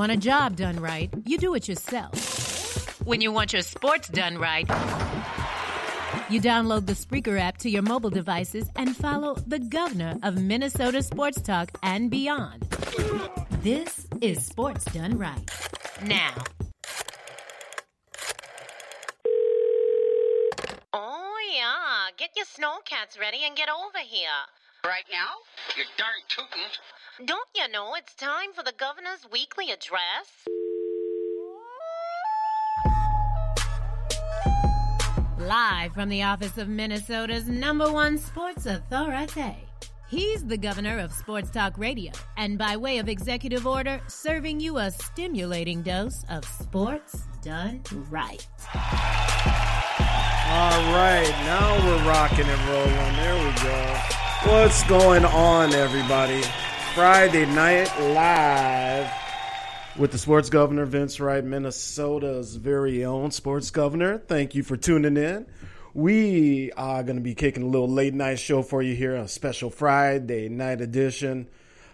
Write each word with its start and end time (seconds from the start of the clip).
When 0.00 0.08
you 0.08 0.14
want 0.14 0.24
a 0.24 0.28
job 0.30 0.56
done 0.56 0.80
right, 0.80 1.10
you 1.26 1.36
do 1.36 1.54
it 1.54 1.68
yourself. 1.68 3.04
When 3.04 3.20
you 3.20 3.32
want 3.32 3.52
your 3.52 3.60
sports 3.60 4.08
done 4.08 4.38
right, 4.38 4.66
you 6.30 6.40
download 6.40 6.86
the 6.86 6.94
Spreaker 6.94 7.38
app 7.38 7.58
to 7.58 7.68
your 7.68 7.82
mobile 7.82 8.08
devices 8.08 8.66
and 8.76 8.96
follow 8.96 9.34
the 9.46 9.58
governor 9.58 10.16
of 10.22 10.40
Minnesota 10.40 11.02
sports 11.02 11.42
talk 11.42 11.72
and 11.82 12.10
beyond. 12.10 12.62
This 13.62 14.06
is 14.22 14.42
Sports 14.42 14.86
Done 14.86 15.18
Right. 15.18 15.50
Now. 16.02 16.32
Oh, 20.94 21.36
yeah. 21.54 22.08
Get 22.16 22.30
your 22.36 22.46
snowcats 22.46 23.20
ready 23.20 23.40
and 23.44 23.54
get 23.54 23.68
over 23.68 23.98
here. 23.98 24.40
Right 24.82 25.04
now? 25.12 25.44
You 25.76 25.84
darn 25.98 26.24
tootin'. 26.28 26.70
Don't 27.26 27.48
you 27.54 27.70
know 27.70 27.92
it's 27.96 28.14
time 28.14 28.54
for 28.54 28.62
the 28.62 28.72
governor's 28.78 29.26
weekly 29.30 29.66
address? 29.70 30.48
Live 35.38 35.92
from 35.92 36.08
the 36.08 36.22
office 36.22 36.56
of 36.56 36.68
Minnesota's 36.68 37.46
number 37.46 37.92
one 37.92 38.16
sports 38.16 38.64
authority. 38.64 39.54
He's 40.08 40.46
the 40.46 40.56
governor 40.56 40.98
of 40.98 41.12
Sports 41.12 41.50
Talk 41.50 41.76
Radio, 41.76 42.12
and 42.38 42.56
by 42.56 42.78
way 42.78 42.96
of 42.96 43.08
executive 43.08 43.66
order, 43.66 44.00
serving 44.06 44.58
you 44.58 44.78
a 44.78 44.90
stimulating 44.90 45.82
dose 45.82 46.24
of 46.30 46.42
sports 46.46 47.26
done 47.42 47.82
right. 48.08 48.48
All 50.48 50.80
right, 50.94 51.30
now 51.44 51.86
we're 51.86 52.08
rocking 52.08 52.46
and 52.46 52.68
rolling. 52.70 53.16
There 53.16 53.34
we 53.44 53.52
go. 53.62 54.00
What's 54.50 54.82
going 54.84 55.26
on, 55.26 55.74
everybody? 55.74 56.42
Friday 56.94 57.46
night 57.46 57.88
live 58.00 59.08
with 59.96 60.10
the 60.10 60.18
sports 60.18 60.50
governor, 60.50 60.84
Vince 60.86 61.20
Wright, 61.20 61.44
Minnesota's 61.44 62.56
very 62.56 63.04
own 63.04 63.30
sports 63.30 63.70
governor. 63.70 64.18
Thank 64.18 64.56
you 64.56 64.64
for 64.64 64.76
tuning 64.76 65.16
in. 65.16 65.46
We 65.94 66.72
are 66.72 67.04
going 67.04 67.14
to 67.14 67.22
be 67.22 67.36
kicking 67.36 67.62
a 67.62 67.66
little 67.66 67.88
late 67.88 68.12
night 68.12 68.40
show 68.40 68.62
for 68.62 68.82
you 68.82 68.96
here, 68.96 69.14
a 69.14 69.28
special 69.28 69.70
Friday 69.70 70.48
night 70.48 70.80
edition. 70.80 71.48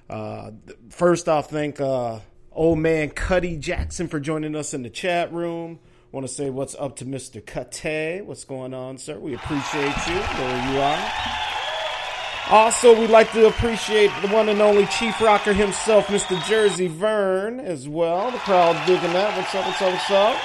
Uh, 0.09 0.53
first 0.89 1.29
off, 1.29 1.51
thank 1.51 1.79
uh, 1.79 2.21
old 2.51 2.79
man 2.79 3.11
Cuddy 3.11 3.59
Jackson 3.59 4.09
for 4.09 4.19
joining 4.19 4.57
us 4.57 4.73
in 4.73 4.83
the 4.83 4.91
chat 4.91 5.31
room. 5.31 5.79
Want 6.11 6.27
to 6.27 6.33
say 6.33 6.49
what's 6.49 6.75
up 6.75 6.97
to 6.97 7.05
Mr. 7.05 7.45
Cuddy. 7.45 8.23
What's 8.23 8.45
going 8.45 8.73
on, 8.73 8.97
sir? 8.97 9.19
We 9.19 9.35
appreciate 9.35 9.97
you. 10.07 10.15
There 10.15 10.73
you 10.73 10.81
are. 10.81 11.56
Also, 12.49 12.97
we'd 12.99 13.11
like 13.11 13.33
to 13.33 13.49
appreciate 13.49 14.11
the 14.23 14.29
one 14.29 14.49
and 14.49 14.63
only 14.63 14.87
Chief 14.87 15.21
Rocker 15.21 15.53
himself, 15.53 16.07
Mr. 16.07 16.41
Jersey 16.47 16.87
Vern, 16.87 17.59
as 17.59 17.89
well. 17.89 18.31
The 18.31 18.39
crowd 18.39 18.87
digging 18.87 19.13
that. 19.15 19.37
What's 19.37 19.53
up, 19.53 19.67
what's 19.67 19.83
up, 19.83 19.93
what's 19.93 20.11
up? 20.13 20.37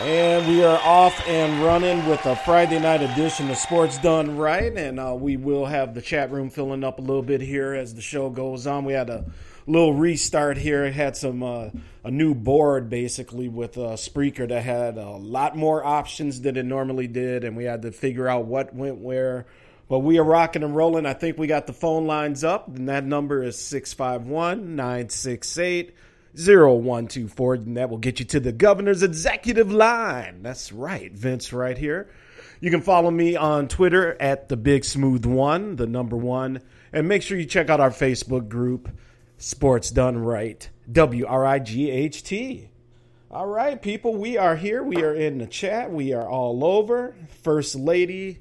And 0.00 0.46
we 0.46 0.62
are 0.62 0.78
off 0.84 1.20
and 1.26 1.60
running 1.60 2.06
with 2.06 2.24
a 2.24 2.36
Friday 2.36 2.78
night 2.78 3.02
edition 3.02 3.50
of 3.50 3.56
Sports 3.56 3.98
Done 3.98 4.36
Right. 4.36 4.72
And 4.76 5.00
uh, 5.00 5.16
we 5.18 5.36
will 5.36 5.66
have 5.66 5.94
the 5.94 6.00
chat 6.00 6.30
room 6.30 6.50
filling 6.50 6.84
up 6.84 7.00
a 7.00 7.02
little 7.02 7.22
bit 7.22 7.40
here 7.40 7.74
as 7.74 7.96
the 7.96 8.00
show 8.00 8.30
goes 8.30 8.68
on. 8.68 8.84
We 8.84 8.92
had 8.92 9.10
a 9.10 9.24
little 9.68 9.94
restart 9.94 10.56
here. 10.56 10.84
It 10.84 10.94
had 10.94 11.16
some 11.16 11.42
uh, 11.42 11.70
a 12.04 12.10
new 12.10 12.34
board 12.34 12.88
basically 12.88 13.48
with 13.48 13.76
a 13.76 13.94
Spreaker 13.94 14.48
that 14.48 14.62
had 14.62 14.96
a 14.96 15.10
lot 15.10 15.56
more 15.56 15.84
options 15.84 16.40
than 16.40 16.56
it 16.56 16.64
normally 16.64 17.06
did, 17.06 17.44
and 17.44 17.56
we 17.56 17.64
had 17.64 17.82
to 17.82 17.92
figure 17.92 18.28
out 18.28 18.46
what 18.46 18.74
went 18.74 18.98
where. 18.98 19.46
But 19.88 20.00
we 20.00 20.18
are 20.18 20.24
rocking 20.24 20.62
and 20.62 20.76
rolling. 20.76 21.06
I 21.06 21.14
think 21.14 21.38
we 21.38 21.46
got 21.46 21.66
the 21.66 21.72
phone 21.72 22.06
lines 22.06 22.44
up, 22.44 22.68
and 22.68 22.88
that 22.88 23.04
number 23.04 23.42
is 23.42 23.58
651 23.58 24.76
968 24.76 25.94
0124. 26.34 27.54
And 27.54 27.76
that 27.76 27.88
will 27.88 27.98
get 27.98 28.20
you 28.20 28.26
to 28.26 28.40
the 28.40 28.52
governor's 28.52 29.02
executive 29.02 29.72
line. 29.72 30.42
That's 30.42 30.72
right, 30.72 31.12
Vince, 31.12 31.52
right 31.52 31.76
here. 31.76 32.10
You 32.60 32.70
can 32.70 32.82
follow 32.82 33.10
me 33.10 33.36
on 33.36 33.68
Twitter 33.68 34.20
at 34.20 34.48
the 34.48 34.56
Big 34.56 34.84
Smooth 34.84 35.24
One, 35.24 35.76
the 35.76 35.86
number 35.86 36.16
one, 36.16 36.60
and 36.92 37.06
make 37.06 37.22
sure 37.22 37.38
you 37.38 37.46
check 37.46 37.70
out 37.70 37.80
our 37.80 37.90
Facebook 37.90 38.48
group. 38.48 38.90
Sports 39.38 39.90
Done 39.90 40.18
Right. 40.18 40.68
W 40.90 41.24
R 41.26 41.46
I 41.46 41.60
G 41.60 41.90
H 41.90 42.24
T. 42.24 42.70
All 43.30 43.46
right, 43.46 43.80
people, 43.80 44.16
we 44.16 44.36
are 44.36 44.56
here. 44.56 44.82
We 44.82 45.02
are 45.02 45.14
in 45.14 45.38
the 45.38 45.46
chat. 45.46 45.92
We 45.92 46.12
are 46.12 46.26
all 46.26 46.64
over. 46.64 47.14
First 47.42 47.74
Lady 47.76 48.38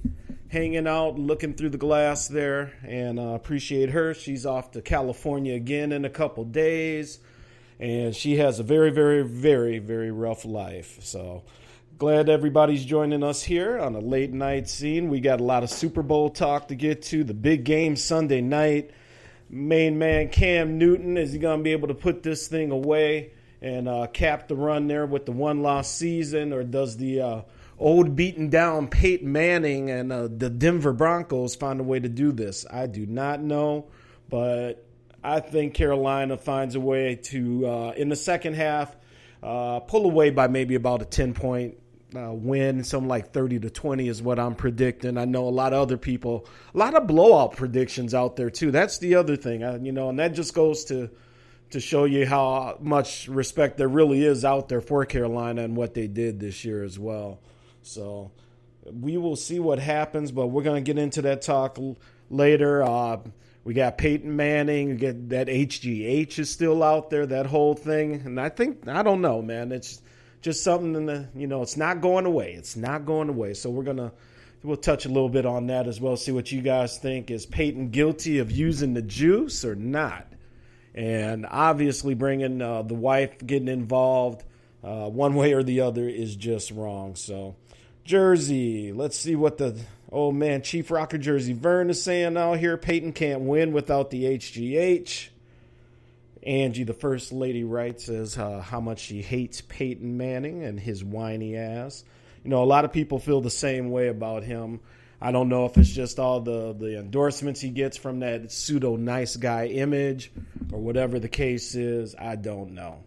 hanging 0.48 0.88
out, 0.88 1.20
looking 1.20 1.54
through 1.54 1.70
the 1.70 1.78
glass 1.78 2.28
there, 2.28 2.74
and 2.84 3.20
uh, 3.20 3.34
appreciate 3.34 3.90
her. 3.90 4.14
She's 4.14 4.46
off 4.46 4.72
to 4.72 4.82
California 4.82 5.56
again 5.56 5.92
in 5.92 6.06
a 6.06 6.10
couple 6.10 6.46
days, 6.46 7.20
and 7.80 8.16
she 8.16 8.38
has 8.38 8.60
a 8.60 8.64
very, 8.64 8.90
very, 8.90 9.24
very, 9.24 9.78
very 9.80 10.10
rough 10.10 10.46
life. 10.46 11.00
So 11.02 11.44
glad 11.98 12.30
everybody's 12.30 12.86
joining 12.86 13.24
us 13.24 13.44
here 13.44 13.78
on 13.78 13.94
a 13.94 14.00
late 14.00 14.32
night 14.32 14.70
scene. 14.70 15.10
We 15.10 15.20
got 15.20 15.42
a 15.42 15.44
lot 15.44 15.64
of 15.64 15.70
Super 15.70 16.02
Bowl 16.02 16.30
talk 16.30 16.70
to 16.70 16.76
get 16.76 17.02
to. 17.04 17.24
The 17.24 17.34
big 17.34 17.66
game 17.66 17.98
Sunday 17.98 18.42
night 18.42 18.92
main 19.50 19.98
man 19.98 20.30
Cam 20.30 20.78
Newton 20.78 21.18
is 21.18 21.34
he 21.34 21.40
going 21.40 21.60
to 21.60 21.64
be 21.64 21.72
able 21.72 21.88
to 21.88 21.94
put 21.94 22.24
this 22.24 22.48
thing 22.48 22.72
away 22.72 23.32
and 23.62 23.88
uh, 23.88 24.08
cap 24.08 24.48
the 24.48 24.56
run 24.56 24.88
there 24.88 25.06
with 25.06 25.26
the 25.26 25.32
one 25.32 25.62
lost 25.62 25.98
season, 25.98 26.54
or 26.54 26.64
does 26.64 26.98
the 26.98 27.22
uh, 27.22 27.42
old 27.80 28.16
beaten 28.16 28.50
down 28.50 28.88
Peyton 28.88 29.32
Manning 29.32 29.90
and 29.90 30.12
uh, 30.12 30.28
the 30.28 30.50
Denver 30.50 30.94
Broncos 30.94 31.56
find 31.56 31.80
a 31.80 31.84
way 31.84 32.00
to 32.00 32.10
do 32.10 32.32
this? 32.32 32.66
I 32.72 32.88
do 32.88 33.06
not 33.06 33.42
know, 33.42 33.88
but 34.30 34.86
I 35.24 35.40
think 35.40 35.74
Carolina 35.74 36.38
finds 36.38 36.76
a 36.76 36.80
way 36.80 37.16
to 37.16 37.68
uh, 37.68 37.92
in 37.98 38.10
the 38.10 38.16
second 38.16 38.56
half 38.56 38.96
uh, 39.42 39.80
pull 39.82 40.06
away 40.06 40.30
by 40.30 40.48
maybe 40.48 40.76
about 40.76 41.02
a 41.02 41.06
ten 41.06 41.34
point 41.34 41.78
uh, 42.16 42.32
win, 42.32 42.84
something 42.84 43.10
like 43.10 43.34
30 43.34 43.60
to 43.60 43.70
20 43.70 44.08
is 44.08 44.22
what 44.22 44.40
I'm 44.40 44.56
predicting. 44.56 45.18
I 45.18 45.26
know 45.26 45.48
a 45.48 45.50
lot 45.50 45.74
of 45.74 45.82
other 45.82 45.98
people, 45.98 46.48
a 46.74 46.78
lot 46.78 46.96
of 46.96 47.08
blowout 47.08 47.58
predictions 47.58 48.14
out 48.14 48.36
there 48.36 48.50
too. 48.50 48.72
That's 48.72 48.98
the 49.00 49.16
other 49.16 49.36
thing, 49.36 49.64
uh, 49.64 49.80
you 49.82 49.92
know, 49.92 50.10
and 50.10 50.20
that 50.20 50.34
just 50.34 50.54
goes 50.54 50.86
to 50.86 51.10
to 51.70 51.82
show 51.82 52.06
you 52.06 52.26
how 52.26 52.78
much 52.80 53.28
respect 53.28 53.78
there 53.78 53.90
really 53.90 54.24
is 54.24 54.46
out 54.46 54.70
there 54.70 54.80
for 54.80 55.06
Carolina 55.06 55.64
and 55.64 55.76
what 55.76 55.94
they 55.94 56.08
did 56.08 56.40
this 56.40 56.64
year 56.64 56.82
as 56.82 56.98
well. 56.98 57.42
So 57.82 58.32
we 58.86 59.18
will 59.18 59.36
see 59.36 59.60
what 59.60 59.80
happens, 59.80 60.32
but 60.32 60.48
we're 60.48 60.64
going 60.64 60.82
to 60.82 60.94
get 60.94 61.02
into 61.02 61.24
that 61.24 61.42
talk 61.42 61.78
l- 61.78 61.98
later. 62.30 62.84
Uh, 62.84 63.18
we 63.66 63.74
got 63.74 63.98
Peyton 63.98 64.34
Manning. 64.34 64.92
We 64.92 64.96
get 64.96 65.30
that 65.30 65.48
HGH 65.48 66.40
is 66.40 66.50
still 66.50 66.82
out 66.82 67.10
there. 67.10 67.26
That 67.26 67.48
whole 67.48 67.74
thing, 67.74 68.22
and 68.26 68.40
I 68.40 68.48
think 68.48 68.88
I 68.88 69.04
don't 69.04 69.20
know, 69.20 69.42
man. 69.42 69.74
It's 69.74 70.02
just 70.42 70.64
something 70.64 70.96
in 70.96 71.06
the 71.06 71.28
you 71.36 71.48
know 71.48 71.62
it's 71.62 71.78
not 71.78 72.02
going 72.02 72.26
away. 72.26 72.54
It's 72.54 72.76
not 72.76 73.06
going 73.06 73.30
away. 73.30 73.54
So 73.54 73.70
we're 73.70 73.84
gonna 73.84 74.12
we'll 74.64 74.78
touch 74.78 75.06
a 75.06 75.10
little 75.10 75.30
bit 75.30 75.46
on 75.46 75.68
that 75.68 75.88
as 75.88 76.02
well 76.02 76.18
see 76.18 76.32
what 76.32 76.52
you 76.52 76.62
guys 76.62 76.98
think. 76.98 77.32
Is 77.32 77.46
peyton 77.46 77.90
guilty 77.90 78.40
of 78.40 78.52
using 78.52 78.94
the 78.94 79.02
juice 79.02 79.64
or 79.66 79.76
not? 79.76 80.28
And 80.94 81.46
obviously 81.50 82.16
bringing 82.16 82.62
uh, 82.62 82.82
the 82.82 82.96
wife 82.96 83.46
getting 83.46 83.68
involved 83.68 84.44
uh, 84.84 85.10
one 85.10 85.36
way 85.36 85.54
or 85.54 85.62
the 85.62 85.82
other 85.82 86.08
is 86.10 86.36
just 86.36 86.72
wrong. 86.72 87.16
So 87.16 87.56
jersey 88.04 88.94
let's 88.94 89.18
see 89.18 89.36
what 89.36 89.58
the 89.58 89.78
oh 90.12 90.32
man 90.32 90.62
chief 90.62 90.90
rocker 90.90 91.18
jersey 91.18 91.54
vern 91.54 91.90
is 91.90 92.02
saying 92.02 92.38
out 92.38 92.60
here. 92.60 92.78
Peyton 92.78 93.14
can't 93.14 93.42
win 93.42 93.74
without 93.74 94.10
the 94.10 94.24
hgh 94.24 95.30
Angie, 96.44 96.84
the 96.84 96.94
first 96.94 97.32
lady, 97.32 97.64
writes 97.64 98.10
as 98.10 98.38
uh, 98.38 98.62
how 98.62 98.80
much 98.80 99.00
she 99.00 99.22
hates 99.22 99.62
Peyton 99.62 100.18
Manning 100.18 100.64
and 100.64 100.80
his 100.80 101.04
whiny 101.04 101.56
ass. 101.58 102.04
You 102.44 102.50
know, 102.50 102.64
a 102.64 102.66
lot 102.66 102.86
of 102.86 102.92
people 102.92 103.20
feel 103.20 103.42
the 103.42 103.50
same 103.50 103.92
way 103.92 104.08
about 104.08 104.44
him. 104.44 104.80
I 105.20 105.32
don't 105.32 105.50
know 105.50 105.66
if 105.66 105.78
it's 105.78 105.90
just 105.90 106.20
all 106.20 106.42
the, 106.42 106.74
the 106.74 107.00
endorsements 107.00 107.60
he 107.60 107.70
gets 107.70 107.98
from 107.98 108.20
that 108.20 108.52
pseudo 108.52 108.96
nice 108.96 109.36
guy 109.36 109.66
image 109.66 110.32
or 110.72 110.80
whatever 110.80 111.20
the 111.20 111.28
case 111.28 111.74
is. 111.74 112.16
I 112.16 112.36
don't 112.36 112.72
know. 112.72 113.04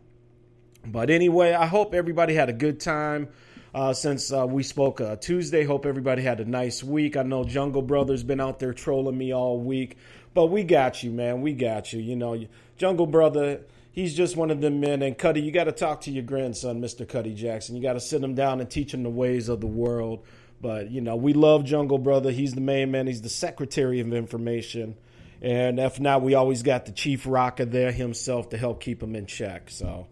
But 0.85 1.11
anyway, 1.11 1.53
I 1.53 1.67
hope 1.67 1.95
everybody 1.95 2.35
had 2.35 2.49
a 2.49 2.53
good 2.53 2.81
time 2.81 3.29
uh, 3.75 3.93
since 3.93 4.33
uh, 4.33 4.47
we 4.47 4.63
spoke 4.63 5.01
uh, 5.01 5.17
Tuesday. 5.17 5.65
Hope 5.65 5.87
everybody 5.87 6.23
had 6.23 6.41
a 6.41 6.45
nice 6.45 6.83
week. 6.83 7.17
I 7.17 7.23
know 7.23 7.45
Jungle 7.45 7.83
Brother's 7.83 8.25
been 8.25 8.41
out 8.41 8.59
there 8.59 8.73
trolling 8.73 9.17
me 9.17 9.33
all 9.33 9.61
week, 9.61 9.97
but 10.35 10.47
we 10.47 10.63
got 10.63 11.03
you, 11.03 11.11
man. 11.11 11.43
We 11.43 11.53
got 11.53 11.93
you. 11.93 12.01
You 12.01 12.17
know, 12.17 12.45
Jungle 12.77 13.07
Brother, 13.07 13.63
he's 13.93 14.15
just 14.15 14.37
one 14.37 14.51
of 14.51 14.61
them 14.61 14.81
men. 14.81 15.03
And 15.03 15.17
Cuddy, 15.17 15.41
you 15.41 15.53
got 15.53 15.65
to 15.65 15.73
talk 15.73 16.03
to 16.03 16.11
your 16.11 16.23
grandson, 16.23 16.81
Mr. 16.81 17.09
Cuddy 17.09 17.35
Jackson. 17.35 17.77
You 17.77 17.83
got 17.83 17.95
to 17.95 18.01
sit 18.01 18.23
him 18.23 18.35
down 18.35 18.61
and 18.61 18.71
teach 18.71 18.95
him 18.95 19.03
the 19.03 19.11
ways 19.11 19.49
of 19.49 19.61
the 19.61 19.67
world. 19.67 20.25
But, 20.61 20.91
you 20.91 21.01
know, 21.01 21.17
we 21.17 21.33
love 21.33 21.65
Jungle 21.65 21.99
Brother. 21.99 22.31
He's 22.31 22.55
the 22.55 22.61
main 22.61 22.91
man, 22.91 23.07
he's 23.07 23.23
the 23.23 23.29
secretary 23.29 24.01
of 24.01 24.13
information. 24.13 24.97
And 25.43 25.79
if 25.81 25.99
not, 25.99 26.23
we 26.23 26.35
always 26.35 26.63
got 26.63 26.85
the 26.85 26.93
chief 26.93 27.27
rocker 27.27 27.65
there 27.65 27.93
himself 27.93 28.51
to 28.51 28.59
help 28.59 28.83
keep 28.83 29.03
him 29.03 29.17
in 29.17 29.25
check. 29.25 29.71
So, 29.71 30.07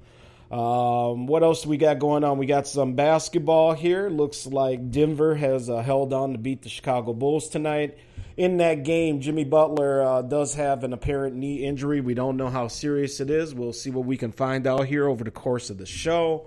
um, 0.51 1.27
what 1.27 1.43
else 1.43 1.67
we 1.67 1.77
got 1.77 1.99
going 1.99 2.25
on? 2.25 2.39
We 2.39 2.47
got 2.47 2.67
some 2.67 2.95
basketball 2.95 3.75
here. 3.75 4.09
Looks 4.09 4.47
like 4.47 4.91
Denver 4.91 5.35
has 5.35 5.69
uh, 5.69 5.83
held 5.83 6.15
on 6.15 6.33
to 6.33 6.39
beat 6.39 6.63
the 6.63 6.71
Chicago 6.71 7.13
Bulls 7.13 7.51
tonight. 7.51 7.99
In 8.39 8.59
that 8.59 8.85
game. 8.85 9.21
Jimmy 9.21 9.45
Butler 9.45 10.01
uh, 10.01 10.23
does 10.23 10.55
have 10.55 10.85
an 10.85 10.93
apparent 10.93 11.35
knee 11.35 11.67
injury. 11.67 12.01
We 12.01 12.15
don't 12.15 12.37
know 12.37 12.49
how 12.49 12.69
serious 12.69 13.19
it 13.19 13.31
is. 13.31 13.53
We'll 13.53 13.73
see 13.73 13.91
what 13.91 14.07
we 14.07 14.17
can 14.17 14.31
find 14.31 14.67
out 14.67 14.87
here 14.87 15.09
over 15.09 15.25
the 15.25 15.33
course 15.33 15.71
of 15.71 15.77
the 15.77 15.85
show. 15.85 16.47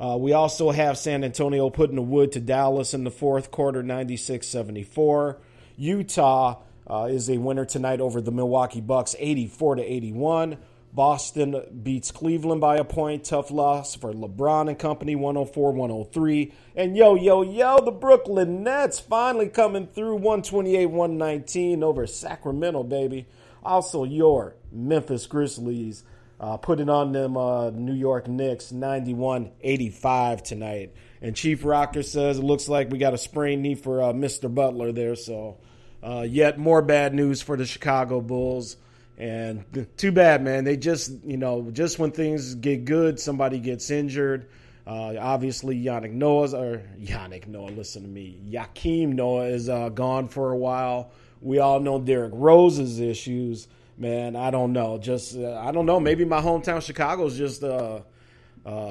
Uh, 0.00 0.16
we 0.18 0.32
also 0.32 0.70
have 0.70 0.96
San 0.96 1.22
Antonio 1.22 1.68
putting 1.68 1.96
the 1.96 2.02
wood 2.02 2.32
to 2.32 2.40
Dallas 2.40 2.94
in 2.94 3.04
the 3.04 3.10
fourth 3.10 3.50
quarter, 3.50 3.82
96 3.82 4.46
74. 4.46 5.38
Utah 5.76 6.62
uh, 6.90 7.08
is 7.10 7.28
a 7.28 7.36
winner 7.36 7.66
tonight 7.66 8.00
over 8.00 8.22
the 8.22 8.32
Milwaukee 8.32 8.80
Bucks, 8.80 9.14
84 9.18 9.76
to 9.76 9.82
81. 9.82 10.56
Boston 10.96 11.60
beats 11.82 12.10
Cleveland 12.10 12.62
by 12.62 12.78
a 12.78 12.84
point. 12.84 13.24
Tough 13.24 13.50
loss 13.50 13.94
for 13.94 14.14
LeBron 14.14 14.68
and 14.68 14.78
company, 14.78 15.14
104 15.14 15.72
103. 15.72 16.54
And 16.74 16.96
yo, 16.96 17.14
yo, 17.14 17.42
yo, 17.42 17.84
the 17.84 17.90
Brooklyn 17.90 18.62
Nets 18.62 18.98
finally 18.98 19.50
coming 19.50 19.88
through 19.88 20.14
128 20.14 20.86
119 20.86 21.82
over 21.82 22.06
Sacramento, 22.06 22.82
baby. 22.82 23.26
Also, 23.62 24.04
your 24.04 24.56
Memphis 24.72 25.26
Grizzlies 25.26 26.02
uh, 26.40 26.56
putting 26.56 26.88
on 26.88 27.12
them 27.12 27.36
uh, 27.36 27.68
New 27.68 27.92
York 27.92 28.26
Knicks 28.26 28.72
91 28.72 29.50
85 29.60 30.42
tonight. 30.44 30.94
And 31.20 31.36
Chief 31.36 31.62
Rocker 31.62 32.02
says 32.02 32.38
it 32.38 32.42
looks 32.42 32.70
like 32.70 32.90
we 32.90 32.96
got 32.96 33.12
a 33.12 33.18
sprained 33.18 33.62
knee 33.62 33.74
for 33.74 34.00
uh, 34.00 34.12
Mr. 34.14 34.52
Butler 34.52 34.92
there. 34.92 35.14
So, 35.14 35.58
uh, 36.02 36.22
yet 36.26 36.58
more 36.58 36.80
bad 36.80 37.12
news 37.12 37.42
for 37.42 37.58
the 37.58 37.66
Chicago 37.66 38.22
Bulls. 38.22 38.78
And 39.18 39.86
too 39.96 40.12
bad, 40.12 40.42
man. 40.42 40.64
They 40.64 40.76
just, 40.76 41.10
you 41.24 41.36
know, 41.38 41.70
just 41.70 41.98
when 41.98 42.10
things 42.10 42.54
get 42.54 42.84
good, 42.84 43.18
somebody 43.18 43.58
gets 43.58 43.90
injured. 43.90 44.48
Uh, 44.86 45.14
obviously, 45.18 45.82
Yannick 45.82 46.12
Noah's 46.12 46.52
or 46.54 46.82
Yannick 47.00 47.46
Noah. 47.46 47.70
Listen 47.70 48.02
to 48.02 48.08
me. 48.08 48.38
Joakim 48.48 49.14
Noah 49.14 49.46
is 49.46 49.68
uh, 49.68 49.88
gone 49.88 50.28
for 50.28 50.52
a 50.52 50.56
while. 50.56 51.12
We 51.40 51.58
all 51.58 51.80
know 51.80 51.98
Derrick 51.98 52.32
Rose's 52.34 53.00
issues. 53.00 53.68
Man, 53.98 54.36
I 54.36 54.50
don't 54.50 54.72
know. 54.72 54.98
Just 54.98 55.36
uh, 55.36 55.58
I 55.58 55.72
don't 55.72 55.86
know. 55.86 55.98
Maybe 55.98 56.24
my 56.24 56.40
hometown 56.40 56.82
Chicago 56.82 57.26
is 57.26 57.38
just 57.38 57.62
a 57.62 58.04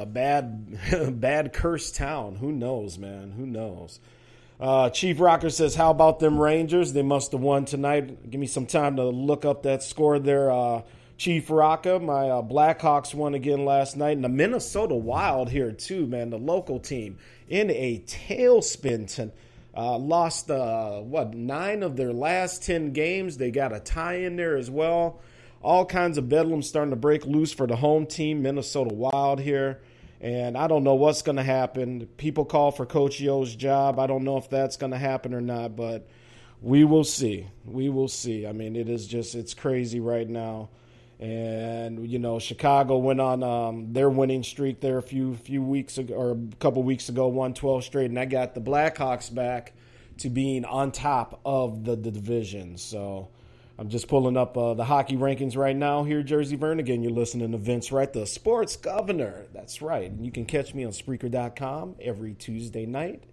bad, 0.05 1.20
bad 1.22 1.53
cursed 1.53 1.96
town. 1.96 2.36
Who 2.36 2.51
knows, 2.51 2.98
man? 2.98 3.32
Who 3.32 3.46
knows? 3.46 4.00
Uh, 4.59 4.89
Chief 4.89 5.19
Rocker 5.19 5.50
says, 5.50 5.75
"How 5.75 5.91
about 5.91 6.19
them 6.19 6.39
Rangers? 6.39 6.93
They 6.93 7.01
must 7.01 7.31
have 7.33 7.41
won 7.41 7.65
tonight. 7.65 8.29
Give 8.29 8.39
me 8.39 8.47
some 8.47 8.65
time 8.65 8.95
to 8.95 9.03
look 9.03 9.45
up 9.45 9.63
that 9.63 9.83
score 9.83 10.19
there." 10.19 10.50
Uh, 10.51 10.81
Chief 11.17 11.50
Rocker, 11.50 12.00
my 12.00 12.29
uh, 12.29 12.41
Blackhawks 12.41 13.13
won 13.13 13.35
again 13.35 13.63
last 13.63 13.95
night, 13.95 14.17
and 14.17 14.24
the 14.24 14.29
Minnesota 14.29 14.95
Wild 14.95 15.50
here 15.50 15.71
too, 15.71 16.07
man. 16.07 16.29
The 16.29 16.38
local 16.38 16.79
team 16.79 17.17
in 17.47 17.69
a 17.69 18.03
tailspin. 18.05 19.13
To, 19.15 19.31
uh, 19.77 19.97
lost 19.97 20.50
uh, 20.50 21.00
what 21.01 21.33
nine 21.33 21.83
of 21.83 21.97
their 21.97 22.13
last 22.13 22.63
ten 22.63 22.93
games. 22.93 23.38
They 23.38 23.51
got 23.51 23.74
a 23.74 23.79
tie 23.79 24.19
in 24.19 24.35
there 24.38 24.55
as 24.55 24.69
well. 24.69 25.19
All 25.62 25.85
kinds 25.85 26.17
of 26.17 26.29
bedlam 26.29 26.62
starting 26.62 26.91
to 26.91 26.95
break 26.95 27.25
loose 27.25 27.51
for 27.51 27.67
the 27.67 27.75
home 27.75 28.05
team, 28.05 28.41
Minnesota 28.41 28.93
Wild 28.93 29.39
here. 29.41 29.81
And 30.22 30.57
I 30.57 30.67
don't 30.67 30.84
know 30.84 30.95
what's 30.95 31.22
going 31.22 31.36
to 31.36 31.43
happen. 31.43 32.07
People 32.17 32.45
call 32.45 32.72
for 32.72 32.86
Coach 32.86 33.19
Yeo's 33.19 33.55
job. 33.55 34.00
I 34.00 34.07
don't 34.07 34.24
know 34.24 34.38
if 34.38 34.50
that's 34.50 34.77
going 34.77 34.91
to 34.91 34.98
happen 34.98 35.34
or 35.34 35.41
not, 35.41 35.75
but 35.75 36.07
we 36.62 36.84
will 36.84 37.03
see. 37.03 37.48
We 37.65 37.89
will 37.89 38.07
see. 38.07 38.48
I 38.48 38.51
mean, 38.51 38.75
it 38.75 38.89
is 38.89 39.07
just, 39.07 39.36
it's 39.36 39.53
crazy 39.53 40.00
right 40.00 40.27
now. 40.27 40.69
And, 41.19 42.10
you 42.10 42.19
know, 42.19 42.39
Chicago 42.39 42.98
went 42.98 43.22
on 43.22 43.43
um, 43.43 43.93
their 43.93 44.10
winning 44.10 44.43
streak 44.43 44.81
there 44.81 44.98
a 44.98 45.03
few 45.03 45.36
few 45.36 45.62
weeks 45.62 45.98
ago, 45.98 46.13
or 46.13 46.31
a 46.31 46.55
couple 46.60 46.84
weeks 46.84 47.07
ago, 47.07 47.27
won 47.27 47.53
12 47.53 47.86
straight. 47.86 48.10
And 48.10 48.19
I 48.19 48.25
got 48.25 48.53
the 48.53 48.62
Blackhawks 48.62 49.34
back 49.34 49.74
to 50.17 50.29
being 50.29 50.65
on 50.65 50.91
top 50.91 51.39
of 51.45 51.86
the, 51.86 51.95
the 51.95 52.12
division. 52.12 52.77
So 52.77 53.29
I'm 53.77 53.89
just 53.89 54.08
pulling 54.08 54.38
up 54.38 54.58
uh, 54.58 54.74
the 54.74 54.86
hockey 54.86 55.17
rankings 55.17 55.58
right 55.58 55.75
now 55.75 56.03
here, 56.03 56.24
Jersey 56.24 56.55
Vern. 56.55 56.79
Again, 56.79 57.03
you're 57.03 57.12
listening 57.12 57.51
to 57.51 57.58
Vince 57.58 57.91
Wright, 57.91 58.12
the 58.12 58.25
sports 58.25 58.77
governor. 58.77 59.48
That's 59.53 59.82
right. 59.82 60.10
And 60.10 60.25
you 60.25 60.32
can 60.32 60.46
catch 60.46 60.74
me 60.74 60.86
on 60.86 60.91
Spreaker.com 60.91 61.96
every 62.01 62.36
Tuesday 62.36 62.86
night. 62.86 63.24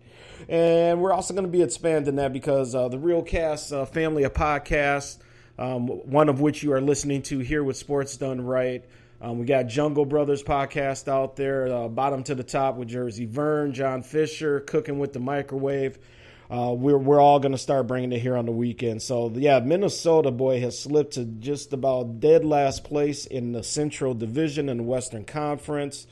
And 0.48 1.00
we're 1.00 1.12
also 1.12 1.32
going 1.32 1.46
to 1.46 1.50
be 1.50 1.62
expanding 1.62 2.16
that 2.16 2.32
because 2.32 2.74
uh, 2.74 2.88
the 2.88 2.98
Real 2.98 3.22
Cast 3.22 3.72
uh, 3.72 3.84
family 3.84 4.24
of 4.24 4.32
podcasts, 4.32 5.18
um, 5.60 5.86
one 5.86 6.28
of 6.28 6.40
which 6.40 6.64
you 6.64 6.72
are 6.72 6.80
listening 6.80 7.22
to 7.22 7.38
here 7.38 7.62
with 7.62 7.76
Sports 7.76 8.16
Done 8.16 8.40
Right. 8.40 8.84
Um, 9.20 9.38
we 9.38 9.46
got 9.46 9.68
Jungle 9.68 10.04
Brothers 10.04 10.42
podcast 10.42 11.06
out 11.06 11.36
there, 11.36 11.72
uh, 11.72 11.86
bottom 11.86 12.24
to 12.24 12.34
the 12.34 12.42
top 12.42 12.74
with 12.74 12.88
Jersey 12.88 13.26
Vern, 13.26 13.72
John 13.72 14.02
Fisher, 14.02 14.58
cooking 14.58 14.98
with 14.98 15.12
the 15.12 15.20
microwave 15.20 16.00
uh, 16.52 16.70
we're 16.70 16.98
we're 16.98 17.20
all 17.20 17.40
going 17.40 17.52
to 17.52 17.58
start 17.58 17.86
bringing 17.86 18.12
it 18.12 18.20
here 18.20 18.36
on 18.36 18.44
the 18.44 18.52
weekend. 18.52 19.00
So 19.00 19.32
yeah, 19.34 19.60
Minnesota 19.60 20.30
boy 20.30 20.60
has 20.60 20.78
slipped 20.78 21.14
to 21.14 21.24
just 21.24 21.72
about 21.72 22.20
dead 22.20 22.44
last 22.44 22.84
place 22.84 23.24
in 23.24 23.52
the 23.52 23.62
Central 23.62 24.12
Division 24.12 24.68
in 24.68 24.76
the 24.76 24.82
Western 24.82 25.24
Conference. 25.24 26.06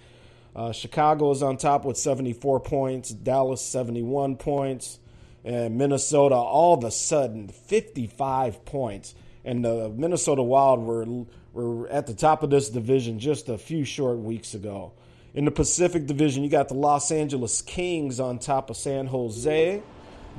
Uh, 0.56 0.72
Chicago 0.72 1.30
is 1.30 1.42
on 1.42 1.58
top 1.58 1.84
with 1.84 1.98
74 1.98 2.60
points, 2.60 3.10
Dallas 3.10 3.60
71 3.60 4.36
points, 4.36 4.98
and 5.44 5.76
Minnesota 5.76 6.36
all 6.36 6.72
of 6.72 6.84
a 6.84 6.90
sudden 6.90 7.48
55 7.48 8.64
points. 8.64 9.14
And 9.44 9.62
the 9.62 9.92
Minnesota 9.94 10.42
Wild 10.42 10.80
were 10.80 11.26
were 11.52 11.86
at 11.88 12.06
the 12.06 12.14
top 12.14 12.42
of 12.42 12.48
this 12.48 12.70
division 12.70 13.18
just 13.18 13.50
a 13.50 13.58
few 13.58 13.84
short 13.84 14.16
weeks 14.16 14.54
ago. 14.54 14.92
In 15.34 15.44
the 15.44 15.50
Pacific 15.50 16.06
Division, 16.06 16.42
you 16.44 16.48
got 16.48 16.68
the 16.68 16.74
Los 16.74 17.12
Angeles 17.12 17.60
Kings 17.60 18.20
on 18.20 18.38
top 18.38 18.70
of 18.70 18.78
San 18.78 19.06
Jose 19.06 19.82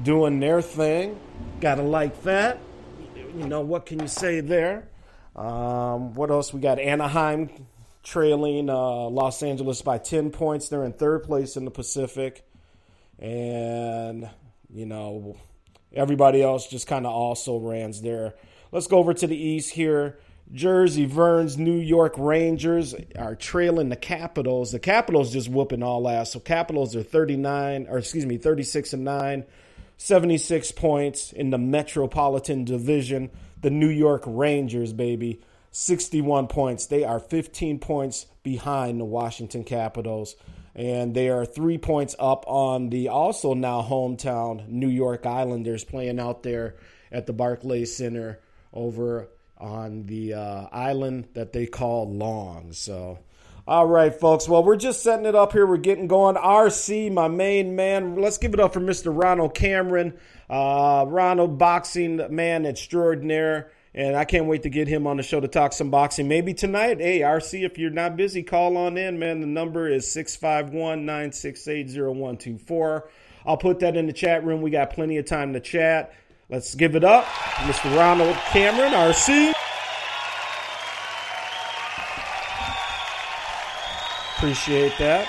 doing 0.03 0.39
their 0.39 0.61
thing. 0.61 1.19
Gotta 1.59 1.83
like 1.83 2.23
that. 2.23 2.59
You 3.15 3.47
know, 3.47 3.61
what 3.61 3.85
can 3.85 3.99
you 3.99 4.07
say 4.07 4.41
there? 4.41 4.87
Um, 5.35 6.13
what 6.13 6.31
else? 6.31 6.53
We 6.53 6.59
got 6.59 6.79
Anaheim 6.79 7.49
trailing 8.03 8.69
uh, 8.69 9.09
Los 9.09 9.43
Angeles 9.43 9.81
by 9.81 9.97
10 9.97 10.31
points. 10.31 10.69
They're 10.69 10.83
in 10.83 10.93
third 10.93 11.23
place 11.23 11.55
in 11.55 11.65
the 11.65 11.71
Pacific. 11.71 12.45
And, 13.19 14.29
you 14.73 14.85
know, 14.85 15.37
everybody 15.93 16.41
else 16.41 16.67
just 16.67 16.87
kind 16.87 17.05
of 17.05 17.13
also 17.13 17.57
rans 17.57 18.01
there. 18.01 18.33
Let's 18.71 18.87
go 18.87 18.97
over 18.97 19.13
to 19.13 19.27
the 19.27 19.37
east 19.37 19.71
here. 19.71 20.19
Jersey 20.53 21.05
Verns, 21.05 21.57
New 21.57 21.77
York 21.77 22.15
Rangers 22.17 22.93
are 23.17 23.35
trailing 23.35 23.89
the 23.89 23.95
Capitals. 23.95 24.71
The 24.71 24.79
Capitals 24.79 25.31
just 25.31 25.47
whooping 25.47 25.83
all 25.83 26.09
ass. 26.09 26.31
So 26.31 26.39
Capitals 26.39 26.95
are 26.95 27.03
39, 27.03 27.87
or 27.89 27.99
excuse 27.99 28.25
me, 28.25 28.37
36 28.37 28.93
and 28.93 29.05
9. 29.05 29.45
76 30.01 30.71
points 30.71 31.31
in 31.31 31.51
the 31.51 31.59
Metropolitan 31.59 32.65
Division. 32.65 33.29
The 33.61 33.69
New 33.69 33.87
York 33.87 34.23
Rangers, 34.25 34.93
baby, 34.93 35.41
61 35.69 36.47
points. 36.47 36.87
They 36.87 37.03
are 37.03 37.19
15 37.19 37.77
points 37.77 38.25
behind 38.41 38.99
the 38.99 39.05
Washington 39.05 39.63
Capitals. 39.63 40.35
And 40.73 41.13
they 41.13 41.29
are 41.29 41.45
three 41.45 41.77
points 41.77 42.15
up 42.17 42.45
on 42.47 42.89
the 42.89 43.09
also 43.09 43.53
now 43.53 43.83
hometown 43.83 44.67
New 44.69 44.87
York 44.87 45.27
Islanders 45.27 45.83
playing 45.83 46.19
out 46.19 46.41
there 46.41 46.77
at 47.11 47.27
the 47.27 47.33
Barclays 47.33 47.95
Center 47.95 48.39
over 48.73 49.29
on 49.59 50.07
the 50.07 50.33
uh, 50.33 50.67
island 50.71 51.27
that 51.33 51.53
they 51.53 51.67
call 51.67 52.11
Long. 52.11 52.73
So 52.73 53.19
all 53.71 53.85
right, 53.85 54.13
folks. 54.13 54.49
Well, 54.49 54.65
we're 54.65 54.75
just 54.75 55.01
setting 55.01 55.25
it 55.25 55.33
up 55.33 55.53
here. 55.53 55.65
We're 55.65 55.77
getting 55.77 56.07
going. 56.07 56.35
RC, 56.35 57.09
my 57.13 57.29
main 57.29 57.73
man. 57.73 58.17
Let's 58.17 58.37
give 58.37 58.53
it 58.53 58.59
up 58.59 58.73
for 58.73 58.81
Mr. 58.81 59.17
Ronald 59.17 59.53
Cameron, 59.53 60.19
uh, 60.49 61.05
Ronald, 61.07 61.57
boxing 61.57 62.17
man 62.35 62.65
extraordinaire. 62.65 63.71
And 63.93 64.17
I 64.17 64.25
can't 64.25 64.47
wait 64.47 64.63
to 64.63 64.69
get 64.69 64.89
him 64.89 65.07
on 65.07 65.15
the 65.15 65.23
show 65.23 65.39
to 65.39 65.47
talk 65.47 65.71
some 65.71 65.89
boxing. 65.89 66.27
Maybe 66.27 66.53
tonight. 66.53 66.99
Hey, 66.99 67.21
RC, 67.21 67.63
if 67.63 67.77
you're 67.77 67.91
not 67.91 68.17
busy, 68.17 68.43
call 68.43 68.75
on 68.75 68.97
in, 68.97 69.17
man. 69.19 69.39
The 69.39 69.47
number 69.47 69.87
is 69.87 70.05
651 70.11 71.05
968 71.05 71.91
0124. 71.91 73.09
I'll 73.45 73.55
put 73.55 73.79
that 73.79 73.95
in 73.95 74.05
the 74.05 74.11
chat 74.11 74.43
room. 74.43 74.61
We 74.61 74.69
got 74.69 74.89
plenty 74.89 75.15
of 75.15 75.25
time 75.25 75.53
to 75.53 75.61
chat. 75.61 76.13
Let's 76.49 76.75
give 76.75 76.97
it 76.97 77.05
up. 77.05 77.23
Mr. 77.23 77.95
Ronald 77.95 78.35
Cameron, 78.51 78.91
RC. 78.91 79.53
Appreciate 84.41 84.97
that. 84.97 85.27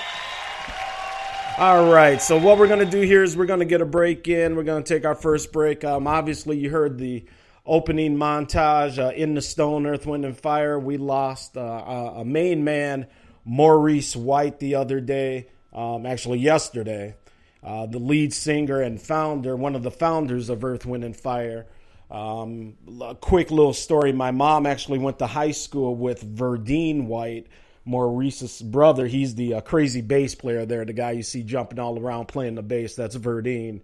All 1.59 1.93
right, 1.93 2.19
so 2.19 2.35
what 2.35 2.57
we're 2.57 2.67
going 2.67 2.79
to 2.79 2.85
do 2.89 3.01
here 3.01 3.21
is 3.21 3.37
we're 3.37 3.45
going 3.45 3.59
to 3.59 3.65
get 3.65 3.79
a 3.79 3.85
break 3.85 4.27
in. 4.27 4.55
We're 4.55 4.63
going 4.63 4.83
to 4.83 4.91
take 4.91 5.05
our 5.05 5.13
first 5.13 5.51
break. 5.51 5.83
Um, 5.83 6.07
obviously, 6.07 6.57
you 6.57 6.71
heard 6.71 6.97
the 6.97 7.23
opening 7.63 8.17
montage 8.17 8.97
uh, 8.97 9.13
in 9.13 9.35
the 9.35 9.41
Stone, 9.43 9.85
Earth, 9.85 10.07
Wind, 10.07 10.25
and 10.25 10.35
Fire. 10.35 10.79
We 10.79 10.97
lost 10.97 11.55
uh, 11.57 12.13
a 12.15 12.25
main 12.25 12.63
man, 12.63 13.05
Maurice 13.45 14.15
White, 14.15 14.57
the 14.57 14.73
other 14.73 14.99
day, 14.99 15.45
um, 15.73 16.07
actually, 16.07 16.39
yesterday. 16.39 17.15
Uh, 17.61 17.85
the 17.85 17.99
lead 17.99 18.33
singer 18.33 18.81
and 18.81 18.99
founder, 18.99 19.55
one 19.55 19.75
of 19.75 19.83
the 19.83 19.91
founders 19.91 20.49
of 20.49 20.63
Earth, 20.63 20.87
Wind, 20.87 21.03
and 21.03 21.15
Fire. 21.15 21.67
Um, 22.09 22.73
a 22.99 23.13
quick 23.13 23.51
little 23.51 23.73
story. 23.73 24.11
My 24.11 24.31
mom 24.31 24.65
actually 24.65 24.97
went 24.97 25.19
to 25.19 25.27
high 25.27 25.51
school 25.51 25.95
with 25.95 26.25
Verdine 26.35 27.05
White 27.05 27.45
Maurice's 27.85 28.61
brother. 28.61 29.07
He's 29.07 29.35
the 29.35 29.55
uh, 29.55 29.61
crazy 29.61 30.01
bass 30.01 30.35
player 30.35 30.65
there, 30.65 30.85
the 30.85 30.93
guy 30.93 31.11
you 31.11 31.23
see 31.23 31.43
jumping 31.43 31.79
all 31.79 31.99
around 31.99 32.27
playing 32.27 32.55
the 32.55 32.61
bass. 32.61 32.95
That's 32.95 33.15
Verdine. 33.15 33.81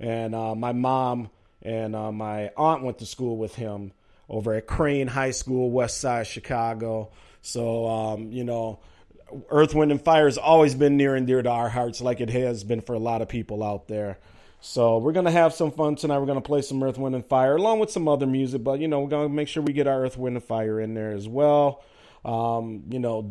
And 0.00 0.34
uh, 0.34 0.54
my 0.54 0.72
mom 0.72 1.30
and 1.62 1.94
uh, 1.94 2.12
my 2.12 2.50
aunt 2.56 2.82
went 2.82 2.98
to 2.98 3.06
school 3.06 3.36
with 3.36 3.54
him 3.54 3.92
over 4.28 4.54
at 4.54 4.66
Crane 4.66 5.06
High 5.06 5.30
School, 5.30 5.70
West 5.70 6.00
Side 6.00 6.26
Chicago. 6.26 7.10
So 7.42 7.86
um, 7.86 8.32
you 8.32 8.44
know, 8.44 8.80
Earth, 9.50 9.74
Wind, 9.74 9.92
and 9.92 10.02
Fire 10.02 10.26
has 10.26 10.38
always 10.38 10.74
been 10.74 10.96
near 10.96 11.14
and 11.14 11.26
dear 11.26 11.42
to 11.42 11.50
our 11.50 11.68
hearts, 11.68 12.00
like 12.00 12.20
it 12.20 12.30
has 12.30 12.64
been 12.64 12.80
for 12.80 12.94
a 12.94 12.98
lot 12.98 13.22
of 13.22 13.28
people 13.28 13.62
out 13.62 13.88
there. 13.88 14.18
So 14.60 14.98
we're 14.98 15.12
gonna 15.12 15.30
have 15.30 15.54
some 15.54 15.70
fun 15.70 15.94
tonight. 15.94 16.18
We're 16.18 16.26
gonna 16.26 16.40
play 16.40 16.62
some 16.62 16.82
Earth, 16.82 16.98
Wind, 16.98 17.14
and 17.14 17.24
Fire 17.24 17.56
along 17.56 17.78
with 17.78 17.90
some 17.90 18.08
other 18.08 18.26
music, 18.26 18.64
but 18.64 18.80
you 18.80 18.88
know 18.88 19.00
we're 19.00 19.08
gonna 19.08 19.28
make 19.28 19.48
sure 19.48 19.62
we 19.62 19.72
get 19.72 19.86
our 19.86 20.04
Earth, 20.04 20.16
Wind, 20.18 20.36
and 20.36 20.44
Fire 20.44 20.80
in 20.80 20.94
there 20.94 21.12
as 21.12 21.28
well. 21.28 21.84
Um, 22.24 22.84
you 22.90 22.98
know, 22.98 23.30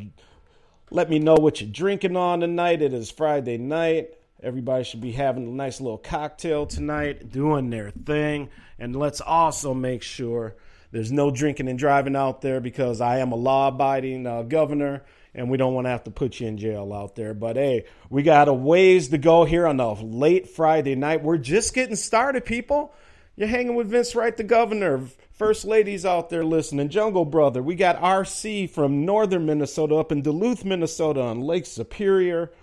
let 0.92 1.10
me 1.10 1.20
know 1.20 1.36
what 1.36 1.62
you're 1.62 1.70
drinking 1.70 2.15
on 2.15 2.42
tonight. 2.42 2.82
It 2.82 2.94
is 2.94 3.12
Friday 3.12 3.58
night. 3.58 4.15
Everybody 4.44 4.84
should 4.84 5.01
be 5.01 5.12
having 5.12 5.48
a 5.48 5.51
nice 5.51 5.82
little 5.82 5.98
cocktail 5.98 6.65
tonight, 6.65 7.32
doing 7.32 7.70
their 7.70 7.92
thing. 7.92 8.50
And 8.77 8.96
let's 8.96 9.22
also 9.22 9.74
make 9.74 10.04
sure 10.04 10.56
there's 10.92 11.12
no 11.12 11.32
drinking 11.32 11.68
and 11.68 11.80
driving 11.80 12.15
out 12.15 12.42
there 12.42 12.60
because 12.60 13.01
I 13.01 13.20
am 13.20 13.32
a 13.32 13.36
law 13.36 13.70
abiding 13.70 14.27
uh, 14.27 14.44
governor 14.44 15.04
and 15.36 15.50
we 15.50 15.58
don't 15.58 15.74
want 15.74 15.86
to 15.86 15.89
have 15.89 16.06
to 16.06 16.12
put 16.12 16.39
you 16.39 16.48
in 16.48 16.58
jail 16.58 16.94
out 16.94 17.15
there. 17.15 17.34
But 17.34 17.58
hey, 17.58 17.86
we 18.10 18.24
got 18.24 18.48
a 18.48 18.54
ways 18.54 19.10
to 19.10 19.18
go 19.18 19.44
here 19.44 19.68
on 19.68 19.80
a 19.80 19.94
late 19.94 20.50
Friday 20.50 20.96
night. 20.96 21.22
We're 21.22 21.38
just 21.38 21.74
getting 21.74 21.98
started, 21.98 22.46
people. 22.46 22.94
You're 23.36 23.50
hanging 23.50 23.75
with 23.75 23.89
Vince 23.89 24.15
Wright, 24.15 24.36
the 24.36 24.44
governor. 24.44 25.01
First 25.36 25.65
ladies 25.65 26.06
out 26.06 26.30
there 26.30 26.46
listening, 26.46 26.88
Jungle 26.88 27.25
Brother. 27.25 27.62
We 27.62 27.75
got 27.75 28.00
RC 28.00 28.70
from 28.70 29.04
northern 29.04 29.46
Minnesota 29.46 29.96
up 29.96 30.13
in 30.13 30.22
Duluth, 30.22 30.63
Minnesota 30.63 31.20
on 31.24 31.42
Lake 31.42 31.65
Superior. 31.65 32.54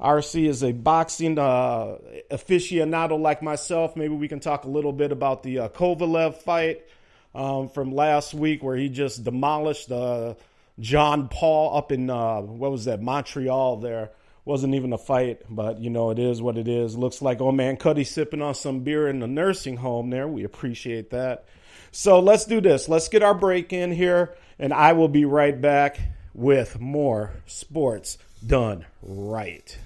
RC 0.00 0.48
is 0.48 0.62
a 0.62 0.70
boxing 0.70 1.40
uh, 1.40 1.96
aficionado 2.30 3.20
like 3.20 3.42
myself. 3.42 3.96
Maybe 3.96 4.14
we 4.14 4.28
can 4.28 4.38
talk 4.38 4.62
a 4.62 4.68
little 4.68 4.92
bit 4.92 5.10
about 5.10 5.42
the 5.42 5.58
uh, 5.58 5.68
Kovalev 5.70 6.36
fight 6.36 6.82
um, 7.34 7.68
from 7.68 7.92
last 7.92 8.32
week 8.32 8.62
where 8.62 8.76
he 8.76 8.88
just 8.88 9.24
demolished 9.24 9.90
uh, 9.90 10.34
John 10.78 11.26
Paul 11.26 11.76
up 11.76 11.90
in, 11.90 12.08
uh, 12.10 12.42
what 12.42 12.70
was 12.70 12.84
that, 12.84 13.02
Montreal 13.02 13.78
there. 13.78 14.12
Wasn't 14.44 14.76
even 14.76 14.92
a 14.92 14.98
fight, 14.98 15.42
but 15.50 15.80
you 15.80 15.90
know, 15.90 16.10
it 16.10 16.20
is 16.20 16.40
what 16.40 16.56
it 16.56 16.68
is. 16.68 16.96
Looks 16.96 17.20
like 17.20 17.40
old 17.40 17.56
man 17.56 17.76
Cuddy 17.76 18.04
sipping 18.04 18.40
on 18.40 18.54
some 18.54 18.84
beer 18.84 19.08
in 19.08 19.18
the 19.18 19.26
nursing 19.26 19.78
home 19.78 20.10
there. 20.10 20.28
We 20.28 20.44
appreciate 20.44 21.10
that. 21.10 21.46
So 21.92 22.20
let's 22.20 22.44
do 22.44 22.60
this. 22.60 22.88
Let's 22.88 23.08
get 23.08 23.22
our 23.22 23.34
break 23.34 23.72
in 23.72 23.92
here, 23.92 24.36
and 24.58 24.72
I 24.72 24.92
will 24.92 25.08
be 25.08 25.24
right 25.24 25.58
back 25.60 26.00
with 26.34 26.80
more 26.80 27.32
sports 27.46 28.18
done 28.46 28.86
right. 29.02 29.76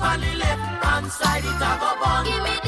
On 0.00 0.20
the 0.20 0.34
left 0.36 0.84
hand 0.84 1.12
side. 1.12 1.44
It 1.44 1.60
a 1.60 1.70
go 1.80 1.90
bun. 2.00 2.24
Give 2.24 2.42
me 2.42 2.59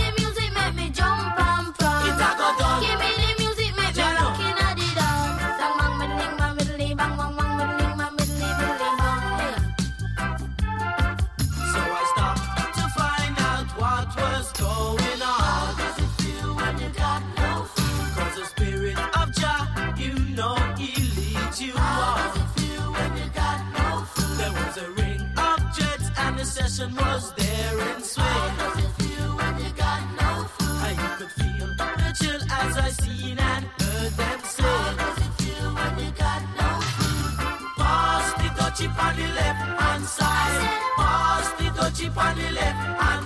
dutchie 42.03 42.17
on 42.17 42.37
the 42.37 42.51
left 42.53 43.01
hand 43.01 43.22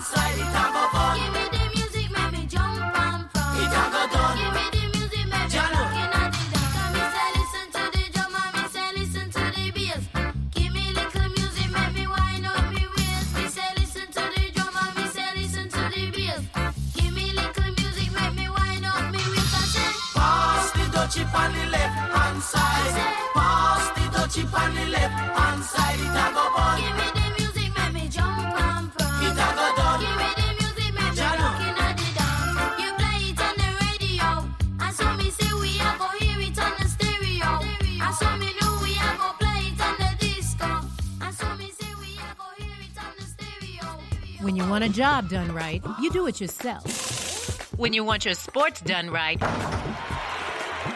job 44.96 45.28
done 45.28 45.52
right, 45.54 45.82
you 46.00 46.10
do 46.10 46.26
it 46.26 46.40
yourself. 46.40 47.70
When 47.78 47.92
you 47.92 48.02
want 48.02 48.24
your 48.24 48.32
sports 48.32 48.80
done 48.80 49.10
right, 49.10 49.38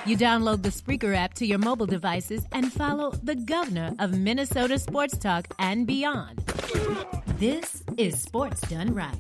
You 0.07 0.17
download 0.17 0.63
the 0.63 0.71
Spreaker 0.71 1.15
app 1.15 1.35
to 1.35 1.45
your 1.45 1.59
mobile 1.59 1.85
devices 1.85 2.43
and 2.53 2.73
follow 2.73 3.11
the 3.23 3.35
governor 3.35 3.95
of 3.99 4.19
Minnesota 4.19 4.79
Sports 4.79 5.19
Talk 5.19 5.49
and 5.59 5.87
beyond. 5.87 6.39
This 7.39 7.83
is 7.99 8.19
Sports 8.19 8.63
Done 8.63 8.95
Right. 8.95 9.15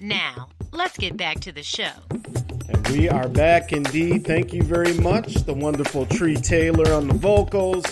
now 0.00 0.48
let's 0.72 0.96
get 0.96 1.16
back 1.18 1.40
to 1.40 1.52
the 1.52 1.62
show. 1.62 1.92
And 2.10 2.88
we 2.88 3.10
are 3.10 3.28
back 3.28 3.72
indeed. 3.74 4.26
Thank 4.26 4.54
you 4.54 4.62
very 4.62 4.94
much. 4.94 5.34
The 5.44 5.52
wonderful 5.52 6.06
Tree 6.06 6.36
Taylor 6.36 6.90
on 6.94 7.08
the 7.08 7.14
vocals. 7.14 7.84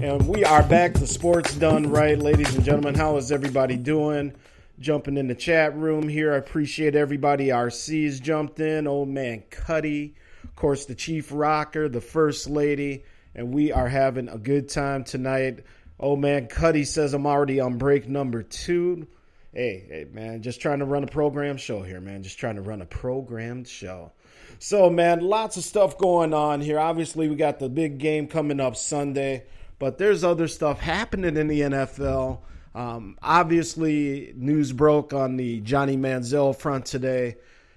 And 0.00 0.26
we 0.26 0.44
are 0.44 0.62
back 0.62 0.94
to 0.94 1.06
Sports 1.06 1.54
Done 1.56 1.90
Right, 1.90 2.18
ladies 2.18 2.54
and 2.54 2.64
gentlemen. 2.64 2.94
How 2.94 3.18
is 3.18 3.30
everybody 3.30 3.76
doing? 3.76 4.32
Jumping 4.84 5.16
in 5.16 5.28
the 5.28 5.34
chat 5.34 5.74
room 5.74 6.10
here. 6.10 6.34
I 6.34 6.36
appreciate 6.36 6.94
everybody. 6.94 7.48
RC's 7.48 8.20
jumped 8.20 8.60
in. 8.60 8.86
Old 8.86 9.08
man 9.08 9.42
Cuddy. 9.48 10.14
Of 10.44 10.54
course, 10.56 10.84
the 10.84 10.94
Chief 10.94 11.30
Rocker, 11.32 11.88
the 11.88 12.02
First 12.02 12.50
Lady. 12.50 13.02
And 13.34 13.54
we 13.54 13.72
are 13.72 13.88
having 13.88 14.28
a 14.28 14.36
good 14.36 14.68
time 14.68 15.02
tonight. 15.02 15.60
Old 15.98 16.20
man 16.20 16.48
Cuddy 16.48 16.84
says 16.84 17.14
I'm 17.14 17.26
already 17.26 17.60
on 17.60 17.78
break 17.78 18.06
number 18.06 18.42
two. 18.42 19.06
Hey, 19.54 19.86
hey, 19.88 20.06
man, 20.12 20.42
just 20.42 20.60
trying 20.60 20.80
to 20.80 20.84
run 20.84 21.02
a 21.02 21.06
program 21.06 21.56
show 21.56 21.80
here, 21.80 22.02
man. 22.02 22.22
Just 22.22 22.38
trying 22.38 22.56
to 22.56 22.60
run 22.60 22.82
a 22.82 22.86
programmed 22.86 23.66
show. 23.66 24.12
So, 24.58 24.90
man, 24.90 25.20
lots 25.20 25.56
of 25.56 25.64
stuff 25.64 25.96
going 25.96 26.34
on 26.34 26.60
here. 26.60 26.78
Obviously, 26.78 27.26
we 27.28 27.36
got 27.36 27.58
the 27.58 27.70
big 27.70 27.96
game 27.96 28.26
coming 28.26 28.60
up 28.60 28.76
Sunday, 28.76 29.44
but 29.78 29.96
there's 29.96 30.24
other 30.24 30.46
stuff 30.46 30.80
happening 30.80 31.38
in 31.38 31.48
the 31.48 31.60
NFL. 31.62 32.40
Um, 32.74 33.16
obviously, 33.22 34.32
news 34.36 34.72
broke 34.72 35.12
on 35.12 35.36
the 35.36 35.60
Johnny 35.60 35.96
Manziel 35.96 36.56
front 36.56 36.86
today, 36.86 37.36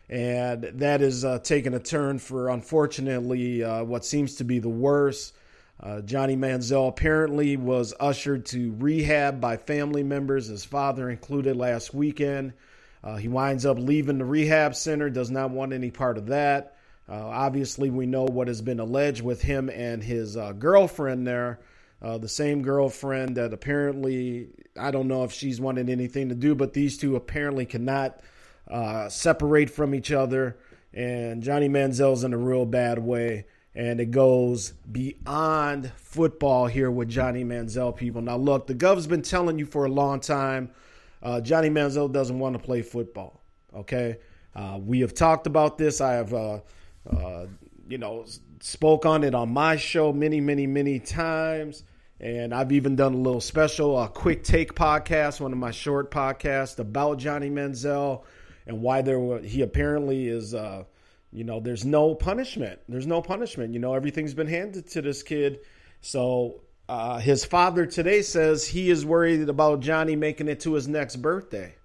and 0.09 0.63
that 0.63 1.01
is 1.01 1.23
uh, 1.23 1.39
taking 1.39 1.73
a 1.73 1.79
turn 1.79 2.17
for, 2.17 2.49
unfortunately, 2.49 3.63
uh, 3.63 3.83
what 3.83 4.05
seems 4.05 4.35
to 4.35 4.43
be 4.43 4.59
the 4.59 4.69
worst. 4.69 5.35
Uh, 5.79 6.01
Johnny 6.01 6.35
Manziel 6.35 6.89
apparently 6.89 7.57
was 7.57 7.93
ushered 7.99 8.47
to 8.47 8.73
rehab 8.79 9.39
by 9.39 9.57
family 9.57 10.01
members, 10.01 10.47
his 10.47 10.65
father 10.65 11.09
included, 11.09 11.55
last 11.55 11.93
weekend. 11.93 12.53
Uh, 13.03 13.17
he 13.17 13.27
winds 13.27 13.65
up 13.65 13.77
leaving 13.77 14.17
the 14.17 14.25
rehab 14.25 14.75
center, 14.75 15.09
does 15.09 15.29
not 15.29 15.51
want 15.51 15.73
any 15.73 15.91
part 15.91 16.17
of 16.17 16.27
that. 16.27 16.75
Uh, 17.07 17.25
obviously, 17.27 17.91
we 17.91 18.07
know 18.07 18.23
what 18.23 18.47
has 18.47 18.61
been 18.61 18.79
alleged 18.79 19.21
with 19.21 19.41
him 19.43 19.69
and 19.69 20.03
his 20.03 20.35
uh, 20.35 20.51
girlfriend 20.53 21.27
there. 21.27 21.59
Uh, 22.01 22.17
the 22.17 22.27
same 22.27 22.61
girlfriend 22.61 23.37
that 23.37 23.53
apparently, 23.53 24.49
I 24.77 24.91
don't 24.91 25.07
know 25.07 25.23
if 25.23 25.31
she's 25.31 25.59
wanted 25.59 25.89
anything 25.89 26.29
to 26.29 26.35
do, 26.35 26.55
but 26.55 26.73
these 26.73 26.97
two 26.97 27.15
apparently 27.15 27.65
cannot 27.65 28.19
uh, 28.69 29.09
separate 29.09 29.69
from 29.69 29.95
each 29.95 30.11
other. 30.11 30.57
And 30.93 31.43
Johnny 31.43 31.69
Manziel's 31.69 32.23
in 32.23 32.33
a 32.33 32.37
real 32.37 32.65
bad 32.65 32.99
way 32.99 33.45
and 33.75 33.99
it 33.99 34.09
goes 34.09 34.71
beyond 34.91 35.91
football 35.97 36.65
here 36.65 36.89
with 36.89 37.09
Johnny 37.09 37.43
Manziel 37.43 37.95
people. 37.95 38.23
Now, 38.23 38.35
look, 38.35 38.65
the 38.65 38.73
Gov's 38.73 39.05
been 39.05 39.21
telling 39.21 39.59
you 39.59 39.67
for 39.67 39.85
a 39.85 39.89
long 39.89 40.19
time 40.19 40.71
uh, 41.21 41.41
Johnny 41.41 41.69
Manziel 41.69 42.11
doesn't 42.11 42.37
want 42.37 42.53
to 42.53 42.59
play 42.59 42.81
football. 42.81 43.41
Okay, 43.75 44.17
uh, 44.55 44.79
we 44.83 45.01
have 45.01 45.13
talked 45.13 45.47
about 45.47 45.77
this. 45.77 46.01
I 46.01 46.13
have, 46.13 46.33
uh, 46.33 46.59
uh, 47.09 47.47
you 47.87 47.97
know, 47.97 48.25
spoke 48.59 49.05
on 49.05 49.23
it 49.23 49.35
on 49.35 49.49
my 49.49 49.75
show 49.75 50.13
many, 50.13 50.39
many, 50.39 50.67
many 50.67 50.99
times. 50.99 51.83
And 52.19 52.53
I've 52.53 52.71
even 52.71 52.95
done 52.95 53.13
a 53.13 53.17
little 53.17 53.41
special, 53.41 54.01
a 54.01 54.09
quick 54.09 54.43
take 54.43 54.73
podcast, 54.73 55.39
one 55.39 55.51
of 55.51 55.59
my 55.59 55.71
short 55.71 56.09
podcasts 56.09 56.79
about 56.79 57.19
Johnny 57.19 57.49
Manziel 57.49 58.23
and 58.65 58.81
why 58.81 59.01
there 59.01 59.19
were, 59.19 59.39
he 59.39 59.61
apparently 59.61 60.27
is 60.27 60.55
uh, 60.55 60.83
you 61.31 61.43
know, 61.43 61.59
there's 61.59 61.85
no 61.85 62.15
punishment. 62.15 62.79
There's 62.87 63.07
no 63.07 63.21
punishment. 63.21 63.73
You 63.73 63.79
know, 63.79 63.93
everything's 63.93 64.33
been 64.33 64.47
handed 64.47 64.87
to 64.91 65.01
this 65.01 65.23
kid. 65.23 65.59
So 66.01 66.61
uh, 66.87 67.19
his 67.19 67.43
father 67.43 67.85
today 67.85 68.21
says 68.21 68.65
he 68.65 68.89
is 68.89 69.05
worried 69.05 69.49
about 69.49 69.81
Johnny 69.81 70.15
making 70.15 70.47
it 70.47 70.61
to 70.61 70.73
his 70.73 70.87
next 70.87 71.17
birthday. 71.17 71.75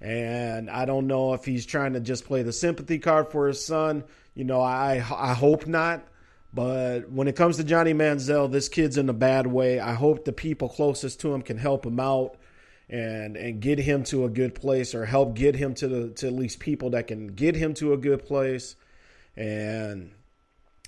And 0.00 0.68
I 0.68 0.84
don't 0.84 1.06
know 1.06 1.32
if 1.32 1.44
he's 1.44 1.64
trying 1.64 1.94
to 1.94 2.00
just 2.00 2.26
play 2.26 2.42
the 2.42 2.52
sympathy 2.52 2.98
card 2.98 3.28
for 3.30 3.48
his 3.48 3.64
son. 3.64 4.04
You 4.34 4.44
know, 4.44 4.60
I 4.60 4.96
I 4.96 5.32
hope 5.32 5.66
not. 5.66 6.06
But 6.54 7.10
when 7.10 7.26
it 7.26 7.34
comes 7.34 7.56
to 7.56 7.64
Johnny 7.64 7.92
Manziel, 7.92 8.50
this 8.50 8.68
kid's 8.68 8.96
in 8.96 9.08
a 9.08 9.14
bad 9.14 9.46
way. 9.48 9.80
I 9.80 9.94
hope 9.94 10.24
the 10.24 10.32
people 10.32 10.68
closest 10.68 11.20
to 11.20 11.34
him 11.34 11.42
can 11.42 11.58
help 11.58 11.84
him 11.84 11.98
out 11.98 12.36
and 12.88 13.36
and 13.36 13.60
get 13.60 13.78
him 13.78 14.04
to 14.04 14.24
a 14.24 14.28
good 14.28 14.54
place 14.54 14.94
or 14.94 15.04
help 15.06 15.34
get 15.34 15.56
him 15.56 15.74
to 15.74 15.88
the 15.88 16.10
to 16.10 16.26
at 16.28 16.32
least 16.32 16.60
people 16.60 16.90
that 16.90 17.08
can 17.08 17.28
get 17.28 17.56
him 17.56 17.74
to 17.74 17.92
a 17.92 17.96
good 17.96 18.24
place 18.24 18.76
and 19.36 20.12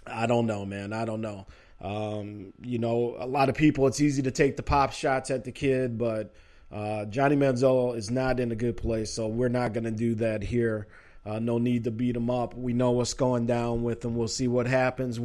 I 0.07 0.26
don't 0.26 0.46
know, 0.46 0.64
man. 0.64 0.92
I 0.92 1.05
don't 1.05 1.20
know. 1.20 1.46
Um, 1.81 2.52
you 2.62 2.79
know, 2.79 3.16
a 3.18 3.26
lot 3.26 3.48
of 3.48 3.55
people, 3.55 3.87
it's 3.87 4.00
easy 4.00 4.22
to 4.22 4.31
take 4.31 4.57
the 4.57 4.62
pop 4.62 4.92
shots 4.92 5.31
at 5.31 5.44
the 5.44 5.52
kid, 5.52 5.98
but 5.98 6.33
uh, 6.72 7.05
Johnny 7.07 7.37
Manziel 7.37 7.96
is 7.96 8.11
not 8.11 8.40
in 8.40 8.52
a 8.52 8.57
good 8.57 8.76
place, 8.76 9.12
so 9.12 9.26
we're 9.26 9.48
not 9.48 9.72
going 9.72 9.85
to 9.85 9.90
do 9.90 10.14
that 10.16 10.42
here. 10.42 10.87
Uh, 11.24 11.40
no 11.40 11.59
need 11.59 11.85
to 11.85 11.90
beat 11.90 12.16
him 12.16 12.31
up. 12.31 12.55
We 12.55 12.72
know 12.72 12.92
what's 12.92 13.14
going 13.14 13.46
down 13.46 13.83
with 13.83 14.05
him. 14.05 14.14
We'll 14.14 14.29
see 14.29 14.46
what 14.46 14.66
happens. 14.66 15.18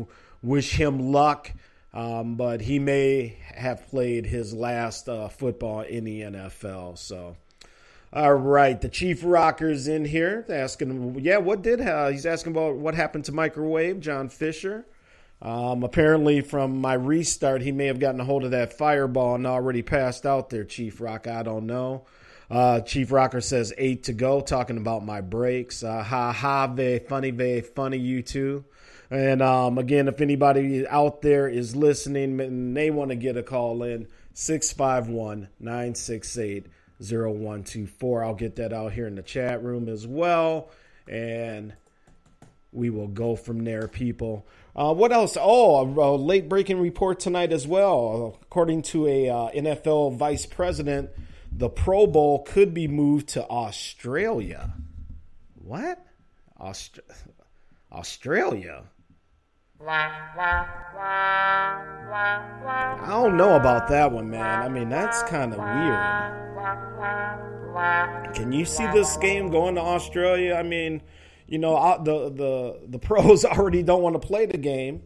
Wish 0.43 0.73
him 0.73 1.12
luck, 1.12 1.51
um, 1.93 2.36
but 2.36 2.62
he 2.62 2.80
may 2.80 3.38
have 3.54 3.88
played 3.89 4.25
his 4.25 4.54
last 4.54 5.08
uh, 5.08 5.27
football 5.27 5.82
in 5.82 6.04
the 6.04 6.21
NFL. 6.21 6.97
So, 6.97 7.38
all 8.12 8.34
right, 8.34 8.80
the 8.80 8.89
Chief 8.89 9.21
Rocker's 9.23 9.88
in 9.88 10.06
here 10.06 10.45
asking 10.49 11.19
yeah, 11.21 11.38
what 11.38 11.62
did 11.62 11.82
uh, 11.82 12.10
he's 12.10 12.25
asking 12.25 12.54
about 12.54 12.75
what 12.75 12.95
happened 12.95 13.25
to 13.25 13.32
microwave 13.32 13.99
John 13.99 14.30
Fisher. 14.30 14.86
Um, 15.41 15.84
apparently, 15.84 16.41
from 16.41 16.80
my 16.80 16.93
restart, 16.93 17.62
he 17.63 17.71
may 17.71 17.88
have 17.88 17.99
gotten 17.99 18.21
a 18.21 18.25
hold 18.25 18.43
of 18.43 18.51
that 18.51 18.73
fireball 18.77 19.36
and 19.36 19.47
already 19.47 19.82
passed 19.82 20.25
out 20.25 20.49
there, 20.49 20.63
Chief 20.63 21.01
Rock. 21.01 21.25
I 21.27 21.41
don't 21.41 21.65
know. 21.65 22.06
Uh, 22.49 22.82
Chief 22.82 23.12
Rocker 23.12 23.41
says 23.41 23.73
eight 23.77 24.04
to 24.04 24.13
go, 24.13 24.41
talking 24.41 24.77
about 24.77 25.06
my 25.06 25.21
breaks. 25.21 25.84
Uh, 25.84 26.04
ha 26.04 26.32
ha, 26.32 26.67
very 26.67 26.99
funny, 26.99 27.32
very 27.32 27.62
funny, 27.62 27.97
you 27.97 28.21
too. 28.21 28.65
And 29.12 29.41
um, 29.41 29.78
again, 29.78 30.08
if 30.08 30.21
anybody 30.21 30.88
out 30.88 31.21
there 31.21 31.47
is 31.47 31.76
listening 31.76 32.39
and 32.39 32.76
they 32.76 32.89
want 32.89 33.10
to 33.10 33.15
get 33.15 33.36
a 33.36 33.43
call 33.43 33.84
in, 33.84 34.08
651 34.34 35.50
968 35.60 36.65
0124. 37.02 38.24
I'll 38.24 38.36
get 38.36 38.56
that 38.56 38.71
out 38.71 38.93
here 38.93 39.08
in 39.08 39.15
the 39.15 39.21
chat 39.21 39.63
room 39.63 39.89
as 39.89 40.08
well. 40.08 40.69
And 41.10 41.74
we 42.71 42.89
will 42.89 43.08
go 43.08 43.36
from 43.36 43.65
there, 43.65 43.88
people. 43.88 44.45
Uh, 44.76 44.93
what 44.93 45.12
else? 45.12 45.36
Oh, 45.39 45.82
a, 45.82 46.15
late 46.15 46.47
breaking 46.47 46.80
report 46.80 47.19
tonight 47.19 47.52
as 47.52 47.67
well. 47.67 48.39
According 48.43 48.84
to 48.84 49.08
a 49.08 49.30
uh, 49.30 49.50
NFL 49.50 50.15
vice 50.15 50.45
president, 50.45 51.10
the 51.52 51.69
Pro 51.69 52.08
Bowl 52.08 52.43
could 52.43 52.74
be 52.74 52.88
moved 52.88 53.30
to 53.30 53.45
Australia. 53.45 54.74
What? 55.56 56.06
Aust- 56.58 57.02
Australia? 57.91 58.84
I 63.03 63.07
don't 63.09 63.37
know 63.37 63.55
about 63.55 63.87
that 63.87 64.11
one, 64.11 64.29
man. 64.29 64.61
I 64.61 64.69
mean, 64.69 64.89
that's 64.89 65.23
kind 65.23 65.53
of 65.53 65.59
weird. 65.59 66.21
Can 68.35 68.51
you 68.51 68.65
see 68.65 68.85
this 68.87 69.17
game 69.17 69.49
going 69.49 69.75
to 69.75 69.81
Australia? 69.81 70.53
I 70.55 70.63
mean, 70.63 71.01
you 71.47 71.57
know, 71.57 71.99
the 72.03 72.29
the 72.29 72.79
the 72.87 72.99
pros 72.99 73.43
already 73.51 73.81
don't 73.81 74.01
want 74.03 74.21
to 74.21 74.27
play 74.27 74.45
the 74.45 74.57
game, 74.57 75.03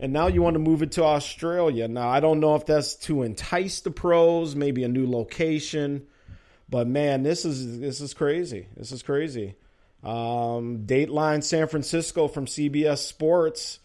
and 0.00 0.12
now 0.12 0.26
you 0.26 0.42
want 0.42 0.54
to 0.54 0.60
move 0.60 0.82
it 0.82 0.92
to 0.92 1.04
Australia. 1.04 1.86
Now, 1.86 2.08
I 2.08 2.20
don't 2.20 2.40
know 2.40 2.54
if 2.56 2.66
that's 2.66 2.94
to 3.06 3.22
entice 3.22 3.80
the 3.80 3.90
pros, 3.90 4.56
maybe 4.56 4.82
a 4.84 4.88
new 4.88 5.08
location, 5.08 6.06
but 6.68 6.88
man, 6.88 7.22
this 7.22 7.44
is 7.44 7.78
this 7.78 8.00
is 8.00 8.14
crazy. 8.14 8.66
This 8.76 8.90
is 8.90 9.02
crazy. 9.02 9.54
Um, 10.02 10.84
Dateline 10.86 11.44
San 11.44 11.68
Francisco 11.68 12.26
from 12.28 12.46
CBS 12.46 12.98
Sports 12.98 13.78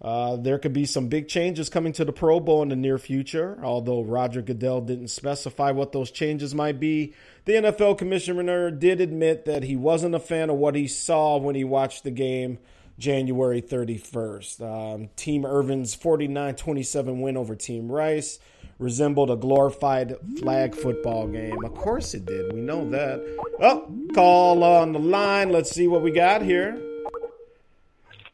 uh, 0.00 0.36
there 0.36 0.58
could 0.58 0.72
be 0.72 0.86
some 0.86 1.08
big 1.08 1.28
changes 1.28 1.68
coming 1.68 1.92
to 1.92 2.04
the 2.04 2.12
Pro 2.12 2.40
Bowl 2.40 2.62
in 2.62 2.70
the 2.70 2.76
near 2.76 2.98
future, 2.98 3.58
although 3.62 4.02
Roger 4.02 4.40
Goodell 4.40 4.80
didn't 4.80 5.08
specify 5.08 5.72
what 5.72 5.92
those 5.92 6.10
changes 6.10 6.54
might 6.54 6.80
be. 6.80 7.14
The 7.44 7.52
NFL 7.54 7.98
commissioner 7.98 8.70
did 8.70 9.00
admit 9.00 9.44
that 9.44 9.62
he 9.62 9.76
wasn't 9.76 10.14
a 10.14 10.20
fan 10.20 10.48
of 10.48 10.56
what 10.56 10.74
he 10.74 10.86
saw 10.86 11.36
when 11.36 11.54
he 11.54 11.64
watched 11.64 12.04
the 12.04 12.10
game 12.10 12.58
January 12.98 13.60
31st. 13.60 14.60
Um, 14.62 15.08
Team 15.16 15.44
Irvin's 15.44 15.94
49 15.94 16.54
27 16.54 17.20
win 17.20 17.36
over 17.36 17.54
Team 17.54 17.92
Rice 17.92 18.38
resembled 18.78 19.30
a 19.30 19.36
glorified 19.36 20.16
flag 20.38 20.74
football 20.74 21.28
game. 21.28 21.62
Of 21.64 21.74
course 21.74 22.14
it 22.14 22.24
did. 22.24 22.52
We 22.54 22.62
know 22.62 22.88
that. 22.90 23.20
Oh, 23.60 23.94
call 24.14 24.64
on 24.64 24.92
the 24.92 24.98
line. 24.98 25.50
Let's 25.50 25.70
see 25.70 25.86
what 25.86 26.00
we 26.02 26.10
got 26.10 26.40
here. 26.40 26.89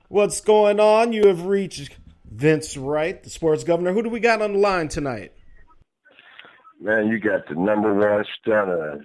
What's 0.08 0.40
going 0.40 0.78
on? 0.78 1.12
You 1.12 1.26
have 1.26 1.46
reached 1.46 1.96
Vince 2.30 2.76
Wright, 2.76 3.20
the 3.22 3.30
sports 3.30 3.64
governor. 3.64 3.92
Who 3.92 4.02
do 4.02 4.08
we 4.08 4.20
got 4.20 4.40
on 4.40 4.52
the 4.52 4.58
line 4.58 4.86
tonight? 4.88 5.32
Man, 6.80 7.08
you 7.08 7.18
got 7.18 7.48
the 7.48 7.54
number 7.56 7.92
one 7.92 8.24
stunner, 8.38 9.04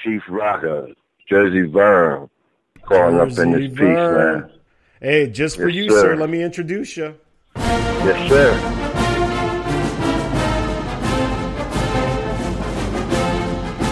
Chief 0.00 0.20
Rocker, 0.28 0.88
Jersey 1.28 1.62
Vern, 1.62 2.28
calling 2.82 3.16
Jersey 3.16 3.40
up 3.40 3.46
in 3.46 3.52
this 3.52 3.72
Vern. 3.72 4.42
piece, 4.42 4.50
man. 4.50 4.60
Hey, 5.00 5.30
just 5.30 5.56
for 5.56 5.68
yes, 5.68 5.76
you, 5.76 5.90
sir. 5.90 6.00
sir, 6.00 6.16
let 6.16 6.28
me 6.28 6.42
introduce 6.42 6.96
you. 6.96 7.14
Yes, 7.56 8.28
sir. 8.28 8.52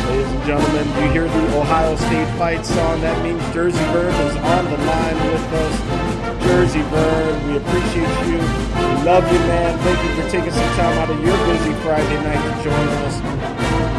Ladies 0.08 0.28
and 0.28 0.44
gentlemen, 0.44 0.86
you 0.88 1.10
hear 1.12 1.28
the 1.28 1.58
Ohio 1.58 1.96
State 1.96 2.28
fight 2.36 2.66
song. 2.66 3.00
That 3.00 3.22
means 3.22 3.42
Jersey 3.54 3.78
Vern 3.92 4.14
is 4.26 4.36
on 4.36 4.64
the 4.66 4.76
line 4.76 5.32
with 5.32 5.52
us. 5.52 6.33
Jersey, 6.54 6.82
Vern. 6.82 7.48
We 7.48 7.56
appreciate 7.56 8.26
you. 8.28 8.38
We 8.38 9.02
love 9.02 9.26
you, 9.26 9.38
man. 9.40 9.76
Thank 9.80 9.98
you 10.04 10.22
for 10.22 10.30
taking 10.30 10.52
some 10.52 10.76
time 10.76 10.96
out 10.98 11.10
of 11.10 11.18
your 11.24 11.36
busy 11.48 11.72
Friday 11.82 12.14
night 12.22 12.38
to 12.46 12.62
join 12.62 12.88
us. 13.02 13.18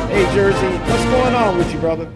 Hey, 0.10 0.24
Jersey, 0.34 0.78
what's 0.90 1.04
going 1.04 1.36
on 1.36 1.58
with 1.58 1.74
you, 1.74 1.80
brother? 1.80 2.10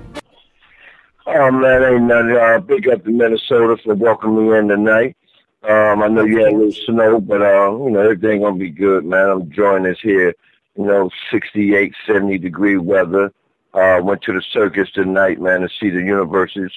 Oh, 1.25 1.51
man, 1.51 1.83
ain't 1.83 2.03
nothing. 2.03 2.37
Uh, 2.37 2.59
big 2.59 2.87
up 2.87 3.03
to 3.03 3.11
Minnesota 3.11 3.75
for 3.83 3.95
welcoming 3.95 4.49
me 4.49 4.57
in 4.57 4.69
tonight. 4.69 5.17
Um, 5.63 6.03
I 6.03 6.07
know 6.07 6.23
you 6.23 6.37
had 6.37 6.53
a 6.53 6.55
little 6.55 6.71
snow, 6.71 7.19
but, 7.19 7.41
uh, 7.41 7.71
you 7.71 7.89
know, 7.89 7.99
everything 7.99 8.39
going 8.39 8.53
to 8.53 8.59
be 8.59 8.69
good, 8.69 9.03
man. 9.03 9.29
I'm 9.29 9.41
enjoying 9.41 9.83
this 9.83 9.99
here, 9.99 10.33
you 10.77 10.85
know, 10.85 11.09
68, 11.31 11.93
70 12.07 12.37
degree 12.37 12.77
weather. 12.77 13.33
Uh, 13.73 13.99
went 14.01 14.21
to 14.21 14.31
the 14.31 14.41
circus 14.53 14.89
tonight, 14.91 15.41
man, 15.41 15.59
to 15.61 15.69
see 15.81 15.89
the 15.89 15.99
UniverSoul 15.99 16.69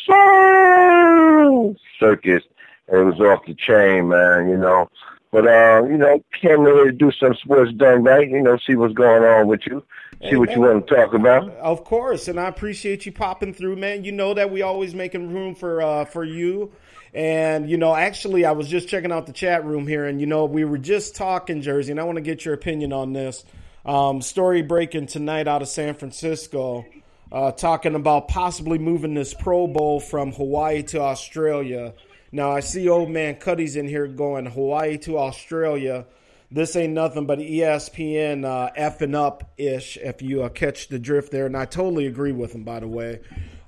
Circus 2.01 2.43
it 2.89 2.97
was 2.97 3.21
off 3.21 3.47
the 3.47 3.55
chain, 3.55 4.09
man, 4.09 4.49
you 4.49 4.57
know. 4.57 4.89
But 5.31 5.47
uh, 5.47 5.85
you 5.89 5.97
know, 5.97 6.23
came 6.41 6.61
here 6.61 6.85
to 6.85 6.93
do 6.93 7.11
some 7.13 7.35
sports 7.35 7.73
done 7.73 8.05
right, 8.05 8.29
you 8.29 8.43
know, 8.43 8.59
see 8.67 8.75
what's 8.75 8.95
going 8.95 9.23
on 9.23 9.47
with 9.47 9.61
you. 9.67 9.83
See 10.29 10.37
what 10.37 10.53
you 10.53 10.61
want 10.61 10.87
to 10.87 10.95
talk 10.95 11.15
about. 11.15 11.49
Of 11.55 11.85
course, 11.85 12.29
and 12.29 12.39
I 12.39 12.47
appreciate 12.47 13.07
you 13.07 13.13
popping 13.13 13.53
through, 13.53 13.77
man. 13.77 14.05
You 14.05 14.13
know 14.13 14.35
that 14.35 14.53
we 14.53 14.63
always 14.63 14.95
making 14.95 15.33
room 15.33 15.55
for 15.55 15.83
uh 15.83 16.05
for 16.05 16.23
you. 16.23 16.73
And 17.15 17.69
you 17.69 17.77
know, 17.77 17.95
actually 17.95 18.45
I 18.45 18.53
was 18.53 18.69
just 18.69 18.89
checking 18.89 19.13
out 19.13 19.27
the 19.27 19.33
chat 19.33 19.65
room 19.65 19.87
here 19.87 20.07
and 20.07 20.21
you 20.21 20.27
know, 20.27 20.45
we 20.45 20.65
were 20.65 20.79
just 20.79 21.15
talking 21.15 21.61
Jersey 21.61 21.91
and 21.91 22.01
I 22.01 22.05
want 22.05 22.17
to 22.17 22.23
get 22.23 22.45
your 22.45 22.55
opinion 22.55 22.93
on 22.93 23.13
this. 23.13 23.45
Um, 23.85 24.23
story 24.23 24.63
breaking 24.63 25.07
tonight 25.07 25.49
out 25.49 25.61
of 25.61 25.69
San 25.69 25.95
Francisco, 25.95 26.87
uh, 27.33 27.51
talking 27.51 27.97
about 27.97 28.29
possibly 28.29 28.79
moving 28.79 29.15
this 29.15 29.35
Pro 29.35 29.67
Bowl 29.67 29.99
from 29.99 30.33
Hawaii 30.33 30.85
to 30.85 31.01
Australia. 31.01 31.93
Now 32.33 32.51
I 32.51 32.61
see 32.61 32.89
old 32.89 33.11
man 33.11 33.37
Cuddy's 33.37 33.77
in 33.77 33.87
here 33.87 34.07
going 34.07 34.47
Hawaii 34.47 34.97
to 34.99 35.19
Australia. 35.19 36.07
This 36.51 36.77
ain't 36.77 36.95
nothing 36.95 37.27
but 37.27 37.39
ESPN 37.39 38.45
uh, 38.45 38.73
effing 38.77 39.15
up 39.15 39.53
ish, 39.59 39.97
if 39.99 40.21
you 40.23 40.43
uh, 40.43 40.49
catch 40.49 40.89
the 40.89 40.99
drift 40.99 41.31
there. 41.31 41.47
And 41.47 41.57
I 41.57 41.67
totally 41.67 42.07
agree 42.07 42.33
with 42.33 42.55
him, 42.55 42.65
by 42.65 42.81
the 42.81 42.89
way. 42.89 43.21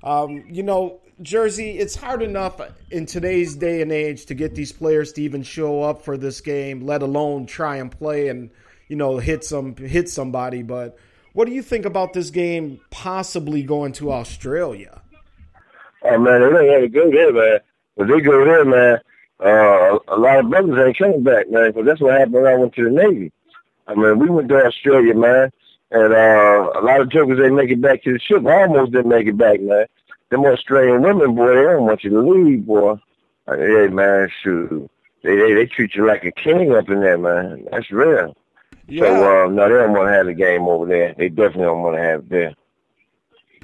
Um, 0.03 0.43
you 0.47 0.63
know, 0.63 0.99
Jersey, 1.21 1.79
it's 1.79 1.95
hard 1.95 2.21
enough 2.21 2.59
in 2.91 3.05
today's 3.05 3.55
day 3.55 3.81
and 3.81 3.91
age 3.91 4.25
to 4.25 4.33
get 4.33 4.53
these 4.53 4.71
players 4.71 5.13
to 5.13 5.21
even 5.21 5.43
show 5.43 5.81
up 5.81 6.01
for 6.03 6.17
this 6.17 6.41
game, 6.41 6.85
let 6.85 7.01
alone 7.01 7.45
try 7.45 7.77
and 7.77 7.91
play 7.91 8.27
and 8.27 8.49
you 8.87 8.95
know 8.95 9.17
hit 9.17 9.43
some 9.43 9.75
hit 9.75 10.09
somebody. 10.09 10.61
But 10.61 10.97
what 11.33 11.47
do 11.47 11.53
you 11.53 11.61
think 11.61 11.85
about 11.85 12.13
this 12.13 12.29
game 12.29 12.79
possibly 12.91 13.63
going 13.63 13.93
to 13.93 14.11
Australia? 14.11 15.01
Oh 16.03 16.19
man, 16.19 16.41
it 16.41 16.55
ain't 16.55 16.81
had 16.83 16.93
good 16.93 17.13
there, 17.13 17.33
man. 17.33 17.59
But 17.95 18.07
they 18.07 18.21
go 18.21 18.43
there, 18.43 18.65
man. 18.65 18.99
Uh, 19.39 19.99
a 20.07 20.17
lot 20.17 20.39
of 20.39 20.49
brothers 20.49 20.87
ain't 20.87 20.97
coming 20.97 21.23
back, 21.23 21.49
man, 21.49 21.71
because 21.71 21.85
that's 21.85 22.01
what 22.01 22.13
happened 22.13 22.33
when 22.33 22.47
I 22.47 22.55
went 22.55 22.73
to 22.75 22.83
the 22.83 22.89
Navy. 22.89 23.31
I 23.87 23.95
mean, 23.95 24.19
we 24.19 24.29
went 24.29 24.49
to 24.49 24.65
Australia, 24.65 25.13
man, 25.13 25.51
and 25.91 26.13
uh, 26.13 26.71
a 26.75 26.81
lot 26.81 27.01
of 27.01 27.09
jokers 27.09 27.39
ain't 27.43 27.55
make 27.55 27.69
it 27.69 27.81
back 27.81 28.03
to 28.03 28.13
the 28.13 28.19
ship. 28.19 28.45
I 28.45 28.63
almost 28.63 28.93
didn't 28.93 29.09
make 29.09 29.27
it 29.27 29.37
back, 29.37 29.61
man. 29.61 29.85
Them 30.29 30.45
Australian 30.45 31.01
women, 31.01 31.35
boy, 31.35 31.55
they 31.55 31.61
don't 31.61 31.85
want 31.85 32.03
you 32.03 32.09
to 32.11 32.21
leave, 32.21 32.65
boy. 32.65 32.95
Like, 33.47 33.59
hey, 33.59 33.87
man, 33.87 34.29
shoot. 34.41 34.89
They, 35.21 35.35
they 35.35 35.53
they 35.53 35.65
treat 35.65 35.95
you 35.95 36.05
like 36.05 36.23
a 36.23 36.31
king 36.31 36.73
up 36.73 36.89
in 36.89 37.01
there, 37.01 37.17
man. 37.17 37.67
That's 37.71 37.91
real. 37.91 38.35
Yeah. 38.87 39.03
So, 39.03 39.45
uh, 39.45 39.49
no, 39.49 39.67
they 39.67 39.75
don't 39.75 39.93
want 39.93 40.07
to 40.09 40.13
have 40.13 40.27
the 40.27 40.33
game 40.33 40.63
over 40.63 40.85
there. 40.85 41.13
They 41.17 41.29
definitely 41.29 41.63
don't 41.63 41.81
want 41.81 41.97
to 41.97 42.01
have 42.01 42.19
it 42.21 42.29
there. 42.29 42.55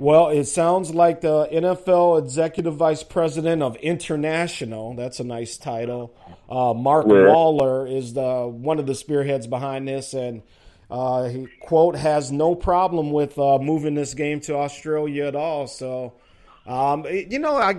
Well, 0.02 0.30
it 0.30 0.46
sounds 0.46 0.96
like 0.96 1.22
the 1.22 1.48
NFL 1.52 2.18
Executive 2.24 2.76
Vice 2.76 3.04
President 3.04 3.62
of 3.62 3.76
International. 3.76 4.96
That's 4.96 5.20
a 5.20 5.24
nice 5.24 5.58
title. 5.58 6.16
Uh, 6.50 6.74
Mark 6.74 7.06
yeah. 7.08 7.28
Waller 7.28 7.86
is 7.86 8.16
the 8.16 8.48
one 8.48 8.80
of 8.80 8.88
the 8.88 8.96
spearheads 8.96 9.46
behind 9.46 9.88
this, 9.88 10.16
and 10.16 10.42
uh, 10.90 11.26
he 11.30 11.46
quote 11.62 11.96
has 11.96 12.32
no 12.32 12.56
problem 12.56 13.12
with 13.12 13.38
uh, 13.38 13.60
moving 13.60 13.94
this 13.94 14.16
game 14.16 14.40
to 14.40 14.56
Australia 14.56 15.26
at 15.26 15.36
all. 15.36 15.68
So, 15.68 16.14
Um, 16.66 17.06
it- 17.06 17.32
you 17.32 17.38
know, 17.38 17.58
I 17.58 17.76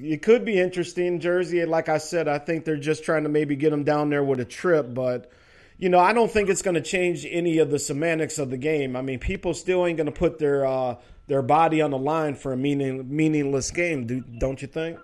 it 0.00 0.22
could 0.22 0.44
be 0.44 0.60
interesting. 0.60 1.18
Jersey, 1.18 1.64
like 1.64 1.88
I 1.88 1.98
said, 1.98 2.28
I 2.28 2.38
think 2.38 2.64
they're 2.64 2.76
just 2.76 3.02
trying 3.02 3.24
to 3.24 3.28
maybe 3.28 3.56
get 3.56 3.70
them 3.70 3.82
down 3.82 4.10
there 4.10 4.22
with 4.22 4.38
a 4.38 4.44
trip, 4.44 4.94
but 4.94 5.28
you 5.76 5.88
know, 5.88 5.98
I 5.98 6.12
don't 6.12 6.30
think 6.30 6.50
it's 6.50 6.62
going 6.62 6.76
to 6.76 6.80
change 6.80 7.26
any 7.28 7.58
of 7.58 7.68
the 7.68 7.80
semantics 7.80 8.38
of 8.38 8.48
the 8.50 8.56
game. 8.56 8.94
I 8.94 9.02
mean, 9.02 9.18
people 9.18 9.54
still 9.54 9.84
ain't 9.84 9.96
going 9.96 10.06
to 10.06 10.12
put 10.12 10.38
their 10.38 10.64
uh, 10.64 10.94
their 11.26 11.42
body 11.42 11.80
on 11.80 11.90
the 11.90 11.98
line 11.98 12.34
for 12.34 12.52
a 12.52 12.56
meaning 12.56 13.04
meaningless 13.08 13.70
game, 13.70 14.06
do, 14.06 14.20
don't 14.38 14.60
you 14.60 14.68
think? 14.68 14.98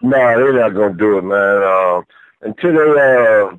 No, 0.00 0.18
they're 0.18 0.52
not 0.52 0.74
gonna 0.74 0.94
do 0.94 1.18
it, 1.18 1.22
man. 1.22 1.62
Um, 1.62 2.06
until 2.40 2.94
they 2.94 3.50
uh, 3.50 3.56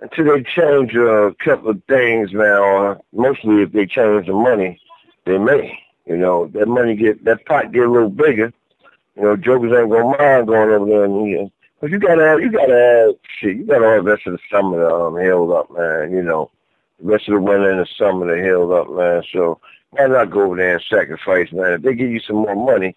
until 0.00 0.24
they 0.34 0.42
change 0.42 0.94
a 0.94 1.34
couple 1.38 1.70
of 1.70 1.82
things, 1.88 2.32
man. 2.32 2.98
Mostly, 3.12 3.62
if 3.62 3.72
they 3.72 3.86
change 3.86 4.26
the 4.26 4.34
money, 4.34 4.80
they 5.24 5.38
may. 5.38 5.78
You 6.06 6.16
know, 6.16 6.48
that 6.48 6.66
money 6.66 6.96
get 6.96 7.24
that 7.24 7.46
pot 7.46 7.72
get 7.72 7.86
a 7.86 7.90
little 7.90 8.10
bigger. 8.10 8.52
You 9.16 9.22
know, 9.22 9.36
jokers 9.36 9.72
ain't 9.72 9.90
gonna 9.90 10.16
mind 10.18 10.46
going 10.46 10.70
over 10.70 10.86
there 10.86 11.04
and 11.04 11.26
you 11.28 11.36
know, 11.36 11.52
but 11.80 11.90
you 11.90 11.98
gotta 11.98 12.38
you 12.40 12.50
gotta 12.50 13.16
shit. 13.38 13.56
You 13.56 13.64
gotta 13.64 13.86
have 13.86 14.04
the 14.04 14.10
rest 14.10 14.26
of 14.26 14.32
the 14.32 14.38
summer 14.50 14.88
um, 14.88 15.16
held 15.16 15.52
up, 15.52 15.70
man. 15.70 16.12
You 16.12 16.22
know, 16.22 16.50
the 16.98 17.06
rest 17.06 17.28
of 17.28 17.34
the 17.34 17.40
winter 17.40 17.70
and 17.70 17.80
the 17.80 17.86
summer 17.96 18.34
they 18.34 18.46
held 18.46 18.72
up, 18.72 18.90
man. 18.90 19.22
So 19.32 19.60
why 19.92 20.06
not 20.06 20.30
go 20.30 20.42
over 20.42 20.56
there 20.56 20.74
and 20.74 20.84
sacrifice, 20.88 21.52
man? 21.52 21.74
If 21.74 21.82
they 21.82 21.94
give 21.94 22.10
you 22.10 22.20
some 22.20 22.36
more 22.36 22.56
money, 22.56 22.96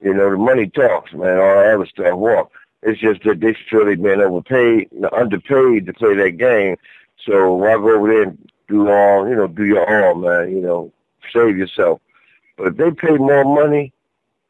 you 0.00 0.14
know, 0.14 0.30
the 0.30 0.38
money 0.38 0.68
talks, 0.68 1.12
man. 1.12 1.38
All 1.38 1.62
the 1.62 1.74
other 1.74 1.86
stuff 1.86 2.14
walk. 2.14 2.50
It's 2.82 3.00
just 3.00 3.22
that 3.24 3.40
they 3.40 3.54
feel 3.68 3.84
they've 3.84 4.02
been 4.02 4.22
overpaid, 4.22 4.88
underpaid 5.12 5.86
to 5.86 5.92
play 5.92 6.14
that 6.14 6.38
game. 6.38 6.76
So 7.26 7.54
why 7.54 7.74
go 7.74 7.94
over 7.94 8.08
there 8.08 8.22
and 8.22 8.50
do 8.68 8.88
all, 8.88 9.28
you 9.28 9.36
know, 9.36 9.48
do 9.48 9.64
your 9.66 10.06
all, 10.06 10.14
man. 10.14 10.50
You 10.50 10.62
know, 10.62 10.92
save 11.30 11.58
yourself. 11.58 12.00
But 12.56 12.68
if 12.68 12.76
they 12.78 12.90
pay 12.90 13.16
more 13.18 13.44
money, 13.44 13.92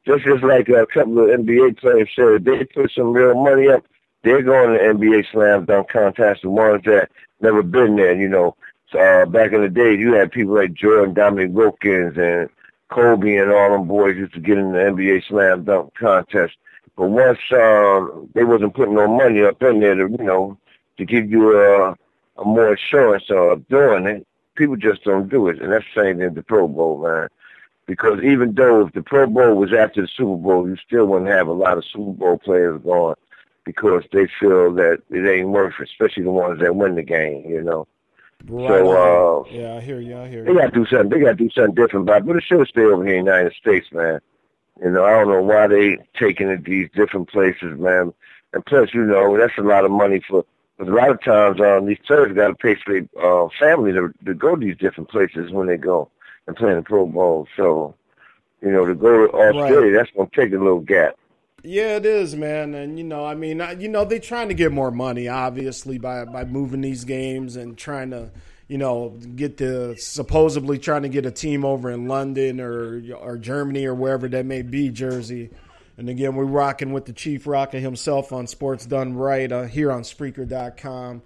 just 0.07 0.27
as 0.27 0.43
like 0.43 0.69
a 0.69 0.87
couple 0.87 1.19
of 1.19 1.41
NBA 1.41 1.79
players 1.79 2.09
said, 2.15 2.35
if 2.35 2.45
they 2.45 2.65
put 2.65 2.93
some 2.93 3.13
real 3.13 3.35
money 3.35 3.69
up, 3.69 3.85
they're 4.23 4.43
going 4.43 4.79
to 4.79 4.85
NBA 4.85 5.27
slam 5.33 5.65
dunk 5.65 5.89
contest. 5.89 6.43
The 6.43 6.51
ones 6.51 6.83
that 6.85 7.11
never 7.41 7.65
been 7.65 7.97
there, 7.97 8.15
you 8.15 8.29
know. 8.29 8.57
Uh, 8.95 9.27
back 9.27 9.53
in 9.53 9.61
the 9.63 9.69
day, 9.69 9.95
you 9.95 10.15
had 10.15 10.33
people 10.33 10.55
like 10.55 10.75
Jordan, 10.75 11.15
Dominique 11.15 11.55
Wilkins, 11.55 12.17
and 12.17 12.49
Kobe, 12.91 13.37
and 13.37 13.53
all 13.53 13.71
them 13.71 13.87
boys 13.87 14.17
used 14.17 14.35
to 14.35 14.41
get 14.41 14.59
in 14.59 14.73
the 14.73 14.79
NBA 14.79 15.27
slam 15.27 15.65
dunk 15.65 15.95
contest. 15.95 16.57
But 16.97 17.09
once 17.09 17.39
um, 17.53 18.29
they 18.35 18.45
wasn't 18.45 18.75
putting 18.75 18.95
no 18.95 19.09
money 19.09 19.43
up 19.43 19.63
in 19.63 19.81
there, 19.81 19.95
to, 19.95 20.03
you 20.03 20.25
know, 20.25 20.59
to 20.99 21.05
give 21.05 21.31
you 21.31 21.57
a, 21.59 21.91
a 22.37 22.45
more 22.45 22.75
assurance 22.75 23.25
of 23.31 23.67
doing 23.69 24.07
it, 24.07 24.27
people 24.55 24.77
just 24.77 25.05
don't 25.05 25.29
do 25.29 25.49
it. 25.49 25.61
And 25.63 25.73
that's 25.73 25.85
the 25.95 26.03
same 26.03 26.19
thing 26.19 26.35
the 26.35 26.43
Pro 26.43 26.69
Bowl, 26.69 27.03
man. 27.03 27.29
Because 27.87 28.23
even 28.23 28.55
though 28.55 28.87
if 28.87 28.93
the 28.93 29.03
Pro 29.03 29.27
Bowl 29.27 29.55
was 29.55 29.73
after 29.73 30.03
the 30.03 30.09
Super 30.09 30.37
Bowl, 30.37 30.69
you 30.69 30.77
still 30.77 31.07
wouldn't 31.07 31.31
have 31.31 31.49
a 31.49 31.53
lot 31.53 31.79
of 31.79 31.85
Super 31.85 32.13
Bowl 32.13 32.39
players 32.39 32.81
going 32.83 33.17
because 33.65 34.05
they 34.13 34.27
feel 34.39 34.73
that 34.75 35.03
it 35.11 35.29
ain't 35.29 35.49
worth 35.49 35.75
it, 35.81 35.89
especially 35.89 36.25
the 36.25 36.31
ones 36.31 36.61
that 36.61 36.77
win 36.77 36.95
the 36.97 37.03
game, 37.03 37.49
you 37.49 37.63
know. 37.63 37.87
Right 38.45 38.69
So, 38.69 39.47
uh, 39.47 39.51
yeah, 39.51 39.77
I 39.77 39.81
hear 39.81 40.01
you. 40.01 40.17
I 40.19 40.29
hear 40.29 40.41
you. 40.41 40.45
They 40.47 40.61
gotta 40.61 40.71
do 40.73 40.87
something. 40.87 41.09
They 41.11 41.21
gotta 41.21 41.37
do 41.37 41.51
something 41.51 41.75
different 41.75 42.09
about 42.09 42.23
it. 42.23 42.27
But 42.27 42.37
it 42.37 42.45
should 42.45 42.67
stay 42.69 42.83
over 42.83 43.05
here 43.05 43.17
in 43.17 43.25
the 43.25 43.31
United 43.31 43.53
States, 43.55 43.87
man. 43.93 44.21
You 44.83 44.91
know, 44.91 45.05
I 45.05 45.11
don't 45.11 45.29
know 45.29 45.43
why 45.43 45.67
they 45.67 45.99
taking 46.19 46.49
it 46.49 46.65
these 46.65 46.89
different 46.95 47.29
places, 47.29 47.79
man. 47.79 48.15
And 48.53 48.65
plus, 48.65 48.95
you 48.95 49.05
know, 49.05 49.37
that's 49.37 49.59
a 49.59 49.63
lot 49.63 49.85
of 49.85 49.91
money 49.91 50.21
for. 50.27 50.45
Because 50.77 50.93
a 50.93 50.97
lot 50.97 51.11
of 51.11 51.23
times, 51.23 51.61
um, 51.61 51.85
these 51.85 51.99
players 52.07 52.35
got 52.35 52.49
to 52.49 52.55
pay 52.55 52.75
for 52.75 52.95
their 52.95 53.07
uh, 53.23 53.49
family 53.59 53.93
to 53.93 54.13
to 54.25 54.35
go 54.35 54.57
to 54.57 54.61
these 54.65 54.79
different 54.79 55.11
places 55.11 55.51
when 55.51 55.67
they 55.67 55.77
go 55.77 56.09
and 56.47 56.57
play 56.57 56.71
in 56.71 56.77
the 56.77 56.83
Pro 56.83 57.05
Bowl. 57.05 57.47
So, 57.55 57.95
you 58.63 58.71
know, 58.71 58.87
to 58.87 58.95
go 58.95 59.27
to 59.27 59.33
Australia, 59.33 59.93
that's 59.93 60.11
gonna 60.17 60.31
take 60.35 60.53
a 60.53 60.57
little 60.57 60.81
gap. 60.81 61.17
Yeah, 61.63 61.97
it 61.97 62.07
is, 62.07 62.35
man. 62.35 62.75
And 62.75 62.97
you 62.99 63.05
know, 63.05 63.25
I 63.25 63.35
mean, 63.35 63.61
I- 63.61 63.73
you 63.73 63.89
know, 63.89 64.05
they're 64.05 64.19
trying 64.19 64.49
to 64.49 64.55
get 64.55 64.73
more 64.73 64.91
money, 64.91 65.29
obviously, 65.29 65.99
by 65.99 66.25
by 66.25 66.45
moving 66.45 66.81
these 66.81 67.05
games 67.05 67.57
and 67.57 67.77
trying 67.77 68.11
to, 68.11 68.31
you 68.69 68.79
know, 68.79 69.19
get 69.37 69.57
the 69.59 69.95
supposedly 69.99 70.79
trying 70.79 71.03
to 71.03 71.09
get 71.09 71.27
a 71.27 71.31
team 71.31 71.65
over 71.65 71.91
in 71.91 72.09
London 72.09 72.61
or 72.61 73.03
or 73.21 73.37
Germany 73.37 73.85
or 73.87 73.95
wherever 73.95 74.29
that 74.29 74.47
may 74.47 74.63
be, 74.63 74.89
Jersey. 74.91 75.51
And 75.99 76.09
again, 76.09 76.35
we're 76.35 76.45
rocking 76.47 76.93
with 76.93 77.05
the 77.05 77.13
Chief 77.13 77.47
Rocker 77.47 77.79
himself 77.79 78.33
on 78.33 78.47
Sports 78.47 78.87
Done 78.87 79.15
Right 79.15 79.53
uh, 79.53 79.65
here 79.65 79.93
on 79.93 80.01
Spreaker.com. 80.03 81.21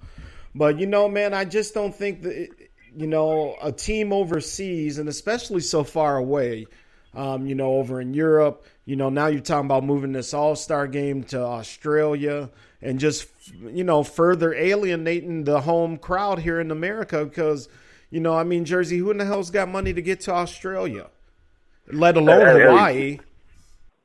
But 0.52 0.80
you 0.80 0.86
know, 0.86 1.08
man, 1.08 1.32
I 1.32 1.44
just 1.44 1.74
don't 1.74 1.94
think 1.94 2.22
that 2.22 2.48
you 2.96 3.06
know 3.06 3.54
a 3.62 3.70
team 3.70 4.12
overseas, 4.12 4.98
and 4.98 5.08
especially 5.08 5.60
so 5.60 5.84
far 5.84 6.16
away, 6.16 6.66
um, 7.14 7.46
you 7.46 7.54
know, 7.54 7.74
over 7.76 8.00
in 8.00 8.14
Europe. 8.14 8.66
You 8.84 8.96
know, 8.96 9.08
now 9.08 9.28
you're 9.28 9.40
talking 9.40 9.66
about 9.66 9.84
moving 9.84 10.12
this 10.12 10.34
All 10.34 10.56
Star 10.56 10.86
game 10.86 11.24
to 11.24 11.40
Australia 11.40 12.50
and 12.82 13.00
just, 13.00 13.28
you 13.62 13.82
know, 13.82 14.02
further 14.02 14.52
alienating 14.52 15.44
the 15.44 15.60
home 15.62 15.96
crowd 15.96 16.40
here 16.40 16.60
in 16.60 16.70
America 16.70 17.24
because, 17.24 17.68
you 18.10 18.20
know, 18.20 18.36
I 18.36 18.44
mean, 18.44 18.66
Jersey, 18.66 18.98
who 18.98 19.10
in 19.10 19.16
the 19.16 19.24
hell's 19.24 19.50
got 19.50 19.70
money 19.70 19.94
to 19.94 20.02
get 20.02 20.20
to 20.20 20.32
Australia, 20.32 21.06
let 21.90 22.16
alone. 22.16 22.60
Hawaii? 22.60 23.20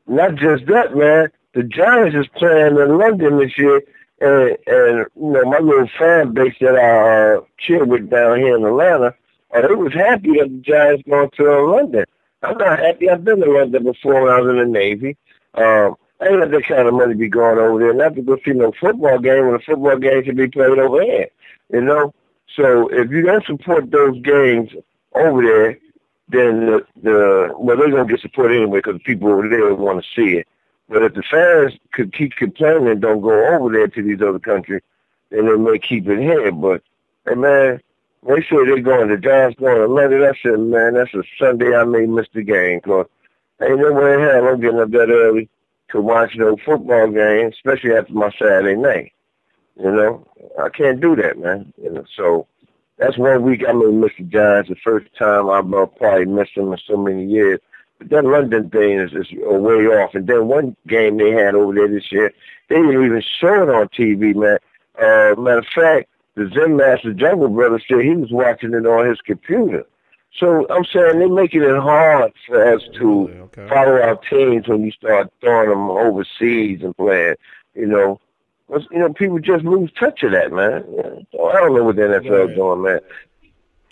Not 0.08 0.36
just 0.36 0.66
that, 0.68 0.96
man. 0.96 1.30
The 1.54 1.64
Giants 1.64 2.16
is 2.16 2.28
playing 2.36 2.78
in 2.78 2.98
London 2.98 3.38
this 3.38 3.58
year, 3.58 3.82
and 4.22 4.58
and 4.68 5.06
you 5.16 5.32
know 5.32 5.44
my 5.46 5.60
little 5.60 5.90
fan 5.98 6.34
base 6.34 6.56
that 6.62 6.76
I 6.76 7.36
uh, 7.36 7.42
chill 7.58 7.86
with 7.86 8.10
down 8.10 8.38
here 8.40 8.56
in 8.56 8.66
Atlanta, 8.66 9.14
uh, 9.54 9.68
they 9.68 9.74
was 9.74 9.94
happy 9.94 10.34
that 10.40 10.50
the 10.50 10.62
Giants 10.64 11.04
going 11.10 11.30
to 11.38 11.52
uh, 11.52 11.62
London. 11.64 12.06
I'm 12.42 12.58
not 12.58 12.80
happy. 12.80 13.10
I've 13.10 13.24
been 13.24 13.42
to 13.42 13.52
London 13.52 13.84
before 13.84 14.24
when 14.24 14.32
I 14.32 14.40
was 14.40 14.50
in 14.50 14.58
the 14.58 14.66
Navy. 14.66 15.18
Um, 15.56 15.96
I 16.22 16.28
ain't 16.28 16.40
let 16.40 16.52
that 16.52 16.66
kind 16.66 16.88
of 16.88 16.94
money 16.94 17.16
be 17.16 17.30
going 17.30 17.58
over 17.58 17.80
there. 17.80 17.94
Not 17.94 18.16
to 18.16 18.22
go 18.22 18.38
see 18.46 18.52
no 18.52 18.72
football 18.80 19.20
game 19.20 19.46
when 19.46 19.56
a 19.56 19.60
football 19.60 19.98
game 19.98 20.24
should 20.24 20.38
be 20.38 20.48
played 20.48 20.80
over 20.80 21.02
here. 21.02 21.30
You 21.72 21.82
know. 21.82 22.14
So 22.56 22.88
if 22.90 23.12
you 23.12 23.22
don't 23.22 23.46
support 23.46 23.92
those 23.92 24.20
games 24.22 24.72
over 25.16 25.42
there, 25.42 25.80
then 26.30 26.66
the, 26.66 26.86
the 27.02 27.54
well 27.58 27.78
they're 27.78 27.90
gonna 27.90 28.06
get 28.06 28.20
support 28.22 28.52
anyway 28.52 28.80
because 28.80 29.02
people 29.04 29.30
over 29.30 29.48
there 29.48 29.74
want 29.76 30.04
to 30.04 30.10
see 30.16 30.38
it. 30.38 30.48
But 30.88 31.04
if 31.04 31.14
the 31.14 31.24
fans 31.24 31.74
could 31.92 32.14
keep 32.14 32.36
complaining 32.36 32.88
and 32.88 33.02
don't 33.02 33.22
go 33.22 33.56
over 33.56 33.72
there 33.72 33.88
to 33.88 34.02
these 34.02 34.22
other 34.22 34.40
countries, 34.40 34.82
then 35.30 35.46
they 35.46 35.56
may 35.56 35.80
keep 35.80 36.08
it 36.08 36.20
here. 36.20 36.52
But 36.52 36.82
hey 37.28 37.36
man, 37.36 37.82
they 38.28 38.42
say 38.42 38.66
they're 38.66 38.82
going 38.82 39.08
to 39.10 39.18
Giants 39.18 39.60
going 39.60 39.78
to 39.78 39.88
London. 39.88 40.24
I 40.24 40.34
said, 40.44 40.60
man, 40.60 40.94
that's 40.96 41.14
a 41.14 41.24
Sunday 41.40 41.76
I 41.76 41.86
may 41.86 42.06
miss 42.06 42.28
the 42.34 42.44
game 42.44 42.80
because 42.80 43.08
ain't 43.62 43.80
no 43.80 43.94
way 43.94 44.14
in 44.16 44.20
hell 44.22 44.48
I'm 44.48 44.62
getting 44.62 44.80
up 44.80 44.92
that 44.92 45.10
early 45.10 45.50
to 45.92 46.02
watch 46.02 46.36
no 46.36 46.58
football 46.58 47.08
game, 47.08 47.48
especially 47.48 47.94
after 47.94 48.14
my 48.14 48.30
Saturday 48.32 48.76
night. 48.76 49.14
You 49.78 49.92
know, 49.92 50.28
I 50.62 50.70
can't 50.70 51.00
do 51.00 51.16
that, 51.16 51.38
man. 51.40 51.74
You 51.82 51.92
know, 51.92 52.06
so 52.16 52.48
that's 52.98 53.18
one 53.18 53.44
week 53.44 53.64
I 53.68 53.72
may 53.72 53.92
miss 53.92 54.12
the 54.18 54.26
Giants. 54.26 54.70
The 54.70 54.76
first 54.76 55.08
time 55.18 55.50
I've 55.50 55.74
uh, 55.74 55.86
probably 55.86 56.26
missed 56.26 56.56
them 56.56 56.74
in 56.74 56.80
so 56.86 56.98
many 56.98 57.26
years. 57.26 57.60
But 57.98 58.10
that 58.10 58.26
London 58.26 58.70
thing 58.70 59.00
is, 59.00 59.14
is 59.14 59.28
way 59.32 59.86
off. 59.88 60.16
And 60.16 60.28
then 60.28 60.48
one 60.48 60.76
game 60.88 61.18
they 61.18 61.32
had 61.32 61.56
over 61.56 61.74
there 61.74 61.88
this 61.88 62.12
year, 62.12 62.34
they 62.68 62.76
didn't 62.76 63.06
even 63.06 63.22
show 63.40 63.64
it 63.64 63.70
on 63.70 63.88
TV, 63.88 64.36
man. 64.36 64.58
Uh, 64.98 65.40
matter 65.40 65.60
of 65.60 65.68
fact, 65.68 66.10
the 66.40 66.50
Zen 66.54 66.76
Master 66.78 67.14
Jungle 67.14 67.50
Brother 67.50 67.80
said 67.88 68.02
he 68.02 68.16
was 68.16 68.32
watching 68.32 68.74
it 68.74 68.86
on 68.86 69.08
his 69.08 69.20
computer. 69.22 69.86
So 70.38 70.66
I'm 70.70 70.86
saying 70.86 71.20
they're 71.20 71.28
making 71.28 71.64
it 71.64 71.78
hard 71.78 72.32
for 72.48 72.74
us 72.76 72.82
to 73.00 73.28
Really? 73.28 73.40
Okay. 73.42 73.68
follow 73.68 74.00
our 74.02 74.16
teams 74.30 74.68
when 74.68 74.84
you 74.86 74.92
start 74.92 75.32
throwing 75.42 75.70
them 75.70 75.90
overseas 75.90 76.82
and 76.84 76.96
playing. 76.96 77.36
You 77.76 77.88
know, 77.88 78.20
you 78.92 79.00
know, 79.00 79.12
people 79.14 79.40
just 79.40 79.66
lose 79.66 79.92
touch 80.00 80.22
of 80.24 80.32
that, 80.32 80.52
man. 80.54 80.84
I 81.34 81.60
don't 81.60 81.76
know 81.76 81.84
what 81.84 81.96
the 81.96 82.04
NFL 82.04 82.30
Right. 82.42 82.50
is 82.52 82.56
doing, 82.56 82.82
man. 82.84 83.00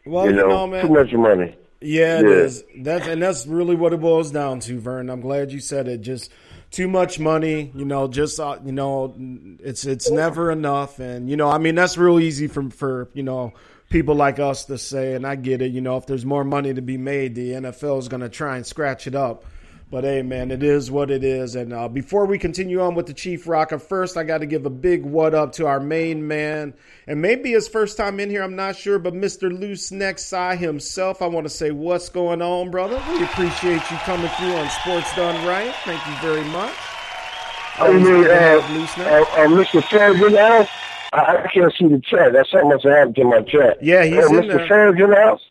Well, 0.06 0.26
you 0.26 0.32
you 0.32 0.38
know, 0.38 0.48
know, 0.48 0.68
man. 0.68 0.86
too 0.88 0.94
much 0.94 1.12
money. 1.14 1.56
Yeah, 1.82 2.20
it 2.20 2.26
Yeah. 2.26 2.32
is. 2.32 2.64
That's 2.78 3.08
and 3.08 3.22
that's 3.22 3.46
really 3.46 3.76
what 3.76 3.94
it 3.94 4.00
boils 4.00 4.32
down 4.32 4.60
to, 4.62 4.80
Vern. 4.80 5.10
I'm 5.10 5.22
glad 5.22 5.52
you 5.52 5.60
said 5.60 5.88
it. 5.88 6.02
Just 6.02 6.32
too 6.72 6.88
much 6.88 7.20
money, 7.20 7.72
you 7.76 7.86
know. 7.86 8.08
Just 8.08 8.40
uh, 8.40 8.58
you 8.64 8.72
know, 8.72 9.14
it's 9.60 9.86
it's 9.86 10.10
never 10.10 10.52
enough, 10.52 11.00
and 11.00 11.30
you 11.30 11.38
know, 11.38 11.50
I 11.50 11.58
mean, 11.58 11.76
that's 11.76 11.98
real 11.98 12.20
easy 12.20 12.48
for 12.48 12.70
for 12.70 13.10
you 13.14 13.24
know 13.24 13.54
people 13.90 14.16
like 14.16 14.40
us 14.40 14.66
to 14.66 14.78
say, 14.78 15.14
and 15.14 15.26
I 15.26 15.36
get 15.36 15.62
it. 15.62 15.72
You 15.72 15.82
know, 15.82 15.98
if 15.98 16.06
there's 16.06 16.26
more 16.26 16.44
money 16.44 16.74
to 16.74 16.82
be 16.82 16.98
made, 16.98 17.36
the 17.36 17.52
NFL 17.52 18.00
is 18.00 18.08
going 18.08 18.22
to 18.22 18.30
try 18.30 18.58
and 18.58 18.66
scratch 18.66 19.08
it 19.08 19.16
up. 19.16 19.46
But 19.90 20.04
hey, 20.04 20.22
man, 20.22 20.52
it 20.52 20.64
is 20.64 20.92
what 20.92 21.10
it 21.10 21.24
is. 21.24 21.56
And 21.56 21.72
uh, 21.72 21.88
before 21.88 22.26
we 22.26 22.38
continue 22.38 22.82
on 22.82 22.94
with 22.94 23.06
the 23.06 23.14
Chief 23.14 23.48
Rocker, 23.48 23.80
first 23.80 24.18
I 24.18 24.26
got 24.26 24.40
to 24.40 24.46
give 24.46 24.66
a 24.66 24.70
big 24.70 25.06
what 25.06 25.34
up 25.34 25.54
to 25.54 25.66
our 25.66 25.80
main 25.80 26.28
man, 26.28 26.74
and 27.08 27.22
maybe 27.22 27.52
his 27.52 27.70
first 27.70 27.96
time 27.96 28.20
in 28.20 28.30
here. 28.30 28.44
I'm 28.44 28.58
not 28.58 28.76
sure, 28.76 29.00
but 29.00 29.14
Mr. 29.14 29.50
Loose 29.58 29.90
Neck 29.90 30.20
Sai 30.20 30.58
himself. 30.58 31.22
I 31.22 31.28
want 31.28 31.46
to 31.46 31.50
say 31.50 31.72
what's 31.72 32.10
going 32.10 32.42
on, 32.42 32.70
brother. 32.70 33.02
We 33.08 33.24
appreciate 33.24 33.82
you 33.90 33.98
coming 34.00 34.30
through 34.32 34.56
on 34.56 34.70
Sports 34.82 35.16
Done 35.16 35.48
Right. 35.48 35.74
Thank 35.86 36.06
you 36.06 36.16
very 36.20 36.44
much. 36.50 36.74
Oh, 37.80 37.88
Always 37.88 38.04
mean, 38.04 38.26
uh, 38.26 38.30
uh, 38.30 39.22
uh, 39.22 39.48
Mr. 39.48 39.82
Fans 39.86 40.22
in 40.22 40.34
the 40.34 40.48
house? 40.48 40.70
I, 41.14 41.44
I 41.46 41.48
can't 41.54 41.74
see 41.78 41.88
the 41.88 42.02
chat. 42.02 42.34
That's 42.34 42.52
something 42.52 42.70
must 42.70 42.84
have 42.84 42.94
happened 42.94 43.16
to 43.16 43.24
my 43.24 43.42
chat. 43.42 43.82
Yeah, 43.82 44.04
he's 44.04 44.26
oh, 44.26 44.38
in 44.38 44.50
Mr. 44.50 45.08
the 45.10 45.16
house? 45.16 45.50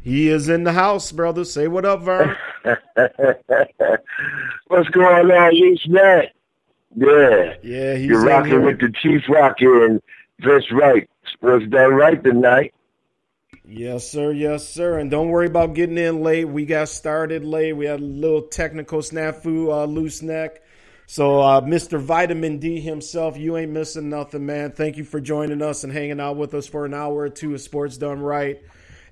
He 0.00 0.28
is 0.28 0.48
in 0.48 0.64
the 0.64 0.72
house, 0.72 1.12
brother. 1.12 1.44
Say 1.44 1.68
what 1.68 1.84
up, 1.84 2.02
Vern. 2.02 2.36
What's 4.68 4.88
going 4.90 5.30
on, 5.30 5.56
you 5.56 5.76
snack? 5.78 6.34
Yeah. 6.96 7.54
Yeah, 7.62 7.94
he's 7.94 8.06
You're 8.06 8.24
rocking 8.24 8.52
here. 8.52 8.60
with 8.60 8.80
the 8.80 8.92
Chief 9.02 9.22
Rocker 9.28 9.86
and 9.86 10.00
Vince 10.40 10.70
Wright. 10.72 11.08
Sports 11.32 11.66
done 11.68 11.92
right 11.94 12.22
tonight. 12.22 12.74
Yes, 13.64 14.08
sir. 14.08 14.32
Yes, 14.32 14.66
sir. 14.66 14.98
And 14.98 15.10
don't 15.10 15.28
worry 15.28 15.46
about 15.46 15.74
getting 15.74 15.98
in 15.98 16.22
late. 16.22 16.46
We 16.46 16.64
got 16.64 16.88
started 16.88 17.44
late. 17.44 17.74
We 17.74 17.84
had 17.84 18.00
a 18.00 18.04
little 18.04 18.42
technical 18.42 19.00
snafu, 19.00 19.70
uh, 19.70 19.84
loose 19.84 20.22
neck. 20.22 20.62
So, 21.06 21.40
uh, 21.40 21.60
Mr. 21.60 21.98
Vitamin 22.00 22.58
D 22.58 22.80
himself, 22.80 23.36
you 23.36 23.56
ain't 23.56 23.72
missing 23.72 24.08
nothing, 24.08 24.44
man. 24.46 24.72
Thank 24.72 24.96
you 24.96 25.04
for 25.04 25.20
joining 25.20 25.62
us 25.62 25.84
and 25.84 25.92
hanging 25.92 26.20
out 26.20 26.36
with 26.36 26.54
us 26.54 26.66
for 26.66 26.84
an 26.84 26.94
hour 26.94 27.14
or 27.14 27.28
two 27.28 27.54
of 27.54 27.60
Sports 27.60 27.96
Done 27.98 28.20
Right. 28.20 28.62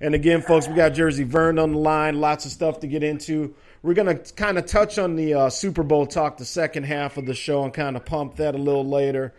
And 0.01 0.13
again, 0.15 0.41
folks, 0.41 0.67
we 0.67 0.75
got 0.75 0.89
Jersey 0.89 1.23
Vern 1.23 1.57
on 1.59 1.71
the 1.73 1.79
line. 1.79 2.19
Lots 2.19 2.45
of 2.45 2.51
stuff 2.51 2.79
to 2.81 2.87
get 2.87 3.03
into. 3.03 3.55
We're 3.81 3.93
going 3.93 4.17
to 4.17 4.33
kind 4.33 4.57
of 4.57 4.65
touch 4.65 4.97
on 4.97 5.15
the 5.15 5.33
uh, 5.33 5.49
Super 5.49 5.83
Bowl 5.83 6.05
talk 6.05 6.37
the 6.37 6.45
second 6.45 6.83
half 6.83 7.17
of 7.17 7.25
the 7.25 7.33
show 7.33 7.63
and 7.63 7.73
kind 7.73 7.95
of 7.95 8.05
pump 8.05 8.35
that 8.37 8.55
a 8.55 8.57
little 8.57 8.85
later. 8.87 9.33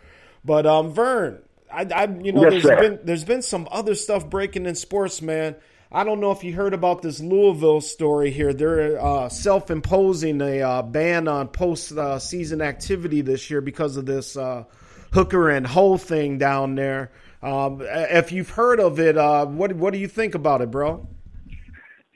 But 0.44 0.66
um, 0.66 0.92
Vern, 0.92 1.42
I, 1.72 1.86
I 1.94 2.04
you 2.06 2.32
know, 2.32 2.42
Yes, 2.42 2.50
there's 2.50 2.62
sir. 2.62 2.76
been 2.80 2.98
there's 3.04 3.24
been 3.24 3.42
some 3.42 3.68
other 3.70 3.94
stuff 3.94 4.28
breaking 4.30 4.66
in 4.66 4.74
sports, 4.74 5.20
man. 5.20 5.56
I 5.90 6.04
don't 6.04 6.20
know 6.20 6.32
if 6.32 6.44
you 6.44 6.52
heard 6.52 6.74
about 6.74 7.00
this 7.02 7.18
Louisville 7.18 7.80
story 7.80 8.30
here. 8.30 8.52
They're 8.52 9.00
uh, 9.02 9.28
self-imposing 9.30 10.40
a 10.42 10.60
uh, 10.60 10.82
ban 10.82 11.28
on 11.28 11.48
post-season 11.48 12.60
activity 12.60 13.22
this 13.22 13.48
year 13.50 13.62
because 13.62 13.96
of 13.96 14.04
this 14.04 14.36
uh, 14.36 14.64
hooker 15.12 15.48
and 15.48 15.66
hole 15.66 15.96
thing 15.96 16.36
down 16.36 16.74
there. 16.74 17.10
Um, 17.42 17.80
if 17.82 18.32
you've 18.32 18.50
heard 18.50 18.80
of 18.80 18.98
it, 18.98 19.16
uh, 19.16 19.46
what 19.46 19.72
what 19.74 19.92
do 19.92 19.98
you 19.98 20.08
think 20.08 20.34
about 20.34 20.60
it, 20.60 20.70
bro? 20.70 21.06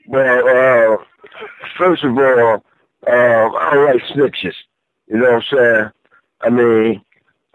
Well, 0.07 0.47
uh, 0.47 1.03
first 1.77 2.03
of 2.03 2.17
all, 2.17 2.53
um, 2.55 2.61
I 3.07 3.71
don't 3.73 3.85
like 3.85 4.03
snitches. 4.03 4.55
You 5.07 5.17
know 5.17 5.33
what 5.33 5.43
I'm 5.51 5.57
saying? 5.57 5.91
I 6.41 6.49
mean, 6.49 7.01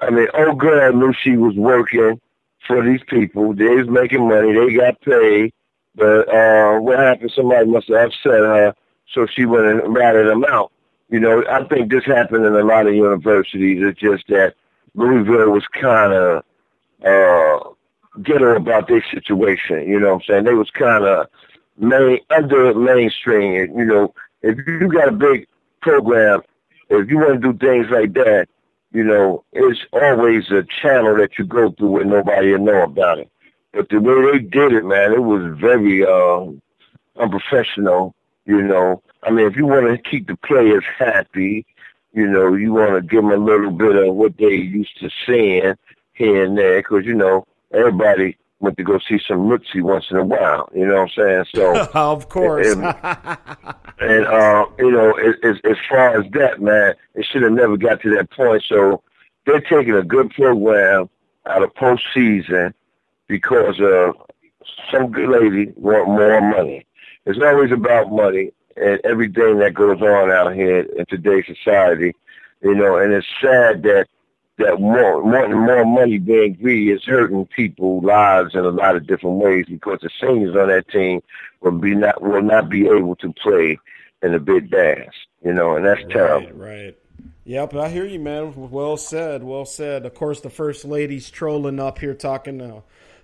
I 0.00 0.10
mean, 0.10 0.28
old 0.34 0.58
girl 0.58 0.92
knew 0.92 1.12
she 1.12 1.36
was 1.36 1.54
working 1.56 2.20
for 2.66 2.82
these 2.84 3.02
people. 3.06 3.54
They 3.54 3.68
was 3.68 3.88
making 3.88 4.28
money. 4.28 4.52
They 4.52 4.74
got 4.74 5.00
paid. 5.02 5.52
But 5.94 6.32
uh, 6.32 6.78
what 6.78 6.98
happened? 6.98 7.32
Somebody 7.34 7.66
must 7.66 7.88
have 7.88 8.08
upset 8.08 8.32
her, 8.32 8.74
so 9.12 9.26
she 9.26 9.44
went 9.44 9.66
and 9.66 9.94
ratted 9.94 10.26
them 10.26 10.44
out. 10.44 10.70
You 11.10 11.20
know, 11.20 11.44
I 11.50 11.64
think 11.64 11.90
this 11.90 12.04
happened 12.04 12.46
in 12.46 12.54
a 12.54 12.62
lot 12.62 12.86
of 12.86 12.94
universities. 12.94 13.82
It's 13.82 13.98
just 13.98 14.28
that 14.28 14.54
Louisville 14.94 15.50
was 15.50 15.66
kind 15.68 16.12
of 16.12 16.44
uh, 17.04 17.58
ghetto 18.22 18.56
about 18.56 18.88
their 18.88 19.04
situation. 19.12 19.88
You 19.88 20.00
know 20.00 20.14
what 20.14 20.22
I'm 20.22 20.26
saying? 20.26 20.44
They 20.44 20.54
was 20.54 20.70
kind 20.70 21.04
of 21.04 21.26
main 21.78 22.20
under 22.30 22.74
mainstream. 22.74 23.78
You 23.78 23.84
know, 23.84 24.14
if 24.42 24.58
you 24.66 24.88
got 24.88 25.08
a 25.08 25.12
big 25.12 25.46
program, 25.80 26.42
if 26.88 27.08
you 27.10 27.18
want 27.18 27.42
to 27.42 27.52
do 27.52 27.58
things 27.58 27.86
like 27.90 28.14
that, 28.14 28.48
you 28.92 29.04
know, 29.04 29.44
it's 29.52 29.80
always 29.92 30.50
a 30.50 30.64
channel 30.64 31.16
that 31.16 31.38
you 31.38 31.44
go 31.44 31.70
through 31.72 31.90
where 31.90 32.04
nobody 32.04 32.52
will 32.52 32.64
know 32.64 32.82
about 32.82 33.18
it. 33.18 33.30
But 33.72 33.90
the 33.90 34.00
way 34.00 34.32
they 34.32 34.38
did 34.38 34.72
it, 34.72 34.84
man, 34.84 35.12
it 35.12 35.22
was 35.22 35.56
very 35.58 36.04
um, 36.06 36.62
unprofessional. 37.16 38.14
You 38.46 38.62
know, 38.62 39.02
I 39.22 39.30
mean, 39.30 39.46
if 39.46 39.56
you 39.56 39.66
want 39.66 39.86
to 39.86 40.10
keep 40.10 40.26
the 40.26 40.36
players 40.36 40.84
happy, 40.98 41.66
you 42.14 42.26
know, 42.26 42.54
you 42.54 42.72
want 42.72 42.94
to 42.94 43.02
give 43.02 43.22
them 43.22 43.30
a 43.30 43.36
little 43.36 43.70
bit 43.70 43.94
of 43.94 44.14
what 44.14 44.38
they 44.38 44.54
used 44.54 44.98
to 45.00 45.10
seeing 45.26 45.74
here 46.18 46.44
and 46.44 46.58
there, 46.58 46.80
because 46.80 47.06
you 47.06 47.14
know 47.14 47.46
everybody 47.72 48.36
went 48.60 48.76
to 48.76 48.82
go 48.82 48.98
see 48.98 49.20
some 49.26 49.48
Mitzi 49.48 49.80
once 49.80 50.06
in 50.10 50.16
a 50.16 50.24
while. 50.24 50.68
You 50.74 50.86
know 50.86 50.94
what 50.94 51.10
I'm 51.18 51.44
saying? 51.44 51.44
So. 51.54 51.88
of 51.94 52.28
course. 52.28 52.66
And, 52.66 52.84
and 54.00 54.26
uh, 54.26 54.66
you 54.78 54.90
know, 54.90 55.12
as, 55.12 55.34
as 55.42 55.56
as 55.64 55.76
far 55.88 56.20
as 56.20 56.30
that, 56.32 56.60
man, 56.60 56.94
it 57.14 57.26
should 57.30 57.42
have 57.42 57.52
never 57.52 57.76
got 57.76 58.02
to 58.02 58.14
that 58.16 58.30
point. 58.30 58.64
So 58.68 59.02
they're 59.46 59.60
taking 59.60 59.94
a 59.94 60.02
good 60.02 60.30
program 60.30 61.08
out 61.46 61.62
of 61.62 61.72
postseason 61.74 62.74
because 63.28 63.80
uh, 63.80 64.12
some 64.92 65.10
good 65.10 65.28
lady 65.28 65.72
want 65.76 66.08
more 66.08 66.40
money. 66.40 66.86
It's 67.26 67.38
always 67.42 67.72
about 67.72 68.10
money 68.10 68.52
and 68.76 69.00
everything 69.04 69.58
that 69.58 69.74
goes 69.74 70.00
on 70.00 70.30
out 70.30 70.54
here 70.54 70.80
in 70.80 71.06
today's 71.06 71.44
society, 71.46 72.14
you 72.62 72.74
know. 72.74 72.96
And 72.96 73.12
it's 73.12 73.26
sad 73.40 73.82
that 73.82 74.08
that 74.58 74.80
more 74.80 75.22
wanting 75.22 75.58
more 75.58 75.84
money 75.84 76.18
being 76.18 76.54
greedy 76.54 76.90
is 76.90 77.04
hurting 77.04 77.46
people's 77.46 78.04
lives 78.04 78.54
in 78.54 78.60
a 78.60 78.70
lot 78.70 78.96
of 78.96 79.06
different 79.06 79.36
ways 79.36 79.66
because 79.68 80.00
the 80.02 80.10
seniors 80.20 80.56
on 80.56 80.68
that 80.68 80.88
team 80.88 81.22
will 81.60 81.72
be 81.72 81.94
not 81.94 82.20
will 82.22 82.42
not 82.42 82.68
be 82.68 82.86
able 82.88 83.16
to 83.16 83.32
play 83.34 83.78
in 84.22 84.32
the 84.32 84.40
big 84.40 84.68
bass, 84.70 85.10
you 85.44 85.52
know, 85.52 85.76
and 85.76 85.86
that's 85.86 86.02
terrible. 86.10 86.48
Right, 86.48 86.84
right. 86.84 86.98
Yep, 87.44 87.74
I 87.76 87.88
hear 87.88 88.04
you, 88.04 88.18
man. 88.18 88.52
Well 88.70 88.96
said, 88.96 89.42
well 89.42 89.64
said. 89.64 90.04
Of 90.04 90.14
course, 90.14 90.40
the 90.40 90.50
first 90.50 90.84
lady's 90.84 91.30
trolling 91.30 91.80
up 91.80 91.98
here, 91.98 92.14
talking, 92.14 92.60
uh, 92.60 92.80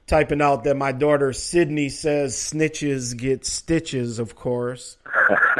typing 0.06 0.42
out 0.42 0.64
that 0.64 0.76
my 0.76 0.92
daughter 0.92 1.32
Sydney 1.32 1.88
says 1.88 2.34
snitches 2.34 3.16
get 3.16 3.44
stitches. 3.46 4.18
Of 4.18 4.34
course, 4.34 4.98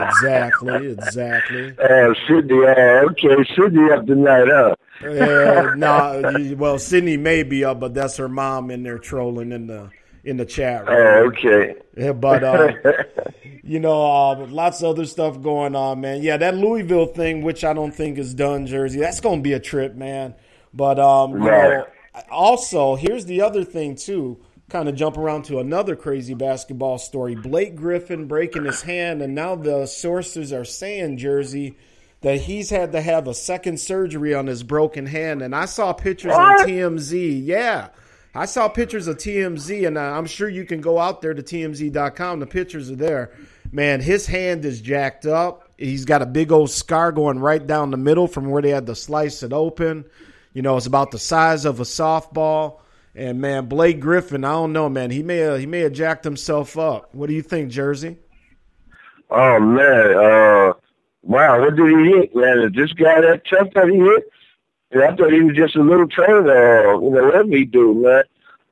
exactly, 0.00 0.86
exactly. 0.88 1.74
Uh, 1.78 2.14
Sydney, 2.26 2.64
uh, 2.64 3.04
okay, 3.10 3.36
Sydney 3.56 3.90
up 3.92 4.06
tonight, 4.06 4.48
huh? 4.48 4.74
Uh, 5.04 6.30
you- 6.38 6.56
well, 6.56 6.78
Sydney 6.78 7.16
may 7.16 7.42
be 7.42 7.64
up, 7.64 7.80
but 7.80 7.94
that's 7.94 8.16
her 8.16 8.28
mom 8.28 8.70
in 8.70 8.82
there 8.82 8.98
trolling 8.98 9.52
in 9.52 9.66
the 9.66 9.90
in 10.24 10.36
the 10.38 10.44
chat. 10.44 10.86
room. 10.88 10.96
Oh, 10.98 11.28
okay. 11.28 11.74
Yeah, 11.96 12.12
but 12.12 12.42
uh, 12.42 12.72
you 13.62 13.78
know, 13.78 14.02
uh, 14.04 14.46
lots 14.46 14.80
of 14.82 14.90
other 14.90 15.06
stuff 15.06 15.40
going 15.40 15.76
on, 15.76 16.00
man. 16.00 16.22
Yeah, 16.22 16.36
that 16.38 16.56
Louisville 16.56 17.06
thing, 17.06 17.42
which 17.42 17.64
I 17.64 17.72
don't 17.72 17.92
think 17.94 18.18
is 18.18 18.34
done, 18.34 18.66
Jersey. 18.66 18.98
That's 18.98 19.20
going 19.20 19.38
to 19.38 19.42
be 19.42 19.52
a 19.52 19.60
trip, 19.60 19.94
man. 19.94 20.34
But 20.74 20.98
um, 20.98 21.32
you 21.32 21.38
know, 21.38 21.86
also 22.30 22.96
here's 22.96 23.26
the 23.26 23.42
other 23.42 23.64
thing 23.64 23.96
too. 23.96 24.40
Kind 24.68 24.88
of 24.88 24.96
jump 24.96 25.16
around 25.16 25.44
to 25.44 25.60
another 25.60 25.94
crazy 25.94 26.34
basketball 26.34 26.98
story. 26.98 27.36
Blake 27.36 27.76
Griffin 27.76 28.26
breaking 28.26 28.64
his 28.64 28.82
hand, 28.82 29.22
and 29.22 29.34
now 29.34 29.54
the 29.54 29.86
sources 29.86 30.52
are 30.52 30.64
saying, 30.64 31.18
Jersey, 31.18 31.76
that 32.22 32.40
he's 32.40 32.70
had 32.70 32.90
to 32.90 33.00
have 33.00 33.28
a 33.28 33.34
second 33.34 33.78
surgery 33.78 34.34
on 34.34 34.48
his 34.48 34.64
broken 34.64 35.06
hand. 35.06 35.40
And 35.40 35.54
I 35.54 35.66
saw 35.66 35.92
pictures 35.92 36.32
on 36.32 36.66
TMZ. 36.66 37.42
Yeah. 37.44 37.90
I 38.34 38.46
saw 38.46 38.68
pictures 38.68 39.06
of 39.06 39.16
TMZ, 39.16 39.86
and 39.86 39.98
I'm 39.98 40.26
sure 40.26 40.48
you 40.48 40.64
can 40.64 40.80
go 40.80 40.98
out 40.98 41.22
there 41.22 41.32
to 41.32 41.42
TMZ.com. 41.42 42.40
The 42.40 42.46
pictures 42.46 42.90
are 42.90 42.96
there. 42.96 43.32
Man, 43.72 44.00
his 44.00 44.26
hand 44.26 44.64
is 44.64 44.80
jacked 44.80 45.26
up. 45.26 45.70
He's 45.78 46.04
got 46.04 46.22
a 46.22 46.26
big 46.26 46.52
old 46.52 46.70
scar 46.70 47.12
going 47.12 47.38
right 47.38 47.64
down 47.64 47.90
the 47.90 47.96
middle 47.96 48.26
from 48.26 48.50
where 48.50 48.62
they 48.62 48.70
had 48.70 48.86
to 48.86 48.94
slice 48.94 49.42
it 49.42 49.52
open. 49.52 50.04
You 50.56 50.62
know, 50.62 50.78
it's 50.78 50.86
about 50.86 51.10
the 51.10 51.18
size 51.18 51.66
of 51.66 51.80
a 51.80 51.82
softball. 51.82 52.80
And 53.14 53.42
man, 53.42 53.66
Blake 53.66 54.00
Griffin, 54.00 54.42
I 54.42 54.52
don't 54.52 54.72
know, 54.72 54.88
man. 54.88 55.10
He 55.10 55.22
may 55.22 55.36
have, 55.36 55.60
he 55.60 55.66
may 55.66 55.80
have 55.80 55.92
jacked 55.92 56.24
himself 56.24 56.78
up. 56.78 57.14
What 57.14 57.26
do 57.28 57.34
you 57.34 57.42
think, 57.42 57.70
Jersey? 57.70 58.16
Oh 59.30 59.60
man, 59.60 60.16
uh, 60.16 60.72
wow, 61.20 61.60
what 61.60 61.76
did 61.76 61.86
he 61.86 62.04
hit, 62.10 62.34
man? 62.34 62.60
Is 62.60 62.72
this 62.72 62.94
guy 62.94 63.20
that 63.20 63.42
tough 63.50 63.68
that 63.74 63.88
he 63.90 63.98
hit? 63.98 64.30
Yeah, 64.94 65.12
I 65.12 65.16
thought 65.16 65.30
he 65.30 65.42
was 65.42 65.54
just 65.56 65.76
a 65.76 65.82
little 65.82 66.08
trainer, 66.08 66.48
uh, 66.48 67.00
you 67.02 67.10
know, 67.10 67.24
whatever 67.26 67.50
he 67.50 67.66
do, 67.66 67.92
man. 67.92 68.22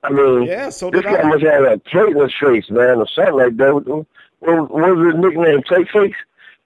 I 0.05 0.11
mean, 0.11 0.45
Yeah, 0.45 0.71
so 0.71 0.91
this 0.91 1.03
guy 1.03 1.19
I. 1.19 1.29
must 1.29 1.45
have 1.45 1.65
a 1.65 1.79
plate 1.81 2.17
in 2.17 2.23
his 2.23 2.33
face, 2.41 2.71
man, 2.71 2.97
or 3.01 3.09
something 3.09 3.35
like 3.35 3.59
that. 3.59 3.75
What 4.39 4.71
was 4.71 5.13
his 5.15 5.23
nickname? 5.23 5.63
Plate 5.65 5.89
face? 5.91 6.15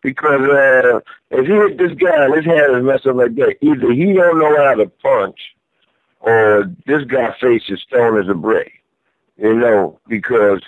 Because 0.01 0.43
uh, 0.49 1.01
if 1.31 1.47
he 1.47 1.53
hit 1.53 1.79
this 1.79 1.93
guy 1.93 2.25
and 2.25 2.35
his 2.35 2.45
hand 2.45 2.77
is 2.77 2.83
messed 2.83 3.07
up 3.07 3.17
like 3.17 3.35
that, 3.37 3.57
either 3.61 3.93
he 3.93 4.13
don't 4.13 4.39
know 4.39 4.57
how 4.57 4.75
to 4.75 4.87
punch, 4.87 5.55
or 6.21 6.75
this 6.87 7.05
guy's 7.05 7.37
face 7.41 7.63
is 7.69 7.81
stone 7.83 8.19
as 8.19 8.29
a 8.29 8.35
brick. 8.35 8.73
You 9.37 9.55
know, 9.55 10.01
because 10.09 10.61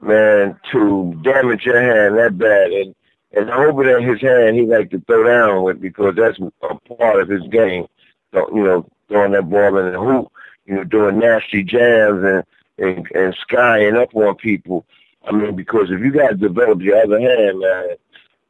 man, 0.00 0.58
to 0.72 1.18
damage 1.22 1.64
your 1.64 1.80
hand 1.80 2.18
that 2.18 2.38
bad, 2.38 2.70
and 2.72 2.94
and 3.32 3.50
I 3.50 3.56
hope 3.56 3.84
his 3.84 4.20
hand 4.20 4.56
he 4.56 4.62
like 4.62 4.90
to 4.90 5.00
throw 5.00 5.24
down 5.24 5.62
with 5.62 5.80
because 5.80 6.14
that's 6.16 6.38
a 6.38 6.74
part 6.96 7.20
of 7.20 7.28
his 7.28 7.46
game. 7.48 7.86
So, 8.32 8.48
you 8.54 8.64
know, 8.64 8.86
throwing 9.08 9.32
that 9.32 9.50
ball 9.50 9.76
in 9.78 9.92
the 9.92 9.98
hoop, 9.98 10.32
you 10.66 10.74
know, 10.74 10.84
doing 10.84 11.18
nasty 11.18 11.62
jams 11.62 12.24
and 12.24 12.44
and 12.78 13.06
and 13.14 13.34
skying 13.34 13.96
up 13.96 14.14
on 14.14 14.34
people. 14.36 14.86
I 15.26 15.32
mean, 15.32 15.56
because 15.56 15.90
if 15.90 16.00
you 16.00 16.10
got 16.10 16.28
to 16.28 16.36
develop 16.36 16.80
your 16.80 17.02
other 17.02 17.20
hand, 17.20 17.60
man, 17.60 17.96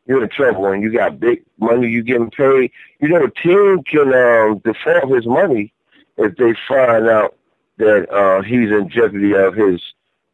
you're 0.08 0.22
in 0.22 0.30
trouble. 0.30 0.66
And 0.66 0.82
you 0.82 0.92
got 0.92 1.20
big 1.20 1.44
money, 1.58 1.88
you 1.88 2.02
getting 2.02 2.30
paid. 2.30 2.72
You 3.00 3.08
know, 3.08 3.24
a 3.24 3.30
team 3.30 3.82
can 3.84 4.12
um, 4.12 4.58
default 4.64 5.14
his 5.14 5.26
money 5.26 5.72
if 6.16 6.36
they 6.36 6.54
find 6.66 7.06
out 7.06 7.36
that 7.76 8.10
uh, 8.10 8.42
he's 8.42 8.70
in 8.70 8.88
jeopardy 8.88 9.34
of 9.34 9.54
his 9.54 9.80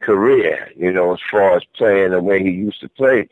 career. 0.00 0.70
You 0.76 0.92
know, 0.92 1.12
as 1.12 1.20
far 1.30 1.56
as 1.56 1.62
playing 1.76 2.12
the 2.12 2.22
way 2.22 2.42
he 2.42 2.50
used 2.50 2.80
to 2.80 2.88
play, 2.88 3.28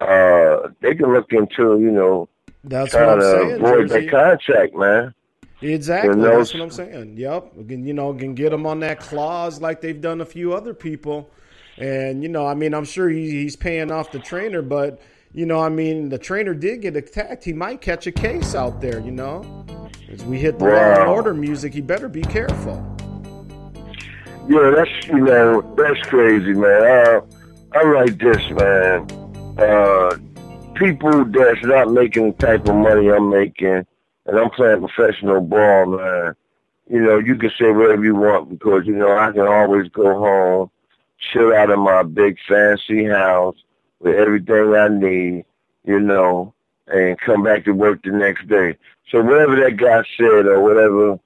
uh, 0.00 0.68
they 0.80 0.94
can 0.94 1.12
look 1.12 1.32
into 1.32 1.78
you 1.80 1.90
know 1.90 2.28
That's 2.64 2.94
what 2.94 3.00
trying 3.00 3.12
I'm 3.12 3.20
to 3.20 3.24
saying, 3.24 3.52
avoid 3.56 3.88
Jersey. 3.88 4.06
that 4.06 4.10
contract, 4.10 4.74
man. 4.74 5.14
Exactly. 5.62 6.22
That's 6.22 6.54
what 6.54 6.62
I'm 6.62 6.70
saying. 6.70 7.16
Yep. 7.18 7.52
You 7.68 7.92
know, 7.92 8.14
can 8.14 8.34
get 8.34 8.52
him 8.52 8.66
on 8.66 8.80
that 8.80 9.00
clause 9.00 9.60
like 9.60 9.82
they've 9.82 10.00
done 10.00 10.22
a 10.22 10.26
few 10.26 10.54
other 10.54 10.72
people. 10.72 11.30
And, 11.76 12.22
you 12.22 12.28
know, 12.28 12.46
I 12.46 12.54
mean, 12.54 12.74
I'm 12.74 12.84
sure 12.84 13.08
he, 13.08 13.30
he's 13.30 13.56
paying 13.56 13.90
off 13.90 14.10
the 14.10 14.18
trainer, 14.18 14.62
but 14.62 15.00
you 15.32 15.46
know, 15.46 15.60
I 15.60 15.68
mean, 15.68 16.08
the 16.08 16.18
trainer 16.18 16.54
did 16.54 16.82
get 16.82 16.96
attacked. 16.96 17.44
He 17.44 17.52
might 17.52 17.80
catch 17.80 18.06
a 18.06 18.12
case 18.12 18.54
out 18.54 18.80
there, 18.80 18.98
you 18.98 19.12
know. 19.12 19.64
As 20.10 20.24
we 20.24 20.38
hit 20.38 20.58
the 20.58 20.64
Law 20.64 20.70
and 20.72 21.06
Wow. 21.06 21.14
Order 21.14 21.34
music, 21.34 21.72
he 21.72 21.80
better 21.80 22.08
be 22.08 22.22
careful. 22.22 22.84
Yeah, 24.48 24.72
that's 24.74 25.06
you 25.06 25.20
know 25.20 25.60
that's 25.76 26.00
crazy, 26.08 26.54
man. 26.54 26.82
Uh, 26.82 27.20
I'm 27.72 27.94
like 27.94 28.18
this, 28.18 28.50
man. 28.50 29.06
Uh, 29.56 30.16
people 30.74 31.24
that's 31.26 31.64
not 31.64 31.92
making 31.92 32.32
the 32.32 32.36
type 32.38 32.66
of 32.66 32.74
money 32.74 33.08
I'm 33.12 33.30
making, 33.30 33.86
and 34.26 34.38
I'm 34.38 34.50
playing 34.50 34.80
professional 34.80 35.40
ball, 35.40 35.86
man. 35.86 36.34
You 36.88 37.02
know, 37.02 37.18
you 37.18 37.36
can 37.36 37.52
say 37.56 37.70
whatever 37.70 38.02
you 38.02 38.16
want 38.16 38.48
because 38.48 38.84
you 38.86 38.96
know 38.96 39.16
I 39.16 39.30
can 39.30 39.46
always 39.46 39.88
go 39.90 40.18
home, 40.18 40.70
chill 41.20 41.54
out 41.54 41.70
in 41.70 41.78
my 41.78 42.02
big 42.02 42.36
fancy 42.48 43.04
house 43.04 43.54
with 44.00 44.16
everything 44.16 44.74
I 44.74 44.88
need, 44.88 45.44
you 45.84 46.00
know, 46.00 46.54
and 46.86 47.18
come 47.18 47.42
back 47.42 47.64
to 47.64 47.72
work 47.72 48.02
the 48.02 48.10
next 48.10 48.48
day. 48.48 48.76
So 49.10 49.22
whatever 49.22 49.56
that 49.56 49.76
guy 49.76 50.02
said 50.16 50.46
or 50.46 50.60
whatever, 50.60 51.18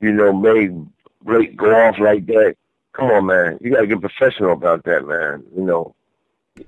you 0.00 0.12
know, 0.12 0.32
made 0.32 0.86
Blake 1.22 1.56
go 1.56 1.74
off 1.74 1.98
like 1.98 2.26
that. 2.26 2.56
Come 2.92 3.10
on, 3.10 3.26
man. 3.26 3.58
You 3.60 3.72
gotta 3.72 3.86
get 3.86 4.00
professional 4.00 4.52
about 4.52 4.84
that, 4.84 5.06
man. 5.06 5.44
You 5.56 5.62
know, 5.62 5.94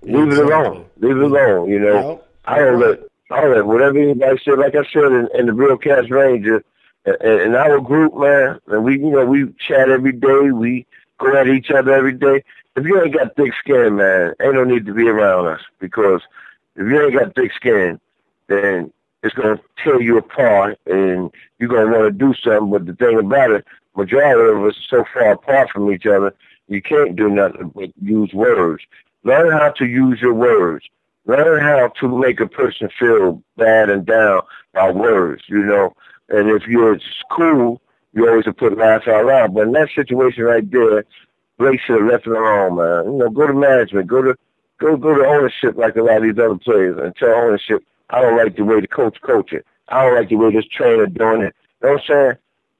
leave 0.02 0.32
it 0.32 0.38
alone. 0.38 0.86
Leave 0.98 1.16
it 1.16 1.22
alone. 1.22 1.70
You 1.70 1.80
know. 1.80 2.22
I 2.44 2.58
don't 2.58 2.80
let 2.80 3.00
I 3.30 3.40
don't 3.40 3.54
let 3.54 3.66
whatever 3.66 3.98
anybody 3.98 4.40
said. 4.44 4.58
Like 4.58 4.74
I 4.74 4.84
said 4.92 5.04
in, 5.04 5.28
in 5.34 5.46
the 5.46 5.52
Real 5.52 5.76
Cast 5.76 6.10
Ranger, 6.10 6.64
in 7.04 7.54
our 7.54 7.80
group, 7.80 8.16
man, 8.16 8.60
and 8.68 8.84
we 8.84 8.94
you 8.98 9.10
know 9.10 9.24
we 9.24 9.52
chat 9.58 9.90
every 9.90 10.12
day. 10.12 10.50
We 10.50 10.86
go 11.18 11.36
at 11.36 11.48
each 11.48 11.70
other 11.70 11.92
every 11.92 12.12
day. 12.12 12.44
If 12.76 12.84
you 12.84 13.02
ain't 13.02 13.14
got 13.14 13.34
thick 13.36 13.54
skin, 13.58 13.96
man, 13.96 14.34
ain't 14.40 14.54
no 14.54 14.64
need 14.64 14.84
to 14.86 14.94
be 14.94 15.08
around 15.08 15.46
us 15.46 15.62
because 15.80 16.20
if 16.76 16.86
you 16.86 17.02
ain't 17.02 17.14
got 17.14 17.34
thick 17.34 17.52
skin, 17.54 17.98
then 18.48 18.92
it's 19.22 19.34
gonna 19.34 19.58
tear 19.82 20.00
you 20.00 20.18
apart, 20.18 20.78
and 20.86 21.30
you're 21.58 21.70
gonna 21.70 21.90
want 21.90 22.04
to 22.04 22.10
do 22.12 22.34
something. 22.34 22.70
But 22.70 22.86
the 22.86 22.94
thing 22.94 23.18
about 23.18 23.50
it, 23.50 23.64
majority 23.96 24.56
of 24.56 24.64
us 24.64 24.76
are 24.76 24.98
so 24.98 25.04
far 25.12 25.32
apart 25.32 25.70
from 25.70 25.90
each 25.90 26.06
other, 26.06 26.34
you 26.68 26.82
can't 26.82 27.16
do 27.16 27.30
nothing 27.30 27.72
but 27.74 27.90
use 28.02 28.32
words. 28.34 28.84
Learn 29.24 29.50
how 29.52 29.70
to 29.72 29.86
use 29.86 30.20
your 30.20 30.34
words. 30.34 30.84
Learn 31.24 31.62
how 31.62 31.88
to 32.00 32.18
make 32.18 32.40
a 32.40 32.46
person 32.46 32.88
feel 32.98 33.42
bad 33.56 33.88
and 33.88 34.04
down 34.04 34.42
by 34.74 34.90
words, 34.90 35.42
you 35.48 35.62
know. 35.62 35.94
And 36.28 36.50
if 36.50 36.66
you're 36.68 36.98
cool, 37.30 37.80
you 38.12 38.28
always 38.28 38.44
have 38.44 38.56
put 38.56 38.78
laugh 38.78 39.08
out 39.08 39.26
loud. 39.26 39.54
But 39.54 39.68
in 39.68 39.72
that 39.72 39.88
situation 39.94 40.44
right 40.44 40.70
there, 40.70 41.04
Blake 41.58 41.80
should 41.80 42.00
have 42.00 42.10
left 42.10 42.26
it 42.26 42.32
alone, 42.32 42.76
man. 42.76 43.12
You 43.12 43.18
know, 43.18 43.30
go 43.30 43.46
to 43.46 43.54
management, 43.54 44.06
go 44.06 44.22
to 44.22 44.36
go 44.78 44.96
go 44.96 45.14
to 45.14 45.26
ownership 45.26 45.76
like 45.76 45.96
a 45.96 46.02
lot 46.02 46.18
of 46.18 46.22
these 46.24 46.38
other 46.38 46.56
players 46.56 46.98
and 46.98 47.14
tell 47.16 47.30
ownership, 47.30 47.82
I 48.10 48.20
don't 48.20 48.36
like 48.36 48.56
the 48.56 48.64
way 48.64 48.80
the 48.80 48.88
coach 48.88 49.20
coach 49.22 49.52
it. 49.52 49.64
I 49.88 50.04
don't 50.04 50.14
like 50.16 50.28
the 50.28 50.36
way 50.36 50.52
this 50.52 50.66
trainer 50.66 51.06
doing 51.06 51.42
it. 51.42 51.54
You 51.82 51.88
know 51.88 51.94
what 51.94 52.00
I'm 52.00 52.06
saying? 52.06 52.32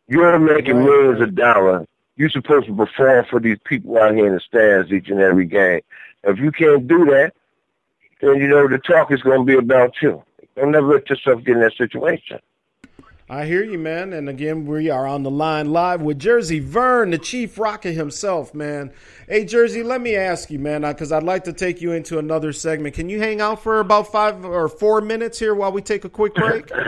You're 0.08 0.38
making 0.38 0.84
millions 0.84 1.20
of 1.20 1.34
dollars. 1.34 1.86
You're 2.16 2.30
supposed 2.30 2.66
to 2.66 2.74
perform 2.74 3.26
for 3.28 3.40
these 3.40 3.58
people 3.64 3.98
out 3.98 4.14
here 4.14 4.26
in 4.26 4.34
the 4.34 4.40
stands 4.40 4.90
each 4.92 5.08
and 5.08 5.20
every 5.20 5.46
game. 5.46 5.80
If 6.24 6.38
you 6.38 6.50
can't 6.50 6.86
do 6.86 7.04
that, 7.06 7.34
then 8.20 8.36
you 8.36 8.48
know 8.48 8.68
the 8.68 8.78
talk 8.78 9.12
is 9.12 9.22
going 9.22 9.40
to 9.40 9.44
be 9.44 9.56
about 9.56 9.94
you. 10.00 10.22
Don't 10.56 10.72
never 10.72 10.94
let 10.94 11.10
yourself 11.10 11.44
get 11.44 11.56
in 11.56 11.60
that 11.60 11.74
situation. 11.76 12.38
I 13.28 13.44
hear 13.46 13.64
you, 13.64 13.76
man. 13.76 14.12
And 14.12 14.28
again, 14.28 14.66
we 14.66 14.88
are 14.88 15.04
on 15.04 15.24
the 15.24 15.32
line 15.32 15.72
live 15.72 16.00
with 16.00 16.18
Jersey 16.18 16.60
Vern, 16.60 17.10
the 17.10 17.18
Chief 17.18 17.58
Rocket 17.58 17.92
himself, 17.92 18.54
man. 18.54 18.92
Hey, 19.28 19.44
Jersey, 19.44 19.82
let 19.82 20.00
me 20.00 20.14
ask 20.14 20.48
you, 20.48 20.60
man, 20.60 20.82
because 20.82 21.10
I'd 21.10 21.24
like 21.24 21.42
to 21.44 21.52
take 21.52 21.80
you 21.80 21.90
into 21.90 22.20
another 22.20 22.52
segment. 22.52 22.94
Can 22.94 23.08
you 23.08 23.18
hang 23.18 23.40
out 23.40 23.64
for 23.64 23.80
about 23.80 24.12
five 24.12 24.44
or 24.44 24.68
four 24.68 25.00
minutes 25.00 25.40
here 25.40 25.56
while 25.56 25.72
we 25.72 25.82
take 25.82 26.04
a 26.04 26.08
quick 26.08 26.34
break? 26.34 26.70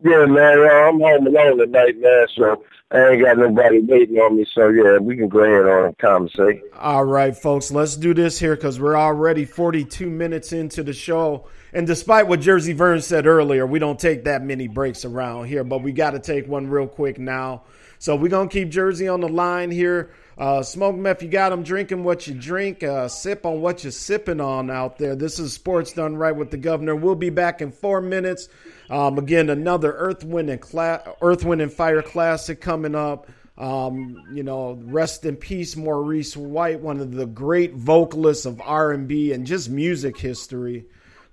Yeah, 0.00 0.26
man. 0.26 0.60
I'm 0.60 1.00
home 1.00 1.26
alone 1.26 1.58
tonight, 1.58 1.98
man. 1.98 2.26
So 2.36 2.62
I 2.92 3.08
ain't 3.08 3.20
got 3.20 3.36
nobody 3.36 3.80
waiting 3.80 4.16
on 4.18 4.36
me. 4.36 4.46
So 4.54 4.68
yeah, 4.68 4.98
we 4.98 5.16
can 5.16 5.28
go 5.28 5.40
ahead 5.40 5.68
on 5.68 5.86
and 5.86 5.98
conversate. 5.98 6.62
All 6.78 7.04
right, 7.04 7.36
folks, 7.36 7.72
let's 7.72 7.96
do 7.96 8.14
this 8.14 8.38
here 8.38 8.54
because 8.54 8.78
we're 8.78 8.96
already 8.96 9.44
42 9.44 10.08
minutes 10.08 10.52
into 10.52 10.84
the 10.84 10.92
show. 10.92 11.48
And 11.72 11.86
despite 11.86 12.26
what 12.26 12.40
Jersey 12.40 12.72
Vern 12.72 13.00
said 13.00 13.26
earlier, 13.26 13.66
we 13.66 13.78
don't 13.78 13.98
take 13.98 14.24
that 14.24 14.42
many 14.42 14.68
breaks 14.68 15.04
around 15.04 15.46
here, 15.46 15.64
but 15.64 15.82
we 15.82 15.92
got 15.92 16.12
to 16.12 16.18
take 16.18 16.48
one 16.48 16.68
real 16.68 16.86
quick 16.86 17.18
now. 17.18 17.62
So 17.98 18.14
we're 18.14 18.28
going 18.28 18.48
to 18.48 18.52
keep 18.52 18.70
Jersey 18.70 19.08
on 19.08 19.20
the 19.20 19.28
line 19.28 19.70
here. 19.70 20.10
Uh, 20.38 20.62
Smoke 20.62 20.94
Meth, 20.94 21.20
you 21.20 21.28
got 21.28 21.50
them 21.50 21.64
drinking 21.64 22.04
what 22.04 22.28
you 22.28 22.34
drink, 22.34 22.84
uh, 22.84 23.08
sip 23.08 23.44
on 23.44 23.60
what 23.60 23.82
you're 23.82 23.90
sipping 23.90 24.40
on 24.40 24.70
out 24.70 24.96
there. 24.96 25.16
This 25.16 25.40
is 25.40 25.52
Sports 25.52 25.92
Done 25.92 26.16
Right 26.16 26.34
with 26.34 26.52
the 26.52 26.56
Governor. 26.56 26.94
We'll 26.94 27.16
be 27.16 27.30
back 27.30 27.60
in 27.60 27.72
four 27.72 28.00
minutes. 28.00 28.48
Um, 28.88 29.18
again, 29.18 29.50
another 29.50 29.92
Earth, 29.92 30.22
Wind, 30.22 30.48
and 30.48 30.60
Cla- 30.60 31.02
Earth, 31.20 31.44
Wind, 31.44 31.60
and 31.60 31.72
Fire 31.72 32.02
Classic 32.02 32.60
coming 32.60 32.94
up. 32.94 33.28
Um, 33.58 34.16
you 34.32 34.44
know, 34.44 34.78
rest 34.84 35.24
in 35.24 35.34
peace, 35.34 35.76
Maurice 35.76 36.36
White, 36.36 36.80
one 36.80 37.00
of 37.00 37.10
the 37.10 37.26
great 37.26 37.74
vocalists 37.74 38.46
of 38.46 38.60
R&B 38.60 39.32
and 39.32 39.44
just 39.44 39.68
music 39.68 40.16
history. 40.16 40.86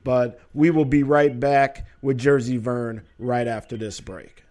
But 0.05 0.39
we 0.53 0.69
will 0.69 0.85
be 0.85 1.03
right 1.03 1.37
back 1.37 1.87
with 2.01 2.17
Jersey 2.17 2.55
Vern 2.55 3.01
right 3.19 3.47
after 3.47 3.75
this 3.75 3.99
break. 3.99 4.43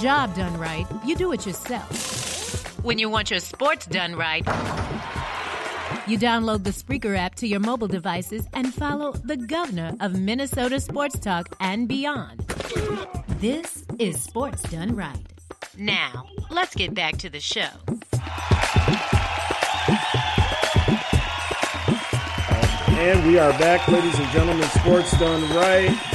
Job 0.00 0.34
done 0.34 0.58
right, 0.58 0.86
you 1.04 1.14
do 1.14 1.30
it 1.32 1.44
yourself. 1.44 2.82
When 2.82 2.98
you 2.98 3.10
want 3.10 3.30
your 3.30 3.40
sports 3.40 3.84
done 3.84 4.14
right, 4.14 4.46
you 6.06 6.18
download 6.18 6.64
the 6.64 6.70
Spreaker 6.70 7.16
app 7.18 7.34
to 7.36 7.46
your 7.46 7.60
mobile 7.60 7.86
devices 7.86 8.46
and 8.54 8.72
follow 8.72 9.12
the 9.12 9.36
governor 9.36 9.94
of 10.00 10.18
Minnesota 10.18 10.80
sports 10.80 11.18
talk 11.18 11.54
and 11.60 11.86
beyond. 11.86 12.40
This 13.40 13.84
is 13.98 14.18
Sports 14.22 14.62
Done 14.62 14.96
Right. 14.96 15.26
Now, 15.76 16.26
let's 16.48 16.74
get 16.74 16.94
back 16.94 17.18
to 17.18 17.28
the 17.28 17.40
show. 17.40 17.68
And 22.98 23.26
we 23.26 23.38
are 23.38 23.52
back, 23.58 23.86
ladies 23.88 24.18
and 24.18 24.28
gentlemen. 24.30 24.66
Sports 24.68 25.18
done 25.18 25.42
right 25.54 26.09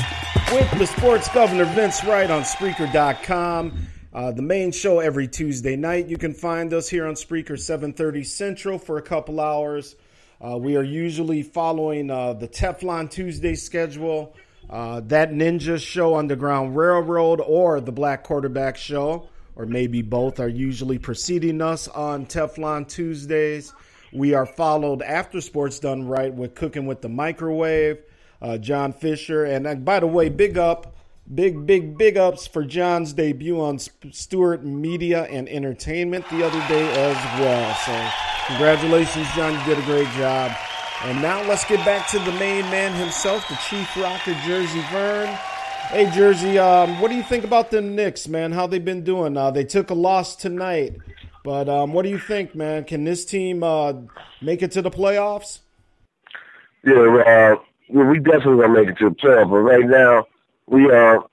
with 0.52 0.70
the 0.78 0.86
sports 0.86 1.28
governor 1.30 1.66
Vince 1.66 2.04
Wright 2.04 2.30
on 2.30 2.44
Spreaker.com. 2.44 3.88
Uh, 4.14 4.32
the 4.32 4.42
main 4.42 4.72
show 4.72 5.00
every 5.00 5.28
Tuesday 5.28 5.76
night. 5.76 6.08
You 6.08 6.18
can 6.18 6.34
find 6.34 6.74
us 6.74 6.88
here 6.88 7.06
on 7.06 7.16
Spreaker 7.16 7.60
7:30 7.60 8.24
Central 8.24 8.78
for 8.78 8.98
a 8.98 9.02
couple 9.02 9.40
hours. 9.40 9.96
Uh, 10.42 10.58
we 10.58 10.76
are 10.76 10.84
usually 10.84 11.42
following 11.44 12.12
uh, 12.12 12.34
the 12.34 12.48
Teflon 12.48 13.10
Tuesday 13.10 13.56
schedule, 13.56 14.36
uh, 14.70 15.02
that 15.06 15.32
Ninja 15.32 15.80
Show, 15.80 16.16
Underground 16.16 16.76
Railroad, 16.76 17.42
or 17.42 17.82
the 17.82 17.92
Black 17.92 18.24
Quarterback 18.24 18.78
Show, 18.78 19.30
or 19.56 19.66
maybe 19.66 20.02
both, 20.02 20.40
are 20.40 20.50
usually 20.50 21.00
preceding 21.00 21.62
us 21.62 21.88
on 21.88 22.26
Teflon 22.26 22.88
Tuesdays. 22.88 23.74
We 24.14 24.34
are 24.34 24.46
followed 24.46 25.02
after 25.02 25.42
Sports 25.42 25.80
Done 25.80 26.08
Right 26.08 26.34
with 26.34 26.56
Cooking 26.56 26.86
with 26.86 27.02
the 27.02 27.10
Microwave, 27.10 28.00
uh, 28.42 28.58
John 28.58 28.94
Fisher. 28.94 29.46
And 29.46 29.68
uh, 29.68 29.76
by 29.76 30.00
the 30.00 30.08
way, 30.08 30.30
big 30.30 30.58
up, 30.58 30.96
big, 31.34 31.66
big, 31.66 31.98
big 31.98 32.18
ups 32.18 32.48
for 32.48 32.64
John's 32.64 33.14
debut 33.14 33.60
on 33.60 33.80
Stewart 33.80 34.64
Media 34.64 35.24
and 35.24 35.50
Entertainment 35.50 36.28
the 36.30 36.46
other 36.46 36.60
day 36.68 36.88
as 37.10 37.40
well. 37.40 37.76
So, 37.86 38.48
congratulations, 38.48 39.28
John. 39.36 39.54
You 39.54 39.66
did 39.66 39.80
a 39.80 39.86
great 39.86 40.10
job. 40.12 40.52
And 41.04 41.22
now 41.22 41.42
let's 41.48 41.66
get 41.66 41.86
back 41.86 42.08
to 42.12 42.20
the 42.20 42.32
main 42.34 42.64
man 42.72 42.94
himself, 42.94 43.48
the 43.50 43.60
Chief 43.70 43.96
Rocker, 43.98 44.34
Jersey 44.46 44.82
Vern. 44.92 45.28
Hey, 45.90 46.10
Jersey, 46.10 46.58
um, 46.58 47.00
what 47.00 47.12
do 47.12 47.16
you 47.16 47.22
think 47.22 47.44
about 47.44 47.70
the 47.70 47.80
Knicks, 47.80 48.28
man? 48.28 48.52
How 48.52 48.66
they 48.66 48.80
been 48.80 49.04
doing? 49.04 49.38
Uh, 49.38 49.52
they 49.52 49.64
took 49.64 49.92
a 49.92 49.94
loss 49.94 50.36
tonight. 50.36 50.96
But 51.44 51.70
um, 51.70 51.94
what 51.94 52.02
do 52.02 52.10
you 52.10 52.18
think, 52.18 52.56
man? 52.56 52.86
Can 52.86 53.04
this 53.04 53.24
team 53.24 53.62
uh, 53.62 53.94
make 54.42 54.64
it 54.64 54.72
to 54.72 54.82
the 54.82 54.90
playoffs? 54.90 55.60
Yeah, 56.84 56.96
uh, 56.96 57.56
we 57.90 58.20
definitely 58.20 58.62
gonna 58.62 58.70
make 58.70 58.90
it 58.90 58.98
to 59.00 59.10
the 59.10 59.16
playoff, 59.16 59.50
but 59.50 59.58
right 59.58 59.86
now 59.86 60.26
we 60.68 60.92
are 60.92 61.26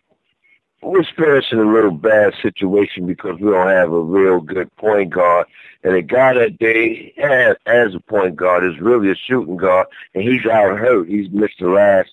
we're 0.83 1.01
experiencing 1.01 1.61
a 1.61 1.73
little 1.73 1.93
bad 1.93 2.35
situation 2.43 3.07
because 3.07 3.39
we 3.39 3.51
don't 3.51 3.69
have 3.69 3.93
a 3.93 4.01
real 4.01 4.41
good 4.41 4.75
point 4.77 5.11
guard, 5.11 5.47
and 5.85 5.95
the 5.95 6.03
guy 6.03 6.35
that 6.35 6.59
they 6.59 7.13
have 7.17 7.57
as 7.67 7.95
a 7.95 8.01
point 8.01 8.37
guard 8.37 8.65
is 8.65 8.81
really 8.81 9.11
a 9.11 9.15
shooting 9.15 9.57
guard, 9.57 9.87
and 10.15 10.25
he's 10.25 10.45
out 10.47 10.79
hurt. 10.79 11.09
He's 11.09 11.31
missed 11.31 11.61
the 11.61 11.69
last 11.69 12.11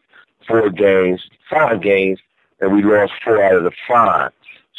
four 0.48 0.70
games, 0.70 1.22
five 1.50 1.82
games, 1.82 2.20
and 2.62 2.74
we 2.74 2.84
lost 2.84 3.14
four 3.24 3.42
out 3.42 3.56
of 3.56 3.64
the 3.64 3.72
five. 3.88 4.32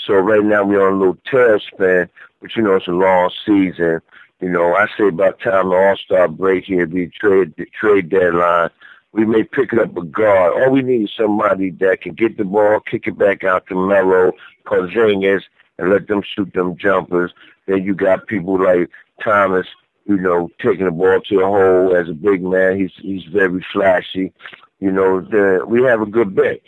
So 0.06 0.14
right 0.14 0.42
now 0.42 0.64
we're 0.64 0.86
on 0.86 0.94
a 0.94 0.98
little 0.98 1.18
tailspin, 1.30 2.08
but 2.40 2.56
you 2.56 2.62
know 2.62 2.76
it's 2.76 2.88
a 2.88 2.92
long 2.92 3.30
season. 3.44 4.00
You 4.40 4.48
know, 4.48 4.74
I 4.74 4.86
say 4.96 5.08
about 5.08 5.40
time 5.40 5.68
the 5.68 5.76
All 5.76 5.96
Star 5.96 6.28
break 6.28 6.64
here 6.64 6.86
be 6.86 7.08
trade 7.08 7.54
the 7.58 7.66
trade 7.66 8.08
deadline. 8.08 8.70
We 9.12 9.24
may 9.24 9.42
pick 9.42 9.72
it 9.72 9.78
up 9.78 9.96
a 9.96 10.04
guard. 10.04 10.62
All 10.62 10.70
we 10.70 10.82
need 10.82 11.04
is 11.04 11.10
somebody 11.16 11.70
that 11.70 12.02
can 12.02 12.14
get 12.14 12.36
the 12.36 12.44
ball, 12.44 12.80
kick 12.80 13.06
it 13.06 13.18
back 13.18 13.42
out 13.42 13.66
to 13.66 13.74
Melo, 13.74 14.32
Porzingis, 14.66 15.42
and 15.78 15.90
let 15.90 16.06
them 16.06 16.22
shoot 16.22 16.52
them 16.52 16.76
jumpers. 16.76 17.32
Then 17.66 17.82
you 17.82 17.94
got 17.94 18.28
people 18.28 18.62
like 18.62 18.88
Thomas, 19.22 19.66
you 20.06 20.16
know, 20.16 20.48
taking 20.60 20.84
the 20.84 20.92
ball 20.92 21.20
to 21.20 21.36
the 21.36 21.44
hole 21.44 21.96
as 21.96 22.08
a 22.08 22.14
big 22.14 22.42
man. 22.42 22.78
He's 22.78 22.92
he's 22.96 23.24
very 23.24 23.64
flashy. 23.72 24.32
You 24.78 24.92
know, 24.92 25.20
the, 25.20 25.64
we 25.66 25.82
have 25.82 26.00
a 26.00 26.06
good 26.06 26.34
bench. 26.34 26.62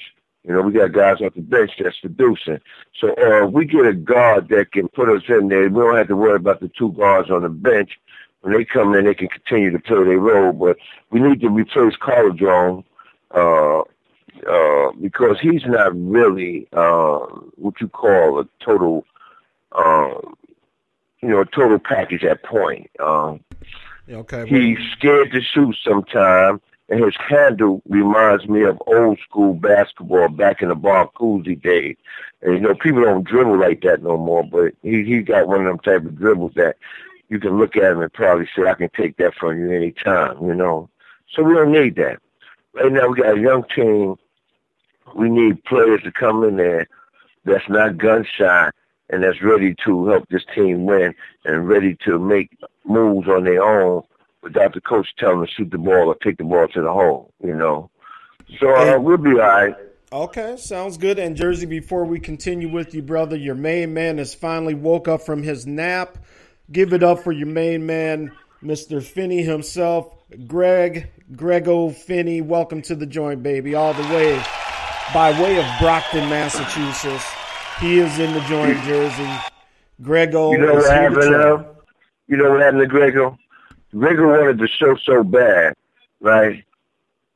You 0.45 0.53
know, 0.53 0.63
we 0.63 0.73
got 0.73 0.93
guys 0.93 1.21
off 1.21 1.35
the 1.35 1.41
bench 1.41 1.71
that's 1.79 2.01
producing. 2.01 2.59
So 3.01 3.11
uh, 3.11 3.47
if 3.47 3.53
we 3.53 3.65
get 3.65 3.87
a 3.87 3.95
guard 3.95 4.49
that 4.49 4.73
can 4.73 4.89
put 4.89 5.09
us 5.09 5.23
in 5.29 5.49
there. 5.49 5.69
We 5.69 5.81
don't 5.81 5.97
have 5.97 6.09
to 6.09 6.17
worry 6.17 6.37
about 6.37 6.61
the 6.61 6.71
two 6.77 6.93
guards 6.93 7.31
on 7.31 7.43
the 7.43 7.49
bench. 7.49 7.93
When 8.43 8.55
they 8.55 8.65
come 8.65 8.95
in, 8.95 9.05
they 9.05 9.15
can 9.15 9.29
continue 9.29 9.71
to 9.71 9.79
play 9.79 10.05
their 10.05 10.19
role. 10.19 10.53
But 10.53 10.77
we 11.11 11.21
need 11.21 11.41
to 11.41 11.49
replace 11.49 11.97
Carl 11.97 12.33
Jones 12.33 12.85
uh, 13.35 13.81
uh, 13.81 14.93
because 15.01 15.39
he's 15.41 15.65
not 15.65 15.93
really 15.95 16.69
uh, 16.73 17.19
what 17.57 17.81
you 17.81 17.89
call 17.89 18.41
a 18.41 18.49
total, 18.65 19.05
um, 19.73 20.35
you 21.21 21.29
know, 21.29 21.41
a 21.41 21.47
total 21.47 21.79
package 21.79 22.25
at 22.25 22.43
point. 22.43 22.91
Um, 22.99 23.41
Okay. 24.11 24.47
He's 24.49 24.79
scared 24.93 25.33
to 25.33 25.41
shoot 25.41 25.77
sometimes, 25.87 26.61
and 26.89 27.05
his 27.05 27.15
handle 27.17 27.83
reminds 27.89 28.49
me 28.49 28.63
of 28.63 28.83
old 28.87 29.19
school 29.21 29.55
basketball 29.55 30.29
back 30.29 30.61
in 30.61 30.69
the 30.69 30.77
Barcuzzi 30.77 31.61
days. 31.61 31.97
And 32.43 32.55
you 32.55 32.61
know, 32.61 32.75
people 32.75 33.03
don't 33.03 33.25
dribble 33.25 33.59
like 33.59 33.83
that 33.83 34.03
no 34.03 34.17
more, 34.17 34.43
but 34.43 34.75
he 34.83 35.05
he 35.05 35.23
got 35.23 35.47
one 35.47 35.61
of 35.61 35.67
them 35.67 35.79
type 35.79 36.05
of 36.05 36.19
dribbles 36.19 36.53
that 36.57 36.77
you 37.33 37.41
can 37.41 37.59
look 37.59 37.77
at 37.77 37.93
him 37.93 38.01
and 38.01 38.13
probably 38.13 38.49
say, 38.55 38.69
I 38.69 38.75
can 38.75 38.91
take 38.97 39.17
that 39.17 39.35
from 39.35 39.59
you 39.59 39.73
anytime, 39.73 40.45
you 40.47 40.55
know. 40.55 40.89
So 41.35 41.43
we 41.43 41.55
don't 41.55 41.73
need 41.73 41.97
that. 41.97 42.21
Right 42.75 42.93
now 42.93 43.09
we 43.09 43.21
got 43.21 43.37
a 43.37 43.41
young 43.41 43.65
team. 43.75 44.17
We 45.17 45.29
need 45.29 45.65
players 45.65 46.03
to 46.05 46.13
come 46.13 46.45
in 46.45 46.57
there 46.57 46.87
that's 47.45 47.69
not 47.69 47.99
gun 47.99 48.25
shy 48.39 48.71
and 49.11 49.23
that's 49.23 49.43
ready 49.43 49.75
to 49.85 50.07
help 50.07 50.29
this 50.29 50.45
team 50.55 50.85
win 50.85 51.15
and 51.45 51.69
ready 51.69 51.97
to 52.05 52.19
make 52.19 52.57
moves 52.85 53.29
on 53.29 53.45
their 53.45 53.63
own 53.63 54.03
without 54.43 54.75
the 54.75 54.81
coach 54.81 55.09
telling 55.19 55.39
them 55.39 55.47
to 55.47 55.53
shoot 55.53 55.71
the 55.71 55.79
ball 55.79 56.09
or 56.09 56.15
take 56.17 56.39
the 56.39 56.45
ball 56.45 56.67
to 56.69 56.81
the 56.81 56.93
hole, 56.93 57.33
you 57.43 57.55
know. 57.55 57.91
So 58.59 58.75
uh, 58.75 58.99
we'll 58.99 59.19
be 59.19 59.31
all 59.31 59.37
right. 59.37 59.75
Okay, 60.13 60.57
sounds 60.59 60.99
good. 60.99 61.19
And 61.19 61.37
Jersey, 61.37 61.65
before 61.65 62.05
we 62.05 62.21
continue 62.21 62.69
with 62.69 62.95
you, 62.95 63.03
brother, 63.03 63.37
your 63.37 63.55
main 63.55 63.95
man 63.95 64.19
has 64.19 64.35
finally 64.35 64.75
woke 64.75 65.09
up 65.09 65.23
from 65.23 65.43
his 65.43 65.67
nap. 65.67 66.19
Give 66.71 66.93
it 66.93 67.03
up 67.03 67.21
for 67.21 67.33
your 67.33 67.49
main 67.49 67.87
man, 67.87 68.33
Mr. 68.63 69.03
Finney 69.03 69.43
himself, 69.43 70.15
Greg, 70.47 71.11
Grego 71.35 71.91
Finney. 71.91 72.41
Welcome 72.41 72.83
to 72.83 72.95
the 72.95 73.07
joint, 73.07 73.43
baby, 73.43 73.75
all 73.75 73.93
the 73.93 74.03
way 74.15 74.41
by 75.13 75.33
way 75.43 75.59
of 75.59 75.67
Brockton, 75.81 76.29
Massachusetts. 76.31 77.25
He 77.81 77.99
is 77.99 78.19
in 78.19 78.33
the 78.33 78.41
joint, 78.43 78.83
Jersey. 78.85 79.31
Grego 80.01 80.53
You 80.53 80.59
know 80.59 80.75
what 80.75 80.91
happened 80.91 81.23
tell. 81.23 81.77
You 82.29 82.37
know 82.37 82.51
what 82.51 82.61
happened 82.61 82.81
to 82.81 82.87
Grego? 82.87 83.39
Grego 83.91 84.29
wanted 84.29 84.59
the 84.59 84.69
show 84.69 84.97
so 84.97 85.23
bad, 85.23 85.75
right? 86.21 86.65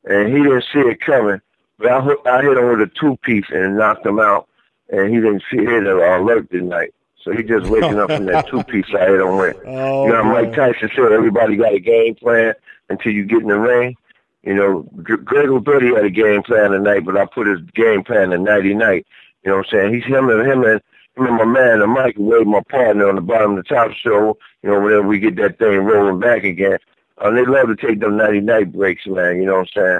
And 0.05 0.29
he 0.35 0.41
didn't 0.41 0.65
see 0.73 0.79
it 0.79 1.01
coming. 1.01 1.41
But 1.77 1.91
I, 1.91 2.01
hit- 2.01 2.25
I 2.25 2.41
hit 2.41 2.57
him 2.57 2.69
with 2.69 2.81
a 2.81 2.91
two-piece 2.99 3.45
and 3.51 3.77
knocked 3.77 4.05
him 4.05 4.19
out. 4.19 4.47
And 4.89 5.13
he 5.13 5.15
didn't 5.21 5.43
see 5.51 5.57
it 5.59 5.85
at 5.85 5.87
all. 5.87 6.21
alert 6.23 6.49
tonight. 6.49 6.93
So 7.27 7.33
he 7.33 7.43
just 7.43 7.69
waking 7.69 7.99
up 7.99 8.09
from 8.09 8.25
that 8.27 8.47
two-piece 8.49 8.85
I 8.97 9.05
hit 9.05 9.19
him 9.19 9.35
with. 9.35 9.57
Oh, 9.65 10.05
you 10.05 10.13
know. 10.13 10.23
Mike 10.23 10.53
Tyson 10.53 10.89
said 10.95 11.11
everybody 11.11 11.57
got 11.57 11.73
a 11.73 11.79
game 11.79 12.15
plan 12.15 12.53
until 12.87 13.11
you 13.11 13.25
get 13.25 13.41
in 13.41 13.49
the 13.49 13.59
ring. 13.59 13.97
You 14.43 14.53
know, 14.53 14.89
Gr- 15.03 15.17
Grego 15.17 15.59
thought 15.59 15.81
he 15.81 15.89
had 15.89 16.05
a 16.05 16.09
game 16.09 16.41
plan 16.41 16.71
tonight, 16.71 17.03
but 17.03 17.17
I 17.17 17.25
put 17.25 17.47
his 17.47 17.59
game 17.75 18.05
plan 18.05 18.29
to 18.29 18.37
nighty 18.37 18.73
night. 18.73 19.05
You 19.43 19.51
know 19.51 19.57
what 19.57 19.67
I'm 19.73 19.91
saying? 19.91 19.93
He's 19.93 20.05
him 20.05 20.29
and 20.29 20.49
him 20.49 20.63
and 20.63 20.81
him 21.17 21.25
and 21.25 21.35
my 21.35 21.43
man, 21.43 21.79
the 21.79 21.87
microwave, 21.87 22.47
my 22.47 22.61
partner 22.69 23.09
on 23.09 23.15
the 23.15 23.21
bottom 23.21 23.57
of 23.57 23.65
the 23.65 23.75
top 23.75 23.91
show. 23.91 24.37
You 24.63 24.69
know, 24.69 24.79
whenever 24.79 25.05
we 25.05 25.19
get 25.19 25.35
that 25.35 25.59
thing 25.59 25.79
rolling 25.79 26.21
back 26.21 26.45
again, 26.45 26.77
uh, 27.17 27.29
they 27.31 27.45
love 27.45 27.67
to 27.67 27.75
take 27.75 27.99
them 27.99 28.15
nighty 28.15 28.39
night 28.39 28.71
breaks, 28.71 29.05
man. 29.05 29.35
You 29.35 29.47
know 29.47 29.55
what 29.55 29.69
I'm 29.75 29.81
saying? 29.83 29.99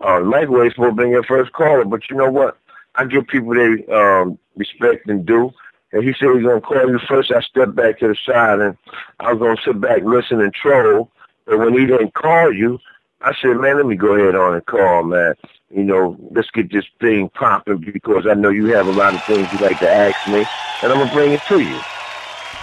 Uh, 0.00 0.20
microwave's 0.20 0.76
supposed 0.76 0.96
to 0.96 1.02
be 1.02 1.10
your 1.10 1.24
first 1.24 1.50
caller, 1.50 1.84
but 1.84 2.08
you 2.08 2.14
know 2.14 2.30
what? 2.30 2.56
I 2.94 3.04
give 3.04 3.26
people 3.26 3.52
their 3.52 4.20
um, 4.20 4.38
respect 4.56 5.08
and 5.08 5.26
due. 5.26 5.52
And 5.92 6.04
he 6.04 6.12
said 6.12 6.34
he's 6.34 6.44
gonna 6.44 6.60
call 6.60 6.88
you 6.88 6.98
first. 7.08 7.32
I 7.32 7.40
stepped 7.40 7.74
back 7.74 7.98
to 8.00 8.08
the 8.08 8.16
side 8.26 8.60
and 8.60 8.76
I 9.20 9.32
was 9.32 9.40
gonna 9.40 9.60
sit 9.64 9.80
back, 9.80 10.02
listen, 10.04 10.40
and 10.40 10.52
troll. 10.52 11.10
But 11.46 11.58
when 11.58 11.72
he 11.72 11.86
didn't 11.86 12.14
call 12.14 12.52
you, 12.52 12.78
I 13.20 13.34
said, 13.40 13.56
man, 13.56 13.76
let 13.76 13.86
me 13.86 13.96
go 13.96 14.14
ahead 14.14 14.34
on 14.34 14.54
and 14.54 14.66
call, 14.66 15.02
man. 15.02 15.34
You 15.70 15.84
know, 15.84 16.16
let's 16.30 16.50
get 16.50 16.70
this 16.70 16.84
thing 17.00 17.28
popping 17.30 17.78
because 17.78 18.26
I 18.26 18.34
know 18.34 18.50
you 18.50 18.66
have 18.66 18.86
a 18.86 18.92
lot 18.92 19.14
of 19.14 19.24
things 19.24 19.50
you'd 19.52 19.60
like 19.60 19.78
to 19.80 19.90
ask 19.90 20.28
me, 20.28 20.46
and 20.82 20.92
I'm 20.92 20.98
gonna 20.98 21.12
bring 21.12 21.32
it 21.32 21.42
to 21.48 21.60
you. 21.60 21.80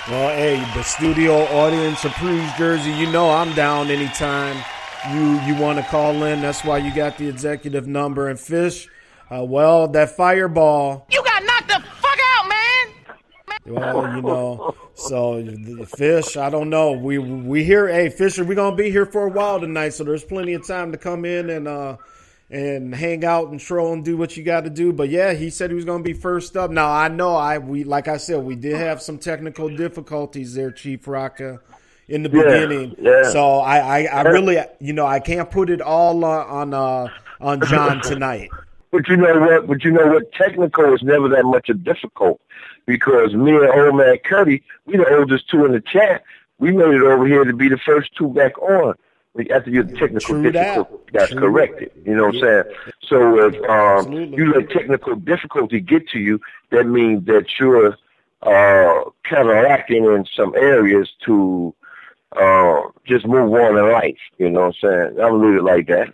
Well, 0.08 0.30
hey, 0.30 0.58
the 0.76 0.84
studio 0.84 1.46
audience 1.46 2.06
approves 2.06 2.52
Jersey. 2.58 2.92
You 2.92 3.12
know 3.12 3.32
I'm 3.32 3.54
down 3.56 3.90
anytime 3.90 4.56
you 5.12 5.40
you 5.42 5.56
want 5.56 5.80
to 5.80 5.86
call 5.86 6.24
in. 6.24 6.42
That's 6.42 6.64
why 6.64 6.78
you 6.78 6.94
got 6.94 7.18
the 7.18 7.28
executive 7.28 7.88
number. 7.88 8.30
And 8.30 8.40
Fish, 8.40 8.88
uh, 9.30 9.44
well, 9.44 9.88
that 9.90 10.16
fireball. 10.16 11.08
You 11.12 11.24
got 11.24 11.44
knocked 11.44 11.68
the 11.68 11.80
fuck 11.98 12.20
out, 12.38 12.50
man! 12.50 13.55
Well, 13.66 14.16
you 14.16 14.22
know, 14.22 14.76
so 14.94 15.42
the 15.42 15.86
Fish, 15.86 16.38
I 16.38 16.50
don't 16.50 16.70
know. 16.70 16.92
We 16.92 17.18
we 17.18 17.64
here. 17.64 17.88
Hey, 17.88 18.10
Fisher, 18.10 18.44
we're 18.44 18.56
gonna 18.56 18.76
be 18.76 18.92
here 18.92 19.06
for 19.08 19.26
a 19.26 19.30
while 19.30 19.60
tonight, 19.60 19.90
so 19.90 20.04
there's 20.04 20.24
plenty 20.24 20.54
of 20.54 20.68
time 20.68 20.92
to 20.92 20.98
come 20.98 21.26
in 21.26 21.50
and 21.50 21.68
uh 21.68 21.98
and 22.52 22.94
hang 22.94 23.26
out 23.26 23.48
and 23.50 23.60
troll 23.60 23.94
and 23.94 24.06
do 24.06 24.18
what 24.18 24.38
you 24.38 24.44
got 24.44 24.66
to 24.66 24.70
do. 24.70 24.94
But 24.94 25.10
yeah, 25.10 25.34
he 25.34 25.50
said 25.50 25.72
he 25.72 25.76
was 25.76 25.84
going 25.84 26.04
to 26.04 26.08
be 26.08 26.14
first 26.14 26.56
up. 26.56 26.70
Now 26.70 26.92
I 26.92 27.08
know 27.08 27.36
I 27.36 27.58
we 27.58 27.84
like 27.84 28.08
I 28.08 28.18
said 28.18 28.44
we 28.44 28.56
did 28.56 28.78
have 28.78 29.02
some 29.02 29.18
technical 29.18 29.68
difficulties 29.76 30.54
there, 30.54 30.70
Chief 30.70 31.04
Rocka, 31.06 31.60
in 32.08 32.22
the 32.22 32.30
Yeah, 32.32 32.44
beginning. 32.44 32.96
yeah. 33.00 33.24
So 33.32 33.58
I, 33.60 34.02
I 34.02 34.04
I 34.04 34.22
really 34.22 34.60
you 34.80 34.94
know 34.94 35.08
I 35.08 35.20
can't 35.20 35.50
put 35.50 35.72
it 35.72 35.82
all 35.82 36.24
on 36.24 36.72
on 36.72 36.74
uh, 36.76 37.10
on 37.42 37.64
John 37.64 38.00
tonight. 38.02 38.52
But 38.92 39.08
you 39.10 39.18
know 39.18 39.40
what? 39.40 39.68
But 39.68 39.84
you 39.84 39.92
know 39.92 40.06
what? 40.08 40.32
Technical 40.34 40.94
is 40.94 41.02
never 41.02 41.28
that 41.30 41.46
much 41.46 41.70
of 41.70 41.84
difficult 41.84 42.40
because 42.86 43.34
me 43.34 43.52
and 43.56 43.68
old 43.68 43.96
man 43.96 44.18
Cuddy, 44.24 44.64
we 44.86 44.98
the 44.98 45.18
oldest 45.18 45.50
two 45.50 45.66
in 45.66 45.72
the 45.72 45.82
chat. 45.82 46.24
We 46.58 46.72
made 46.72 46.94
it 46.94 47.02
over 47.02 47.26
here 47.28 47.44
to 47.44 47.54
be 47.54 47.68
the 47.68 47.78
first 47.78 48.16
two 48.16 48.30
back 48.30 48.58
on 48.62 48.96
after 49.52 49.70
your 49.70 49.84
technical 49.84 50.42
difficulty 50.42 51.12
got 51.12 51.30
True. 51.30 51.40
corrected. 51.40 51.92
You 52.06 52.16
know 52.16 52.28
what 52.28 52.36
I'm 52.36 52.42
saying? 52.42 52.64
So 53.08 53.48
if 53.48 53.70
um, 53.70 54.12
you 54.14 54.54
let 54.54 54.70
technical 54.70 55.16
difficulty 55.16 55.82
get 55.82 56.08
to 56.10 56.20
you, 56.20 56.40
that 56.72 56.86
means 56.86 57.26
that 57.26 57.46
you're 57.60 57.98
uh, 58.42 59.10
counteracting 59.24 60.06
in 60.06 60.26
some 60.36 60.56
areas 60.56 61.10
to 61.26 61.74
uh, 62.38 62.82
just 63.06 63.26
move 63.26 63.54
on 63.54 63.78
in 63.78 63.92
life. 63.92 64.18
You 64.38 64.50
know 64.50 64.68
what 64.68 64.76
I'm 64.84 65.14
saying? 65.14 65.20
I'm 65.22 65.42
leave 65.42 65.58
it 65.58 65.64
like 65.64 65.88
that. 65.88 66.14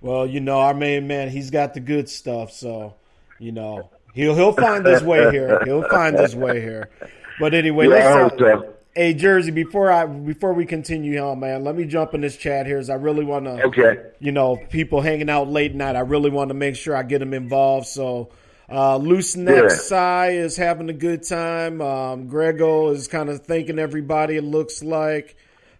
Well, 0.00 0.26
you 0.26 0.40
know, 0.40 0.60
our 0.60 0.74
main 0.74 1.06
man, 1.06 1.30
he's 1.30 1.50
got 1.50 1.72
the 1.72 1.80
good 1.80 2.10
stuff, 2.10 2.52
so 2.52 2.94
you 3.38 3.52
know 3.52 3.90
he'll 4.14 4.34
he'll 4.34 4.52
find 4.52 4.86
his 4.86 5.02
way 5.02 5.30
here. 5.30 5.60
He'll 5.64 5.86
find 5.88 6.18
his 6.18 6.34
way 6.34 6.60
here. 6.60 6.88
But 7.38 7.52
anyway, 7.52 7.88
Yeah, 7.88 8.28
let's. 8.30 8.38
so. 8.38 8.70
Hey 8.96 9.12
Jersey, 9.12 9.50
before 9.50 9.90
I 9.90 10.06
before 10.06 10.52
we 10.54 10.66
continue 10.66 11.18
on, 11.18 11.40
man, 11.40 11.64
let 11.64 11.74
me 11.74 11.84
jump 11.84 12.14
in 12.14 12.20
this 12.20 12.36
chat 12.36 12.64
here. 12.66 12.78
As 12.78 12.88
I 12.88 12.94
really 12.94 13.24
want 13.24 13.44
to, 13.46 13.64
Okay. 13.64 13.96
you 14.20 14.30
know, 14.30 14.56
people 14.70 15.00
hanging 15.00 15.28
out 15.28 15.48
late 15.48 15.74
night. 15.74 15.96
I 15.96 16.00
really 16.00 16.30
want 16.30 16.48
to 16.50 16.54
make 16.54 16.76
sure 16.76 16.96
I 16.96 17.02
get 17.02 17.18
them 17.18 17.34
involved. 17.34 17.88
So, 17.88 18.28
uh, 18.70 18.96
Loose 18.96 19.34
Neck 19.34 19.64
Yeah. 19.90 20.24
Is 20.26 20.56
having 20.56 20.88
a 20.90 20.92
good 20.94 21.24
time. 21.26 21.80
Um, 21.82 22.28
Grego 22.28 22.90
is 22.90 23.08
kind 23.08 23.28
of 23.30 23.44
thanking 23.44 23.80
everybody. 23.80 24.36
It 24.36 24.44
looks 24.44 24.82
like. 24.82 25.34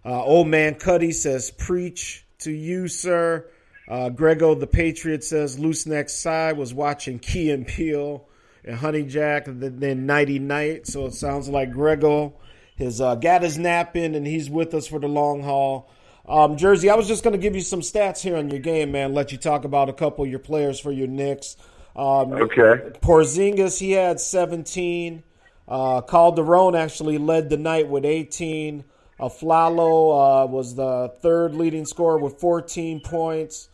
Uh, 0.05 0.23
old 0.23 0.49
man 0.49 0.75
Cuddy 0.75 1.13
says, 1.13 1.51
"Preach 1.53 2.27
to 2.41 2.51
you, 2.51 2.89
sir." 2.89 3.47
Uh, 3.89 4.09
Grego 4.09 4.55
the 4.55 4.67
Patriot 4.67 5.23
says, 5.25 5.59
"Loose 5.59 5.87
Neck 5.87 6.09
Side 6.09 6.57
was 6.57 6.73
watching 6.73 7.19
Key 7.19 7.51
and 7.51 7.67
Peele 7.67 8.27
and 8.65 8.77
Honey 8.77 9.03
Jack, 9.03 9.47
and 9.47 9.61
then- 9.61 10.07
Nighty 10.07 10.39
Night." 10.39 10.87
So 10.87 11.07
it 11.07 11.15
sounds 11.15 11.49
like 11.49 11.71
Grego 11.73 12.35
has 12.79 13.01
uh, 13.01 13.15
got 13.15 13.43
his 13.43 13.59
nap 13.59 13.97
in, 13.97 14.15
and 14.15 14.27
he's 14.27 14.49
with 14.51 14.75
us 14.75 14.87
for 14.87 14.99
the 14.99 15.09
long 15.09 15.43
haul. 15.43 15.91
Um, 16.27 16.57
Jersey, 16.57 16.89
I 16.89 16.95
was 16.95 17.07
just 17.07 17.23
going 17.23 17.33
to 17.33 17.39
give 17.39 17.55
you 17.55 17.61
some 17.61 17.81
stats 17.81 18.23
here 18.23 18.37
on 18.37 18.49
your 18.49 18.61
game, 18.61 18.91
man. 18.93 19.13
Let 19.13 19.31
you 19.31 19.39
talk 19.39 19.65
about 19.65 19.91
a 19.91 19.93
couple 19.93 20.25
of 20.25 20.31
your 20.31 20.39
players 20.39 20.81
for 20.81 20.91
your 20.91 21.07
Knicks. 21.07 21.57
Um, 21.95 22.33
Okay. 22.33 22.91
Porzingis, 23.03 23.79
he 23.79 23.93
had 23.93 24.19
17. 24.19 25.23
Uh, 25.69 26.01
Calderon 26.01 26.75
actually 26.75 27.19
led 27.19 27.51
the 27.51 27.59
night 27.59 27.89
with 27.89 28.05
18. 28.07 28.85
Afflalo 29.21 30.45
uh, 30.45 30.47
was 30.47 30.75
the 30.75 31.13
third 31.21 31.55
leading 31.55 31.85
scorer 31.85 32.19
with 32.19 32.41
14 32.41 33.01
points. 33.01 33.69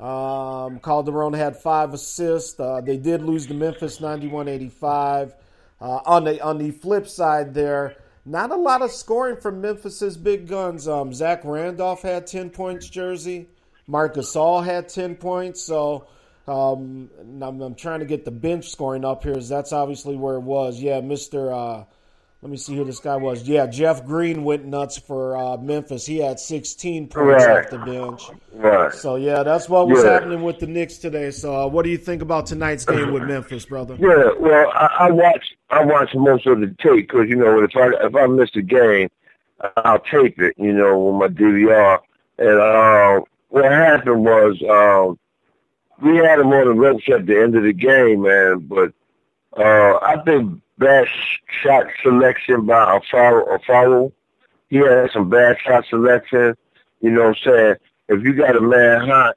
Um, 0.00 0.80
Calderon 0.80 1.34
had 1.34 1.56
five 1.56 1.92
assists. 1.92 2.58
Uh, 2.58 2.80
they 2.80 2.96
did 2.96 3.22
lose 3.22 3.46
to 3.48 3.54
Memphis 3.54 3.98
91-85. 3.98 5.34
Uh, 5.82 6.00
on 6.04 6.24
the 6.24 6.42
on 6.42 6.58
the 6.58 6.70
flip 6.70 7.06
side, 7.06 7.54
there 7.54 7.96
not 8.24 8.50
a 8.50 8.56
lot 8.56 8.82
of 8.82 8.90
scoring 8.92 9.36
from 9.36 9.60
Memphis's 9.60 10.16
big 10.16 10.46
guns. 10.46 10.86
Um, 10.88 11.12
Zach 11.12 11.42
Randolph 11.44 12.02
had 12.02 12.26
10 12.26 12.50
points. 12.50 12.88
Jersey. 12.88 13.48
Marcus 13.86 14.36
All 14.36 14.62
had 14.62 14.88
10 14.88 15.16
points. 15.16 15.62
So 15.62 16.06
um, 16.46 17.10
I'm, 17.42 17.60
I'm 17.60 17.74
trying 17.74 18.00
to 18.00 18.06
get 18.06 18.24
the 18.24 18.30
bench 18.30 18.70
scoring 18.70 19.04
up 19.04 19.22
here. 19.22 19.36
That's 19.36 19.72
obviously 19.72 20.16
where 20.16 20.36
it 20.36 20.42
was. 20.42 20.80
Yeah, 20.80 21.00
Mister. 21.00 21.52
Uh, 21.52 21.84
let 22.42 22.50
me 22.50 22.56
see 22.56 22.74
who 22.74 22.84
this 22.84 23.00
guy 23.00 23.16
was. 23.16 23.46
Yeah, 23.46 23.66
Jeff 23.66 24.04
Green 24.04 24.44
went 24.44 24.64
nuts 24.64 24.96
for 24.98 25.36
uh, 25.36 25.56
Memphis. 25.58 26.06
He 26.06 26.18
had 26.18 26.40
16 26.40 27.08
points 27.08 27.44
Right. 27.44 27.64
off 27.64 27.70
the 27.70 27.78
bench. 27.78 28.22
Right. 28.54 28.92
So 28.94 29.16
yeah, 29.16 29.42
that's 29.42 29.68
what 29.68 29.88
was 29.88 30.02
Yeah. 30.02 30.12
happening 30.12 30.42
with 30.42 30.58
the 30.58 30.66
Knicks 30.66 30.96
today. 30.98 31.30
So 31.32 31.54
uh, 31.54 31.66
what 31.66 31.84
do 31.84 31.90
you 31.90 31.98
think 31.98 32.22
about 32.22 32.46
tonight's 32.46 32.84
game 32.86 33.12
with 33.12 33.24
Memphis, 33.24 33.66
brother? 33.66 33.94
Yeah, 33.98 34.30
well, 34.38 34.70
I, 34.74 34.88
I 35.00 35.10
watch 35.10 35.44
I 35.70 35.84
watch 35.84 36.14
most 36.14 36.46
of 36.46 36.60
the 36.60 36.74
tape 36.82 37.08
because 37.08 37.28
you 37.28 37.36
know 37.36 37.62
if 37.62 37.76
I 37.76 37.90
if 38.06 38.14
I 38.16 38.26
miss 38.26 38.50
a 38.56 38.62
game, 38.62 39.10
I'll 39.76 40.00
tape 40.00 40.40
it. 40.40 40.54
You 40.56 40.72
know, 40.72 40.98
with 40.98 41.16
my 41.20 41.28
DVR. 41.28 41.98
And 42.38 42.58
uh, 42.58 43.20
what 43.50 43.70
happened 43.70 44.24
was 44.24 44.56
um, 44.70 45.18
we 46.02 46.16
had 46.16 46.38
him 46.38 46.46
on 46.54 46.64
the 46.68 46.72
ropes 46.72 47.04
at 47.12 47.26
the 47.26 47.38
end 47.38 47.54
of 47.54 47.64
the 47.64 47.74
game, 47.74 48.22
man. 48.22 48.60
But 48.60 48.94
uh, 49.58 49.98
I 50.02 50.22
think 50.24 50.62
bad 50.80 51.06
shot 51.62 51.86
selection 52.02 52.66
by 52.66 52.98
Alfaro. 52.98 53.58
Alfaro. 53.58 54.12
He 54.68 54.78
had 54.78 55.10
some 55.12 55.28
bad 55.28 55.58
shot 55.64 55.84
selection. 55.88 56.56
You 57.00 57.10
know 57.10 57.28
what 57.28 57.36
I'm 57.46 57.52
saying? 57.52 57.74
If 58.08 58.24
you 58.24 58.34
got 58.34 58.56
a 58.56 58.60
man 58.60 59.06
hot 59.06 59.36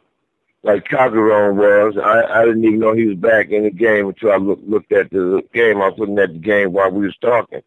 like 0.63 0.85
Calderon 0.85 1.57
was. 1.57 1.97
I, 1.97 2.41
I 2.41 2.45
didn't 2.45 2.63
even 2.63 2.79
know 2.79 2.93
he 2.93 3.07
was 3.07 3.17
back 3.17 3.49
in 3.49 3.63
the 3.63 3.71
game 3.71 4.07
until 4.07 4.31
I 4.31 4.37
look, 4.37 4.59
looked 4.65 4.91
at 4.91 5.11
the 5.11 5.43
game. 5.53 5.81
I 5.81 5.89
was 5.89 5.99
looking 5.99 6.17
at 6.19 6.33
the 6.33 6.39
game 6.39 6.71
while 6.71 6.89
we 6.89 7.05
was 7.05 7.17
talking. 7.17 7.61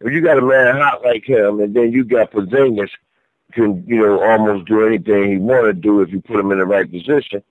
If 0.00 0.12
you 0.12 0.20
got 0.20 0.38
a 0.38 0.42
man 0.42 0.76
hot 0.76 1.04
like 1.04 1.24
him, 1.24 1.60
and 1.60 1.74
then 1.74 1.92
you 1.92 2.04
got 2.04 2.32
Porzingis 2.32 2.90
can 3.52 3.84
you 3.86 4.00
know 4.00 4.22
almost 4.22 4.66
do 4.66 4.84
anything 4.86 5.30
he 5.30 5.38
want 5.38 5.66
to 5.66 5.72
do 5.72 6.00
if 6.00 6.10
you 6.10 6.20
put 6.20 6.40
him 6.40 6.50
in 6.50 6.58
the 6.58 6.66
right 6.66 6.90
position. 6.90 7.42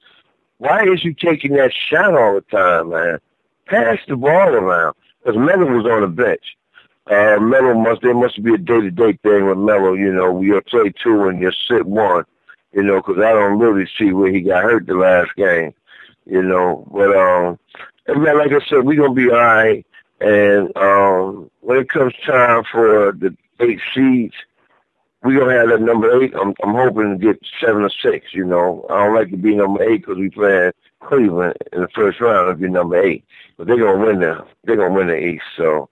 Why 0.57 0.83
is 0.83 1.03
you 1.03 1.13
taking 1.13 1.53
that 1.53 1.71
shot 1.73 2.13
all 2.13 2.35
the 2.35 2.41
time, 2.41 2.89
man? 2.89 3.19
Pass 3.67 3.99
the 4.07 4.17
ball 4.17 4.49
around. 4.49 4.95
Because 5.23 5.37
Melo 5.37 5.65
was 5.77 5.85
on 5.85 6.01
the 6.01 6.07
bench. 6.07 6.57
Uh, 7.07 7.37
Melo 7.39 7.73
must 7.73 8.01
there 8.01 8.13
must 8.13 8.41
be 8.43 8.53
a 8.53 8.57
day 8.57 8.81
to 8.81 8.91
day 8.91 9.13
thing 9.23 9.47
with 9.47 9.57
Melo. 9.57 9.93
You 9.93 10.13
know, 10.13 10.31
we 10.31 10.59
play 10.61 10.91
two 11.03 11.27
and 11.27 11.41
you 11.41 11.51
sit 11.67 11.85
one 11.85 12.25
you 12.73 12.83
know, 12.83 13.01
'cause 13.01 13.17
I 13.17 13.31
don't 13.33 13.59
really 13.59 13.85
see 13.97 14.13
where 14.13 14.31
he 14.31 14.41
got 14.41 14.63
hurt 14.63 14.87
the 14.87 14.93
last 14.93 15.35
game, 15.35 15.73
you 16.25 16.41
know. 16.41 16.87
But 16.91 17.15
um, 17.15 17.59
and 18.07 18.23
man, 18.23 18.37
like 18.37 18.51
I 18.51 18.65
said, 18.65 18.83
we're 18.85 18.97
gonna 18.99 19.13
be 19.13 19.29
all 19.29 19.37
right. 19.37 19.85
And 20.21 20.75
um, 20.77 21.49
when 21.61 21.79
it 21.79 21.89
comes 21.89 22.13
time 22.25 22.63
for 22.71 23.11
the 23.11 23.35
eight 23.59 23.79
seeds, 23.93 24.35
we're 25.23 25.37
gonna 25.39 25.53
have 25.57 25.69
that 25.69 25.81
number 25.81 26.21
eight. 26.23 26.33
I'm 26.39 26.53
I'm 26.63 26.73
hoping 26.73 27.11
to 27.11 27.17
get 27.17 27.39
seven 27.59 27.83
or 27.83 27.89
six. 27.89 28.33
You 28.33 28.45
know, 28.45 28.85
I 28.89 29.05
don't 29.05 29.15
like 29.15 29.31
to 29.31 29.37
be 29.37 29.55
number 29.55 29.83
eight 29.83 30.05
'cause 30.05 30.17
we 30.17 30.29
playing 30.29 30.71
Cleveland 31.01 31.55
in 31.73 31.81
the 31.81 31.87
first 31.89 32.19
round. 32.21 32.51
If 32.51 32.59
you're 32.59 32.69
number 32.69 33.01
eight, 33.01 33.23
but 33.57 33.67
they're 33.67 33.77
gonna 33.77 34.05
win 34.05 34.19
the 34.19 34.45
they're 34.63 34.75
gonna 34.77 34.93
win 34.93 35.07
the 35.07 35.17
East. 35.17 35.43
So, 35.57 35.89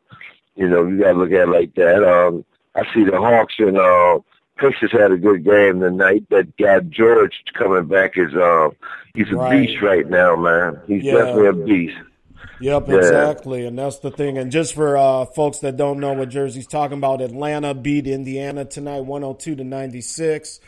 you 0.55 0.67
know, 0.69 0.85
you 0.87 0.99
gotta 0.99 1.17
look 1.17 1.31
at 1.31 1.47
it 1.47 1.49
like 1.49 1.73
that. 1.75 2.03
Um, 2.03 2.45
I 2.75 2.83
see 2.93 3.03
the 3.03 3.17
Hawks 3.17 3.55
and 3.57 3.77
uh, 3.77 4.19
Pacers 4.57 4.91
had 4.91 5.11
a 5.11 5.17
good 5.17 5.43
game 5.43 5.79
tonight. 5.79 6.25
That 6.29 6.55
guy 6.57 6.79
George 6.81 7.43
coming 7.53 7.85
back 7.87 8.17
is 8.17 8.33
uh, 8.35 8.69
he's 9.15 9.29
a 9.31 9.35
Right. 9.35 9.67
beast 9.67 9.81
right 9.81 10.07
now, 10.09 10.35
man. 10.35 10.79
He's 10.87 11.03
Yeah. 11.03 11.13
definitely 11.17 11.47
a 11.47 11.53
beast. 11.65 11.97
Yep, 12.61 12.87
Yeah. 12.89 12.95
exactly, 12.97 13.65
and 13.65 13.79
that's 13.79 13.99
the 13.99 14.11
thing. 14.11 14.37
And 14.37 14.51
just 14.51 14.75
for 14.75 14.97
uh, 14.97 15.25
folks 15.25 15.59
that 15.59 15.77
don't 15.77 15.99
know 15.99 16.11
what 16.13 16.29
Jersey's 16.29 16.67
talking 16.67 16.97
about, 16.97 17.21
Atlanta 17.21 17.73
beat 17.73 18.05
Indiana 18.05 18.65
tonight, 18.65 19.05
one 19.05 19.21
hundred 19.21 19.39
two 19.39 19.55
to 19.55 19.63
ninety 19.63 20.01
six. 20.01 20.59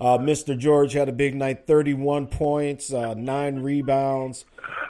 Uh, 0.00 0.16
Mr. 0.16 0.56
George 0.56 0.94
had 0.94 1.08
a 1.08 1.12
big 1.12 1.34
night, 1.34 1.66
thirty 1.66 1.92
one 1.92 2.26
points, 2.26 2.92
uh, 2.92 3.14
nine 3.14 3.60
rebounds, 3.60 4.44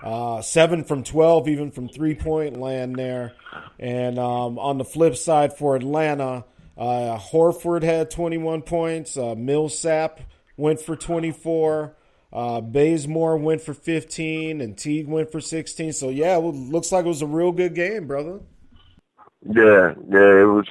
uh, 0.05 0.41
seven 0.41 0.85
from 0.85 1.03
twelve, 1.03 1.49
even 1.49 1.71
from 1.71 1.89
three 1.89 2.15
point 2.15 2.59
land 2.59 2.97
there. 2.97 3.33
And 3.79 4.19
um, 4.19 4.59
on 4.59 4.79
the 4.79 4.85
flip 4.85 5.17
side 5.17 5.57
for 5.57 5.75
Atlanta, 5.75 6.45
uh, 6.79 7.19
Horford 7.19 7.83
had 7.83 8.11
twenty 8.11 8.39
one 8.39 8.63
points, 8.63 9.17
uh, 9.17 9.35
Millsap 9.35 10.21
went 10.57 10.81
for 10.81 10.95
twenty 10.97 11.33
four. 11.33 11.97
Uh, 12.33 12.61
Bazemore 12.61 13.37
went 13.39 13.61
for 13.61 13.75
15 13.75 14.61
and 14.61 14.79
Teague 14.79 15.09
went 15.09 15.33
for 15.33 15.41
16. 15.41 15.93
So, 15.93 16.11
yeah, 16.11 16.37
it 16.39 16.43
looks 16.43 16.93
like 16.93 17.05
it 17.05 17.09
was 17.09 17.23
a 17.23 17.27
real 17.27 17.51
good 17.51 17.75
game, 17.75 18.07
brother. 18.07 18.39
Yeah, 19.45 19.95
yeah, 20.09 20.43
it 20.43 20.47
was 20.47 20.67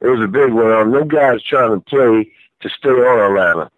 it 0.00 0.08
was 0.08 0.20
a 0.22 0.28
big 0.28 0.52
one. 0.52 0.72
Um, 0.72 0.90
no 0.90 1.04
guys 1.04 1.42
trying 1.42 1.70
to 1.70 1.80
play 1.80 2.30
to 2.60 2.68
stay 2.70 2.88
on 2.88 3.30
Atlanta, 3.30 3.70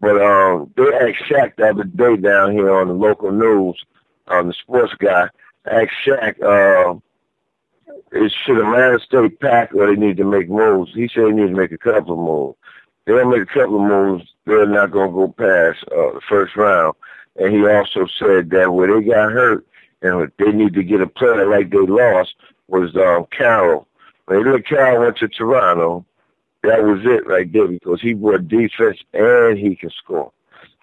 but 0.00 0.20
um, 0.20 0.72
they 0.76 0.84
asked 0.84 1.24
Shaq 1.28 1.56
the 1.56 1.70
other 1.70 1.84
day 1.84 2.16
down 2.16 2.52
here 2.52 2.72
on 2.72 2.88
the 2.88 2.94
local 2.94 3.30
news, 3.30 3.82
on 4.28 4.48
the 4.48 4.54
sports 4.54 4.94
guy. 4.98 5.28
Asked 5.66 5.92
Shaq, 6.04 6.42
uh, 6.42 6.98
is 8.12 8.32
should 8.32 8.58
Atlanta 8.58 9.00
stay 9.00 9.28
packed 9.28 9.74
or 9.74 9.86
they 9.86 10.00
need 10.00 10.16
to 10.18 10.24
make 10.24 10.48
moves? 10.48 10.92
He 10.94 11.08
said 11.08 11.24
they 11.24 11.32
need 11.32 11.48
to 11.48 11.56
make 11.56 11.72
a 11.72 11.78
couple 11.78 12.16
moves. 12.16 12.56
They 13.06 13.12
don't 13.12 13.30
make 13.30 13.42
a 13.42 13.46
couple 13.46 13.78
moves, 13.78 14.24
they're 14.46 14.66
not 14.66 14.90
going 14.90 15.10
to 15.10 15.14
go 15.14 15.28
past 15.28 15.84
uh, 15.92 16.14
the 16.14 16.20
first 16.28 16.56
round. 16.56 16.94
And 17.36 17.52
he 17.52 17.66
also 17.66 18.06
said 18.18 18.50
that 18.50 18.72
where 18.72 18.88
they 18.88 19.06
got 19.06 19.32
hurt 19.32 19.66
and 20.02 20.30
they 20.38 20.52
need 20.52 20.74
to 20.74 20.82
get 20.82 21.00
a 21.00 21.06
player 21.06 21.46
like 21.48 21.70
they 21.70 21.78
lost 21.78 22.34
was 22.68 22.94
um, 22.96 23.26
Carroll. 23.30 23.88
They 24.28 24.42
let 24.42 24.66
Carroll 24.66 25.00
went 25.04 25.18
to 25.18 25.28
Toronto, 25.28 26.06
that 26.64 26.82
was 26.82 27.00
it 27.04 27.26
right 27.26 27.50
there 27.52 27.68
because 27.68 28.00
he 28.00 28.14
brought 28.14 28.48
defense 28.48 28.98
and 29.12 29.58
he 29.58 29.76
can 29.76 29.90
score. 29.90 30.32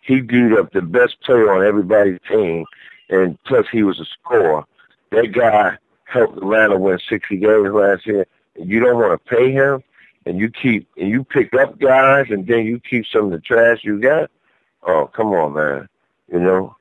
he 0.03 0.21
beat 0.21 0.53
up 0.53 0.71
the 0.71 0.81
best 0.81 1.19
player 1.21 1.51
on 1.51 1.65
everybody's 1.65 2.19
team, 2.29 2.65
and 3.09 3.41
plus 3.43 3.65
he 3.71 3.83
was 3.83 3.99
a 3.99 4.05
scorer. 4.05 4.63
That 5.11 5.31
guy 5.31 5.77
helped 6.05 6.37
Atlanta 6.37 6.77
win 6.77 6.99
60 7.09 7.37
games 7.37 7.69
last 7.71 8.05
year. 8.05 8.25
And 8.55 8.69
you 8.69 8.79
don't 8.79 8.97
want 8.97 9.11
to 9.13 9.35
pay 9.35 9.51
him, 9.51 9.83
and 10.25 10.39
you 10.39 10.49
keep 10.49 10.87
and 10.97 11.09
you 11.09 11.23
pick 11.23 11.53
up 11.55 11.79
guys, 11.79 12.27
and 12.29 12.45
then 12.45 12.65
you 12.65 12.79
keep 12.79 13.05
some 13.07 13.25
of 13.25 13.31
the 13.31 13.39
trash 13.39 13.79
you 13.83 13.99
got. 13.99 14.29
Oh, 14.83 15.07
come 15.07 15.27
on, 15.27 15.53
man. 15.53 15.89
You 16.31 16.39
know. 16.39 16.75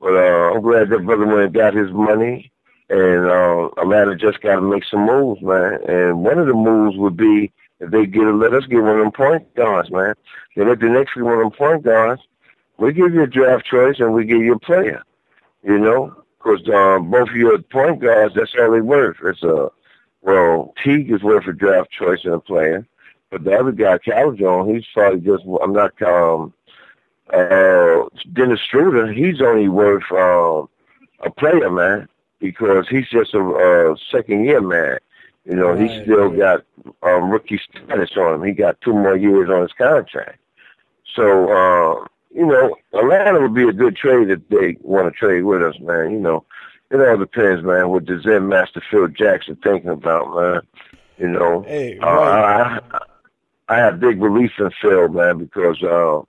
But 0.00 0.14
uh, 0.14 0.52
I'm 0.52 0.62
glad 0.62 0.88
that 0.90 1.06
brother 1.06 1.26
went 1.26 1.44
and 1.44 1.54
got 1.54 1.74
his 1.74 1.92
money, 1.92 2.50
and 2.90 3.24
uh, 3.24 3.68
Atlanta 3.78 4.16
just 4.16 4.40
got 4.40 4.56
to 4.56 4.62
make 4.62 4.84
some 4.84 5.06
moves, 5.06 5.40
man. 5.40 5.78
And 5.88 6.24
one 6.24 6.38
of 6.38 6.48
the 6.48 6.54
moves 6.54 6.96
would 6.96 7.16
be 7.16 7.52
if 7.82 7.90
they 7.90 8.06
get 8.06 8.22
let 8.22 8.54
us 8.54 8.64
get 8.66 8.80
one 8.80 8.98
of 8.98 8.98
them 8.98 9.12
point 9.12 9.54
guards, 9.56 9.90
man. 9.90 10.14
Then 10.54 10.68
if 10.68 10.78
the 10.78 10.88
next 10.88 11.16
one 11.16 11.34
of 11.34 11.40
them 11.40 11.50
point 11.50 11.82
guards, 11.82 12.22
we 12.78 12.92
give 12.92 13.12
you 13.12 13.22
a 13.22 13.26
draft 13.26 13.66
choice 13.66 13.96
and 13.98 14.14
we 14.14 14.24
give 14.24 14.40
you 14.40 14.54
a 14.54 14.58
player. 14.58 15.02
You 15.64 15.78
know, 15.78 16.14
because 16.38 16.60
uh, 16.68 17.00
both 17.00 17.28
of 17.28 17.36
your 17.36 17.58
point 17.58 18.00
guards, 18.00 18.34
that's 18.36 18.54
all 18.58 18.70
they 18.70 18.80
worth. 18.80 19.16
It's 19.24 19.42
a 19.42 19.70
well, 20.22 20.72
Teague 20.82 21.10
is 21.10 21.24
worth 21.24 21.48
a 21.48 21.52
draft 21.52 21.90
choice 21.90 22.20
and 22.24 22.34
a 22.34 22.40
player, 22.40 22.86
but 23.30 23.42
the 23.42 23.58
other 23.58 23.72
guy, 23.72 23.98
Cal 23.98 24.30
he's 24.30 24.86
probably 24.94 25.20
just 25.20 25.44
I'm 25.60 25.72
not 25.72 26.00
um 26.02 26.54
uh 27.32 28.04
Dennis 28.32 28.60
Schroeder, 28.60 29.12
he's 29.12 29.40
only 29.40 29.68
worth 29.68 30.04
uh, 30.12 30.62
a 31.26 31.30
player, 31.36 31.70
man, 31.70 32.08
because 32.38 32.86
he's 32.88 33.08
just 33.08 33.34
a, 33.34 33.40
a 33.40 33.96
second 34.12 34.44
year 34.44 34.60
man. 34.60 34.98
You 35.44 35.56
know, 35.56 35.70
Right, 35.72 35.90
he 35.90 36.02
still 36.02 36.28
right. 36.30 36.38
got 36.38 36.64
um, 37.02 37.30
rookie 37.30 37.58
status 37.58 38.10
on 38.16 38.34
him. 38.34 38.42
He 38.44 38.52
got 38.52 38.80
two 38.80 38.92
more 38.92 39.16
years 39.16 39.50
on 39.50 39.62
his 39.62 39.72
contract. 39.72 40.38
So, 41.14 41.50
uh, 41.50 42.06
you 42.34 42.46
know, 42.46 42.76
Atlanta 42.94 43.40
would 43.40 43.54
be 43.54 43.68
a 43.68 43.72
good 43.72 43.96
trade 43.96 44.30
if 44.30 44.40
they 44.48 44.76
want 44.80 45.12
to 45.12 45.18
trade 45.18 45.42
with 45.42 45.62
us, 45.62 45.74
man. 45.80 46.12
You 46.12 46.20
know, 46.20 46.44
it 46.90 47.00
all 47.00 47.16
depends, 47.18 47.62
man, 47.64 47.88
what 47.90 48.06
the 48.06 48.20
Zen 48.20 48.48
Master 48.48 48.82
Phil 48.90 49.08
Jackson 49.08 49.56
thinking 49.62 49.90
about, 49.90 50.34
man. 50.34 50.60
You 51.18 51.28
know, 51.28 51.62
Hey, 51.62 51.98
uh. 51.98 52.06
I, 52.06 52.80
I 53.68 53.76
have 53.78 54.00
big 54.00 54.18
belief 54.20 54.52
in 54.58 54.70
Phil, 54.80 55.08
man, 55.08 55.38
because 55.38 55.82
uh, 55.82 56.20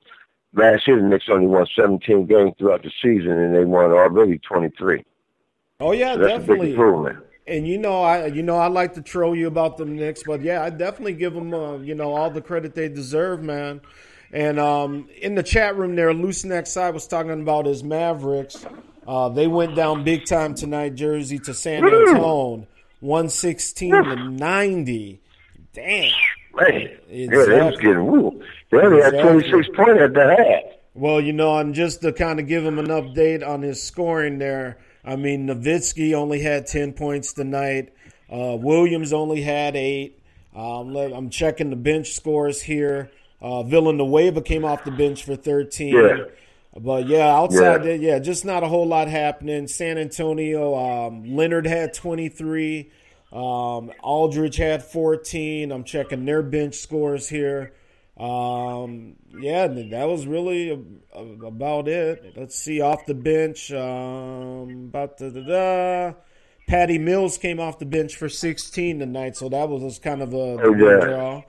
last 0.54 0.88
year 0.88 0.98
the 1.02 1.08
Knicks 1.08 1.30
only 1.30 1.48
won 1.48 1.66
17 1.76 2.26
games 2.26 2.54
throughout 2.58 2.84
the 2.84 2.92
season, 3.02 3.32
and 3.32 3.56
they 3.56 3.64
won 3.66 3.92
already 3.92 4.40
23. 4.40 5.04
Oh 5.80 5.92
yeah, 5.92 6.14
So 6.14 6.20
that's 6.20 6.34
a 6.36 6.38
big 6.40 6.48
definitely. 6.48 6.70
improvement. 6.72 7.20
And 7.46 7.68
you 7.68 7.78
know, 7.78 8.02
I 8.02 8.28
you 8.28 8.44
know 8.44 8.58
I 8.58 8.68
like 8.68 8.94
to 8.94 9.02
troll 9.02 9.36
you 9.36 9.48
about 9.48 9.78
the 9.78 9.86
Knicks, 9.86 10.24
but 10.24 10.42
yeah, 10.42 10.64
I 10.64 10.70
definitely 10.70 11.14
give 11.14 11.34
them 11.34 11.54
uh, 11.54 11.78
you 11.78 11.96
know 11.96 12.14
all 12.14 12.30
the 12.30 12.42
credit 12.42 12.74
they 12.74 12.88
deserve, 12.90 13.44
man. 13.44 13.82
And 14.32 14.60
um, 14.60 15.10
in 15.22 15.36
the 15.36 15.44
chat 15.44 15.76
room 15.76 15.96
there, 15.96 16.14
Loose 16.14 16.44
Neck 16.44 16.66
Side 16.66 16.94
was 16.94 17.06
talking 17.06 17.42
about 17.42 17.66
his 17.66 17.84
Mavericks. 17.84 18.66
Uh, 19.06 19.30
they 19.30 19.48
went 19.48 19.76
down 19.76 20.04
big 20.04 20.26
time 20.26 20.56
tonight, 20.56 20.96
Jersey 20.96 21.38
to 21.40 21.54
San 21.54 21.84
Antonio, 21.84 22.66
one 23.02 23.30
sixteen 23.30 23.92
to 23.92 24.16
ninety. 24.16 25.22
Damn. 25.74 26.12
Man, 26.56 26.90
yeah, 27.10 27.28
they 27.30 27.62
was 27.62 27.78
getting 27.78 28.06
woo. 28.06 28.44
They 28.70 28.78
only 28.78 29.02
had 29.02 29.20
26 29.20 29.70
points 29.76 30.02
at 30.02 30.14
the 30.14 30.36
half. 30.38 30.74
Well, 30.94 31.20
you 31.20 31.34
know, 31.34 31.58
and 31.58 31.74
just 31.74 32.02
to 32.02 32.14
kind 32.14 32.40
of 32.40 32.48
give 32.48 32.64
him 32.64 32.78
an 32.78 32.88
update 32.88 33.48
on 33.48 33.64
his 33.64 33.82
scoring 33.82 34.38
there, 34.38 34.78
I 35.06 35.16
mean, 35.16 35.48
Nowitzki 35.48 36.14
only 36.14 36.40
had 36.40 36.66
10 36.68 36.94
points 36.94 37.34
tonight. 37.34 37.94
Uh, 38.32 38.56
Williams 38.60 39.12
only 39.14 39.42
had 39.42 39.76
eight. 39.76 40.20
Um, 40.56 40.94
let, 40.94 41.12
I'm 41.14 41.30
checking 41.30 41.70
the 41.70 41.76
bench 41.76 42.14
scores 42.14 42.62
here. 42.62 43.12
Uh, 43.42 43.64
Villanueva 43.64 44.42
came 44.42 44.64
off 44.64 44.84
the 44.86 44.92
bench 44.92 45.26
for 45.26 45.36
13. 45.36 45.94
Yeah. 45.96 46.18
But 46.80 47.08
yeah, 47.08 47.28
outside 47.28 47.60
Yeah. 47.62 47.78
that, 47.92 48.00
yeah, 48.00 48.20
just 48.20 48.46
not 48.46 48.64
a 48.64 48.68
whole 48.68 48.88
lot 48.88 49.08
happening. 49.08 49.68
San 49.68 49.98
Antonio, 49.98 50.74
um, 50.76 51.36
Leonard 51.36 51.68
had 51.68 51.94
23. 51.94 52.90
Um, 53.32 53.92
Aldridge 54.02 54.56
had 54.56 54.84
14. 54.84 55.72
I'm 55.72 55.84
checking 55.84 56.26
their 56.26 56.42
bench 56.42 56.76
scores 56.76 57.30
here. 57.30 57.74
Um, 58.18 59.16
yeah, 59.40 59.68
that 59.68 60.06
was 60.08 60.28
really 60.28 60.70
a, 60.70 60.80
a- 61.18 61.48
about 61.48 61.88
it. 61.88 62.34
Let's 62.38 62.56
see, 62.56 62.80
off 62.82 63.06
the 63.06 63.16
bench, 63.16 63.72
um, 63.72 64.86
about 64.90 65.18
da 65.18 65.30
da 65.30 65.42
da. 65.42 66.14
Patty 66.68 66.98
Mills 66.98 67.38
came 67.38 67.60
off 67.60 67.80
the 67.80 67.86
bench 67.86 68.16
for 68.16 68.30
16 68.30 69.00
tonight, 69.00 69.36
so 69.36 69.50
that 69.50 69.68
was 69.68 69.82
just 69.82 70.02
kind 70.02 70.22
of 70.22 70.34
a 70.34 70.38
Oh, 70.62 70.74
yeah. 70.76 71.06
draw. 71.06 71.44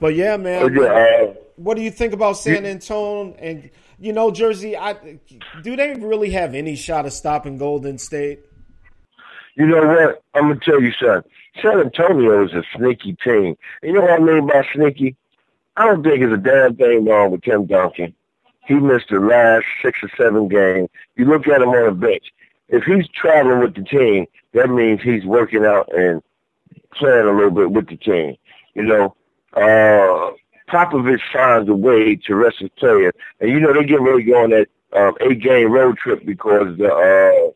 But 0.00 0.14
yeah, 0.14 0.36
man, 0.36 0.62
Oh, 0.62 0.68
yeah, 0.82 0.88
uh, 1.30 1.34
what 1.56 1.76
do 1.76 1.82
you 1.82 1.90
think 1.90 2.12
about 2.12 2.36
San 2.36 2.64
Antonio 2.66 3.34
and 3.38 3.70
you 3.98 4.12
know 4.12 4.30
Jersey? 4.30 4.76
I 4.76 5.18
do 5.62 5.76
they 5.76 5.94
really 5.94 6.30
have 6.30 6.54
any 6.54 6.76
shot 6.76 7.06
of 7.06 7.12
stopping 7.12 7.56
Golden 7.58 7.98
State? 7.98 8.40
You 9.56 9.66
know 9.66 9.86
what? 9.86 10.22
I'm 10.34 10.48
gonna 10.48 10.60
tell 10.60 10.80
you 10.82 10.92
something. 10.92 11.30
San 11.62 11.80
Antonio 11.80 12.44
is 12.44 12.52
a 12.52 12.62
sneaky 12.76 13.16
team. 13.24 13.56
You 13.82 13.92
know 13.92 14.00
what 14.02 14.10
I 14.10 14.18
mean 14.18 14.46
by 14.46 14.64
sneaky? 14.74 15.16
I 15.76 15.86
don't 15.86 16.02
think 16.02 16.20
there's 16.20 16.34
a 16.34 16.36
damn 16.36 16.76
thing 16.76 17.04
wrong 17.06 17.30
with 17.30 17.42
Tim 17.42 17.66
Duncan. 17.66 18.14
He 18.66 18.74
missed 18.74 19.08
the 19.10 19.20
last 19.20 19.64
six 19.82 19.98
or 20.02 20.10
seven 20.16 20.48
games. 20.48 20.88
You 21.16 21.24
look 21.24 21.48
at 21.48 21.62
him 21.62 21.70
on 21.70 21.86
the 21.86 21.92
bench. 21.92 22.32
If 22.68 22.84
he's 22.84 23.08
traveling 23.08 23.60
with 23.60 23.74
the 23.74 23.82
team, 23.82 24.26
that 24.52 24.70
means 24.70 25.00
he's 25.02 25.24
working 25.24 25.64
out 25.64 25.92
and 25.94 26.22
playing 26.94 27.26
a 27.26 27.32
little 27.32 27.50
bit 27.50 27.70
with 27.70 27.88
the 27.88 27.96
team. 27.96 28.36
You 28.74 28.82
know, 28.82 29.16
uh, 29.54 30.32
Popovich 30.68 31.20
finds 31.32 31.68
a 31.68 31.74
way 31.74 32.16
to 32.16 32.34
rest 32.34 32.60
his 32.60 32.70
players, 32.78 33.12
and 33.40 33.50
you 33.50 33.60
know 33.60 33.72
they 33.72 33.84
get 33.84 34.00
ready 34.00 34.24
to 34.24 34.30
go 34.30 34.42
on 34.42 34.50
that 34.50 34.68
um, 34.94 35.14
eight-game 35.20 35.70
road 35.70 35.98
trip 35.98 36.24
because 36.24 36.76
the 36.78 36.92
uh, 36.92 37.50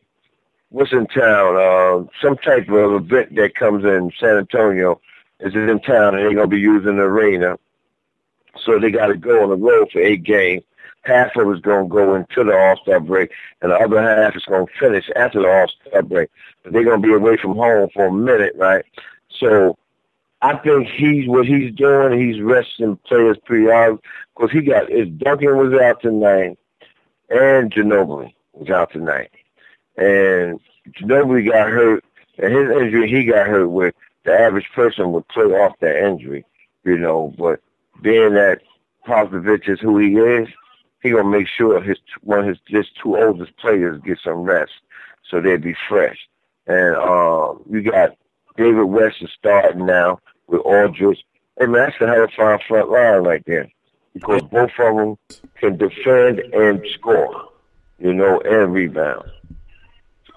what's 0.69 0.91
in 0.91 1.07
town? 1.07 1.55
Uh, 1.55 2.07
some 2.21 2.37
type 2.37 2.69
of 2.69 2.93
event 2.93 3.35
that 3.35 3.55
comes 3.55 3.85
in 3.85 4.11
San 4.19 4.37
Antonio 4.37 4.99
is 5.39 5.55
in 5.55 5.79
town, 5.79 6.15
and 6.15 6.23
they're 6.23 6.33
gonna 6.33 6.47
be 6.47 6.59
using 6.59 6.97
the 6.97 7.03
arena. 7.03 7.57
So 8.63 8.79
they 8.79 8.91
got 8.91 9.07
to 9.07 9.15
go 9.15 9.43
on 9.43 9.49
the 9.49 9.55
road 9.55 9.89
for 9.91 9.99
eight 9.99 10.23
games. 10.23 10.63
Half 11.03 11.37
of 11.37 11.49
it's 11.49 11.61
gonna 11.61 11.87
go 11.87 12.15
into 12.15 12.43
the 12.43 12.57
All 12.57 12.75
Star 12.77 12.99
break, 12.99 13.31
and 13.61 13.71
the 13.71 13.75
other 13.75 14.01
half 14.01 14.35
is 14.35 14.43
gonna 14.43 14.65
finish 14.77 15.09
after 15.15 15.41
the 15.41 15.47
All 15.47 15.67
Star 15.67 16.01
break. 16.01 16.29
But 16.63 16.73
they're 16.73 16.83
gonna 16.83 16.99
be 16.99 17.13
away 17.13 17.37
from 17.37 17.55
home 17.55 17.89
for 17.93 18.07
a 18.07 18.11
minute, 18.11 18.53
right? 18.57 18.83
So 19.29 19.77
I 20.41 20.57
think 20.57 20.87
he's 20.89 21.27
what 21.27 21.47
he's 21.47 21.73
doing. 21.73 22.19
He's 22.19 22.41
resting 22.41 22.97
players 23.07 23.37
periodically 23.45 24.01
because 24.35 24.51
he 24.51 24.61
got 24.61 24.89
his 24.89 25.09
Duncan 25.09 25.57
was 25.57 25.79
out 25.79 26.01
tonight, 26.01 26.59
and 27.29 27.71
Ginobili 27.71 28.33
was 28.53 28.69
out 28.69 28.91
tonight, 28.91 29.31
and 29.95 30.59
Ginobili 30.91 31.49
got 31.49 31.69
hurt, 31.69 32.03
and 32.37 32.53
his 32.53 32.69
injury 32.69 33.09
he 33.09 33.25
got 33.25 33.47
hurt 33.47 33.69
with. 33.69 33.95
The 34.25 34.37
average 34.37 34.69
person 34.75 35.13
would 35.13 35.27
play 35.29 35.45
off 35.45 35.79
that 35.79 36.05
injury, 36.05 36.43
you 36.83 36.97
know. 36.97 37.33
But 37.37 37.61
being 38.01 38.33
that 38.33 38.61
Popovich 39.05 39.69
is 39.69 39.79
who 39.79 39.97
he 39.97 40.17
is, 40.17 40.47
he 41.01 41.11
gonna 41.11 41.29
make 41.29 41.47
sure 41.47 41.81
his 41.81 41.97
one 42.21 42.39
of 42.39 42.45
his 42.45 42.57
his 42.67 42.87
two 43.01 43.17
oldest 43.17 43.55
players 43.57 44.01
get 44.03 44.19
some 44.23 44.41
rest, 44.41 44.71
so 45.29 45.41
they'll 45.41 45.57
be 45.57 45.75
fresh. 45.87 46.17
And 46.65 46.95
um, 46.95 47.63
you 47.69 47.81
got 47.81 48.15
David 48.57 48.83
West 48.83 49.17
is 49.21 49.29
starting 49.37 49.85
now 49.85 50.19
with 50.47 50.61
Aldridge. 50.61 51.23
Hey 51.57 51.67
man, 51.67 51.89
that's 51.89 52.01
a 52.01 52.07
hell 52.07 52.23
of 52.23 52.29
a 52.29 52.33
fine 52.35 52.59
front 52.67 52.89
line 52.89 53.23
right 53.23 53.43
there, 53.45 53.71
because 54.13 54.41
both 54.43 54.71
of 54.79 54.95
them 54.95 55.17
can 55.59 55.77
defend 55.77 56.39
and 56.39 56.85
score, 56.93 57.49
you 57.99 58.13
know, 58.13 58.41
and 58.41 58.73
rebound. 58.73 59.29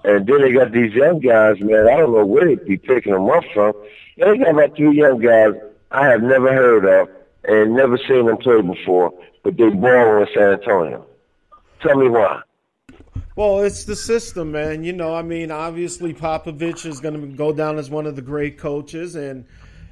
And 0.04 0.26
then 0.26 0.40
they 0.40 0.52
got 0.52 0.72
these 0.72 0.94
young 0.94 1.20
guys, 1.20 1.60
man. 1.60 1.88
I 1.88 1.96
don't 1.98 2.12
know 2.12 2.24
where 2.24 2.46
they 2.46 2.54
be 2.54 2.78
picking 2.78 3.12
them 3.12 3.28
up 3.28 3.44
from. 3.52 3.74
They 4.16 4.38
got 4.38 4.50
about 4.50 4.76
three 4.76 4.96
young 4.96 5.18
guys 5.18 5.52
I 5.90 6.06
have 6.06 6.22
never 6.22 6.52
heard 6.52 6.84
of 6.84 7.08
and 7.44 7.74
never 7.74 7.98
seen 8.08 8.26
them 8.26 8.36
play 8.38 8.60
before, 8.60 9.12
but 9.42 9.56
they 9.56 9.68
born 9.70 10.22
in 10.22 10.28
San 10.34 10.52
Antonio. 10.52 11.06
Tell 11.82 11.96
me 11.96 12.08
why. 12.08 12.42
Well, 13.36 13.60
it's 13.60 13.84
the 13.84 13.96
system, 13.96 14.52
man. 14.52 14.84
You 14.84 14.92
know, 14.92 15.14
I 15.14 15.22
mean, 15.22 15.50
obviously 15.50 16.12
Popovich 16.12 16.84
is 16.84 17.00
going 17.00 17.20
to 17.20 17.26
go 17.36 17.52
down 17.52 17.78
as 17.78 17.88
one 17.88 18.06
of 18.06 18.16
the 18.16 18.22
great 18.22 18.58
coaches, 18.58 19.14
and 19.14 19.46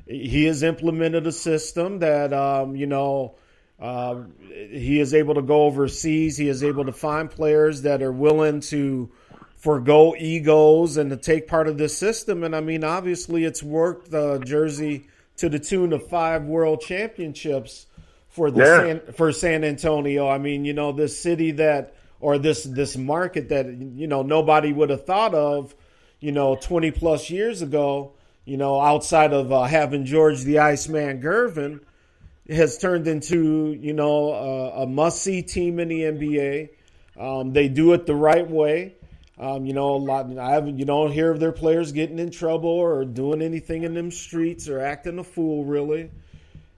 he 0.06 0.44
has 0.44 0.62
implemented 0.62 1.26
a 1.26 1.32
system 1.32 2.00
that, 2.00 2.32
um, 2.32 2.76
you 2.76 2.86
know, 2.86 3.36
uh, 3.80 4.22
he 4.50 4.98
is 4.98 5.14
able 5.14 5.34
to 5.34 5.42
go 5.42 5.62
overseas. 5.62 6.36
He 6.36 6.48
is 6.48 6.64
able 6.64 6.84
to 6.86 6.92
find 6.92 7.30
players 7.30 7.82
that 7.82 8.02
are 8.02 8.12
willing 8.12 8.60
to 8.60 9.10
forego 9.56 10.14
egos 10.18 10.96
and 10.96 11.10
to 11.10 11.16
take 11.16 11.46
part 11.46 11.68
of 11.68 11.78
this 11.78 11.96
system. 11.96 12.42
And 12.42 12.56
I 12.56 12.60
mean, 12.60 12.84
obviously, 12.84 13.44
it's 13.44 13.62
worked 13.62 14.12
uh, 14.12 14.38
Jersey 14.38 15.06
to 15.38 15.48
the 15.48 15.58
tune 15.58 15.92
of 15.92 16.06
five 16.08 16.44
world 16.44 16.80
championships 16.80 17.86
for 18.28 18.50
the 18.50 18.60
Yeah. 18.60 18.76
San, 18.78 19.12
for 19.14 19.32
San 19.32 19.64
Antonio. 19.64 20.28
I 20.28 20.38
mean, 20.38 20.64
you 20.64 20.74
know, 20.74 20.92
this 20.92 21.18
city 21.18 21.52
that 21.52 21.94
or 22.20 22.38
this 22.38 22.64
this 22.64 22.96
market 22.96 23.48
that 23.48 23.66
you 23.66 24.06
know 24.06 24.22
nobody 24.22 24.72
would 24.72 24.90
have 24.90 25.06
thought 25.06 25.34
of, 25.34 25.74
you 26.20 26.32
know, 26.32 26.56
twenty 26.56 26.90
plus 26.90 27.30
years 27.30 27.62
ago. 27.62 28.12
You 28.44 28.56
know, 28.56 28.80
outside 28.80 29.32
of 29.32 29.52
uh, 29.52 29.64
having 29.64 30.04
George 30.06 30.42
the 30.42 30.58
Iceman 30.60 31.20
Gervin, 31.20 31.80
has 32.48 32.78
turned 32.78 33.06
into 33.06 33.76
you 33.78 33.92
know 33.92 34.32
a, 34.32 34.82
a 34.82 34.86
must 34.86 35.22
see 35.22 35.42
team 35.42 35.78
in 35.78 35.88
the 35.88 36.02
NBA. 36.02 36.70
Um, 37.18 37.52
they 37.52 37.68
do 37.68 37.92
it 37.94 38.06
the 38.06 38.14
right 38.14 38.48
way. 38.48 38.94
Um, 39.40 39.66
you 39.66 39.72
know, 39.72 39.94
a 39.94 39.96
lot. 39.96 40.36
I 40.36 40.50
haven't. 40.50 40.78
You 40.78 40.84
don't 40.84 41.12
hear 41.12 41.30
of 41.30 41.38
their 41.38 41.52
players 41.52 41.92
getting 41.92 42.18
in 42.18 42.30
trouble 42.30 42.70
or 42.70 43.04
doing 43.04 43.40
anything 43.40 43.84
in 43.84 43.94
them 43.94 44.10
streets 44.10 44.68
or 44.68 44.80
acting 44.80 45.18
a 45.20 45.24
fool, 45.24 45.64
really. 45.64 46.10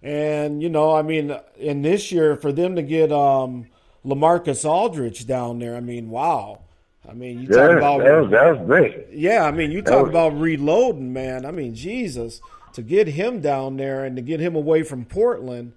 And 0.02 0.62
you 0.62 0.68
know, 0.68 0.94
I 0.94 1.02
mean, 1.02 1.34
in 1.56 1.82
this 1.82 2.12
year 2.12 2.36
for 2.36 2.52
them 2.52 2.76
to 2.76 2.82
get 2.82 3.12
um, 3.12 3.66
Lamarcus 4.04 4.64
Aldridge 4.68 5.26
down 5.26 5.58
there, 5.58 5.74
I 5.76 5.80
mean, 5.80 6.10
wow. 6.10 6.60
I 7.08 7.14
mean, 7.14 7.40
you 7.40 7.48
Yeah, 7.50 7.66
talk 7.68 7.76
about 7.78 7.98
that 8.04 8.20
was, 8.20 8.30
that 8.30 8.58
was 8.58 8.66
great. 8.66 9.06
yeah, 9.10 9.44
I 9.44 9.50
mean, 9.50 9.70
you 9.72 9.80
talk 9.82 10.02
was- 10.02 10.10
about 10.10 10.38
reloading, 10.38 11.12
man. 11.14 11.46
I 11.46 11.50
mean, 11.50 11.74
Jesus, 11.74 12.40
to 12.74 12.82
get 12.82 13.08
him 13.08 13.40
down 13.40 13.78
there 13.78 14.04
and 14.04 14.16
to 14.16 14.22
get 14.22 14.38
him 14.38 14.54
away 14.54 14.82
from 14.82 15.06
Portland, 15.06 15.72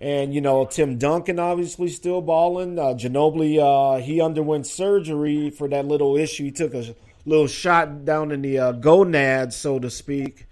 and 0.00 0.34
you 0.34 0.40
know, 0.40 0.64
Tim 0.64 0.98
Duncan 0.98 1.38
obviously 1.38 1.88
still 1.88 2.20
balling. 2.20 2.78
Uh, 2.78 2.94
Ginobili, 2.94 3.58
uh, 3.58 4.00
he 4.00 4.20
underwent 4.20 4.66
surgery 4.66 5.50
for 5.50 5.68
that 5.68 5.86
little 5.86 6.16
issue. 6.16 6.44
He 6.44 6.50
took 6.50 6.74
a 6.74 6.94
little 7.24 7.46
shot 7.46 8.04
down 8.04 8.32
in 8.32 8.42
the 8.42 8.58
uh, 8.58 8.72
gonads, 8.72 9.56
so 9.56 9.78
to 9.78 9.90
speak, 9.90 10.46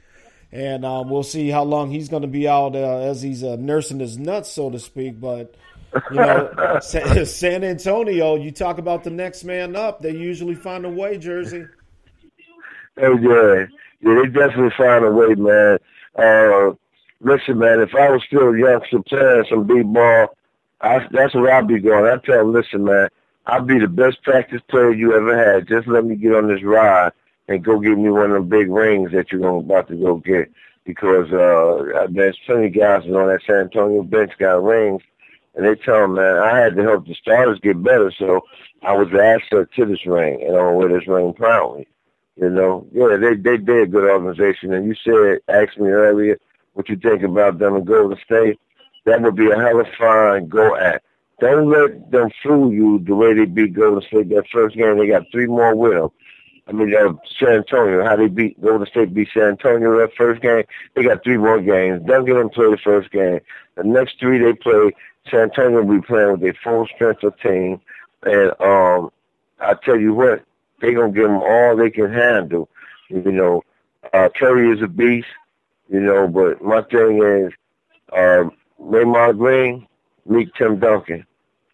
and 0.53 0.84
um, 0.84 1.11
we'll 1.11 1.22
see 1.22 1.49
how 1.49 1.64
long 1.64 1.91
he's 1.91 2.09
going 2.09 2.22
to 2.22 2.28
be 2.28 2.49
out 2.49 2.76
uh, 2.76 2.99
as 2.99 3.22
he's 3.22 3.43
uh, 3.43 3.57
nursing 3.57 3.99
his 3.99 4.18
nuts, 4.18 4.51
so 4.51 4.70
to 4.70 4.78
speak. 4.78 5.20
But 5.20 5.55
you 6.11 6.16
know, 6.16 6.78
Sa- 6.82 7.24
San 7.24 7.64
Antonio, 7.64 8.36
you 8.36 8.51
talk 8.51 8.78
about 8.78 9.05
the 9.05 9.11
next 9.11 9.45
man 9.45 9.76
up. 9.76 10.01
They 10.01 10.12
usually 10.12 10.55
find 10.55 10.84
a 10.84 10.91
way, 10.91 11.18
Jersey. 11.18 11.64
Oh 12.99 13.16
yeah, 13.16 13.66
yeah, 14.01 14.22
they 14.22 14.28
definitely 14.28 14.72
found 14.76 15.05
a 15.05 15.11
way, 15.11 15.34
man. 15.34 15.78
Uh, 16.16 16.74
listen, 17.21 17.59
man, 17.59 17.81
if 17.81 17.95
I 17.95 18.11
was 18.11 18.23
still 18.27 18.49
a 18.49 18.59
youngster 18.59 19.03
playing 19.03 19.45
some 19.49 19.66
b-ball, 19.66 20.37
I, 20.81 21.07
that's 21.11 21.35
where 21.35 21.53
I'd 21.53 21.68
be 21.68 21.79
going. 21.79 22.11
I 22.11 22.16
tell 22.25 22.39
them, 22.39 22.53
listen, 22.53 22.85
man, 22.85 23.09
I'll 23.47 23.62
be 23.62 23.79
the 23.79 23.89
best 23.89 24.23
practice 24.23 24.62
player 24.68 24.93
you 24.93 25.14
ever 25.14 25.37
had. 25.37 25.68
Just 25.68 25.87
let 25.87 26.05
me 26.05 26.16
get 26.16 26.35
on 26.35 26.49
this 26.49 26.62
ride 26.62 27.12
and 27.49 27.64
go 27.64 27.79
get 27.79 27.99
me 27.99 28.11
one 28.11 28.31
of 28.31 28.33
them 28.33 28.49
big 28.49 28.71
rings 28.71 29.12
that 29.12 29.33
you're 29.33 29.57
about 29.57 29.89
to 29.89 29.97
go 29.97 30.16
get. 30.16 30.51
Because 30.85 31.31
uh, 31.33 32.07
there's 32.11 32.39
plenty 32.47 32.66
of 32.68 32.75
guys 32.75 33.05
on 33.05 33.29
that 33.29 33.41
San 33.47 33.57
Antonio 33.57 34.03
bench 34.03 34.33
got 34.39 34.62
rings, 34.64 35.03
and 35.55 35.66
they 35.66 35.75
tell 35.75 36.01
them, 36.01 36.14
man, 36.14 36.39
I 36.39 36.59
had 36.59 36.75
to 36.77 36.83
help 36.83 37.07
the 37.07 37.14
starters 37.14 37.61
get 37.61 37.83
better, 37.83 38.11
so 38.18 38.43
I 38.83 38.95
was 38.95 39.09
the 39.11 39.23
asset 39.23 39.68
to 39.77 39.85
this 39.85 40.07
ring, 40.07 40.41
and 40.43 40.55
gonna 40.55 40.73
wear 40.73 40.89
this 40.89 41.07
ring 41.07 41.35
proudly. 41.35 41.87
You 42.37 42.49
know, 42.49 42.87
yeah, 42.93 43.16
they 43.16 43.35
they 43.35 43.59
they're 43.59 43.83
a 43.83 43.87
good 43.87 44.11
organization. 44.11 44.73
And 44.73 44.87
you 44.87 44.95
said, 45.05 45.41
asked 45.55 45.79
me 45.79 45.89
earlier, 45.91 46.39
what 46.75 46.89
you 46.89 46.97
think 46.97 47.23
about 47.23 47.59
them 47.59 47.77
in 47.77 47.85
Golden 47.85 48.18
State? 48.25 48.59
That 49.05 49.23
would 49.23 49.37
be 49.37 49.51
a 49.51 49.57
hell 49.57 49.81
of 49.81 49.87
fun 49.99 50.49
go 50.49 50.77
at. 50.77 51.03
Don't 51.41 51.71
let 51.71 52.11
them 52.11 52.31
fool 52.43 52.73
you 52.73 52.99
the 52.99 53.14
way 53.14 53.33
they 53.33 53.47
beat 53.47 53.73
Golden 53.75 54.03
State 54.03 54.29
that 54.29 54.45
first 54.53 54.77
game. 54.77 54.99
They 54.99 55.09
got 55.09 55.25
three 55.33 55.47
more 55.47 55.75
with 55.75 55.93
them. 55.93 56.11
I 56.68 56.73
mean, 56.73 56.95
uh, 56.95 57.14
San 57.39 57.57
Antonio, 57.57 58.05
how 58.05 58.14
they 58.16 58.29
beat 58.29 58.61
Golden 58.61 58.87
State 58.87 59.12
beat 59.14 59.29
San 59.35 59.45
Antonio 59.45 59.99
that 59.99 60.14
first 60.16 60.43
game. 60.43 60.64
They 60.95 61.03
got 61.03 61.25
three 61.25 61.39
more 61.39 61.61
games. 61.61 62.07
Don't 62.07 62.27
get 62.27 62.35
them 62.35 62.51
play 62.51 62.71
the 62.71 62.77
first 62.77 63.11
game. 63.11 63.41
The 63.77 63.85
next 63.85 64.21
three 64.21 64.39
they 64.39 64.53
play, 64.53 64.93
San 65.31 65.41
Antonio 65.41 65.83
will 65.83 66.01
be 66.01 66.07
playing 66.07 66.33
with 66.33 66.41
their 66.43 66.55
full 66.62 66.87
strength 66.95 67.25
of 67.25 67.39
team. 67.41 67.81
And 68.23 68.53
um, 68.61 69.11
I 69.59 69.75
tell 69.83 69.99
you 69.99 70.14
what, 70.14 70.45
they 70.81 70.93
gonna 70.93 71.12
give 71.12 71.25
them 71.25 71.43
all 71.43 71.77
they 71.77 71.91
can 71.91 72.12
handle. 72.12 72.68
You 73.09 73.33
know, 73.33 73.62
uh, 74.12 74.29
Curry 74.37 74.71
is 74.71 74.83
a 74.83 74.89
beast. 74.89 75.27
You 75.91 76.01
know, 76.01 76.28
but 76.28 76.62
my 76.62 76.82
thing 76.82 77.22
is, 77.22 77.53
um, 78.12 78.53
Draymond 78.80 79.38
Green, 79.38 79.86
meet 80.26 80.51
Tim 80.57 80.78
Duncan, 80.78 81.26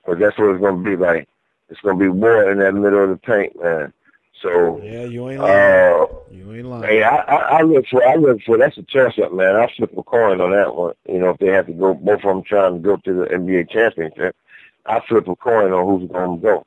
because 0.04 0.20
that's 0.20 0.38
what 0.38 0.50
it's 0.50 0.60
gonna 0.60 0.82
be 0.82 0.96
like. 0.96 1.28
It's 1.68 1.80
gonna 1.80 1.98
be 1.98 2.08
war 2.08 2.50
in 2.50 2.58
that 2.58 2.74
middle 2.74 3.02
of 3.04 3.10
the 3.10 3.16
paint, 3.16 3.60
man. 3.62 3.92
So, 4.42 4.80
Yeah, 4.82 5.04
you 5.04 5.30
ain't 5.30 5.40
lying. 5.40 6.02
uh, 6.02 6.06
You 6.30 6.52
ain't 6.54 6.66
lying. 6.66 6.82
Hey, 6.84 7.02
I, 7.02 7.16
I, 7.16 7.58
I 7.58 7.62
look 7.62 7.86
for, 7.88 8.06
I 8.06 8.14
look 8.16 8.42
for, 8.42 8.58
that's 8.58 8.76
a 8.76 8.82
toss 8.82 9.18
up, 9.18 9.32
man. 9.32 9.56
I 9.56 9.66
flip 9.76 9.96
a 9.96 10.02
coin 10.02 10.40
on 10.40 10.50
that 10.52 10.74
one. 10.74 10.94
You 11.08 11.18
know, 11.18 11.30
if 11.30 11.38
they 11.38 11.48
have 11.48 11.66
to 11.66 11.72
go, 11.72 11.94
both 11.94 12.16
of 12.18 12.22
them 12.22 12.42
trying 12.42 12.74
to 12.74 12.78
go 12.80 12.96
to 12.96 13.12
the 13.14 13.24
NBA 13.26 13.70
championship, 13.70 14.36
I 14.84 15.00
flip 15.08 15.26
a 15.28 15.36
coin 15.36 15.72
on 15.72 15.86
who's 16.00 16.10
going 16.10 16.38
to 16.40 16.42
go. 16.46 16.66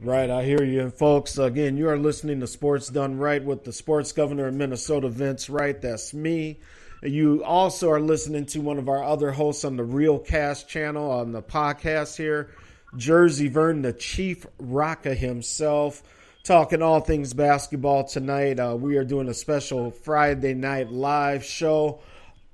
Right, 0.00 0.30
I 0.30 0.44
hear 0.44 0.62
you. 0.62 0.82
And 0.82 0.94
folks, 0.94 1.38
again, 1.38 1.76
you 1.76 1.88
are 1.88 1.98
listening 1.98 2.38
to 2.38 2.46
Sports 2.46 2.86
Done 2.88 3.18
Right 3.18 3.42
with 3.42 3.64
the 3.64 3.72
sports 3.72 4.12
governor 4.12 4.46
of 4.46 4.54
Minnesota, 4.54 5.08
Vince 5.08 5.50
Wright. 5.50 5.80
That's 5.80 6.14
me. 6.14 6.60
You 7.02 7.42
also 7.42 7.90
are 7.90 8.00
listening 8.00 8.46
to 8.46 8.60
one 8.60 8.78
of 8.78 8.88
our 8.88 9.02
other 9.02 9.32
hosts 9.32 9.64
on 9.64 9.76
the 9.76 9.82
Real 9.82 10.20
Cast 10.20 10.68
channel 10.68 11.10
on 11.10 11.32
the 11.32 11.42
podcast 11.42 12.16
here, 12.16 12.50
Jersey 12.96 13.48
Vern, 13.48 13.82
the 13.82 13.92
Chief 13.92 14.46
Rocka 14.60 15.16
himself, 15.16 16.04
talking 16.44 16.80
all 16.80 17.00
things 17.00 17.34
basketball 17.34 18.04
tonight. 18.04 18.60
Uh, 18.60 18.76
we 18.76 18.98
are 18.98 19.04
doing 19.04 19.28
a 19.28 19.34
special 19.34 19.90
Friday 19.90 20.54
night 20.54 20.92
live 20.92 21.44
show 21.44 21.98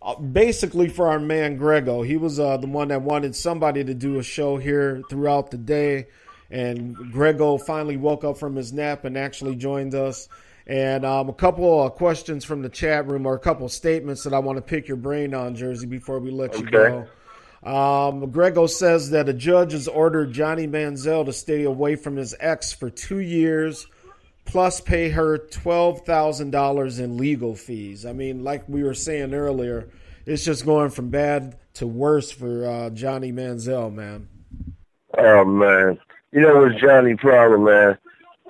uh, 0.01 0.15
basically 0.15 0.89
for 0.89 1.09
our 1.09 1.21
man 1.21 1.59
Grego. 1.59 2.01
He 2.01 2.17
was 2.17 2.41
uh, 2.41 2.57
the 2.57 2.69
one 2.69 2.89
that 2.89 3.03
wanted 3.03 3.37
somebody 3.37 3.85
to 3.85 3.93
do 3.93 4.19
a 4.19 4.23
show 4.23 4.57
here 4.57 5.03
throughout 5.11 5.51
the 5.51 5.59
day. 5.59 6.07
And 6.51 6.97
Grego 7.13 7.59
finally 7.59 7.97
woke 7.97 8.25
up 8.25 8.39
from 8.39 8.55
his 8.57 8.73
nap 8.73 9.05
and 9.05 9.17
actually 9.17 9.57
joined 9.57 9.95
us. 9.95 10.29
And 10.67 11.05
um, 11.05 11.29
a 11.29 11.35
couple 11.35 11.83
of 11.83 11.95
questions 11.95 12.45
from 12.45 12.63
the 12.63 12.69
chat 12.69 13.07
room, 13.07 13.27
or 13.27 13.35
a 13.35 13.39
couple 13.39 13.67
of 13.67 13.73
statements 13.73 14.25
that 14.25 14.33
I 14.33 14.39
want 14.39 14.57
to 14.57 14.63
pick 14.63 14.89
your 14.89 14.97
brain 14.97 15.35
on, 15.35 15.55
Jersey, 15.55 15.87
before 15.87 16.21
we 16.21 16.31
let 16.31 16.59
you 16.59 16.65
go. 16.65 17.07
Um, 17.63 18.31
Grego 18.31 18.67
says 18.67 19.11
that 19.11 19.29
a 19.29 19.33
judge 19.33 19.73
has 19.73 19.89
ordered 19.89 20.33
Johnny 20.33 20.67
Manziel 20.67 21.25
to 21.25 21.33
stay 21.33 21.65
away 21.65 21.97
from 21.97 22.17
his 22.17 22.35
ex 22.41 22.73
for 22.73 22.91
two 22.91 23.21
years, 23.21 23.87
plus 24.45 24.81
pay 24.81 25.09
her 25.11 25.39
twelve 25.39 26.07
thousand 26.07 26.51
dollars 26.51 26.99
in 26.99 27.17
legal 27.17 27.55
fees. 27.55 28.05
I 28.07 28.13
mean, 28.13 28.45
like 28.45 28.69
we 28.69 28.83
were 28.85 28.95
saying 28.95 29.35
earlier, 29.35 29.89
it's 30.27 30.45
just 30.45 30.65
going 30.65 30.91
from 30.91 31.11
bad 31.11 31.57
to 31.75 31.87
worse 31.87 32.31
for 32.31 32.67
uh, 32.67 32.91
Johnny 32.91 33.33
Manziel, 33.33 33.93
man. 33.93 34.29
Oh, 35.17 35.45
man. 35.45 35.99
You 36.35 36.41
know 36.41 36.63
what's 36.63 36.81
Johnny's 36.81 37.21
problem, 37.21 37.63
man? 37.63 37.97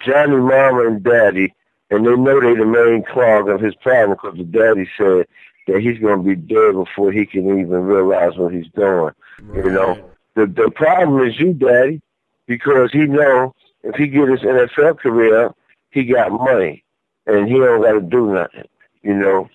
Johnny, 0.07 0.37
mama, 0.37 0.87
and 0.87 1.03
daddy, 1.03 1.55
and 1.91 2.07
they 2.07 2.17
know 2.17 2.41
they 2.41 2.55
the 2.59 2.65
main 2.65 3.05
clog 3.05 3.51
of 3.51 3.61
his 3.61 3.75
problem 3.75 4.17
because 4.17 4.39
the 4.39 4.45
daddy 4.45 4.89
said 4.97 5.27
that 5.67 5.83
he's 5.83 5.99
going 5.99 6.25
to 6.25 6.25
be 6.25 6.35
dead 6.35 6.73
before 6.73 7.13
he 7.13 7.27
can 7.27 7.47
even 7.47 7.83
realize 7.83 8.39
what 8.39 8.55
he's 8.55 8.69
doing. 8.75 9.13
You 9.55 9.71
know, 9.71 9.99
the 10.35 10.47
the 10.47 10.71
problem 10.75 11.29
is 11.29 11.39
you, 11.39 11.53
daddy, 11.53 12.01
because 12.47 12.91
he 12.91 13.01
know 13.01 13.55
if 13.83 13.97
he 13.97 14.07
get 14.07 14.29
his 14.29 14.41
NFL 14.41 15.01
career, 15.01 15.45
up, 15.45 15.59
he 15.91 16.05
got 16.05 16.33
money, 16.33 16.83
and 17.27 17.47
he 17.47 17.59
don't 17.59 17.83
got 17.83 17.93
to 17.93 18.01
do 18.01 18.33
nothing. 18.33 18.65
You 19.03 19.15
know, 19.15 19.51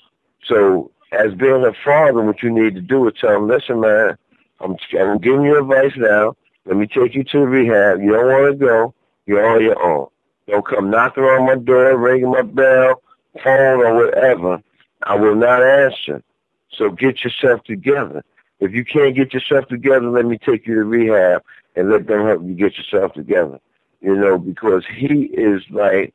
so 0.46 0.92
as 1.12 1.34
being 1.34 1.66
a 1.66 1.74
father, 1.84 2.22
what 2.22 2.44
you 2.44 2.52
need 2.52 2.76
to 2.76 2.82
do 2.82 3.08
is 3.08 3.16
tell 3.20 3.38
him, 3.38 3.48
listen, 3.48 3.80
man, 3.80 4.16
I'm 4.60 4.78
I'm 5.00 5.18
giving 5.18 5.46
you 5.46 5.60
advice 5.60 5.94
now. 5.98 6.36
Let 6.66 6.78
me 6.78 6.88
take 6.88 7.16
you 7.16 7.24
to 7.26 7.40
rehab. 7.40 8.02
You 8.02 8.12
don't 8.12 8.28
want 8.28 8.60
to 8.60 8.66
go. 8.66 8.94
You're 9.26 9.48
on 9.48 9.62
your 9.62 9.82
own. 9.82 10.08
Don't 10.48 10.66
come 10.66 10.90
knocking 10.90 11.24
on 11.24 11.46
my 11.46 11.56
door, 11.56 11.98
ringing 11.98 12.32
my 12.32 12.42
bell, 12.42 13.02
phone, 13.44 13.80
or 13.82 13.94
whatever. 13.94 14.62
I 15.04 15.16
will 15.16 15.36
not 15.36 15.62
answer. 15.64 16.24
So 16.72 16.90
get 16.90 17.24
yourself 17.24 17.64
together. 17.64 18.24
If 18.60 18.74
you 18.74 18.84
can't 18.84 19.16
get 19.16 19.34
yourself 19.34 19.68
together, 19.68 20.10
let 20.10 20.26
me 20.26 20.38
take 20.38 20.68
you 20.68 20.76
to 20.76 20.84
rehab 20.84 21.44
and 21.76 21.90
let 21.90 22.08
them 22.08 22.26
help 22.26 22.44
you 22.44 22.54
get 22.54 22.78
yourself 22.78 23.14
together. 23.14 23.60
You 24.02 24.16
know, 24.16 24.38
because 24.38 24.84
he 24.86 25.26
is 25.26 25.62
like 25.70 26.14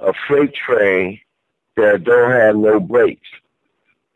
a 0.00 0.12
freight 0.26 0.54
train 0.54 1.20
that 1.76 2.04
don't 2.04 2.30
have 2.30 2.56
no 2.56 2.80
brakes. 2.80 3.28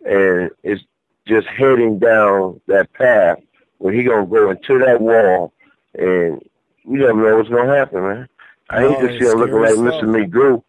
And 0.04 0.50
it's 0.62 0.82
just 1.26 1.46
heading 1.46 1.98
down 1.98 2.60
that 2.66 2.92
path 2.92 3.38
where 3.78 3.92
he 3.92 4.02
gonna 4.02 4.26
go 4.26 4.50
into 4.50 4.78
that 4.80 5.00
wall 5.00 5.52
and 5.94 6.42
you 6.84 6.98
never 6.98 7.14
know 7.14 7.36
what's 7.36 7.48
gonna 7.48 7.74
happen, 7.74 8.02
man. 8.02 8.28
I 8.70 8.80
hate 8.80 9.00
to 9.00 9.18
see 9.18 9.26
him 9.26 9.38
looking 9.38 9.60
like. 9.60 9.74
Mr. 9.74 10.04
McGrew. 10.04 10.62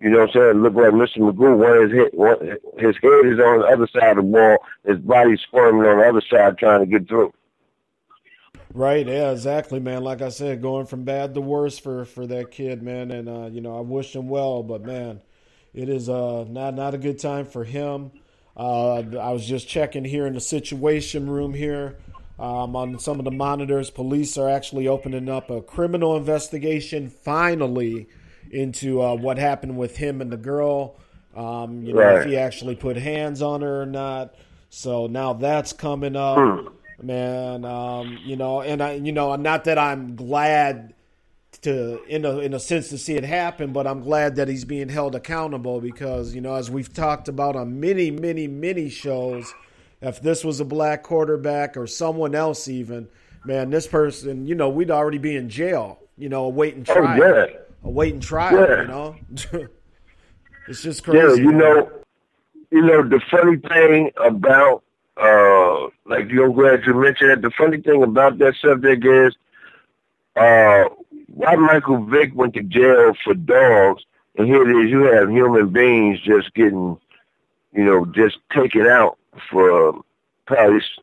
You 0.00 0.08
know 0.08 0.20
what 0.20 0.36
I'm 0.36 0.52
saying? 0.52 0.62
Look 0.62 0.74
like 0.74 0.92
Mr. 0.92 1.18
McGrew. 1.18 1.58
One 1.58 1.82
his 1.82 1.98
head, 1.98 2.10
one, 2.12 2.38
his 2.78 2.96
head 3.02 3.26
is 3.26 3.38
on 3.38 3.60
the 3.60 3.66
other 3.66 3.86
side 3.88 4.10
of 4.10 4.16
the 4.16 4.22
wall. 4.22 4.58
His 4.84 4.98
body's 4.98 5.40
squirming 5.40 5.86
on 5.86 5.98
the 5.98 6.08
other 6.08 6.22
side, 6.30 6.56
trying 6.58 6.80
to 6.80 6.86
get 6.86 7.08
through. 7.08 7.32
Right, 8.72 9.06
yeah, 9.06 9.32
exactly, 9.32 9.80
man. 9.80 10.04
Like 10.04 10.22
I 10.22 10.28
said, 10.28 10.62
going 10.62 10.86
from 10.86 11.04
bad 11.04 11.34
to 11.34 11.40
worse 11.40 11.78
for 11.78 12.04
for 12.04 12.26
that 12.28 12.52
kid, 12.52 12.82
man. 12.82 13.10
And 13.10 13.28
uh, 13.28 13.48
you 13.50 13.60
know, 13.60 13.76
I 13.76 13.80
wish 13.80 14.14
him 14.14 14.28
well, 14.28 14.62
but 14.62 14.82
man, 14.82 15.20
it 15.74 15.88
is 15.88 16.08
uh 16.08 16.44
not 16.48 16.74
not 16.74 16.94
a 16.94 16.98
good 16.98 17.18
time 17.18 17.46
for 17.46 17.64
him. 17.64 18.12
Uh, 18.56 18.98
I 18.98 19.32
was 19.32 19.46
just 19.46 19.68
checking 19.68 20.04
here 20.04 20.26
in 20.26 20.34
the 20.34 20.40
situation 20.40 21.28
room 21.28 21.52
here. 21.54 21.98
Um, 22.40 22.74
on 22.74 22.98
some 22.98 23.18
of 23.18 23.26
the 23.26 23.30
monitors, 23.30 23.90
police 23.90 24.38
are 24.38 24.48
actually 24.48 24.88
opening 24.88 25.28
up 25.28 25.50
a 25.50 25.60
criminal 25.60 26.16
investigation 26.16 27.10
finally 27.10 28.08
into 28.50 29.02
uh, 29.02 29.14
what 29.14 29.36
happened 29.38 29.76
with 29.76 29.96
him 29.98 30.20
and 30.22 30.32
the 30.32 30.38
girl. 30.38 30.96
Um, 31.36 31.82
you 31.82 31.92
know, 31.92 32.00
if 32.22 32.26
he 32.26 32.36
actually 32.38 32.76
put 32.76 32.96
hands 32.96 33.42
on 33.42 33.60
her 33.60 33.82
or 33.82 33.86
not. 33.86 34.34
So 34.70 35.06
now 35.06 35.34
that's 35.34 35.72
coming 35.72 36.16
up. 36.16 36.38
man. 37.02 37.64
Um, 37.64 38.18
you 38.24 38.36
know, 38.36 38.62
and 38.62 38.82
I, 38.82 38.94
you 38.94 39.12
know, 39.12 39.36
not 39.36 39.64
that 39.64 39.78
I'm 39.78 40.16
glad 40.16 40.94
to 41.62 42.02
in 42.04 42.24
a 42.24 42.38
in 42.38 42.54
a 42.54 42.60
sense 42.60 42.88
to 42.88 42.98
see 42.98 43.16
it 43.16 43.24
happen, 43.24 43.72
but 43.72 43.86
I'm 43.86 44.00
glad 44.00 44.36
that 44.36 44.48
he's 44.48 44.64
being 44.64 44.88
held 44.88 45.14
accountable 45.14 45.80
because 45.80 46.34
you 46.34 46.40
know, 46.40 46.54
as 46.54 46.70
we've 46.70 46.92
talked 46.92 47.28
about 47.28 47.56
on 47.56 47.80
many, 47.80 48.10
many, 48.10 48.46
many 48.48 48.88
shows, 48.88 49.52
if 50.02 50.20
this 50.20 50.44
was 50.44 50.60
a 50.60 50.64
black 50.64 51.02
quarterback 51.02 51.76
or 51.76 51.86
someone 51.86 52.34
else, 52.34 52.68
even 52.68 53.08
man, 53.44 53.70
this 53.70 53.86
person, 53.86 54.46
you 54.46 54.54
know, 54.54 54.68
we'd 54.68 54.90
already 54.90 55.18
be 55.18 55.36
in 55.36 55.48
jail, 55.48 55.98
you 56.16 56.28
know, 56.28 56.44
awaiting 56.44 56.84
trial. 56.84 56.98
Oh 56.98 57.16
trial, 57.16 57.48
yeah. 57.48 57.56
awaiting 57.84 58.20
trial, 58.20 58.54
Yeah. 58.68 58.82
you 58.82 58.88
know. 58.88 59.16
it's 60.68 60.82
just 60.82 61.06
Yeah, 61.06 61.12
crazy. 61.12 61.42
you 61.42 61.50
man. 61.52 61.58
know, 61.58 61.90
you 62.70 62.82
know 62.82 63.02
the 63.02 63.20
funny 63.30 63.56
thing 63.56 64.10
about 64.24 64.82
uh, 65.16 65.88
like 66.06 66.30
you're 66.30 66.50
glad 66.52 66.84
you 66.86 66.94
mentioned 66.94 67.30
that. 67.30 67.42
The 67.42 67.50
funny 67.50 67.78
thing 67.80 68.02
about 68.02 68.38
that 68.38 68.54
subject 68.56 69.04
is, 69.04 69.34
uh, 70.36 70.84
why 71.26 71.56
Michael 71.56 72.04
Vick 72.04 72.34
went 72.34 72.54
to 72.54 72.62
jail 72.62 73.12
for 73.22 73.34
dogs, 73.34 74.02
and 74.36 74.46
here 74.46 74.66
it 74.68 74.84
is, 74.84 74.90
you 74.90 75.00
have 75.02 75.28
human 75.28 75.68
beings 75.70 76.20
just 76.20 76.54
getting, 76.54 76.96
you 77.74 77.84
know, 77.84 78.06
just 78.06 78.38
taken 78.54 78.86
out 78.86 79.18
for 79.50 80.00
probably 80.46 80.78
s- 80.78 80.98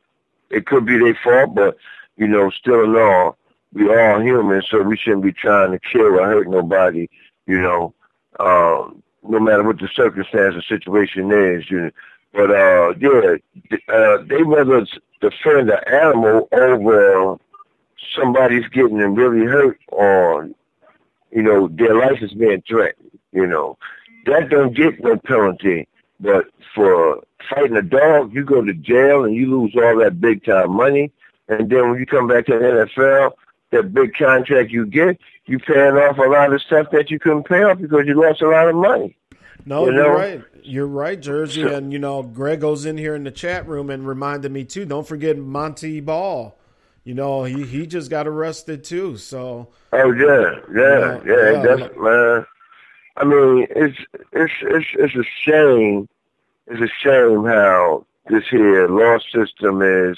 it 0.49 0.65
could 0.65 0.85
be 0.85 0.97
their 0.97 1.15
fault, 1.23 1.55
but 1.55 1.77
you 2.17 2.27
know, 2.27 2.49
still 2.49 2.83
in 2.83 2.95
all, 2.95 3.37
we 3.73 3.87
all 3.95 4.19
human, 4.21 4.61
so 4.61 4.81
we 4.81 4.97
shouldn't 4.97 5.23
be 5.23 5.31
trying 5.33 5.71
to 5.71 5.79
kill 5.79 6.19
or 6.19 6.25
hurt 6.25 6.47
nobody, 6.49 7.09
you 7.45 7.61
know. 7.61 7.93
Um, 8.39 9.03
no 9.23 9.39
matter 9.39 9.63
what 9.63 9.79
the 9.79 9.87
circumstance 9.93 10.55
or 10.55 10.61
situation 10.61 11.31
is, 11.31 11.69
you 11.69 11.81
know. 11.81 11.91
But 12.33 12.51
uh, 12.51 12.93
yeah, 12.99 13.35
uh, 13.93 14.17
they 14.23 14.43
rather 14.43 14.85
defend 15.21 15.69
the 15.69 15.81
animal 15.91 16.47
over 16.51 17.37
somebody's 18.15 18.67
getting 18.69 18.97
them 18.97 19.15
really 19.15 19.45
hurt 19.45 19.79
or 19.89 20.49
you 21.31 21.41
know 21.41 21.67
their 21.69 21.95
life 21.95 22.21
is 22.21 22.33
being 22.33 22.61
threatened. 22.67 23.11
You 23.31 23.47
know 23.47 23.77
that 24.25 24.49
don't 24.49 24.75
get 24.75 25.01
no 25.03 25.17
penalty, 25.17 25.87
but 26.19 26.45
for 26.75 27.23
fighting 27.49 27.77
a 27.77 27.81
dog, 27.81 28.33
you 28.33 28.43
go 28.43 28.61
to 28.63 28.73
jail 28.73 29.23
and 29.23 29.35
you 29.35 29.49
lose 29.49 29.73
all 29.75 29.97
that 29.99 30.19
big 30.19 30.43
time 30.43 30.75
money. 30.75 31.11
And 31.47 31.69
then 31.69 31.89
when 31.89 31.99
you 31.99 32.05
come 32.05 32.27
back 32.27 32.45
to 32.47 32.53
the 32.53 32.65
NFL, 32.97 33.31
that 33.71 33.93
big 33.93 34.13
contract 34.15 34.71
you 34.71 34.85
get, 34.85 35.17
you 35.45 35.59
paying 35.59 35.95
off 35.95 36.17
a 36.17 36.21
lot 36.23 36.53
of 36.53 36.61
stuff 36.61 36.87
that 36.91 37.09
you 37.09 37.19
couldn't 37.19 37.43
pay 37.43 37.63
off 37.63 37.79
because 37.79 38.05
you 38.05 38.13
lost 38.13 38.41
a 38.41 38.49
lot 38.49 38.67
of 38.67 38.75
money. 38.75 39.15
No, 39.65 39.89
You 39.89 39.99
are 40.01 40.15
right. 40.15 40.41
You're 40.63 40.87
right, 40.87 41.19
Jersey. 41.19 41.61
And 41.61 41.91
you 41.91 41.99
know, 41.99 42.23
Greg 42.23 42.61
goes 42.61 42.85
in 42.85 42.97
here 42.97 43.15
in 43.15 43.23
the 43.23 43.31
chat 43.31 43.67
room 43.67 43.89
and 43.89 44.07
reminded 44.07 44.51
me 44.51 44.63
too. 44.63 44.85
Don't 44.85 45.07
forget 45.07 45.37
Montee 45.37 45.99
Ball. 45.99 46.57
You 47.03 47.13
know, 47.13 47.43
he 47.45 47.63
he 47.65 47.87
just 47.87 48.09
got 48.09 48.27
arrested 48.27 48.83
too. 48.83 49.17
So 49.17 49.69
Oh 49.93 50.11
yeah, 50.11 50.59
yeah, 50.73 50.99
Yeah, 50.99 51.19
yeah. 51.25 51.51
yeah. 51.51 51.75
That's 51.75 51.97
man. 51.97 52.45
I 53.17 53.23
mean, 53.23 53.67
it's 53.69 53.97
it's 54.33 54.53
it's 54.61 54.85
it's 54.93 55.15
a 55.15 55.23
shame. 55.41 56.07
It's 56.69 56.81
a 56.81 56.93
shame 57.01 57.45
how 57.45 58.05
this 58.27 58.43
here 58.49 58.87
law 58.89 59.19
system 59.33 59.81
is. 59.81 60.17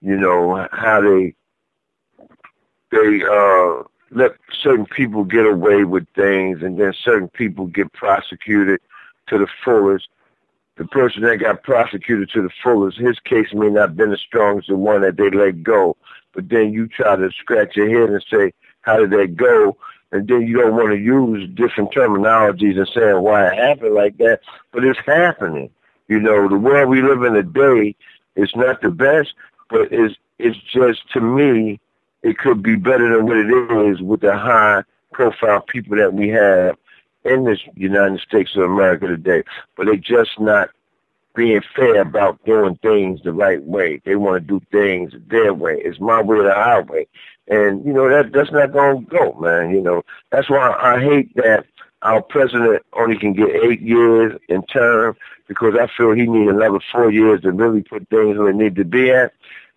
You 0.00 0.16
know 0.16 0.66
how 0.72 1.00
they 1.00 1.34
they 2.90 3.22
uh 3.24 3.82
let 4.10 4.32
certain 4.52 4.86
people 4.86 5.24
get 5.24 5.46
away 5.46 5.84
with 5.84 6.06
things, 6.14 6.62
and 6.62 6.78
then 6.78 6.92
certain 6.92 7.28
people 7.28 7.66
get 7.66 7.92
prosecuted 7.92 8.80
to 9.28 9.38
the 9.38 9.46
fullest. 9.64 10.08
The 10.76 10.86
person 10.86 11.22
that 11.22 11.36
got 11.36 11.62
prosecuted 11.62 12.30
to 12.30 12.42
the 12.42 12.50
fullest, 12.62 12.98
his 12.98 13.18
case 13.20 13.52
may 13.52 13.68
not 13.68 13.90
have 13.90 13.96
been 13.96 14.12
as 14.12 14.20
strong 14.20 14.58
as 14.58 14.66
the 14.66 14.76
one 14.76 15.02
that 15.02 15.16
they 15.16 15.30
let 15.30 15.62
go. 15.62 15.96
But 16.32 16.48
then 16.48 16.72
you 16.72 16.88
try 16.88 17.16
to 17.16 17.30
scratch 17.32 17.76
your 17.76 17.88
head 17.88 18.10
and 18.10 18.24
say, 18.30 18.52
how 18.80 18.96
did 18.96 19.10
that 19.10 19.36
go? 19.36 19.76
And 20.10 20.26
then 20.28 20.46
you 20.46 20.58
don't 20.58 20.74
want 20.74 20.90
to 20.90 20.98
use 20.98 21.48
different 21.54 21.92
terminologies 21.92 22.78
and 22.78 22.88
saying 22.88 23.20
why 23.22 23.48
it 23.48 23.54
happened 23.54 23.94
like 23.94 24.16
that. 24.18 24.40
But 24.72 24.84
it's 24.84 24.98
happening. 25.06 25.70
You 26.08 26.20
know, 26.20 26.48
the 26.48 26.58
world 26.58 26.88
we 26.88 27.02
live 27.02 27.22
in 27.22 27.34
today 27.34 27.94
is 28.36 28.54
not 28.56 28.80
the 28.80 28.90
best, 28.90 29.34
but 29.70 29.92
it's, 29.92 30.14
it's 30.38 30.58
just, 30.58 31.10
to 31.12 31.20
me, 31.20 31.80
it 32.22 32.38
could 32.38 32.62
be 32.62 32.76
better 32.76 33.16
than 33.16 33.26
what 33.26 33.36
it 33.36 33.90
is 33.90 34.00
with 34.00 34.20
the 34.20 34.36
high 34.36 34.82
profile 35.12 35.60
people 35.60 35.96
that 35.96 36.14
we 36.14 36.28
have 36.28 36.76
in 37.24 37.44
this 37.44 37.60
United 37.74 38.20
States 38.20 38.56
of 38.56 38.62
America 38.62 39.06
today. 39.06 39.42
But 39.76 39.86
they're 39.86 39.96
just 39.96 40.38
not 40.40 40.70
being 41.34 41.62
fair 41.74 42.02
about 42.02 42.44
doing 42.44 42.76
things 42.76 43.22
the 43.22 43.32
right 43.32 43.62
way. 43.62 44.00
They 44.04 44.16
want 44.16 44.46
to 44.46 44.58
do 44.58 44.64
things 44.70 45.14
their 45.28 45.54
way. 45.54 45.80
It's 45.82 46.00
my 46.00 46.20
way 46.20 46.38
or 46.38 46.42
the 46.42 46.54
highway. 46.54 47.06
And, 47.48 47.84
you 47.84 47.92
know, 47.92 48.08
that 48.08 48.32
that's 48.32 48.52
not 48.52 48.72
going 48.72 49.04
to 49.04 49.10
go, 49.10 49.32
man. 49.40 49.70
You 49.70 49.80
know, 49.80 50.02
that's 50.30 50.50
why 50.50 50.76
I 50.78 51.00
hate 51.00 51.34
that 51.36 51.66
our 52.02 52.20
president 52.20 52.82
only 52.92 53.16
can 53.16 53.32
get 53.32 53.48
eight 53.50 53.80
years 53.80 54.38
in 54.48 54.62
term 54.66 55.16
because 55.48 55.74
I 55.80 55.86
feel 55.96 56.12
he 56.12 56.26
needs 56.26 56.50
another 56.50 56.80
four 56.90 57.10
years 57.10 57.42
to 57.42 57.52
really 57.52 57.82
put 57.82 58.08
things 58.08 58.36
where 58.36 58.52
they 58.52 58.58
need 58.58 58.76
to 58.76 58.84
be 58.84 59.10
at 59.10 59.32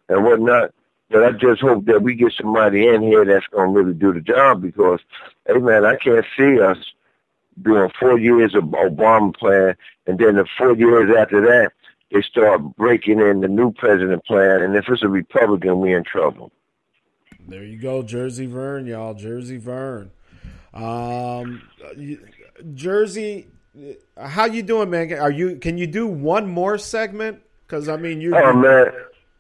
and 0.10 0.24
whatnot. 0.24 0.74
But 1.10 1.24
I 1.24 1.32
just 1.32 1.62
hope 1.62 1.86
that 1.86 2.02
we 2.02 2.16
get 2.16 2.34
somebody 2.34 2.88
in 2.88 3.04
here 3.04 3.26
that's 3.26 3.46
going 3.48 3.74
to 3.74 3.80
really 3.80 3.94
do 3.94 4.12
the 4.12 4.22
job 4.22 4.62
because, 4.62 5.00
hey, 5.48 5.60
man, 5.60 5.86
I 5.86 5.96
can't 5.98 6.26
see 6.36 6.60
us 6.60 6.78
doing 7.62 7.92
four 8.00 8.20
years 8.20 8.56
of 8.56 8.64
Obama 8.66 9.36
plan, 9.36 9.76
and 10.08 10.18
then 10.18 10.36
the 10.36 10.46
four 10.58 10.76
years 10.76 11.16
after 11.16 11.42
that, 11.42 11.72
they 12.12 12.22
start 12.22 12.62
breaking 12.76 13.20
in 13.20 13.42
the 13.42 13.48
new 13.48 13.72
president 13.72 14.26
plan, 14.26 14.62
and 14.62 14.76
if 14.76 14.90
it's 14.90 15.04
a 15.04 15.08
Republican, 15.08 15.80
we're 15.80 15.98
in 15.98 16.04
trouble. 16.04 16.52
there 17.48 17.64
you 17.64 17.78
go, 17.78 18.02
Jersey 18.02 18.46
Vern, 18.46 18.88
y'all. 18.88 19.14
Jersey 19.14 19.58
Vern. 19.58 20.12
Um, 20.76 21.62
Jersey, 22.74 23.48
how 24.18 24.46
you 24.46 24.62
doing, 24.62 24.90
man? 24.90 25.14
Are 25.14 25.32
you? 25.32 25.56
Can 25.56 25.78
you 25.78 25.88
do 25.88 26.06
one 26.06 26.48
more 26.48 26.78
segment? 26.78 27.42
Because 27.66 27.88
I 27.88 27.96
mean, 27.96 28.20
you. 28.20 28.36
Oh 28.36 28.54
man, 28.54 28.88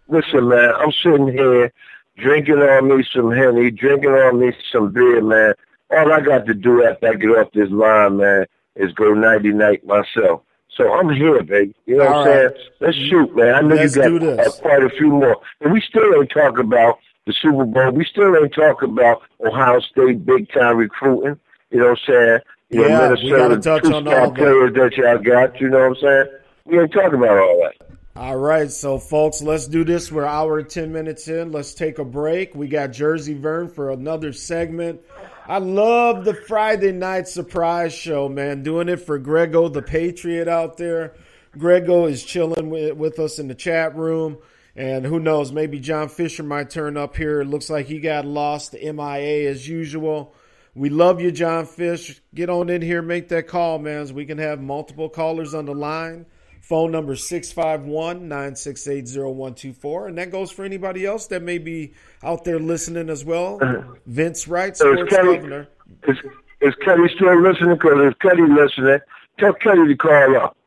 listen, 0.07 0.47
man, 0.47 0.73
I'm 0.75 0.91
sitting 1.03 1.27
here 1.27 1.71
drinking 2.17 2.59
on 2.59 2.87
me 2.87 3.05
some 3.13 3.31
Henny, 3.31 3.69
drinking 3.69 4.11
on 4.11 4.39
me 4.39 4.53
some 4.71 4.91
beer, 4.91 5.21
man. 5.21 5.53
All 5.91 6.11
I 6.11 6.21
got 6.21 6.45
to 6.45 6.53
do 6.53 6.85
after 6.85 7.09
I 7.09 7.15
get 7.15 7.29
off 7.29 7.51
this 7.53 7.69
line, 7.69 8.17
man, 8.17 8.45
is 8.75 8.93
go 8.93 9.13
nighty 9.13 9.51
night 9.51 9.85
myself. 9.85 10.41
So 10.75 10.91
I'm 10.93 11.09
here, 11.09 11.43
baby. 11.43 11.75
You 11.85 11.97
know 11.97 12.05
what 12.05 12.15
I'm 12.15 12.27
right. 12.27 12.51
saying? 12.55 12.69
Let's 12.79 12.97
shoot, 12.97 13.35
man. 13.35 13.55
I 13.55 13.61
know 13.61 13.75
Let's 13.75 13.95
you 13.95 14.19
got 14.19 14.39
uh, 14.39 14.51
quite 14.61 14.83
a 14.83 14.89
few 14.89 15.09
more, 15.09 15.41
and 15.61 15.73
we 15.73 15.81
still 15.81 16.15
ain't 16.15 16.31
talk 16.31 16.59
about 16.59 16.99
the 17.25 17.33
Super 17.33 17.65
Bowl. 17.65 17.91
We 17.91 18.05
still 18.05 18.35
ain't 18.37 18.53
talking 18.53 18.89
about 18.89 19.21
Ohio 19.43 19.79
State 19.79 20.25
big 20.25 20.51
time 20.51 20.77
recruiting. 20.77 21.39
You 21.71 21.79
know 21.79 21.89
what 21.89 21.99
I'm 22.07 22.13
saying? 22.13 22.39
You 22.69 22.81
know, 22.81 22.87
Yeah, 22.87 23.23
we 23.23 23.29
gotta 23.31 23.57
touch 23.59 23.83
two 23.83 23.93
on 23.93 24.07
all 24.07 24.31
that. 24.31 24.35
players 24.35 24.73
that 24.73 24.97
y'all 24.97 25.17
got. 25.17 25.59
You 25.59 25.69
know 25.69 25.89
what 25.89 25.97
I'm 25.97 26.01
saying? 26.01 26.25
We 26.65 26.79
ain't 26.79 26.91
talking 26.91 27.15
about 27.19 27.37
all 27.37 27.57
that. 27.63 27.97
All 28.17 28.37
right, 28.37 28.71
so 28.71 28.97
folks, 28.97 29.41
let's 29.41 29.67
do 29.67 29.83
this. 29.83 30.09
We're 30.09 30.25
hour 30.25 30.59
and 30.59 30.69
ten 30.69 30.91
minutes 30.93 31.27
in. 31.27 31.51
Let's 31.51 31.73
take 31.73 31.99
a 31.99 32.05
break. 32.05 32.55
We 32.55 32.67
got 32.67 32.93
Jersey 32.93 33.33
Vern 33.33 33.67
for 33.67 33.91
another 33.91 34.31
segment. 34.31 35.01
I 35.47 35.57
love 35.57 36.23
the 36.25 36.33
Friday 36.33 36.93
night 36.93 37.27
surprise 37.27 37.93
show, 37.93 38.29
man. 38.29 38.63
Doing 38.63 38.87
it 38.87 39.01
for 39.01 39.19
Grego 39.19 39.67
the 39.67 39.81
Patriot 39.81 40.47
out 40.47 40.77
there. 40.77 41.13
Grego 41.57 42.05
is 42.05 42.23
chilling 42.23 42.69
with, 42.69 42.93
with 42.93 43.19
us 43.19 43.37
in 43.37 43.47
the 43.47 43.55
chat 43.55 43.95
room. 43.95 44.37
And 44.75 45.05
who 45.05 45.19
knows, 45.19 45.51
maybe 45.53 45.79
John 45.79 46.09
Fisher 46.09 46.43
might 46.43 46.69
turn 46.69 46.97
up 46.97 47.15
here. 47.15 47.41
It 47.41 47.45
looks 47.45 47.69
like 47.69 47.85
he 47.85 47.99
got 47.99 48.25
lost 48.25 48.71
to 48.71 48.93
MIA 48.93 49.49
as 49.49 49.67
usual. 49.67 50.33
We 50.73 50.89
love 50.89 51.21
you, 51.21 51.31
John 51.31 51.65
Fish. 51.65 52.21
Get 52.33 52.49
on 52.49 52.69
in 52.69 52.81
here, 52.81 53.01
make 53.01 53.29
that 53.29 53.47
call, 53.47 53.79
man, 53.79 54.05
so 54.07 54.13
we 54.13 54.25
can 54.25 54.37
have 54.37 54.59
multiple 54.61 55.07
callers 55.07 55.53
on 55.53 55.65
the 55.65 55.73
line. 55.73 56.25
Phone 56.59 56.91
number 56.91 57.15
651 57.15 58.27
968 58.27 59.07
0124. 59.07 60.07
And 60.07 60.17
that 60.17 60.31
goes 60.31 60.51
for 60.51 60.65
anybody 60.65 61.05
else 61.05 61.27
that 61.27 61.43
may 61.43 61.59
be 61.59 61.93
out 62.23 62.43
there 62.43 62.59
listening 62.59 63.09
as 63.09 63.23
well. 63.23 63.59
Uh-huh. 63.61 63.93
Vince 64.07 64.47
Wright, 64.47 64.75
So 64.75 64.91
is 64.91 64.97
sports 64.97 65.15
Kelly, 65.15 65.35
governor. 65.37 65.67
is, 66.07 66.17
is 66.61 66.73
Kelly 66.83 67.07
still 67.15 67.39
listening? 67.41 67.75
Because 67.75 68.11
if 68.11 68.19
Kelly 68.19 68.49
listening, 68.49 68.99
tell 69.39 69.53
Kelly 69.53 69.87
to 69.87 69.95
call 69.95 70.35
up. 70.37 70.57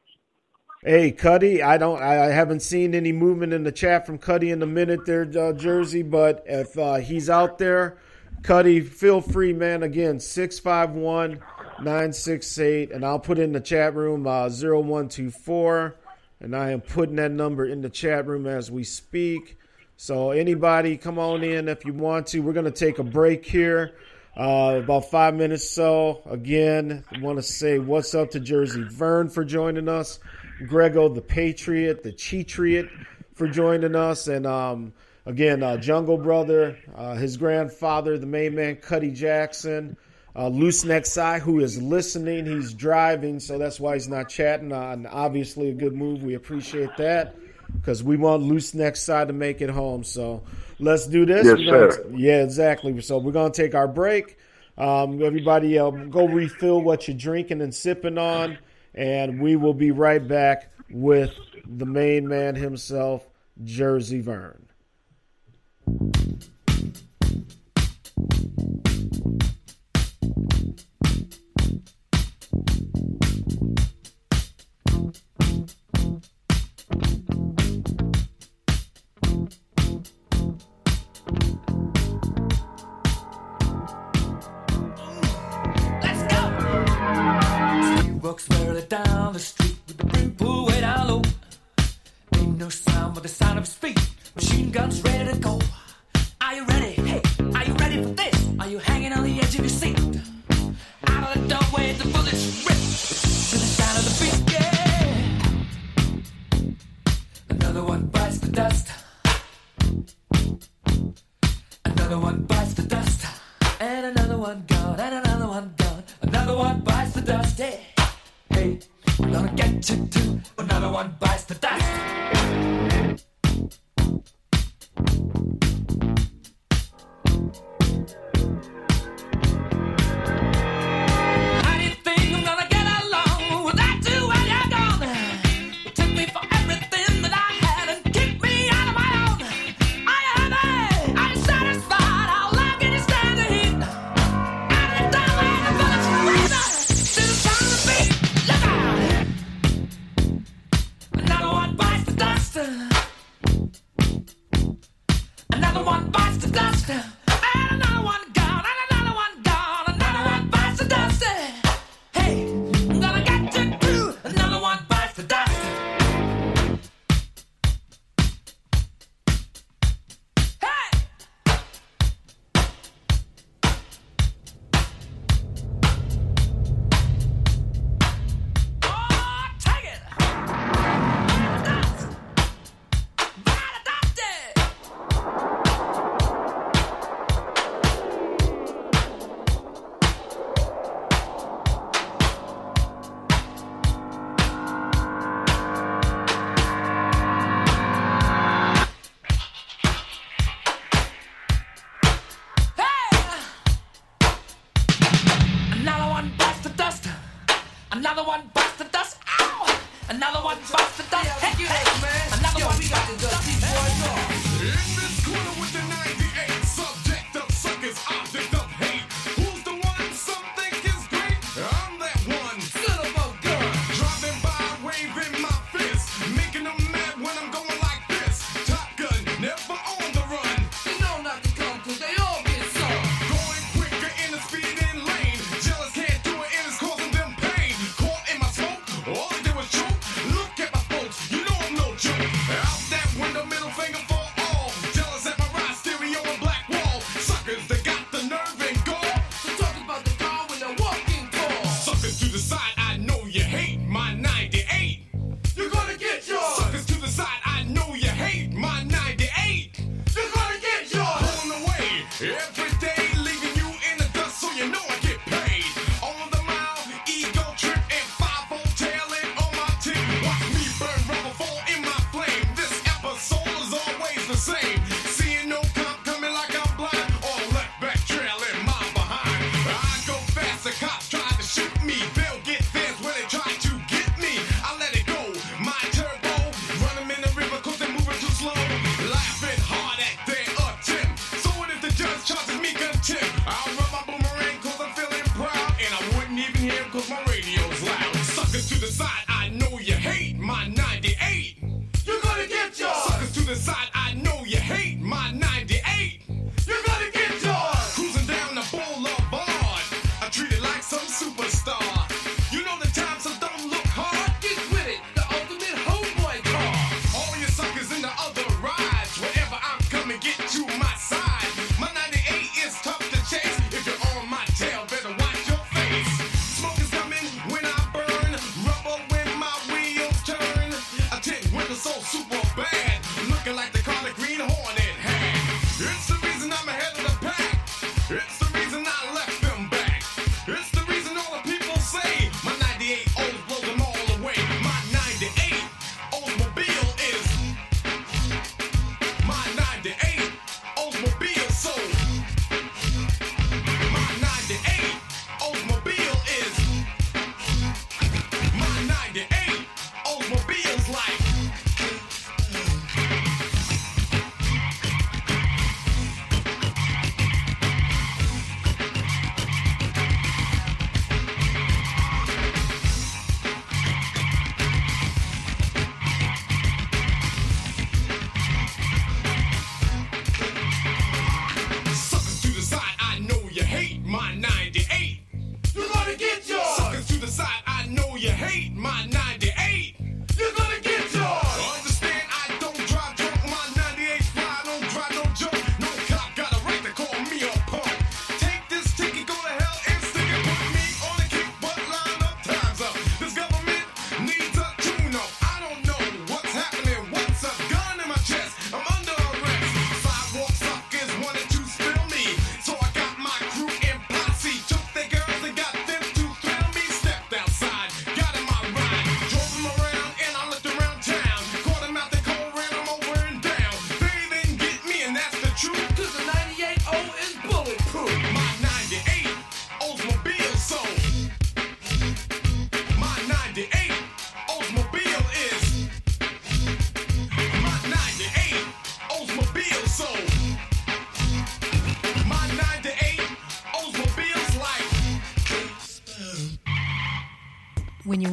Hey, 0.88 1.12
Cuddy, 1.12 1.62
I 1.62 1.76
don't, 1.76 2.00
I 2.00 2.30
haven't 2.30 2.60
seen 2.60 2.94
any 2.94 3.12
movement 3.12 3.52
in 3.52 3.62
the 3.62 3.70
chat 3.70 4.06
from 4.06 4.16
Cuddy 4.16 4.52
in 4.52 4.62
a 4.62 4.66
minute 4.66 5.04
there, 5.04 5.30
uh, 5.38 5.52
Jersey. 5.52 6.02
But 6.02 6.44
if 6.46 6.78
uh, 6.78 6.94
he's 6.94 7.28
out 7.28 7.58
there, 7.58 7.98
Cuddy, 8.42 8.80
feel 8.80 9.20
free, 9.20 9.52
man. 9.52 9.82
Again, 9.82 10.18
651 10.18 11.40
968, 11.82 12.90
and 12.90 13.04
I'll 13.04 13.18
put 13.18 13.38
in 13.38 13.52
the 13.52 13.60
chat 13.60 13.94
room 13.94 14.26
uh, 14.26 14.48
0124, 14.48 15.94
and 16.40 16.56
I 16.56 16.70
am 16.70 16.80
putting 16.80 17.16
that 17.16 17.32
number 17.32 17.66
in 17.66 17.82
the 17.82 17.90
chat 17.90 18.26
room 18.26 18.46
as 18.46 18.70
we 18.70 18.82
speak. 18.82 19.58
So 19.98 20.30
anybody, 20.30 20.96
come 20.96 21.18
on 21.18 21.44
in 21.44 21.68
if 21.68 21.84
you 21.84 21.92
want 21.92 22.28
to. 22.28 22.40
We're 22.40 22.54
going 22.54 22.64
to 22.64 22.70
take 22.70 22.98
a 22.98 23.04
break 23.04 23.44
here. 23.44 23.92
Uh, 24.38 24.80
about 24.84 25.10
five 25.10 25.34
minutes 25.34 25.68
so. 25.68 26.22
Again, 26.30 27.04
I 27.12 27.18
want 27.18 27.38
to 27.38 27.42
say 27.42 27.80
what's 27.80 28.14
up 28.14 28.30
to 28.30 28.40
Jersey 28.40 28.84
Vern 28.84 29.28
for 29.28 29.44
joining 29.44 29.88
us, 29.88 30.20
Grego 30.66 31.08
the 31.08 31.20
Patriot, 31.20 32.02
the 32.02 32.12
Cheatriot 32.12 32.88
for 33.34 33.48
joining 33.48 33.94
us. 33.94 34.28
And 34.28 34.46
um, 34.46 34.92
again, 35.26 35.62
uh, 35.62 35.76
Jungle 35.76 36.18
Brother, 36.18 36.76
uh, 36.94 37.14
his 37.14 37.36
grandfather, 37.36 38.18
the 38.18 38.26
main 38.26 38.54
man, 38.54 38.76
Cuddy 38.76 39.10
Jackson, 39.10 39.96
uh, 40.34 40.48
Loose 40.48 40.84
Nexi, 40.84 41.40
who 41.40 41.60
is 41.60 41.80
listening. 41.80 42.46
He's 42.46 42.72
driving, 42.72 43.40
so 43.40 43.58
that's 43.58 43.80
why 43.80 43.94
he's 43.94 44.08
not 44.08 44.28
chatting. 44.28 44.72
Uh, 44.72 44.90
and 44.90 45.06
obviously, 45.06 45.70
a 45.70 45.74
good 45.74 45.94
move. 45.94 46.22
We 46.22 46.34
appreciate 46.34 46.96
that 46.98 47.36
because 47.76 48.02
we 48.02 48.16
want 48.16 48.42
Loose 48.42 48.72
Nexi 48.72 49.26
to 49.26 49.32
make 49.32 49.60
it 49.60 49.70
home. 49.70 50.04
So 50.04 50.42
let's 50.78 51.06
do 51.06 51.26
this. 51.26 51.46
Yes, 51.46 51.58
sir. 51.58 52.06
Yeah, 52.14 52.42
exactly. 52.42 53.00
So 53.00 53.18
we're 53.18 53.32
going 53.32 53.52
to 53.52 53.62
take 53.62 53.74
our 53.74 53.88
break. 53.88 54.38
Um, 54.76 55.20
everybody, 55.22 55.76
uh, 55.78 55.90
go 55.90 56.28
refill 56.28 56.80
what 56.80 57.08
you're 57.08 57.16
drinking 57.16 57.60
and 57.60 57.74
sipping 57.74 58.16
on 58.16 58.58
and 58.94 59.40
we 59.40 59.56
will 59.56 59.74
be 59.74 59.90
right 59.90 60.26
back 60.26 60.70
with 60.90 61.34
the 61.66 61.86
main 61.86 62.26
man 62.28 62.54
himself, 62.54 63.28
Jersey 63.62 64.20
Vern. 64.20 64.68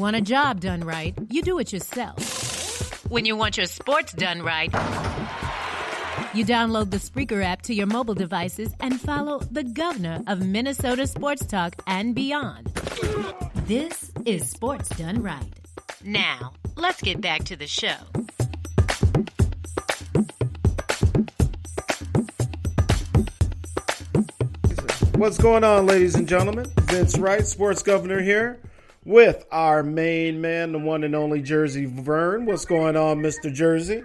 Want 0.05 0.15
a 0.15 0.21
job 0.21 0.59
done 0.59 0.83
right, 0.83 1.15
you 1.31 1.41
do 1.41 1.57
it 1.57 1.73
yourself. 1.73 3.09
When 3.09 3.25
you 3.25 3.35
want 3.35 3.57
your 3.57 3.65
sports 3.65 4.13
done 4.13 4.43
right, 4.43 4.71
You 6.35 6.45
download 6.45 6.91
the 6.91 6.97
Spreaker 6.97 7.43
app 7.43 7.63
to 7.63 7.73
your 7.73 7.87
mobile 7.87 8.13
devices 8.13 8.71
and 8.81 9.01
follow 9.01 9.39
the 9.39 9.63
governor 9.63 10.21
of 10.27 10.45
Minnesota 10.45 11.07
sports 11.07 11.43
talk 11.47 11.73
and 11.87 12.13
beyond. 12.13 12.67
This 13.65 14.11
is 14.27 14.47
Sports 14.47 14.89
Done 14.89 15.23
Right. 15.23 15.51
now, 16.03 16.53
let's 16.75 17.01
get 17.01 17.19
back 17.19 17.43
to 17.45 17.55
the 17.55 17.65
show. 17.65 17.95
What's 25.15 25.37
going 25.39 25.63
on, 25.63 25.87
ladies 25.87 26.13
and 26.13 26.27
gentlemen? 26.27 26.65
Vince 26.81 27.17
Wright, 27.17 27.47
sports 27.47 27.81
governor 27.81 28.21
here, 28.21 28.59
with 29.05 29.45
our 29.51 29.83
main 29.83 30.41
man, 30.41 30.71
the 30.71 30.79
one 30.79 31.03
and 31.03 31.15
only 31.15 31.41
Jersey 31.41 31.85
Vern. 31.85 32.45
What's 32.45 32.65
going 32.65 32.97
on, 32.97 33.19
Mr. 33.19 33.53
Jersey? 33.53 34.03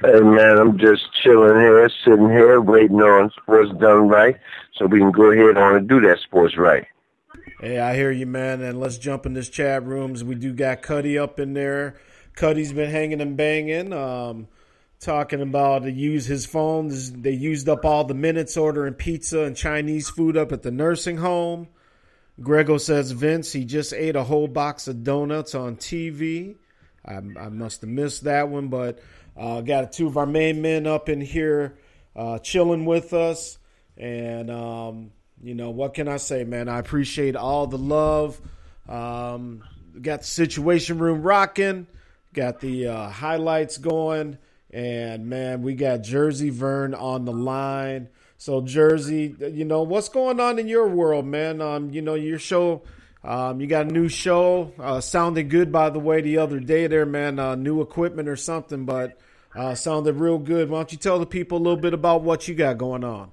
Hey 0.00 0.20
man, 0.20 0.58
I'm 0.58 0.78
just 0.78 1.12
chilling 1.22 1.58
here, 1.58 1.90
sitting 2.04 2.30
here, 2.30 2.60
waiting 2.60 3.00
on 3.00 3.30
sports 3.30 3.72
done 3.80 4.06
right, 4.06 4.36
so 4.74 4.86
we 4.86 5.00
can 5.00 5.10
go 5.10 5.32
ahead 5.32 5.56
on 5.56 5.74
and 5.74 5.88
do 5.88 6.00
that 6.02 6.18
sports 6.20 6.56
right. 6.56 6.86
Hey, 7.60 7.80
I 7.80 7.96
hear 7.96 8.12
you, 8.12 8.26
man. 8.26 8.62
And 8.62 8.78
let's 8.78 8.98
jump 8.98 9.26
in 9.26 9.34
this 9.34 9.48
chat 9.48 9.84
rooms. 9.84 10.22
We 10.22 10.36
do 10.36 10.52
got 10.52 10.82
Cuddy 10.82 11.18
up 11.18 11.40
in 11.40 11.54
there. 11.54 11.96
Cuddy's 12.34 12.72
been 12.72 12.90
hanging 12.90 13.20
and 13.20 13.36
banging, 13.36 13.92
um, 13.92 14.46
talking 15.00 15.42
about 15.42 15.82
to 15.82 15.90
use 15.90 16.26
his 16.26 16.46
phone. 16.46 16.92
They 17.20 17.32
used 17.32 17.68
up 17.68 17.84
all 17.84 18.04
the 18.04 18.14
minutes 18.14 18.56
ordering 18.56 18.94
pizza 18.94 19.40
and 19.40 19.56
Chinese 19.56 20.08
food 20.08 20.36
up 20.36 20.52
at 20.52 20.62
the 20.62 20.70
nursing 20.70 21.16
home. 21.16 21.66
Grego 22.40 22.78
says 22.78 23.10
Vince, 23.10 23.52
he 23.52 23.64
just 23.64 23.92
ate 23.92 24.16
a 24.16 24.22
whole 24.22 24.46
box 24.46 24.86
of 24.86 25.02
donuts 25.02 25.54
on 25.54 25.76
TV. 25.76 26.56
I, 27.04 27.16
I 27.16 27.48
must 27.48 27.80
have 27.80 27.90
missed 27.90 28.24
that 28.24 28.48
one, 28.48 28.68
but 28.68 29.00
uh, 29.36 29.60
got 29.60 29.92
two 29.92 30.06
of 30.06 30.16
our 30.16 30.26
main 30.26 30.62
men 30.62 30.86
up 30.86 31.08
in 31.08 31.20
here 31.20 31.76
uh, 32.14 32.38
chilling 32.38 32.84
with 32.84 33.12
us. 33.12 33.58
And, 33.96 34.50
um, 34.50 35.10
you 35.42 35.54
know, 35.54 35.70
what 35.70 35.94
can 35.94 36.08
I 36.08 36.18
say, 36.18 36.44
man? 36.44 36.68
I 36.68 36.78
appreciate 36.78 37.34
all 37.34 37.66
the 37.66 37.78
love. 37.78 38.40
Um, 38.88 39.64
got 40.00 40.20
the 40.20 40.26
Situation 40.26 40.98
Room 40.98 41.22
rocking, 41.22 41.86
got 42.32 42.60
the 42.60 42.88
uh, 42.88 43.08
highlights 43.08 43.78
going. 43.78 44.38
And, 44.70 45.26
man, 45.26 45.62
we 45.62 45.74
got 45.74 46.02
Jersey 46.02 46.50
Vern 46.50 46.94
on 46.94 47.24
the 47.24 47.32
line. 47.32 48.08
So, 48.40 48.60
Jersey, 48.60 49.34
you 49.52 49.64
know, 49.64 49.82
what's 49.82 50.08
going 50.08 50.38
on 50.38 50.60
in 50.60 50.68
your 50.68 50.86
world, 50.86 51.26
man? 51.26 51.60
Um, 51.60 51.90
you 51.90 52.00
know, 52.00 52.14
your 52.14 52.38
show. 52.38 52.82
Um, 53.24 53.60
you 53.60 53.66
got 53.66 53.86
a 53.86 53.92
new 53.92 54.08
show. 54.08 54.72
Uh, 54.78 55.00
sounded 55.00 55.50
good, 55.50 55.72
by 55.72 55.90
the 55.90 55.98
way, 55.98 56.20
the 56.20 56.38
other 56.38 56.60
day 56.60 56.86
there, 56.86 57.04
man. 57.04 57.40
Uh, 57.40 57.56
new 57.56 57.80
equipment 57.80 58.28
or 58.28 58.36
something, 58.36 58.84
but 58.84 59.18
uh, 59.56 59.74
sounded 59.74 60.14
real 60.14 60.38
good. 60.38 60.70
Why 60.70 60.78
don't 60.78 60.92
you 60.92 60.98
tell 60.98 61.18
the 61.18 61.26
people 61.26 61.58
a 61.58 61.62
little 61.62 61.80
bit 61.80 61.94
about 61.94 62.22
what 62.22 62.46
you 62.46 62.54
got 62.54 62.78
going 62.78 63.02
on? 63.02 63.32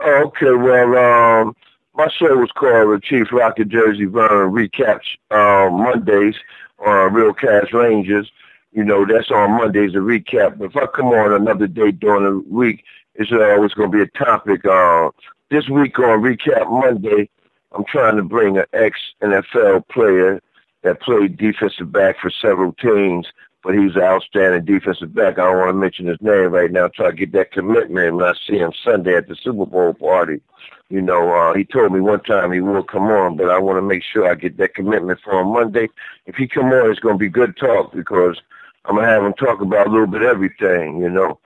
Okay, 0.00 0.52
well, 0.52 0.96
um, 0.96 1.56
my 1.96 2.08
show 2.08 2.36
was 2.36 2.52
called 2.52 2.94
the 2.94 3.00
Chief 3.02 3.32
Rocket 3.32 3.68
Jersey 3.68 4.04
Vern 4.04 4.52
Recaps 4.52 5.00
um, 5.32 5.82
Mondays 5.82 6.36
on 6.78 7.12
Real 7.12 7.34
Cash 7.34 7.72
Rangers. 7.72 8.30
You 8.70 8.84
know, 8.84 9.04
that's 9.04 9.32
on 9.32 9.58
Mondays, 9.58 9.94
a 9.94 9.98
recap. 9.98 10.58
But 10.58 10.66
if 10.66 10.76
I 10.76 10.86
come 10.86 11.06
on 11.06 11.32
another 11.32 11.66
day 11.66 11.90
during 11.90 12.22
the 12.22 12.48
week, 12.48 12.84
it's 13.18 13.32
always 13.32 13.74
going 13.74 13.90
to 13.90 13.96
be 13.96 14.02
a 14.02 14.24
topic. 14.24 14.64
Uh, 14.64 15.10
this 15.50 15.68
week 15.68 15.98
on 15.98 16.20
Recap 16.22 16.70
Monday, 16.70 17.28
I'm 17.72 17.84
trying 17.84 18.16
to 18.16 18.22
bring 18.22 18.56
an 18.58 18.64
ex-NFL 18.72 19.88
player 19.88 20.40
that 20.82 21.00
played 21.00 21.36
defensive 21.36 21.90
back 21.90 22.20
for 22.20 22.30
several 22.30 22.72
teams, 22.74 23.26
but 23.64 23.74
he's 23.74 23.96
an 23.96 24.02
outstanding 24.02 24.64
defensive 24.64 25.12
back. 25.12 25.38
I 25.38 25.44
don't 25.44 25.58
want 25.58 25.68
to 25.70 25.72
mention 25.74 26.06
his 26.06 26.20
name 26.20 26.52
right 26.52 26.70
now. 26.70 26.86
Try 26.88 27.10
to 27.10 27.16
get 27.16 27.32
that 27.32 27.50
commitment 27.50 28.14
when 28.14 28.24
I 28.24 28.34
see 28.46 28.58
him 28.58 28.72
Sunday 28.84 29.16
at 29.16 29.26
the 29.26 29.34
Super 29.34 29.66
Bowl 29.66 29.94
party. 29.94 30.40
You 30.88 31.02
know, 31.02 31.34
uh, 31.34 31.54
he 31.54 31.64
told 31.64 31.92
me 31.92 32.00
one 32.00 32.22
time 32.22 32.52
he 32.52 32.60
will 32.60 32.84
come 32.84 33.08
on, 33.08 33.36
but 33.36 33.50
I 33.50 33.58
want 33.58 33.78
to 33.78 33.82
make 33.82 34.04
sure 34.04 34.30
I 34.30 34.36
get 34.36 34.56
that 34.58 34.74
commitment 34.74 35.20
for 35.22 35.40
him 35.40 35.48
Monday. 35.48 35.88
If 36.26 36.36
he 36.36 36.46
come 36.46 36.66
on, 36.66 36.90
it's 36.90 37.00
going 37.00 37.16
to 37.16 37.18
be 37.18 37.28
good 37.28 37.56
talk 37.56 37.92
because 37.92 38.40
I'm 38.84 38.94
going 38.94 39.06
to 39.06 39.12
have 39.12 39.24
him 39.24 39.34
talk 39.34 39.60
about 39.60 39.88
a 39.88 39.90
little 39.90 40.06
bit 40.06 40.22
everything, 40.22 41.00
you 41.00 41.10
know, 41.10 41.38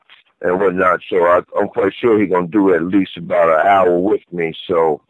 and 0.42 0.60
whatnot. 0.60 1.00
So 1.08 1.24
I, 1.24 1.40
I'm 1.58 1.68
quite 1.68 1.94
sure 1.94 2.20
he's 2.20 2.30
to 2.30 2.46
do 2.46 2.74
at 2.74 2.82
least 2.82 3.16
about 3.16 3.48
an 3.48 3.66
hour 3.66 3.98
with 3.98 4.20
me. 4.32 4.52
So, 4.66 5.00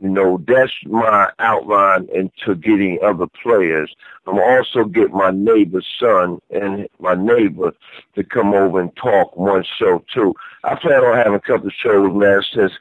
you 0.00 0.08
know, 0.08 0.42
that's 0.46 0.72
my 0.86 1.30
outline 1.38 2.08
into 2.12 2.54
getting 2.56 2.98
other 3.02 3.26
players. 3.42 3.94
I'm 4.26 4.38
also 4.38 4.84
get 4.84 5.12
my 5.12 5.30
neighbor's 5.30 5.86
son 5.98 6.40
and 6.50 6.88
my 6.98 7.14
neighbor 7.14 7.72
to 8.14 8.24
come 8.24 8.52
over 8.54 8.80
and 8.80 8.94
talk 8.96 9.36
one 9.36 9.64
show 9.78 10.02
too. 10.12 10.34
I 10.64 10.74
plan 10.74 11.04
on 11.04 11.16
having 11.16 11.34
a 11.34 11.40
couple 11.40 11.70
shows, 11.70 12.14
man, 12.14 12.42
since 12.52 12.72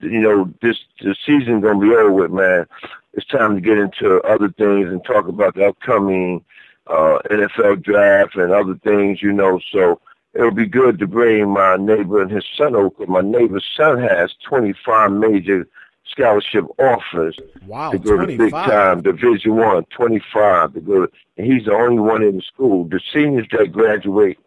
you 0.00 0.20
know 0.20 0.52
this 0.62 0.78
the 1.00 1.16
season's 1.26 1.64
gonna 1.64 1.80
be 1.80 1.90
over 1.90 2.12
with, 2.12 2.30
man. 2.30 2.66
It's 3.14 3.26
time 3.26 3.54
to 3.54 3.60
get 3.60 3.78
into 3.78 4.20
other 4.22 4.50
things 4.50 4.88
and 4.88 5.04
talk 5.04 5.26
about 5.26 5.54
the 5.54 5.68
upcoming 5.68 6.44
uh 6.86 7.18
NFL 7.30 7.82
draft 7.82 8.36
and 8.36 8.52
other 8.52 8.76
things, 8.84 9.22
you 9.22 9.32
know, 9.32 9.58
so 9.72 10.00
it'll 10.38 10.52
be 10.52 10.66
good 10.66 10.98
to 11.00 11.06
bring 11.06 11.50
my 11.50 11.76
neighbor 11.76 12.22
and 12.22 12.30
his 12.30 12.44
son 12.56 12.76
over. 12.76 13.06
My 13.06 13.20
neighbor's 13.20 13.66
son 13.76 14.00
has 14.00 14.32
25 14.44 15.10
major 15.10 15.66
scholarship 16.06 16.64
offers 16.78 17.36
Wow, 17.66 17.90
to 17.90 17.98
go 17.98 18.16
to 18.16 18.26
big 18.26 18.52
time 18.52 19.02
Division 19.02 19.56
One, 19.56 19.84
25 19.86 20.74
to 20.74 20.80
go. 20.80 21.08
And 21.36 21.46
he's 21.52 21.64
the 21.64 21.72
only 21.72 21.98
one 21.98 22.22
in 22.22 22.36
the 22.36 22.42
school. 22.42 22.84
The 22.84 23.00
seniors 23.12 23.48
that 23.52 23.72
graduate 23.72 24.38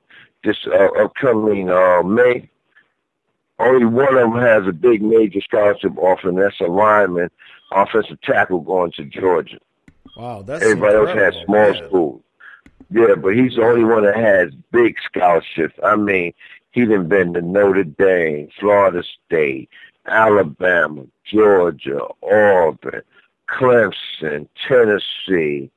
this 0.44 0.58
uh, 0.66 1.04
upcoming 1.04 1.70
uh, 1.70 2.02
May, 2.04 2.50
only 3.60 3.86
one 3.86 4.18
of 4.18 4.32
them 4.32 4.42
has 4.42 4.66
a 4.68 4.72
big 4.72 5.04
major 5.04 5.42
scholarship 5.42 5.96
offer, 5.98 6.30
and 6.30 6.38
that's 6.38 6.60
a 6.62 6.66
lineman, 6.66 7.30
offensive 7.72 8.20
tackle 8.22 8.62
going 8.62 8.92
to 8.94 9.04
Georgia. 9.06 9.60
Wow, 10.18 10.42
that's 10.42 10.64
Everybody 10.64 10.96
else 10.96 11.10
has 11.10 11.36
small 11.46 11.74
man. 11.74 11.88
schools. 11.88 12.22
Yeah, 12.92 13.16
but 13.16 13.36
he's 13.36 13.56
the 13.56 13.64
only 13.64 13.86
one 13.86 14.04
that 14.04 14.18
has 14.18 14.52
big 14.72 14.98
scholarships. 15.06 15.76
I 15.84 15.96
mean, 15.96 16.34
he 16.72 16.86
done 16.86 17.08
been 17.08 17.34
to 17.34 17.42
Notre 17.42 17.84
Dame, 17.86 18.50
Florida 18.60 19.04
State, 19.26 19.70
Alabama, 20.06 21.04
Georgia, 21.24 22.02
Auburn, 22.24 23.02
Clemson, 23.50 24.48
Tennessee. 24.68 25.70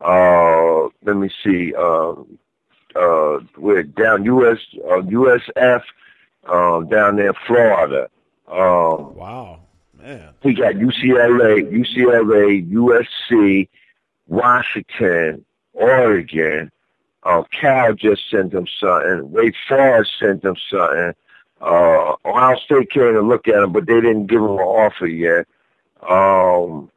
Uh, 0.00 0.84
let 1.04 1.16
me 1.16 1.30
see. 1.44 1.74
Um, 1.74 2.38
uh, 2.94 3.40
we're 3.58 3.82
down 3.82 4.24
US 4.24 4.58
uh, 4.76 5.02
USF 5.02 5.82
um, 6.48 6.88
down 6.88 7.16
there, 7.16 7.28
in 7.28 7.34
Florida. 7.46 8.08
Um, 8.48 9.14
Wow, 9.16 9.60
man. 9.98 10.30
he 10.42 10.54
got 10.54 10.74
UCLA, 10.74 11.70
UCLA, 11.70 12.70
USC, 12.72 13.68
Washington, 14.28 15.44
Oregon. 15.76 16.70
Uh, 17.22 17.42
Cal 17.50 17.94
just 17.94 18.28
sent 18.30 18.52
them 18.52 18.66
something. 18.80 19.30
Wake 19.30 19.54
Forest 19.68 20.12
sent 20.18 20.42
them 20.42 20.56
something. 20.70 21.12
Uh, 21.60 22.14
Ohio 22.24 22.56
State 22.58 22.90
came 22.90 23.14
to 23.14 23.22
look 23.22 23.48
at 23.48 23.62
him, 23.62 23.72
but 23.72 23.86
they 23.86 24.00
didn't 24.00 24.26
give 24.26 24.40
him 24.40 24.50
an 24.50 24.58
offer 24.58 25.06
yet. 25.06 25.46
Um, 26.08 26.90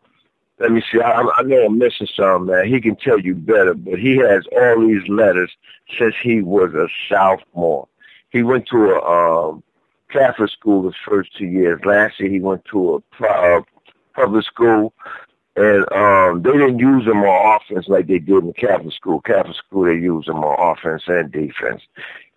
let 0.60 0.72
me 0.72 0.84
see. 0.92 1.00
I, 1.00 1.22
I 1.22 1.42
know 1.44 1.66
I'm 1.66 1.78
missing 1.78 2.08
some, 2.16 2.48
man. 2.48 2.68
He 2.68 2.82
can 2.82 2.96
tell 2.96 3.20
you 3.20 3.34
better, 3.34 3.74
but 3.74 3.98
he 3.98 4.18
has 4.18 4.44
all 4.52 4.86
these 4.86 5.08
letters 5.08 5.52
since 5.98 6.16
he 6.22 6.42
was 6.42 6.74
a 6.74 6.88
sophomore. 7.08 7.88
He 8.30 8.44
went 8.44 8.68
to 8.68 8.92
a 8.92 9.50
um, 9.50 9.64
Catholic 10.12 10.52
school 10.52 10.84
his 10.84 10.96
first 11.08 11.36
two 11.38 11.46
years. 11.46 11.80
Last 11.86 12.20
year 12.20 12.30
he 12.30 12.40
went 12.40 12.66
to 12.66 13.02
a 13.22 13.26
uh, 13.26 13.62
public 14.14 14.46
school, 14.46 14.94
and 15.60 15.91
um, 15.91 16.41
they 16.41 16.53
didn't 16.53 16.80
use 16.80 17.06
him 17.06 17.22
on 17.23 17.60
offense 17.60 17.90
like 17.90 18.07
they 18.07 18.19
did 18.19 18.44
in 18.45 18.53
Catholic 18.53 18.94
school. 18.94 19.19
Catholic 19.19 19.57
school 19.57 19.84
they 19.84 19.95
use 19.95 20.26
him 20.27 20.38
on 20.38 20.77
offense 20.77 21.03
and 21.07 21.30
defense. 21.31 21.81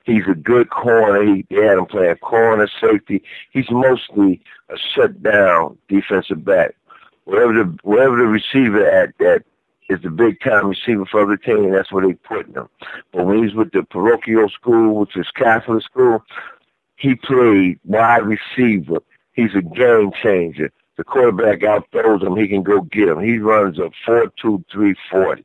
He's 0.05 0.27
a 0.29 0.35
good 0.35 0.71
corner. 0.71 1.23
He, 1.23 1.47
they 1.49 1.65
had 1.65 1.79
him 1.79 1.87
playing 1.87 2.17
corner, 2.17 2.69
safety. 2.81 3.23
He's 3.53 3.71
mostly 3.71 4.43
a 4.69 4.77
shut 4.77 5.23
down 5.23 5.79
defensive 5.89 6.45
back. 6.45 6.75
Wherever 7.25 7.53
the 7.53 7.79
wherever 7.85 8.17
the 8.17 8.27
receiver 8.27 8.85
at 8.85 9.17
that 9.19 9.45
is 9.89 10.03
the 10.03 10.11
big 10.11 10.41
time 10.41 10.67
receiver 10.67 11.07
for 11.07 11.25
the 11.25 11.37
team, 11.37 11.71
that's 11.71 11.93
where 11.93 12.05
they 12.05 12.15
put 12.15 12.49
him. 12.49 12.69
But 13.13 13.27
when 13.27 13.45
he's 13.45 13.55
with 13.55 13.71
the 13.71 13.85
parochial 13.85 14.49
school, 14.49 14.97
which 14.97 15.17
is 15.17 15.31
Catholic 15.37 15.85
school, 15.85 16.25
he 16.97 17.15
played 17.15 17.79
wide 17.85 18.25
receiver. 18.27 18.99
He's 19.35 19.55
a 19.55 19.63
game 19.63 20.11
changer. 20.21 20.73
The 20.97 21.05
quarterback 21.05 21.63
out 21.65 21.87
throws 21.91 22.23
him, 22.23 22.37
he 22.37 22.49
can 22.49 22.63
go 22.63 22.83
get 22.83 23.09
him. 23.09 23.21
He 23.21 23.39
runs 23.39 23.79
a 23.79 23.91
four 24.05 24.33
two 24.41 24.65
three 24.71 24.95
forty. 25.11 25.45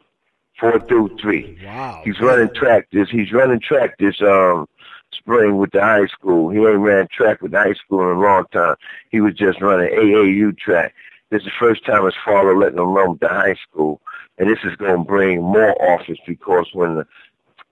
Four 0.60 0.80
through 0.80 1.18
three. 1.22 1.58
Wow. 1.64 2.02
He's 2.04 2.20
running 2.20 2.54
track 2.54 2.88
this 2.92 3.10
he's 3.10 3.32
running 3.32 3.60
track 3.60 3.98
this 4.00 4.20
um 4.22 4.68
spring 5.12 5.58
with 5.58 5.72
the 5.72 5.82
high 5.82 6.08
school. 6.08 6.50
He 6.50 6.58
ain't 6.58 6.80
ran 6.80 7.08
track 7.12 7.42
with 7.42 7.52
the 7.52 7.60
high 7.60 7.74
school 7.74 8.12
in 8.12 8.18
a 8.18 8.20
long 8.20 8.46
time. 8.52 8.76
He 9.10 9.22
was 9.22 9.36
just 9.36 9.62
running 9.62 9.90
AAU 9.90 10.58
track. 10.58 10.94
This 11.30 11.42
is 11.42 11.46
the 11.46 11.52
first 11.60 11.86
time 11.86 12.06
his 12.06 12.14
father 12.26 12.58
letting 12.58 12.80
him 12.80 12.94
run 12.94 13.12
with 13.12 13.20
the 13.20 13.30
high 13.30 13.56
school. 13.56 14.02
And 14.38 14.50
this 14.50 14.60
is 14.64 14.76
going 14.76 14.98
to 14.98 15.04
bring 15.04 15.42
more 15.42 15.76
offers 15.82 16.20
because 16.26 16.70
when 16.74 16.96
the 16.96 17.08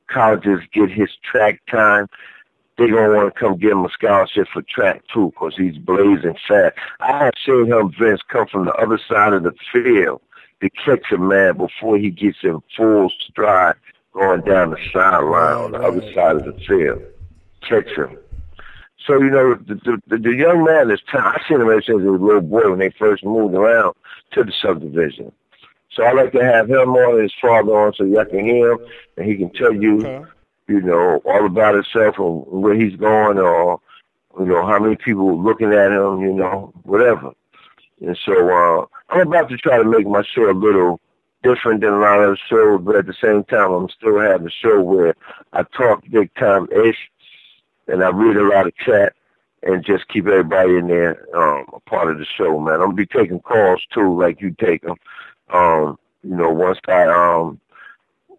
colleges 0.07 0.59
get 0.73 0.89
his 0.89 1.09
track 1.23 1.61
time, 1.69 2.07
they're 2.77 2.89
going 2.89 3.09
to 3.09 3.15
want 3.15 3.33
to 3.33 3.39
come 3.39 3.57
give 3.57 3.71
him 3.71 3.85
a 3.85 3.89
scholarship 3.89 4.47
for 4.51 4.61
track 4.63 5.03
too 5.13 5.31
because 5.33 5.55
he's 5.55 5.77
blazing 5.77 6.35
fast. 6.47 6.75
I 6.99 7.25
have 7.25 7.33
seen 7.45 7.67
him, 7.67 7.93
Vince, 7.97 8.21
come 8.27 8.47
from 8.47 8.65
the 8.65 8.73
other 8.73 8.99
side 9.09 9.33
of 9.33 9.43
the 9.43 9.53
field 9.71 10.21
to 10.61 10.69
catch 10.69 11.11
a 11.11 11.17
man 11.17 11.57
before 11.57 11.97
he 11.97 12.09
gets 12.09 12.39
in 12.43 12.61
full 12.75 13.09
stride 13.29 13.75
going 14.13 14.41
down 14.41 14.71
the 14.71 14.77
sideline 14.93 15.57
on 15.57 15.71
the 15.71 15.79
other 15.79 16.13
side 16.13 16.37
of 16.37 16.45
the 16.45 16.53
field. 16.67 17.01
Catch 17.61 17.89
him. 17.95 18.17
So, 19.05 19.21
you 19.21 19.29
know, 19.29 19.55
the, 19.55 20.01
the, 20.07 20.17
the, 20.17 20.33
young 20.33 20.63
man 20.63 20.89
is, 20.89 20.99
t- 21.01 21.17
I 21.17 21.39
seen 21.47 21.61
him 21.61 21.69
ever 21.69 21.81
since 21.81 22.01
he 22.01 22.07
was 22.07 22.21
a 22.21 22.23
little 22.23 22.41
boy 22.41 22.69
when 22.69 22.79
they 22.79 22.89
first 22.89 23.23
moved 23.23 23.53
around 23.53 23.93
to 24.31 24.43
the 24.43 24.51
subdivision. 24.61 25.31
So 25.91 26.03
I 26.03 26.11
like 26.13 26.31
to 26.31 26.43
have 26.43 26.69
him 26.69 26.89
on 26.89 27.21
his 27.21 27.33
father 27.39 27.71
on 27.71 27.93
so 27.93 28.03
y'all 28.03 28.25
can 28.25 28.43
hear 28.45 28.73
him 28.73 28.79
and 29.17 29.27
he 29.27 29.37
can 29.37 29.51
tell 29.51 29.73
you, 29.73 29.99
Okay. 30.05 30.29
You 30.67 30.81
know, 30.81 31.21
all 31.25 31.45
about 31.45 31.75
himself 31.75 32.17
and 32.17 32.45
where 32.47 32.75
he's 32.75 32.95
going 32.95 33.37
or, 33.37 33.79
you 34.39 34.45
know, 34.45 34.65
how 34.65 34.79
many 34.79 34.95
people 34.95 35.41
looking 35.41 35.73
at 35.73 35.91
him, 35.91 36.21
you 36.21 36.33
know, 36.33 36.73
whatever. 36.83 37.31
And 38.01 38.17
so 38.25 38.33
uh, 38.49 38.85
I'm 39.09 39.27
about 39.27 39.49
to 39.49 39.57
try 39.57 39.77
to 39.77 39.85
make 39.85 40.07
my 40.07 40.23
show 40.23 40.49
a 40.49 40.53
little 40.53 40.99
different 41.43 41.81
than 41.81 41.93
a 41.93 41.99
lot 41.99 42.19
of 42.19 42.37
shows, 42.49 42.81
but 42.83 42.95
at 42.95 43.05
the 43.05 43.13
same 43.13 43.43
time, 43.43 43.71
I'm 43.71 43.89
still 43.89 44.19
having 44.19 44.47
a 44.47 44.51
show 44.51 44.81
where 44.81 45.15
I 45.53 45.63
talk 45.63 46.03
big 46.09 46.33
time 46.35 46.67
ish 46.71 46.97
and 47.87 48.03
I 48.03 48.09
read 48.09 48.37
a 48.37 48.47
lot 48.47 48.67
of 48.67 48.75
chat 48.77 49.13
and 49.63 49.85
just 49.85 50.07
keep 50.07 50.27
everybody 50.27 50.77
in 50.77 50.87
there 50.87 51.25
um, 51.35 51.65
a 51.73 51.79
part 51.81 52.11
of 52.11 52.17
the 52.17 52.25
show, 52.25 52.59
man. 52.59 52.75
I'm 52.75 52.87
gonna 52.87 52.93
be 52.93 53.05
taking 53.05 53.39
calls 53.39 53.85
too, 53.93 54.19
like 54.19 54.41
you 54.41 54.55
take 54.59 54.81
them. 54.81 54.97
Um, 55.49 55.97
you 56.23 56.35
know, 56.35 56.49
once 56.49 56.79
I 56.87 57.05
um, 57.05 57.59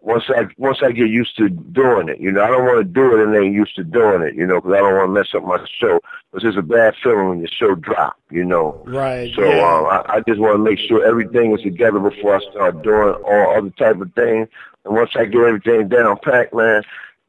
once 0.07 0.23
I 0.29 0.47
once 0.57 0.77
I 0.81 0.93
get 0.93 1.09
used 1.09 1.35
to 1.35 1.49
doing 1.49 2.07
it, 2.07 2.21
you 2.21 2.31
know, 2.31 2.41
I 2.41 2.47
don't 2.47 2.63
want 2.63 2.77
to 2.77 2.85
do 2.85 3.13
it 3.13 3.27
and 3.27 3.35
ain't 3.35 3.53
used 3.53 3.75
to 3.75 3.83
doing 3.83 4.21
it, 4.21 4.35
you 4.35 4.47
know, 4.47 4.61
because 4.61 4.71
I 4.71 4.77
don't 4.77 4.95
want 4.95 5.09
to 5.09 5.13
mess 5.13 5.35
up 5.35 5.43
my 5.43 5.59
show. 5.79 5.99
Because 6.31 6.47
it's 6.47 6.57
a 6.57 6.61
bad 6.61 6.95
feeling 7.03 7.27
when 7.27 7.39
your 7.39 7.49
show 7.49 7.75
drop, 7.75 8.17
you 8.31 8.45
know. 8.45 8.81
Right. 8.85 9.33
So 9.35 9.43
yeah. 9.43 9.59
um, 9.59 9.85
I, 9.85 10.15
I 10.15 10.21
just 10.21 10.39
want 10.39 10.53
to 10.53 10.59
make 10.59 10.79
sure 10.79 11.05
everything 11.05 11.51
is 11.53 11.61
together 11.61 11.99
before 11.99 12.37
I 12.37 12.39
start 12.51 12.83
doing 12.83 13.15
all 13.25 13.57
other 13.57 13.69
type 13.71 13.99
of 13.99 14.13
things. 14.13 14.47
And 14.85 14.95
once 14.95 15.11
I 15.13 15.25
get 15.25 15.41
everything 15.41 15.89
down 15.89 16.17
packed, 16.23 16.53
man, 16.53 16.83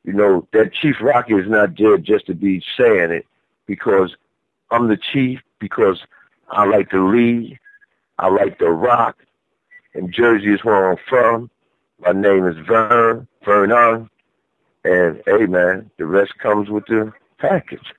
you 0.05 0.13
know 0.13 0.47
that 0.53 0.73
Chief 0.73 0.95
Rocky 1.01 1.35
is 1.35 1.49
not 1.49 1.77
there 1.77 1.99
just 1.99 2.27
to 2.27 2.35
be 2.35 2.63
saying 2.77 3.11
it, 3.11 3.27
because 3.67 4.15
I'm 4.71 4.87
the 4.87 4.97
chief. 4.97 5.41
Because 5.59 6.01
I 6.49 6.65
like 6.65 6.91
to 6.91 7.05
lead, 7.05 7.59
I 8.21 8.29
like 8.29 8.61
to 8.61 8.71
rock, 8.71 9.17
and 9.95 10.13
Jersey 10.13 10.55
is 10.55 10.63
where 10.63 10.93
I'm 10.93 10.99
from. 11.09 11.51
My 12.01 12.13
name 12.13 12.47
is 12.47 12.57
Vern 12.67 13.27
Vernon, 13.45 14.09
and 14.85 15.21
hey, 15.27 15.47
man, 15.47 15.91
the 15.97 16.07
rest 16.07 16.33
comes 16.39 16.71
with 16.71 16.87
the 16.87 17.13
package. 17.39 17.93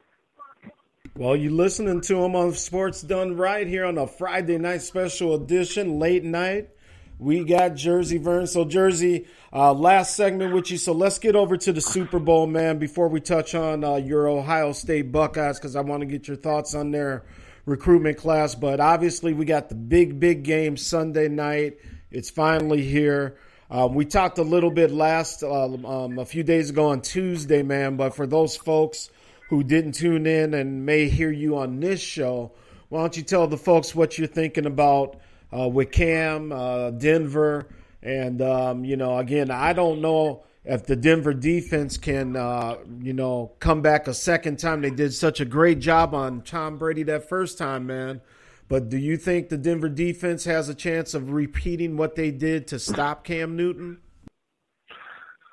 Well, 1.16 1.36
you're 1.36 1.52
listening 1.52 2.00
to 2.02 2.24
him 2.24 2.34
on 2.34 2.54
Sports 2.54 3.02
Done 3.02 3.36
Right 3.36 3.68
here 3.68 3.84
on 3.84 3.98
a 3.98 4.08
Friday 4.08 4.58
night 4.58 4.84
special 4.84 5.36
edition, 5.36 6.00
late 6.00 6.24
night. 6.24 6.70
We 7.18 7.44
got 7.44 7.76
Jersey 7.76 8.18
Vern. 8.18 8.48
So 8.48 8.64
Jersey, 8.64 9.28
uh, 9.52 9.74
last 9.74 10.16
segment 10.16 10.54
with 10.54 10.72
you. 10.72 10.78
So 10.78 10.94
let's 10.94 11.20
get 11.20 11.36
over 11.36 11.58
to 11.58 11.74
the 11.74 11.82
Super 11.82 12.20
Bowl, 12.20 12.48
man. 12.48 12.80
Before 12.80 13.10
we 13.10 13.20
touch 13.20 13.54
on 13.54 13.84
uh, 13.84 13.96
your 13.96 14.30
Ohio 14.30 14.72
State 14.72 15.12
Buckeyes, 15.12 15.60
because 15.60 15.76
I 15.76 15.82
want 15.82 16.00
to 16.00 16.06
get 16.06 16.30
your 16.30 16.38
thoughts 16.38 16.74
on 16.74 16.92
their 16.92 17.26
recruitment 17.66 18.18
class. 18.18 18.56
But 18.56 18.80
obviously, 18.80 19.34
we 19.34 19.44
got 19.44 19.68
the 19.68 19.76
big, 19.76 20.22
big 20.22 20.44
game 20.44 20.78
Sunday 20.78 21.28
night. 21.28 21.80
It's 22.10 22.30
finally 22.30 22.84
here. 22.84 23.38
Um, 23.72 23.94
we 23.94 24.06
talked 24.06 24.40
a 24.40 24.44
little 24.44 24.72
bit 24.72 24.92
last 24.92 25.44
uh, 25.44 25.66
um, 25.66 26.18
a 26.18 26.26
few 26.26 26.42
days 26.42 26.72
ago 26.72 26.88
on 26.88 27.02
Tuesday, 27.02 27.62
man. 27.62 27.98
But 27.98 28.16
for 28.16 28.26
those 28.26 28.56
folks 28.56 29.12
who 29.50 29.64
didn't 29.64 29.92
tune 29.94 30.26
in 30.26 30.54
and 30.54 30.86
may 30.86 31.08
hear 31.08 31.32
you 31.32 31.58
on 31.58 31.80
this 31.80 32.02
show, 32.02 32.52
why 32.90 33.02
don't 33.02 33.16
you 33.16 33.24
tell 33.24 33.48
the 33.48 33.58
folks 33.58 33.94
what 33.94 34.18
you're 34.18 34.28
thinking 34.28 34.66
about 34.66 35.20
uh, 35.56 35.68
with 35.68 35.92
Cam, 35.92 36.52
uh, 36.52 36.92
Denver, 36.92 37.68
and 38.02 38.42
um, 38.42 38.86
you 38.86 38.98
know, 38.98 39.18
again, 39.18 39.52
I 39.52 39.74
don't 39.74 40.02
know 40.02 40.44
if 40.66 40.86
the 40.86 40.96
Denver 40.96 41.34
defense 41.34 41.98
can, 41.98 42.36
uh, 42.36 42.78
you 43.02 43.14
know, 43.14 43.52
come 43.60 43.82
back 43.82 44.08
a 44.08 44.14
second 44.14 44.58
time. 44.58 44.82
They 44.82 44.90
did 44.90 45.14
such 45.14 45.40
a 45.40 45.46
great 45.46 45.80
job 45.80 46.16
on 46.16 46.42
Tom 46.42 46.78
Brady 46.78 47.04
that 47.04 47.30
first 47.30 47.58
time, 47.58 47.86
man. 47.86 48.22
But 48.70 48.88
do 48.88 48.98
you 48.98 49.18
think 49.18 49.50
the 49.50 49.58
Denver 49.58 49.90
defense 49.90 50.46
has 50.46 50.70
a 50.70 50.76
chance 50.76 51.16
of 51.16 51.32
repeating 51.32 51.98
what 51.98 52.16
they 52.16 52.30
did 52.30 52.68
to 52.68 52.80
stop 52.80 53.24
Cam 53.24 53.56
Newton? 53.56 53.98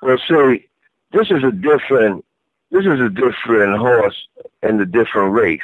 Well, 0.03 0.19
see, 0.29 0.67
this 1.11 1.31
is 1.31 1.43
a 1.43 1.51
different, 1.51 2.23
this 2.69 2.85
is 2.85 2.99
a 3.01 3.09
different 3.09 3.77
horse 3.79 4.27
and 4.61 4.79
a 4.79 4.85
different 4.85 5.33
race. 5.33 5.59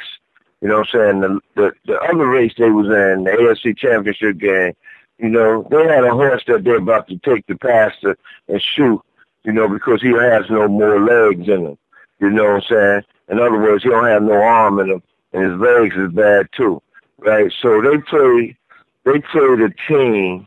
You 0.60 0.68
know 0.68 0.78
what 0.78 0.94
I'm 0.94 1.00
saying? 1.00 1.20
The, 1.20 1.40
the 1.54 1.72
the 1.86 2.00
other 2.00 2.26
race 2.26 2.52
they 2.58 2.70
was 2.70 2.86
in, 2.86 3.24
the 3.24 3.30
AFC 3.30 3.76
Championship 3.76 4.38
game, 4.38 4.72
you 5.18 5.28
know, 5.28 5.66
they 5.70 5.84
had 5.84 6.04
a 6.04 6.10
horse 6.10 6.42
that 6.48 6.64
they're 6.64 6.76
about 6.76 7.06
to 7.08 7.18
take 7.18 7.46
the 7.46 7.56
passer 7.56 8.16
and 8.48 8.60
shoot, 8.60 9.00
you 9.44 9.52
know, 9.52 9.68
because 9.68 10.02
he 10.02 10.10
has 10.12 10.48
no 10.50 10.66
more 10.66 11.00
legs 11.00 11.48
in 11.48 11.66
him. 11.66 11.78
You 12.18 12.30
know 12.30 12.44
what 12.44 12.54
I'm 12.54 12.62
saying? 12.62 13.02
In 13.28 13.38
other 13.38 13.58
words, 13.58 13.84
he 13.84 13.90
don't 13.90 14.06
have 14.06 14.22
no 14.22 14.42
arm 14.42 14.80
in 14.80 14.90
him, 14.90 15.02
and 15.32 15.52
his 15.52 15.60
legs 15.60 15.94
is 15.96 16.12
bad 16.12 16.48
too, 16.56 16.82
right? 17.24 17.52
So 17.60 17.80
they 17.80 17.98
play, 17.98 18.56
they 19.04 19.20
play 19.20 19.64
a 19.64 19.70
team 19.88 20.46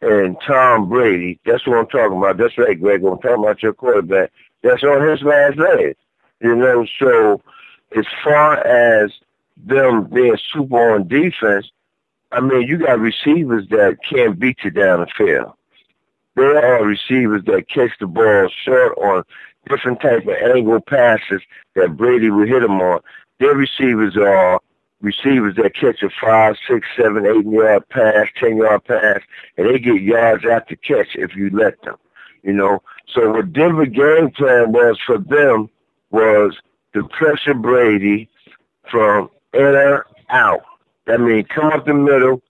and 0.00 0.36
Tom 0.46 0.88
Brady. 0.88 1.38
That's 1.44 1.66
what 1.66 1.78
I'm 1.78 1.86
talking 1.86 2.18
about. 2.18 2.36
That's 2.36 2.56
right, 2.58 2.80
Greg. 2.80 3.04
I'm 3.04 3.18
talking 3.18 3.44
about 3.44 3.62
your 3.62 3.74
quarterback. 3.74 4.32
That's 4.62 4.82
on 4.82 5.08
his 5.08 5.22
last 5.22 5.56
leg. 5.56 5.96
You 6.40 6.56
know, 6.56 6.86
so 6.98 7.42
as 7.96 8.06
far 8.24 8.58
as 8.58 9.12
them 9.56 10.04
being 10.04 10.38
super 10.52 10.94
on 10.94 11.08
defense, 11.08 11.70
I 12.32 12.40
mean, 12.40 12.62
you 12.62 12.78
got 12.78 12.98
receivers 12.98 13.66
that 13.70 13.98
can't 14.08 14.38
beat 14.38 14.58
you 14.64 14.70
down 14.70 15.00
the 15.00 15.06
field. 15.06 15.52
There 16.36 16.64
are 16.64 16.84
receivers 16.84 17.42
that 17.46 17.68
catch 17.68 17.90
the 17.98 18.06
ball 18.06 18.48
short 18.64 18.96
on 18.98 19.24
different 19.68 20.00
type 20.00 20.22
of 20.22 20.34
angle 20.34 20.80
passes 20.80 21.42
that 21.74 21.96
Brady 21.96 22.30
will 22.30 22.46
hit 22.46 22.60
them 22.60 22.80
on. 22.80 23.00
Their 23.40 23.54
receivers 23.54 24.16
are 24.16 24.60
receivers 25.00 25.56
that 25.56 25.74
catch 25.74 26.02
a 26.02 26.10
five, 26.20 26.56
six, 26.68 26.86
seven, 26.96 27.26
eight 27.26 27.46
yard 27.46 27.88
pass, 27.88 28.28
ten 28.36 28.56
yard 28.56 28.84
pass, 28.84 29.20
and 29.56 29.66
they 29.66 29.78
get 29.78 30.02
yards 30.02 30.44
after 30.44 30.76
catch 30.76 31.08
if 31.14 31.34
you 31.34 31.50
let 31.50 31.80
them. 31.82 31.96
You 32.42 32.52
know, 32.54 32.82
so 33.06 33.30
what 33.32 33.52
Denver 33.52 33.86
game 33.86 34.30
plan 34.30 34.72
was 34.72 34.98
for 35.04 35.18
them 35.18 35.68
was 36.10 36.56
to 36.94 37.06
pressure 37.08 37.54
Brady 37.54 38.28
from 38.90 39.30
in 39.52 39.60
or 39.60 40.06
out. 40.30 40.62
That 41.06 41.20
means 41.20 41.46
come 41.48 41.66
up 41.72 41.86
the 41.86 41.94
middle, 41.94 42.42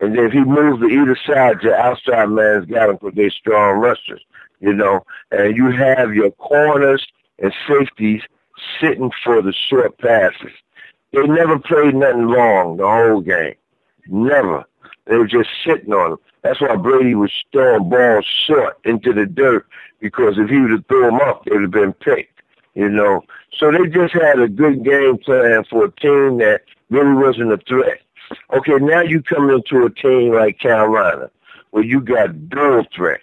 and 0.00 0.16
then 0.16 0.26
if 0.26 0.32
he 0.32 0.40
moves 0.40 0.80
to 0.80 0.88
either 0.88 1.16
side, 1.26 1.62
your 1.62 1.76
outside 1.76 2.26
man's 2.26 2.66
got 2.66 2.90
him 2.90 2.96
because 3.00 3.14
they're 3.14 3.30
strong 3.30 3.78
rushers, 3.78 4.20
you 4.60 4.72
know. 4.72 5.00
And 5.30 5.56
you 5.56 5.70
have 5.70 6.14
your 6.14 6.30
corners 6.32 7.06
and 7.38 7.52
safeties 7.68 8.22
sitting 8.80 9.10
for 9.24 9.40
the 9.40 9.52
short 9.52 9.96
passes. 9.98 10.52
They 11.12 11.22
never 11.26 11.58
played 11.58 11.94
nothing 11.94 12.28
long 12.28 12.76
the 12.78 12.86
whole 12.86 13.20
game. 13.20 13.54
Never. 14.08 14.64
They 15.06 15.16
were 15.16 15.26
just 15.26 15.50
sitting 15.64 15.92
on 15.92 16.12
him. 16.12 16.18
That's 16.42 16.60
why 16.60 16.74
Brady 16.76 17.14
was 17.14 17.32
throwing 17.52 17.88
balls 17.88 18.24
short 18.46 18.78
into 18.84 19.12
the 19.12 19.26
dirt 19.26 19.66
because 20.00 20.38
if 20.38 20.48
he 20.50 20.60
would 20.60 20.70
have 20.70 20.86
threw 20.86 21.06
them 21.06 21.20
up, 21.20 21.44
they'd 21.44 21.60
have 21.60 21.70
been 21.70 21.92
picked. 21.92 22.40
You 22.74 22.88
know, 22.88 23.22
so 23.52 23.70
they 23.70 23.86
just 23.88 24.14
had 24.14 24.40
a 24.40 24.48
good 24.48 24.82
game 24.82 25.18
plan 25.18 25.64
for 25.68 25.84
a 25.84 25.92
team 25.92 26.38
that 26.38 26.62
really 26.88 27.12
wasn't 27.12 27.52
a 27.52 27.58
threat. 27.58 28.00
Okay, 28.54 28.76
now 28.80 29.02
you 29.02 29.22
come 29.22 29.50
into 29.50 29.84
a 29.84 29.90
team 29.90 30.32
like 30.32 30.58
Carolina 30.58 31.30
where 31.70 31.84
you 31.84 32.00
got 32.00 32.48
dual 32.48 32.84
threat. 32.94 33.20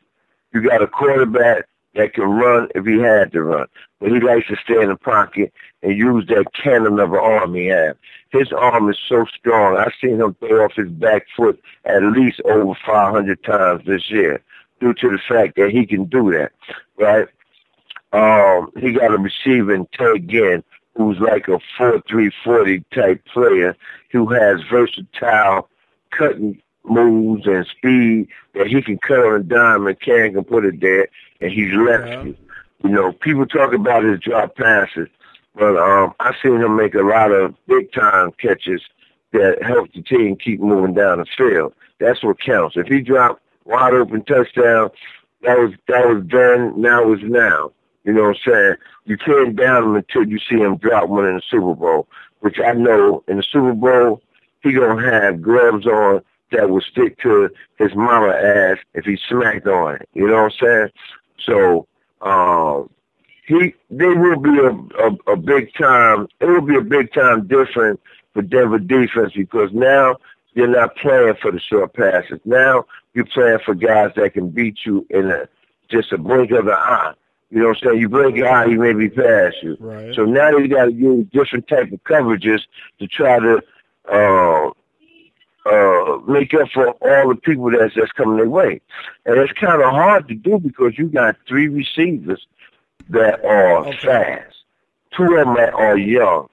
You 0.54 0.62
got 0.62 0.84
a 0.84 0.88
quarterback 0.88 1.68
that 1.96 2.14
can 2.14 2.24
run 2.24 2.70
if 2.76 2.86
he 2.86 3.00
had 3.00 3.32
to 3.32 3.44
run, 3.44 3.68
but 4.00 4.12
he 4.12 4.20
likes 4.20 4.48
to 4.48 4.56
stay 4.64 4.82
in 4.82 4.90
the 4.90 4.96
pocket 4.96 5.54
and 5.82 5.98
use 5.98 6.26
that 6.28 6.54
cannon 6.54 7.00
of 7.00 7.14
an 7.14 7.20
arm 7.20 7.56
he 7.56 7.68
has. 7.68 7.96
His 8.32 8.52
arm 8.52 8.90
is 8.90 8.98
so 9.08 9.26
strong. 9.38 9.78
I've 9.78 9.94
seen 10.00 10.22
him 10.22 10.36
throw 10.36 10.66
off 10.66 10.74
his 10.76 10.90
back 10.90 11.26
foot 11.36 11.60
at 11.86 12.04
least 12.04 12.42
over 12.46 12.74
500 12.86 13.44
times 13.44 13.86
this 13.86 14.10
year 14.12 14.42
due 14.80 14.94
to 14.94 15.10
the 15.10 15.20
fact 15.28 15.56
that 15.56 15.72
he 15.72 15.86
can 15.86 16.06
do 16.06 16.32
that, 16.32 16.52
right? 16.98 17.28
Um, 18.12 18.72
he 18.80 18.94
got 18.94 19.14
a 19.14 19.18
receiver 19.18 19.74
in 19.74 19.88
Ted 19.94 20.64
who's 20.96 21.20
like 21.20 21.48
a 21.48 21.60
4-3-40 21.78 22.84
type 22.94 23.24
player 23.26 23.76
who 24.12 24.28
has 24.28 24.62
versatile 24.70 25.70
cutting 26.12 26.62
moves 26.84 27.46
and 27.46 27.66
speed 27.68 28.28
that 28.54 28.68
he 28.68 28.82
can 28.82 28.98
cut 28.98 29.20
on 29.20 29.36
a 29.36 29.44
dime 29.44 29.86
and 29.88 30.00
Cam 30.00 30.34
can 30.34 30.44
put 30.44 30.66
it 30.66 30.80
there 30.82 31.08
and 31.42 31.52
he's 31.52 31.74
left 31.74 32.08
Yeah. 32.08 32.24
you. 32.24 32.36
You 32.84 32.90
know, 32.90 33.12
people 33.12 33.46
talk 33.46 33.74
about 33.74 34.04
his 34.04 34.20
drop 34.22 34.56
passes, 34.56 35.10
but 35.56 35.78
um 35.78 36.14
I've 36.20 36.36
seen 36.42 36.62
him 36.62 36.76
make 36.76 36.96
a 36.96 37.02
lot 37.02 37.32
of 37.32 37.54
big 37.68 37.92
time 37.92 38.32
catches 38.34 38.82
that 39.32 39.62
help 39.62 39.92
the 39.94 40.02
team 40.02 40.36
keep 40.38 40.60
moving 40.60 40.94
down 40.94 41.20
the 41.20 41.26
field. 41.26 41.74
That's 42.00 42.24
what 42.24 42.40
counts. 42.40 42.78
If 42.78 42.88
he 42.88 43.02
dropped 43.02 43.42
wide 43.66 43.94
open 43.94 44.24
touchdown, 44.24 44.92
that 45.42 45.58
was 45.58 45.74
that 45.88 46.08
was 46.08 46.24
then, 46.32 46.74
now 46.80 47.12
is 47.14 47.20
now. 47.24 47.72
You 48.06 48.14
know 48.14 48.30
what 48.30 48.38
I'm 48.48 48.52
saying? 48.54 48.76
You 49.06 49.18
can't 49.18 49.56
down 49.56 49.84
him 49.84 49.96
until 49.96 50.26
you 50.26 50.40
see 50.40 50.56
him 50.56 50.78
drop 50.78 51.10
one 51.10 51.26
in 51.28 51.36
the 51.36 51.42
Super 51.48 51.76
Bowl, 51.76 52.08
which 52.40 52.58
I 52.66 52.72
know 52.74 53.24
in 53.28 53.38
the 53.38 53.44
Super 53.44 53.74
Bowl 53.74 54.22
he 54.64 54.72
gonna 54.74 55.02
have 55.12 55.42
gloves 55.42 55.86
on 55.86 56.22
that 56.52 56.70
will 56.70 56.82
stick 56.82 57.20
to 57.20 57.50
his 57.78 57.94
mama 57.94 58.30
ass 58.30 58.78
if 58.94 59.06
he 59.06 59.18
smacked 59.28 59.68
on 59.68 59.96
it. 59.96 60.10
You 60.14 60.28
know 60.28 60.44
what 60.44 60.54
I'm 60.54 60.66
saying? 60.66 60.90
So 61.46 61.88
um 62.22 62.90
he 63.48 63.74
they 63.90 64.08
will 64.08 64.40
be 64.40 64.58
a, 64.60 64.72
a, 65.06 65.34
a 65.34 65.36
big 65.38 65.74
time 65.74 66.28
it 66.40 66.46
will 66.46 66.62
be 66.62 66.76
a 66.76 66.82
big 66.82 67.12
time 67.14 67.48
difference 67.48 68.00
for 68.34 68.42
Denver 68.42 68.80
defense 68.80 69.34
because 69.36 69.70
now 69.74 70.18
you're 70.54 70.68
not 70.68 70.96
playing 70.98 71.36
for 71.42 71.52
the 71.52 71.60
short 71.60 71.94
passes. 71.94 72.40
Now 72.46 72.86
you're 73.14 73.26
playing 73.26 73.60
for 73.66 73.74
guys 73.76 74.12
that 74.16 74.34
can 74.34 74.50
beat 74.50 74.80
you 74.86 75.06
in 75.10 75.32
a 75.32 75.48
just 75.90 76.12
a 76.12 76.18
blink 76.18 76.52
of 76.52 76.66
the 76.66 76.74
eye. 76.74 77.14
You 77.50 77.62
know 77.62 77.70
what 77.70 77.78
I'm 77.78 77.90
saying? 77.90 78.02
You 78.02 78.10
blink 78.10 78.38
your 78.38 78.48
eye, 78.48 78.68
he 78.68 78.76
maybe 78.76 79.10
pass 79.10 79.54
you. 79.64 79.76
Right. 79.80 80.14
So 80.14 80.26
now 80.26 80.50
you 80.50 80.68
got 80.68 80.86
to 80.86 80.94
use 80.94 81.26
different 81.32 81.68
type 81.68 81.92
of 81.92 82.04
coverages 82.04 82.62
to 83.00 83.08
try 83.08 83.40
to 83.40 83.62
uh, 84.12 84.70
uh, 85.66 86.20
make 86.28 86.54
up 86.54 86.70
for 86.74 86.90
all 86.90 87.30
the 87.30 87.36
people 87.36 87.70
that's 87.72 87.96
that's 87.96 88.12
coming 88.14 88.38
their 88.38 88.50
way, 88.50 88.82
and 89.26 89.38
it's 89.38 89.54
kind 89.54 89.82
of 89.82 89.92
hard 89.92 90.28
to 90.28 90.36
do 90.36 90.60
because 90.60 90.98
you 90.98 91.08
got 91.08 91.36
three 91.48 91.68
receivers 91.68 92.46
that 93.10 93.44
are 93.44 93.86
Okay. 93.88 93.98
fast, 94.06 94.58
two 95.16 95.24
of 95.24 95.46
them 95.46 95.56
that 95.56 95.74
are 95.74 95.98
young. 95.98 96.48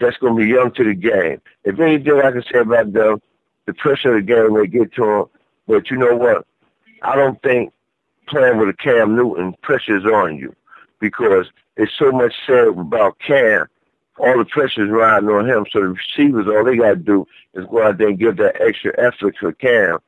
That's 0.00 0.16
going 0.18 0.36
to 0.36 0.42
be 0.42 0.48
young 0.48 0.72
to 0.72 0.84
the 0.84 0.94
game. 0.94 1.40
If 1.64 1.78
anything 1.80 2.20
I 2.20 2.32
can 2.32 2.42
say 2.52 2.58
about 2.60 2.92
them, 2.92 3.22
the 3.66 3.72
pressure 3.74 4.16
of 4.16 4.26
the 4.26 4.34
game 4.34 4.54
may 4.54 4.66
get 4.66 4.92
to 4.94 5.02
them, 5.02 5.24
but 5.66 5.90
you 5.90 5.96
know 5.96 6.14
what? 6.16 6.46
I 7.02 7.16
don't 7.16 7.40
think 7.42 7.72
playing 8.26 8.58
with 8.58 8.68
a 8.68 8.72
Cam 8.74 9.14
Newton 9.16 9.54
pressures 9.62 10.04
on 10.04 10.36
you 10.36 10.54
because 10.98 11.46
there's 11.76 11.92
so 11.98 12.10
much 12.12 12.34
said 12.46 12.68
about 12.68 13.18
Cam. 13.20 13.66
All 14.18 14.38
the 14.38 14.44
pressure 14.44 14.84
is 14.84 14.90
riding 14.90 15.28
on 15.28 15.48
him. 15.48 15.66
So 15.70 15.80
the 15.80 15.88
receivers, 15.88 16.46
all 16.46 16.64
they 16.64 16.76
got 16.76 16.90
to 16.90 16.96
do 16.96 17.26
is 17.54 17.66
go 17.66 17.82
out 17.82 17.98
there 17.98 18.08
and 18.08 18.18
give 18.18 18.36
that 18.36 18.60
extra 18.60 18.92
effort 18.98 19.34
to 19.40 19.52
Cam 19.54 19.98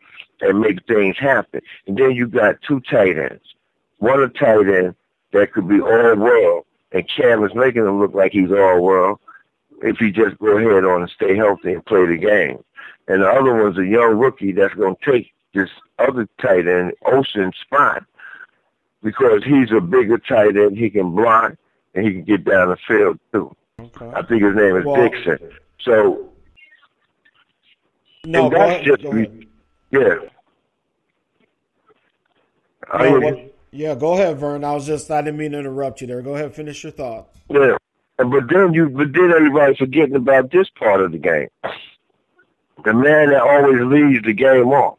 and 0.41 0.61
make 0.61 0.87
things 0.87 1.17
happen. 1.19 1.61
And 1.87 1.97
then 1.97 2.13
you 2.13 2.27
got 2.27 2.63
two 2.63 2.81
tight 2.81 3.19
ends. 3.19 3.43
One 3.99 4.23
a 4.23 4.29
tight 4.29 4.69
end 4.69 4.95
that 5.33 5.53
could 5.53 5.69
be 5.69 5.81
all 5.81 6.17
world, 6.17 6.65
and 6.93 7.09
Cam 7.09 7.45
is 7.45 7.55
making 7.55 7.83
him 7.83 7.99
look 7.99 8.15
like 8.15 8.33
he's 8.33 8.53
all 8.53 8.83
world 8.83 9.19
if 9.83 9.99
he 9.99 10.11
just 10.11 10.39
go 10.39 10.57
ahead 10.57 10.85
on 10.85 11.03
and 11.03 11.11
stay 11.11 11.37
healthy 11.37 11.73
and 11.73 11.85
play 11.85 12.07
the 12.07 12.17
game. 12.17 12.63
And 13.09 13.23
the 13.23 13.29
other 13.29 13.55
one's 13.55 13.79
a 13.79 13.87
young 13.87 14.19
rookie 14.19 14.53
that's 14.53 14.75
going 14.75 14.97
to 14.97 15.13
take 15.13 15.33
this 15.55 15.71
other 15.99 16.29
tight 16.41 16.67
end, 16.67 16.93
Olsen 17.05 17.53
spot, 17.61 18.05
because 19.03 19.43
he's 19.45 19.71
a 19.73 19.81
bigger 19.81 20.19
tight 20.19 20.57
end. 20.57 20.77
He 20.77 20.91
can 20.91 21.15
block 21.15 21.55
and 21.95 22.07
he 22.07 22.13
can 22.13 22.25
get 22.25 22.45
down 22.45 22.69
the 22.69 22.77
field 22.77 23.19
too. 23.33 23.55
Okay. 23.79 24.11
I 24.15 24.23
think 24.23 24.43
his 24.43 24.55
name 24.55 24.77
is 24.77 24.85
Well- 24.87 25.09
Dixon. 25.09 25.39
So 25.81 26.33
No, 28.25 28.47
and 28.47 28.55
that's 28.55 28.85
just 28.85 29.05
re- 29.05 29.49
yeah. 29.91 30.15
No, 32.99 33.21
what- 33.21 33.55
yeah, 33.73 33.95
go 33.95 34.15
ahead, 34.15 34.39
Vern. 34.39 34.65
I 34.65 34.73
was 34.73 34.87
just 34.87 35.11
I 35.11 35.21
didn't 35.21 35.39
mean 35.39 35.53
to 35.53 35.59
interrupt 35.59 36.01
you 36.01 36.07
there. 36.07 36.23
Go 36.23 36.35
ahead, 36.35 36.55
finish 36.55 36.83
your 36.83 36.93
thought. 36.93 37.29
Yeah. 37.51 37.77
And 38.19 38.31
but 38.31 38.49
then 38.49 38.73
you 38.73 38.89
but 38.89 39.13
then 39.13 39.31
everybody's 39.31 39.77
forgetting 39.77 40.17
about 40.17 40.51
this 40.51 40.71
part 40.71 41.03
of 41.03 41.13
the 41.13 41.19
game. 41.19 41.49
The 42.83 42.95
man 42.95 43.31
that 43.31 43.43
always 43.43 43.81
leads 43.83 44.25
the 44.25 44.33
game 44.33 44.69
off. 44.69 44.99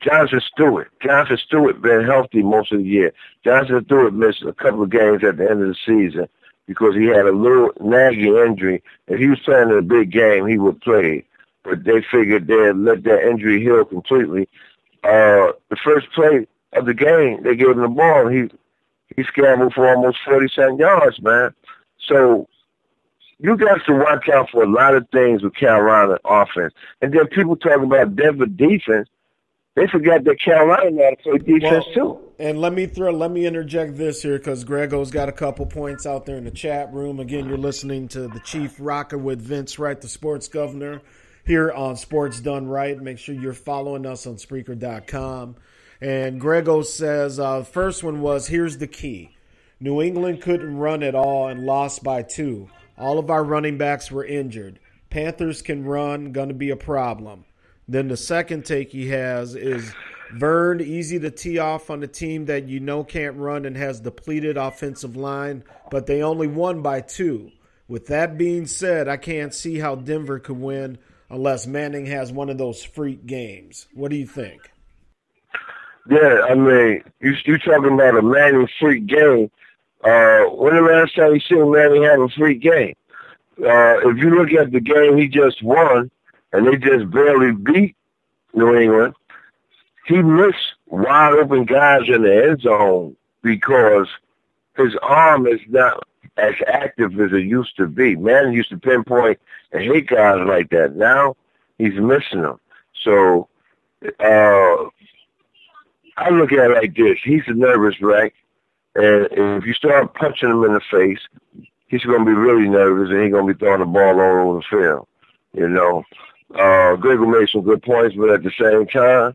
Jonathan 0.00 0.40
Stewart. 0.52 0.90
Jonathan 1.00 1.36
Stewart 1.36 1.80
been 1.80 2.04
healthy 2.04 2.42
most 2.42 2.72
of 2.72 2.78
the 2.78 2.84
year. 2.84 3.12
Jonathan 3.44 3.84
Stewart 3.84 4.12
missed 4.14 4.42
a 4.42 4.52
couple 4.54 4.82
of 4.82 4.90
games 4.90 5.22
at 5.22 5.36
the 5.36 5.48
end 5.48 5.62
of 5.62 5.68
the 5.68 5.76
season 5.86 6.28
because 6.70 6.94
he 6.94 7.06
had 7.06 7.26
a 7.26 7.32
little 7.32 7.72
naggy 7.80 8.46
injury. 8.46 8.80
If 9.08 9.18
he 9.18 9.26
was 9.26 9.40
playing 9.40 9.70
in 9.70 9.78
a 9.78 9.82
big 9.82 10.12
game, 10.12 10.46
he 10.46 10.56
would 10.56 10.80
play. 10.80 11.24
But 11.64 11.82
they 11.82 12.00
figured 12.00 12.46
they'd 12.46 12.76
let 12.76 13.02
that 13.02 13.28
injury 13.28 13.60
heal 13.60 13.84
completely. 13.84 14.48
Uh, 15.02 15.50
the 15.68 15.76
first 15.82 16.06
play 16.12 16.46
of 16.74 16.86
the 16.86 16.94
game, 16.94 17.42
they 17.42 17.56
gave 17.56 17.70
him 17.70 17.80
the 17.80 17.88
ball. 17.88 18.28
And 18.28 18.36
he 18.36 18.56
he 19.16 19.24
scrambled 19.24 19.74
for 19.74 19.88
almost 19.88 20.18
forty 20.24 20.46
seven 20.46 20.76
yards, 20.78 21.20
man. 21.20 21.52
So 22.06 22.48
you 23.40 23.56
got 23.56 23.84
to 23.86 23.92
watch 23.92 24.28
out 24.28 24.50
for 24.50 24.62
a 24.62 24.70
lot 24.70 24.94
of 24.94 25.08
things 25.08 25.42
with 25.42 25.56
Carolina 25.56 26.18
offense. 26.24 26.72
And 27.02 27.12
then 27.12 27.26
people 27.26 27.56
talk 27.56 27.82
about 27.82 28.14
Denver 28.14 28.46
defense. 28.46 29.08
They 29.76 29.86
forgot 29.86 30.24
that 30.24 30.40
Carolina 30.40 31.02
how 31.04 31.10
to 31.10 31.16
play 31.16 31.38
defense 31.38 31.86
Well, 31.94 32.16
too. 32.16 32.30
And 32.40 32.58
let 32.58 32.72
me 32.72 32.86
throw, 32.86 33.12
let 33.12 33.30
me 33.30 33.46
interject 33.46 33.96
this 33.96 34.22
here 34.22 34.38
because 34.38 34.64
Grego's 34.64 35.10
got 35.10 35.28
a 35.28 35.32
couple 35.32 35.66
points 35.66 36.06
out 36.06 36.26
there 36.26 36.36
in 36.36 36.44
the 36.44 36.50
chat 36.50 36.92
room. 36.92 37.20
Again, 37.20 37.46
you're 37.48 37.58
listening 37.58 38.08
to 38.08 38.28
the 38.28 38.40
Chief 38.40 38.74
Rocker 38.80 39.18
with 39.18 39.40
Vince 39.40 39.78
Wright, 39.78 40.00
the 40.00 40.08
sports 40.08 40.48
governor, 40.48 41.02
here 41.44 41.70
on 41.70 41.96
Sports 41.96 42.40
Done 42.40 42.66
Right. 42.66 43.00
Make 43.00 43.18
sure 43.18 43.34
you're 43.34 43.52
following 43.52 44.06
us 44.06 44.26
on 44.26 44.36
Spreaker.com. 44.36 45.56
And 46.00 46.40
Grego 46.40 46.82
says, 46.82 47.38
uh, 47.38 47.62
first 47.62 48.02
one 48.02 48.22
was 48.22 48.48
here's 48.48 48.78
the 48.78 48.86
key: 48.86 49.36
New 49.78 50.00
England 50.02 50.40
couldn't 50.40 50.78
run 50.78 51.02
at 51.02 51.14
all 51.14 51.48
and 51.48 51.64
lost 51.64 52.02
by 52.02 52.22
two. 52.22 52.70
All 52.98 53.18
of 53.18 53.30
our 53.30 53.44
running 53.44 53.78
backs 53.78 54.10
were 54.10 54.24
injured. 54.24 54.80
Panthers 55.10 55.62
can 55.62 55.84
run, 55.84 56.32
going 56.32 56.48
to 56.48 56.54
be 56.54 56.70
a 56.70 56.76
problem. 56.76 57.44
Then 57.90 58.06
the 58.06 58.16
second 58.16 58.64
take 58.64 58.92
he 58.92 59.08
has 59.08 59.56
is 59.56 59.92
Vern, 60.32 60.80
easy 60.80 61.18
to 61.18 61.28
tee 61.28 61.58
off 61.58 61.90
on 61.90 62.04
a 62.04 62.06
team 62.06 62.44
that 62.44 62.68
you 62.68 62.78
know 62.78 63.02
can't 63.02 63.36
run 63.36 63.64
and 63.64 63.76
has 63.76 63.98
depleted 63.98 64.56
offensive 64.56 65.16
line, 65.16 65.64
but 65.90 66.06
they 66.06 66.22
only 66.22 66.46
won 66.46 66.82
by 66.82 67.00
two. 67.00 67.50
With 67.88 68.06
that 68.06 68.38
being 68.38 68.66
said, 68.66 69.08
I 69.08 69.16
can't 69.16 69.52
see 69.52 69.80
how 69.80 69.96
Denver 69.96 70.38
could 70.38 70.60
win 70.60 70.98
unless 71.30 71.66
Manning 71.66 72.06
has 72.06 72.30
one 72.30 72.48
of 72.48 72.58
those 72.58 72.84
freak 72.84 73.26
games. 73.26 73.88
What 73.92 74.12
do 74.12 74.16
you 74.16 74.26
think? 74.26 74.70
Yeah, 76.08 76.42
I 76.48 76.54
mean, 76.54 77.02
you 77.18 77.34
you 77.44 77.58
talking 77.58 77.94
about 77.94 78.16
a 78.16 78.22
Manning 78.22 78.68
freak 78.78 79.08
game. 79.08 79.50
Uh, 80.04 80.44
when 80.44 80.76
the 80.76 80.82
last 80.82 81.16
time 81.16 81.34
you 81.34 81.40
seen 81.40 81.72
Manning 81.72 82.04
have 82.04 82.20
a 82.20 82.28
freak 82.28 82.60
game? 82.60 82.94
Uh, 83.58 84.08
if 84.08 84.16
you 84.18 84.30
look 84.30 84.52
at 84.52 84.70
the 84.70 84.80
game 84.80 85.16
he 85.16 85.26
just 85.26 85.60
won, 85.64 86.08
and 86.52 86.66
they 86.66 86.76
just 86.76 87.10
barely 87.10 87.52
beat 87.52 87.96
New 88.54 88.76
England, 88.76 89.14
he 90.06 90.22
missed 90.22 90.74
wide 90.86 91.34
open 91.34 91.64
guys 91.64 92.02
in 92.08 92.22
the 92.22 92.44
end 92.48 92.62
zone 92.62 93.16
because 93.42 94.08
his 94.76 94.96
arm 95.02 95.46
is 95.46 95.60
not 95.68 96.06
as 96.36 96.54
active 96.66 97.18
as 97.20 97.32
it 97.32 97.44
used 97.44 97.76
to 97.76 97.86
be. 97.86 98.16
Man 98.16 98.52
used 98.52 98.70
to 98.70 98.78
pinpoint 98.78 99.38
and 99.72 99.82
hit 99.82 100.08
guys 100.08 100.40
like 100.46 100.70
that. 100.70 100.96
Now 100.96 101.36
he's 101.78 101.94
missing 101.94 102.42
them. 102.42 102.58
So 103.04 103.48
uh, 104.02 104.88
I 106.16 106.30
look 106.30 106.52
at 106.52 106.70
it 106.70 106.74
like 106.74 106.96
this. 106.96 107.18
He's 107.22 107.42
a 107.46 107.54
nervous 107.54 108.00
wreck. 108.00 108.34
And 108.94 109.28
if 109.30 109.64
you 109.64 109.74
start 109.74 110.14
punching 110.14 110.50
him 110.50 110.64
in 110.64 110.74
the 110.74 110.80
face, 110.90 111.20
he's 111.86 112.02
going 112.02 112.20
to 112.20 112.24
be 112.24 112.32
really 112.32 112.68
nervous 112.68 113.10
and 113.10 113.22
he's 113.22 113.32
going 113.32 113.46
to 113.46 113.54
be 113.54 113.58
throwing 113.58 113.80
the 113.80 113.86
ball 113.86 114.20
all 114.20 114.48
over 114.48 114.58
the 114.58 114.64
field, 114.68 115.06
you 115.52 115.68
know. 115.68 116.04
Uh, 116.54 116.96
made 117.00 117.48
some 117.48 117.62
good 117.62 117.82
points, 117.82 118.16
but 118.16 118.30
at 118.30 118.42
the 118.42 118.50
same 118.58 118.86
time, 118.86 119.34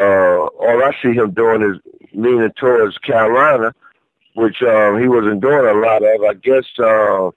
uh, 0.00 0.46
all 0.46 0.84
I 0.84 0.94
see 1.02 1.12
him 1.12 1.32
doing 1.32 1.62
is 1.62 1.80
leaning 2.12 2.50
towards 2.52 2.98
Carolina, 2.98 3.74
which 4.34 4.62
um, 4.62 5.00
he 5.00 5.08
wasn't 5.08 5.40
doing 5.40 5.66
a 5.66 5.74
lot 5.74 6.02
of. 6.02 6.22
I 6.22 6.34
guess 6.34 6.64
uh, 6.78 7.30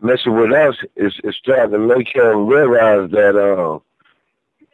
messing 0.00 0.34
with 0.34 0.52
us 0.52 0.76
is, 0.96 1.14
is 1.24 1.36
starting 1.36 1.72
to 1.72 1.78
make 1.78 2.14
him 2.14 2.46
realize 2.46 3.10
that 3.10 3.36
uh, 3.36 3.78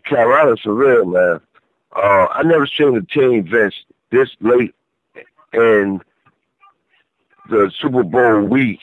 Carolina's 0.05 0.60
for 0.60 0.74
real, 0.74 1.05
man. 1.05 1.40
Uh, 1.94 2.27
I 2.32 2.43
never 2.44 2.66
seen 2.66 2.97
a 2.97 3.02
team, 3.02 3.44
Vince, 3.47 3.74
this 4.10 4.31
late 4.40 4.74
in 5.52 6.01
the 7.51 7.70
Super 7.78 8.02
Bowl 8.02 8.40
week 8.43 8.81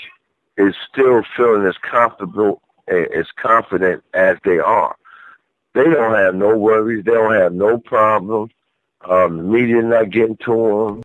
is 0.58 0.76
still 0.92 1.24
feeling 1.36 1.66
as 1.66 1.78
comfortable 1.78 2.62
as 2.88 3.28
confident 3.36 4.04
as 4.14 4.38
they 4.44 4.60
are. 4.60 4.96
They 5.74 5.84
don't 5.84 6.16
have 6.16 6.36
no 6.36 6.58
worries. 6.58 7.04
They 7.06 7.12
don't 7.12 7.34
have 7.34 7.54
no 7.54 7.78
problems. 7.78 8.52
Um, 9.08 9.38
the 9.38 9.44
media 9.44 9.82
not 9.82 10.10
getting 10.10 10.38
to 10.46 10.54
them. 10.54 11.04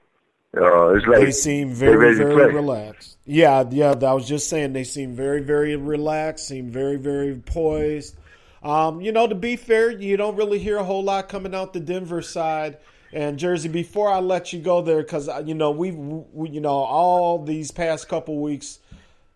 Uh, 0.56 0.94
it's 0.94 1.06
like 1.06 1.20
They 1.20 1.30
seem 1.32 1.72
very, 1.72 2.14
very 2.14 2.54
relaxed. 2.54 3.18
Yeah, 3.24 3.64
yeah. 3.70 3.90
I 3.90 4.12
was 4.12 4.28
just 4.28 4.48
saying 4.48 4.72
they 4.72 4.84
seem 4.84 5.14
very, 5.14 5.40
very 5.40 5.76
relaxed. 5.76 6.46
Seem 6.46 6.70
very, 6.70 6.96
very 6.96 7.34
poised. 7.36 8.16
Um, 8.62 9.00
you 9.00 9.12
know, 9.12 9.26
to 9.26 9.34
be 9.34 9.56
fair, 9.56 9.90
you 9.90 10.16
don't 10.16 10.36
really 10.36 10.58
hear 10.58 10.78
a 10.78 10.84
whole 10.84 11.02
lot 11.02 11.28
coming 11.28 11.54
out 11.54 11.72
the 11.72 11.80
Denver 11.80 12.22
side 12.22 12.78
and 13.12 13.38
Jersey. 13.38 13.68
Before 13.68 14.10
I 14.10 14.20
let 14.20 14.52
you 14.52 14.60
go 14.60 14.80
there, 14.80 15.02
because 15.02 15.28
you 15.44 15.54
know 15.54 15.70
we've, 15.70 15.96
we, 15.96 16.50
you 16.50 16.60
know, 16.60 16.70
all 16.70 17.42
these 17.44 17.70
past 17.70 18.08
couple 18.08 18.40
weeks, 18.40 18.78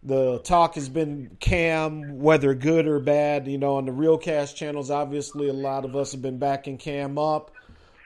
the 0.02 0.38
talk 0.40 0.74
has 0.76 0.88
been 0.88 1.36
Cam, 1.40 2.18
whether 2.20 2.54
good 2.54 2.86
or 2.86 3.00
bad. 3.00 3.46
You 3.48 3.58
know, 3.58 3.76
on 3.76 3.86
the 3.86 3.92
Real 3.92 4.18
Cast 4.18 4.56
channels, 4.56 4.90
obviously, 4.90 5.48
a 5.48 5.52
lot 5.52 5.84
of 5.84 5.96
us 5.96 6.12
have 6.12 6.22
been 6.22 6.38
backing 6.38 6.78
Cam 6.78 7.18
up. 7.18 7.50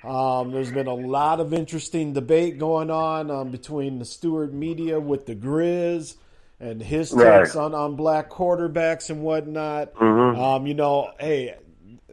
Um, 0.04 0.50
there's 0.50 0.72
been 0.72 0.88
a 0.88 0.94
lot 0.94 1.38
of 1.38 1.52
interesting 1.54 2.12
debate 2.12 2.58
going 2.58 2.90
on 2.90 3.30
um, 3.30 3.50
between 3.50 3.98
the 3.98 4.04
Stewart 4.04 4.52
media 4.52 4.98
with 4.98 5.26
the 5.26 5.34
Grizz 5.36 6.16
and 6.58 6.82
his 6.82 7.12
Right. 7.12 7.40
takes 7.44 7.54
on, 7.56 7.74
on 7.74 7.94
black 7.94 8.28
quarterbacks 8.30 9.10
and 9.10 9.22
whatnot. 9.22 9.92
Um, 10.36 10.66
you 10.66 10.74
know, 10.74 11.12
hey, 11.20 11.54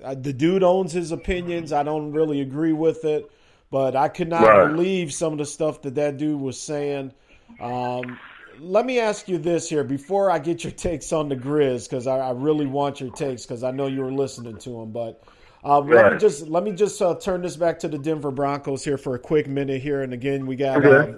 the 0.04 0.34
dude 0.34 0.62
owns 0.64 0.92
his 0.92 1.12
opinions. 1.12 1.74
I 1.74 1.82
don't 1.84 2.12
really 2.12 2.42
agree 2.42 2.74
with 2.74 3.06
it, 3.06 3.30
but 3.72 3.96
I 3.96 4.08
could 4.08 4.30
not 4.30 4.44
Right. 4.44 4.70
believe 4.70 5.12
some 5.12 5.34
of 5.34 5.40
the 5.40 5.46
stuff 5.46 5.82
that 5.82 5.96
that 5.96 6.18
dude 6.18 6.40
was 6.40 6.60
saying. 6.62 7.12
Um, 7.60 8.20
let 8.60 8.86
me 8.86 9.00
ask 9.00 9.28
you 9.28 9.38
this 9.38 9.70
here 9.70 9.84
before 9.84 10.30
I 10.32 10.40
get 10.40 10.64
your 10.64 10.72
takes 10.72 11.14
on 11.14 11.30
the 11.30 11.36
Grizz 11.36 11.90
because 11.90 12.08
I, 12.08 12.18
I 12.18 12.32
really 12.32 12.66
want 12.66 13.00
your 13.00 13.12
takes 13.12 13.44
because 13.46 13.64
I 13.64 13.72
know 13.72 13.88
you 13.88 14.02
were 14.02 14.12
listening 14.12 14.58
to 14.60 14.70
them. 14.70 14.92
But 14.92 15.24
uh, 15.64 15.80
let 15.80 16.08
me 16.08 16.16
just 16.18 16.48
let 16.48 16.64
me 16.64 16.72
just 16.72 17.02
uh, 17.02 17.16
turn 17.16 17.42
this 17.42 17.58
back 17.58 17.80
to 17.80 17.88
the 17.88 17.98
Denver 17.98 18.32
Broncos 18.32 18.84
here 18.84 18.98
for 18.98 19.16
a 19.16 19.20
quick 19.20 19.48
minute 19.48 19.82
here, 19.82 20.02
and 20.02 20.14
again 20.14 20.46
we 20.46 20.56
got 20.56 20.86
Okay. 20.86 21.12
uh, 21.12 21.14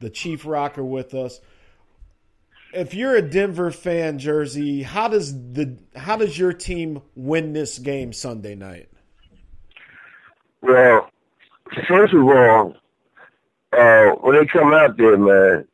the 0.00 0.10
Chief 0.10 0.46
Rocker 0.46 0.84
with 0.84 1.14
us. 1.14 1.40
If 2.72 2.92
you're 2.94 3.14
a 3.14 3.22
Denver 3.22 3.70
fan, 3.70 4.18
Jersey, 4.18 4.82
how 4.82 5.08
does 5.08 5.32
the 5.52 5.78
how 5.96 6.16
does 6.16 6.38
your 6.38 6.52
team 6.52 7.02
win 7.14 7.52
this 7.52 7.78
game 7.78 8.12
Sunday 8.12 8.54
night? 8.54 8.88
Well, 10.62 11.08
first 11.88 12.14
of 12.14 12.22
all, 12.24 12.74
uh, 13.72 14.10
when 14.20 14.36
they 14.36 14.46
come 14.46 14.72
out 14.72 14.96
there, 14.96 15.16
man, 15.18 15.66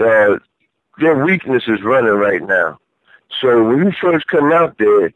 uh, 0.00 0.38
their 0.98 1.24
weakness 1.24 1.64
is 1.66 1.82
running 1.82 2.12
right 2.14 2.42
now. 2.42 2.78
So 3.40 3.64
when 3.64 3.78
you 3.78 3.92
first 4.00 4.26
come 4.26 4.52
out 4.52 4.78
there, 4.78 5.12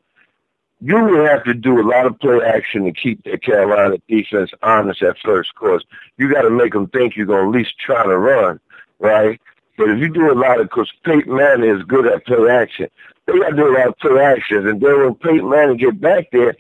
you 0.81 0.97
will 0.97 1.27
have 1.27 1.45
to 1.45 1.55
do 1.55 1.81
a 1.81 1.87
lot 1.87 2.07
of 2.07 2.19
play 2.21 2.41
action 2.45 2.85
to 2.85 2.93
keep 2.93 3.25
the 3.25 3.39
Carolina 3.39 3.97
defense 4.09 4.51
honest 4.63 5.03
at 5.03 5.17
first. 5.19 5.55
Course 5.55 5.85
you 6.19 6.33
got 6.33 6.43
to 6.43 6.51
make 6.51 6.73
them 6.73 6.89
think 6.89 7.17
you're 7.17 7.27
gonna 7.27 7.49
at 7.49 7.55
least 7.55 7.79
try 7.79 8.03
to 8.05 8.19
run, 8.19 8.61
right? 8.99 9.41
But 9.77 9.91
if 9.91 9.99
you 9.99 10.09
do 10.09 10.31
a 10.31 10.35
lot 10.35 10.61
of, 10.61 10.69
because 10.69 10.93
Peyton 11.05 11.35
Manning 11.35 11.71
is 11.71 11.83
good 11.85 12.07
at 12.07 12.25
play 12.27 12.51
action, 12.51 12.89
they 13.27 13.39
got 13.39 13.51
to 13.51 13.57
do 13.57 13.69
a 13.69 13.77
lot 13.77 13.89
of 13.89 13.99
play 13.99 14.23
actions. 14.23 14.67
And 14.67 14.81
then 14.81 15.01
when 15.01 15.15
Peyton 15.17 15.49
Manning 15.49 15.79
get 15.79 16.01
back 16.01 16.31
there, 16.31 16.55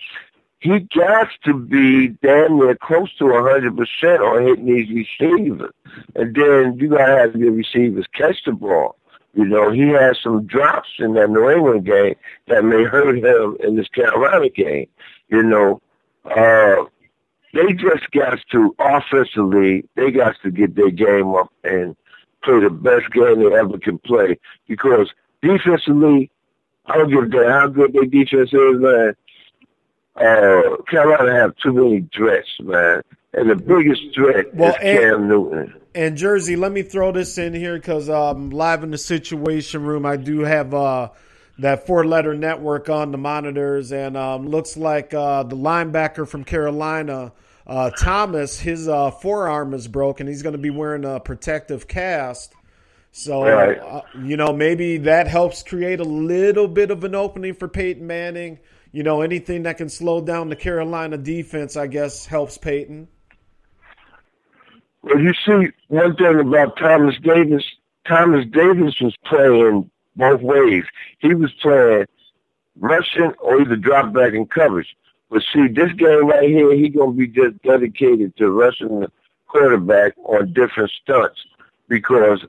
he 0.64 0.80
got 0.96 1.28
to 1.44 1.52
be 1.52 2.08
damn 2.22 2.58
near 2.58 2.74
close 2.74 3.14
to 3.18 3.24
100% 3.24 4.20
on 4.20 4.46
hitting 4.46 4.64
these 4.64 4.88
receivers. 5.20 5.70
And 6.14 6.34
then 6.34 6.78
you 6.78 6.88
got 6.88 7.04
to 7.04 7.18
have 7.18 7.32
the 7.34 7.50
receivers 7.50 8.06
catch 8.14 8.42
the 8.46 8.52
ball. 8.52 8.96
You 9.34 9.44
know, 9.44 9.70
he 9.70 9.88
has 9.88 10.16
some 10.22 10.46
drops 10.46 10.88
in 10.98 11.12
that 11.14 11.28
New 11.28 11.50
England 11.50 11.84
game 11.84 12.14
that 12.48 12.64
may 12.64 12.82
hurt 12.82 13.18
him 13.18 13.58
in 13.60 13.76
this 13.76 13.88
Carolina 13.88 14.48
game. 14.48 14.86
You 15.28 15.42
know, 15.42 15.82
uh, 16.24 16.84
they 17.52 17.74
just 17.74 18.10
got 18.12 18.38
to, 18.52 18.74
offensively, 18.78 19.86
they 19.96 20.10
got 20.12 20.36
to 20.44 20.50
get 20.50 20.76
their 20.76 20.90
game 20.90 21.34
up 21.34 21.52
and 21.62 21.94
play 22.42 22.60
the 22.60 22.70
best 22.70 23.10
game 23.12 23.40
they 23.40 23.54
ever 23.54 23.76
can 23.76 23.98
play. 23.98 24.38
Because 24.66 25.10
defensively, 25.42 26.30
I 26.86 26.96
don't 26.96 27.10
give 27.10 27.24
a 27.24 27.28
damn 27.28 27.50
how 27.50 27.66
good 27.66 27.92
their 27.92 28.06
defense 28.06 28.54
is, 28.54 28.80
man 28.80 29.14
uh, 30.16 30.76
Carolina 30.88 31.32
have 31.34 31.56
too 31.56 31.72
many 31.72 32.06
threats, 32.14 32.48
man. 32.60 33.02
And 33.32 33.50
the 33.50 33.56
biggest 33.56 34.02
threat 34.14 34.54
Well, 34.54 34.70
is 34.70 34.76
and- 34.80 34.98
Cam 34.98 35.28
Newton. 35.28 35.74
And 35.96 36.16
Jersey, 36.16 36.56
let 36.56 36.72
me 36.72 36.82
throw 36.82 37.12
this 37.12 37.38
in 37.38 37.54
here 37.54 37.76
because 37.76 38.10
um, 38.10 38.50
live 38.50 38.82
in 38.82 38.90
the 38.90 38.98
Situation 38.98 39.84
Room, 39.84 40.04
I 40.04 40.16
do 40.16 40.40
have 40.40 40.74
uh, 40.74 41.10
that 41.60 41.86
four-letter 41.86 42.34
network 42.34 42.88
on 42.88 43.12
the 43.12 43.18
monitors, 43.18 43.92
and 43.92 44.16
um, 44.16 44.48
looks 44.48 44.76
like 44.76 45.14
uh, 45.14 45.44
the 45.44 45.54
linebacker 45.56 46.26
from 46.26 46.42
Carolina, 46.42 47.32
uh, 47.64 47.90
Thomas, 47.90 48.58
his 48.58 48.88
uh, 48.88 49.12
forearm 49.12 49.72
is 49.72 49.86
broken. 49.86 50.26
He's 50.26 50.42
going 50.42 50.54
to 50.54 50.58
be 50.58 50.70
wearing 50.70 51.04
a 51.04 51.20
protective 51.20 51.86
cast. 51.86 52.52
So, 53.12 53.44
Right. 53.44 53.78
uh, 53.78 54.00
you 54.20 54.36
know, 54.36 54.52
maybe 54.52 54.98
that 54.98 55.28
helps 55.28 55.62
create 55.62 56.00
a 56.00 56.04
little 56.04 56.66
bit 56.66 56.90
of 56.90 57.04
an 57.04 57.14
opening 57.14 57.54
for 57.54 57.68
Peyton 57.68 58.04
Manning. 58.04 58.58
You 58.94 59.02
know, 59.02 59.22
anything 59.22 59.64
that 59.64 59.76
can 59.76 59.88
slow 59.88 60.20
down 60.20 60.50
the 60.50 60.54
Carolina 60.54 61.18
defense, 61.18 61.76
I 61.76 61.88
guess, 61.88 62.26
helps 62.26 62.56
Peyton. 62.56 63.08
Well, 65.02 65.18
you 65.18 65.34
see, 65.44 65.72
one 65.88 66.14
thing 66.14 66.38
about 66.38 66.76
Thomas 66.76 67.16
Davis, 67.20 67.64
Thomas 68.06 68.46
Davis 68.52 68.94
was 69.00 69.16
playing 69.24 69.90
both 70.14 70.42
ways. 70.42 70.84
He 71.18 71.34
was 71.34 71.52
playing 71.60 72.06
rushing 72.78 73.32
or 73.40 73.60
either 73.62 73.74
drop 73.74 74.12
back 74.12 74.32
and 74.32 74.48
coverage. 74.48 74.96
But 75.28 75.42
see, 75.52 75.66
this 75.66 75.90
game 75.94 76.28
right 76.28 76.48
here, 76.48 76.72
he 76.72 76.88
gonna 76.88 77.10
be 77.10 77.26
just 77.26 77.60
dedicated 77.62 78.36
to 78.36 78.48
rushing 78.48 79.00
the 79.00 79.10
quarterback 79.48 80.12
on 80.18 80.52
different 80.52 80.92
stunts 81.02 81.44
because 81.88 82.44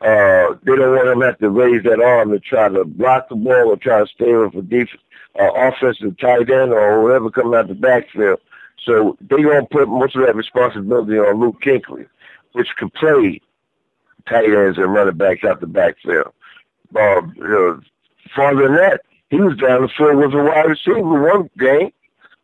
uh, 0.00 0.54
they 0.64 0.74
don't 0.74 0.96
want 0.96 1.08
him 1.08 1.20
to 1.20 1.26
have 1.26 1.38
to 1.38 1.50
raise 1.50 1.84
that 1.84 2.02
arm 2.02 2.32
to 2.32 2.40
try 2.40 2.68
to 2.68 2.84
block 2.84 3.28
the 3.28 3.36
ball 3.36 3.68
or 3.68 3.76
try 3.76 4.00
to 4.00 4.06
stay 4.08 4.34
with 4.34 4.56
a 4.56 4.62
def- 4.62 4.88
uh, 5.38 5.50
offensive 5.54 6.16
tight 6.18 6.50
end 6.50 6.72
or 6.72 7.00
whoever 7.02 7.30
coming 7.30 7.54
out 7.58 7.68
the 7.68 7.74
backfield. 7.74 8.40
So 8.84 9.16
they 9.20 9.42
gonna 9.42 9.66
put 9.66 9.88
most 9.88 10.16
of 10.16 10.26
that 10.26 10.36
responsibility 10.36 11.18
on 11.18 11.40
Luke 11.40 11.60
Kuechly, 11.62 12.06
which 12.52 12.68
can 12.76 12.90
play 12.90 13.40
tight 14.28 14.52
ends 14.52 14.78
and 14.78 14.92
running 14.92 15.16
backs 15.16 15.44
out 15.44 15.60
the 15.60 15.66
backfield. 15.66 16.32
Uh, 16.94 17.20
uh, 17.42 17.80
farther 18.34 18.64
than 18.64 18.76
that, 18.76 19.00
he 19.30 19.40
was 19.40 19.56
down 19.56 19.82
the 19.82 19.88
field 19.88 20.16
with 20.16 20.34
a 20.34 20.42
wide 20.42 20.66
receiver 20.66 21.02
one 21.02 21.50
game, 21.58 21.92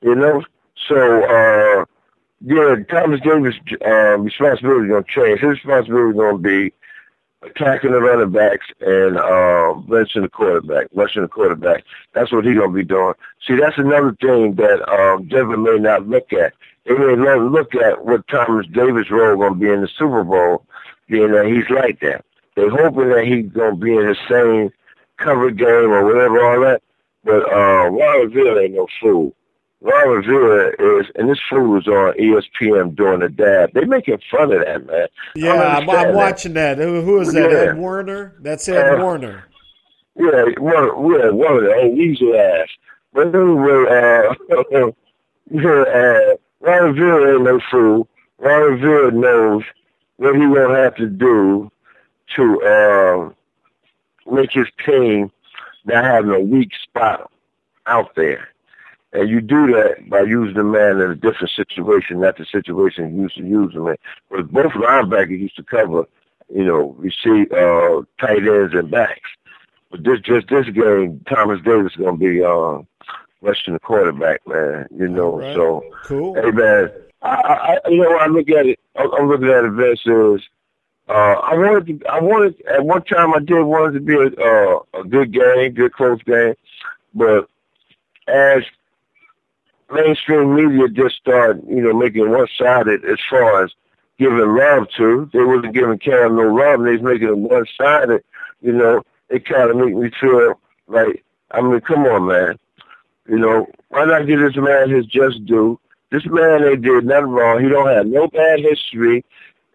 you 0.02 0.14
know. 0.14 0.42
So 0.88 1.24
uh, 1.24 1.84
yeah, 2.40 2.76
Thomas 2.88 3.20
Davis' 3.20 3.54
uh, 3.86 4.18
responsibility 4.18 4.86
is 4.86 4.90
gonna 4.90 5.04
change. 5.04 5.40
His 5.40 5.50
responsibility 5.50 6.10
is 6.10 6.16
gonna 6.16 6.38
be 6.38 6.72
attacking 7.42 7.92
the 7.92 8.00
running 8.00 8.30
backs 8.30 8.66
and 8.80 9.16
uh, 9.16 9.74
benching 9.88 10.22
the 10.22 10.28
quarterback, 10.28 10.88
rushing 10.94 11.22
the 11.22 11.28
quarterback. 11.28 11.84
That's 12.12 12.32
what 12.32 12.44
he's 12.44 12.56
gonna 12.56 12.72
be 12.72 12.84
doing. 12.84 13.14
See, 13.46 13.56
that's 13.56 13.78
another 13.78 14.16
thing 14.20 14.54
that 14.56 14.86
um, 14.88 15.26
Denver 15.28 15.56
may 15.56 15.78
not 15.78 16.06
look 16.06 16.32
at. 16.32 16.52
They 16.84 16.94
may 16.94 17.16
not 17.16 17.40
look 17.50 17.74
at 17.74 18.04
what 18.04 18.26
Thomas 18.28 18.66
Davis' 18.66 19.10
role 19.10 19.36
gonna 19.36 19.54
be 19.54 19.70
in 19.70 19.82
the 19.82 19.88
Super 19.88 20.24
Bowl, 20.24 20.66
being 21.08 21.32
that 21.32 21.46
he's 21.46 21.68
like 21.70 22.00
that. 22.00 22.24
They're 22.56 22.70
hoping 22.70 23.08
that 23.10 23.24
he's 23.24 23.50
gonna 23.52 23.76
be 23.76 23.94
in 23.96 24.06
the 24.06 24.16
same 24.28 24.70
cover 25.16 25.50
game 25.50 25.68
or 25.92 26.04
whatever, 26.04 26.44
all 26.44 26.60
that. 26.62 26.82
But 27.24 27.44
uh, 27.52 27.90
Ron 27.90 28.30
Rivera 28.30 28.62
ain't 28.62 28.74
no 28.74 28.86
fool. 29.00 29.34
Ron 29.82 30.08
Rivera 30.10 31.00
is, 31.00 31.06
and 31.14 31.30
this 31.30 31.38
fool 31.48 31.68
was 31.70 31.86
on 31.88 32.12
ESPN 32.18 32.94
doing 32.94 33.20
the 33.20 33.30
dab. 33.30 33.72
They 33.72 33.84
making 33.86 34.18
fun 34.30 34.52
of 34.52 34.60
that, 34.64 34.86
man. 34.86 35.06
Yeah, 35.34 35.52
I'm, 35.78 35.88
I'm 35.88 36.08
that. 36.08 36.14
watching 36.14 36.52
that. 36.54 36.76
Who, 36.78 37.00
who 37.00 37.20
is 37.20 37.32
that? 37.32 37.50
Yeah. 37.50 37.56
Ed 37.72 37.78
Warner? 37.78 38.36
That's 38.40 38.68
Ed 38.68 38.98
Uh, 38.98 39.02
Warner. 39.02 39.44
Yeah, 40.16 40.44
one, 40.58 40.84
yeah, 41.12 41.30
one 41.30 41.56
of 41.56 41.62
the 41.62 41.74
old 41.80 41.96
weasel 41.96 42.36
ass. 42.36 42.68
But 43.14 43.34
anyway, 43.34 43.86
uh, 43.88 44.34
yeah, 45.50 45.70
uh, 45.70 46.36
Ron 46.60 46.94
Rivera 46.94 47.34
ain't 47.34 47.44
no 47.44 47.60
fool. 47.70 48.06
Ron 48.38 48.72
Rivera 48.72 49.12
knows 49.12 49.62
what 50.16 50.34
he 50.34 50.42
gonna 50.42 50.76
have 50.76 50.96
to 50.96 51.06
do 51.06 51.72
to 52.36 52.62
uh, 52.62 54.30
make 54.30 54.52
his 54.52 54.66
team 54.84 55.30
not 55.86 56.04
having 56.04 56.30
a 56.32 56.40
weak 56.40 56.70
spot 56.82 57.30
out 57.86 58.14
there. 58.14 58.49
And 59.12 59.28
you 59.28 59.40
do 59.40 59.66
that 59.72 60.08
by 60.08 60.20
using 60.20 60.54
the 60.54 60.62
man 60.62 61.00
in 61.00 61.10
a 61.10 61.16
different 61.16 61.50
situation, 61.50 62.20
not 62.20 62.36
the 62.36 62.46
situation 62.46 63.16
you 63.16 63.22
used 63.22 63.36
to 63.36 63.44
use 63.44 63.74
him 63.74 63.88
in. 63.88 63.96
But 64.30 64.52
both 64.52 64.72
linebackers 64.72 65.40
used 65.40 65.56
to 65.56 65.64
cover, 65.64 66.06
you 66.54 66.64
know, 66.64 66.94
receive 66.96 67.50
uh, 67.50 68.02
tight 68.20 68.46
ends 68.46 68.74
and 68.74 68.90
backs. 68.90 69.28
But 69.90 70.04
this 70.04 70.20
just 70.20 70.48
this 70.48 70.66
game, 70.68 71.20
Thomas 71.28 71.60
Davis 71.64 71.92
is 71.92 71.96
gonna 71.96 72.16
be 72.16 72.42
uh, 72.44 72.78
rushing 73.40 73.74
the 73.74 73.80
quarterback, 73.80 74.46
man. 74.46 74.86
You 74.96 75.08
know, 75.08 75.38
Right. 75.38 75.56
so 75.56 75.82
Cool. 76.04 76.34
Hey 76.36 76.52
man, 76.52 76.92
I, 77.22 77.78
I, 77.84 77.88
you 77.88 78.02
know, 78.02 78.16
I 78.16 78.28
look 78.28 78.48
at 78.50 78.66
it. 78.66 78.78
I'm 78.94 79.12
I'm 79.12 79.28
looking 79.28 79.48
at 79.48 79.64
it. 79.64 79.70
Versus, 79.70 80.42
uh, 81.08 81.12
I 81.12 81.56
wanted, 81.56 82.00
to, 82.00 82.08
I 82.08 82.20
wanted 82.20 82.60
at 82.66 82.84
one 82.84 83.02
time 83.02 83.34
I 83.34 83.40
did 83.40 83.60
want 83.62 83.96
it 83.96 83.98
to 83.98 84.04
be 84.04 84.14
a, 84.14 84.26
uh, 84.26 85.00
a 85.00 85.02
good 85.02 85.32
game, 85.32 85.72
good 85.72 85.92
close 85.94 86.22
game, 86.22 86.54
but 87.12 87.48
as 88.28 88.62
mainstream 89.92 90.54
media 90.54 90.88
just 90.88 91.16
started, 91.16 91.62
you 91.68 91.82
know, 91.82 91.92
making 91.92 92.30
one 92.30 92.46
sided 92.56 93.04
as 93.04 93.18
far 93.28 93.64
as 93.64 93.72
giving 94.18 94.56
love 94.56 94.86
to, 94.96 95.28
they 95.32 95.42
wasn't 95.42 95.74
giving 95.74 95.98
Cam 95.98 96.36
no 96.36 96.54
love, 96.54 96.80
and 96.80 96.86
they 96.86 96.92
was 96.92 97.02
making 97.02 97.28
it 97.28 97.38
one 97.38 97.64
sided. 97.80 98.22
You 98.60 98.72
know, 98.72 99.02
it 99.28 99.46
kind 99.46 99.70
of 99.70 99.76
made 99.76 99.96
me 99.96 100.10
feel 100.20 100.60
like, 100.88 101.24
I 101.50 101.62
mean, 101.62 101.80
come 101.80 102.04
on, 102.04 102.26
man. 102.26 102.58
You 103.28 103.38
know, 103.38 103.66
why 103.88 104.04
not 104.04 104.26
give 104.26 104.40
this 104.40 104.56
man 104.56 104.90
his 104.90 105.06
just 105.06 105.44
due? 105.46 105.80
This 106.10 106.26
man 106.26 106.64
ain't 106.64 106.82
did 106.82 107.04
nothing 107.04 107.30
wrong. 107.30 107.62
He 107.62 107.68
don't 107.68 107.88
have 107.88 108.06
no 108.06 108.28
bad 108.28 108.60
history. 108.60 109.24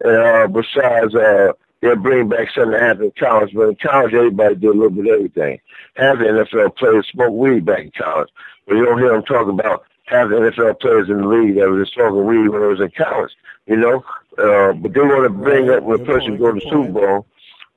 Uh, 0.04 0.46
besides, 0.46 1.14
uh, 1.14 1.52
they'll 1.80 1.96
bring 1.96 2.28
back 2.28 2.48
something 2.54 2.72
that 2.72 2.82
happened 2.82 3.04
in 3.06 3.12
college. 3.18 3.52
But 3.54 3.68
in 3.70 3.76
college, 3.76 4.12
everybody 4.12 4.54
did 4.56 4.68
a 4.68 4.72
little 4.72 4.90
bit 4.90 5.06
of 5.06 5.14
everything. 5.14 5.58
Half 5.94 6.18
the 6.18 6.24
NFL 6.24 6.76
players 6.76 7.08
smoke 7.10 7.32
weed 7.32 7.64
back 7.64 7.80
in 7.80 7.90
college. 7.92 8.28
But 8.66 8.76
you 8.76 8.84
don't 8.84 8.98
hear 8.98 9.12
them 9.12 9.22
talk 9.22 9.48
about 9.48 9.84
half 10.06 10.28
the 10.28 10.36
NFL 10.36 10.80
players 10.80 11.08
in 11.08 11.18
the 11.18 11.28
league 11.28 11.56
that 11.56 11.68
was 11.68 11.88
smoking 11.90 12.24
weed 12.24 12.48
when 12.48 12.62
I 12.62 12.66
was 12.66 12.80
in 12.80 12.90
college. 12.90 13.32
You 13.66 13.76
know, 13.76 14.04
uh, 14.38 14.72
but 14.72 14.94
they 14.94 15.00
want 15.00 15.24
to 15.24 15.30
bring 15.30 15.70
up 15.70 15.82
when 15.82 16.00
a 16.00 16.04
person 16.04 16.36
go 16.36 16.52
to 16.52 16.60
Super. 16.60 16.92
Bowl, 16.92 17.26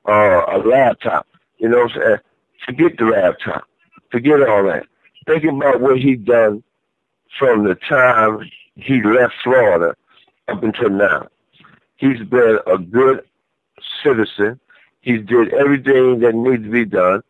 uh, 0.07 0.45
a 0.47 0.57
laptop. 0.59 1.27
You 1.57 1.69
know 1.69 1.83
what 1.83 1.91
I'm 1.95 2.01
saying? 2.01 2.17
Forget 2.65 2.97
the 2.97 3.05
laptop. 3.05 3.63
Forget 4.11 4.47
all 4.47 4.63
that. 4.65 4.85
Think 5.25 5.43
about 5.43 5.81
what 5.81 5.99
he 5.99 6.15
done 6.15 6.63
from 7.37 7.63
the 7.63 7.75
time 7.75 8.49
he 8.75 9.01
left 9.01 9.33
Florida 9.43 9.95
up 10.47 10.63
until 10.63 10.89
now. 10.89 11.27
He's 11.97 12.21
been 12.23 12.59
a 12.65 12.77
good 12.77 13.23
citizen. 14.03 14.59
He 15.01 15.17
did 15.17 15.53
everything 15.53 16.19
that 16.19 16.35
needs 16.35 16.63
to 16.63 16.69
be 16.69 16.85
done. 16.85 17.21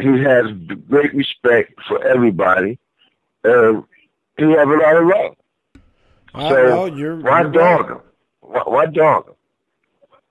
He 0.00 0.18
has 0.22 0.46
great 0.88 1.14
respect 1.14 1.74
for 1.86 2.04
everybody. 2.04 2.78
And 3.44 3.84
he 4.36 4.44
have 4.52 4.68
a 4.68 4.76
lot 4.76 4.96
of 4.96 5.06
love. 5.06 5.34
I 6.34 6.42
So 6.48 6.56
know 6.56 6.84
you're. 6.86 7.20
why 7.20 7.42
you're 7.42 7.50
dog 7.52 7.90
right. 7.90 7.90
him? 7.90 8.00
Why, 8.40 8.62
why 8.66 8.86
dog 8.86 9.28
him? 9.28 9.34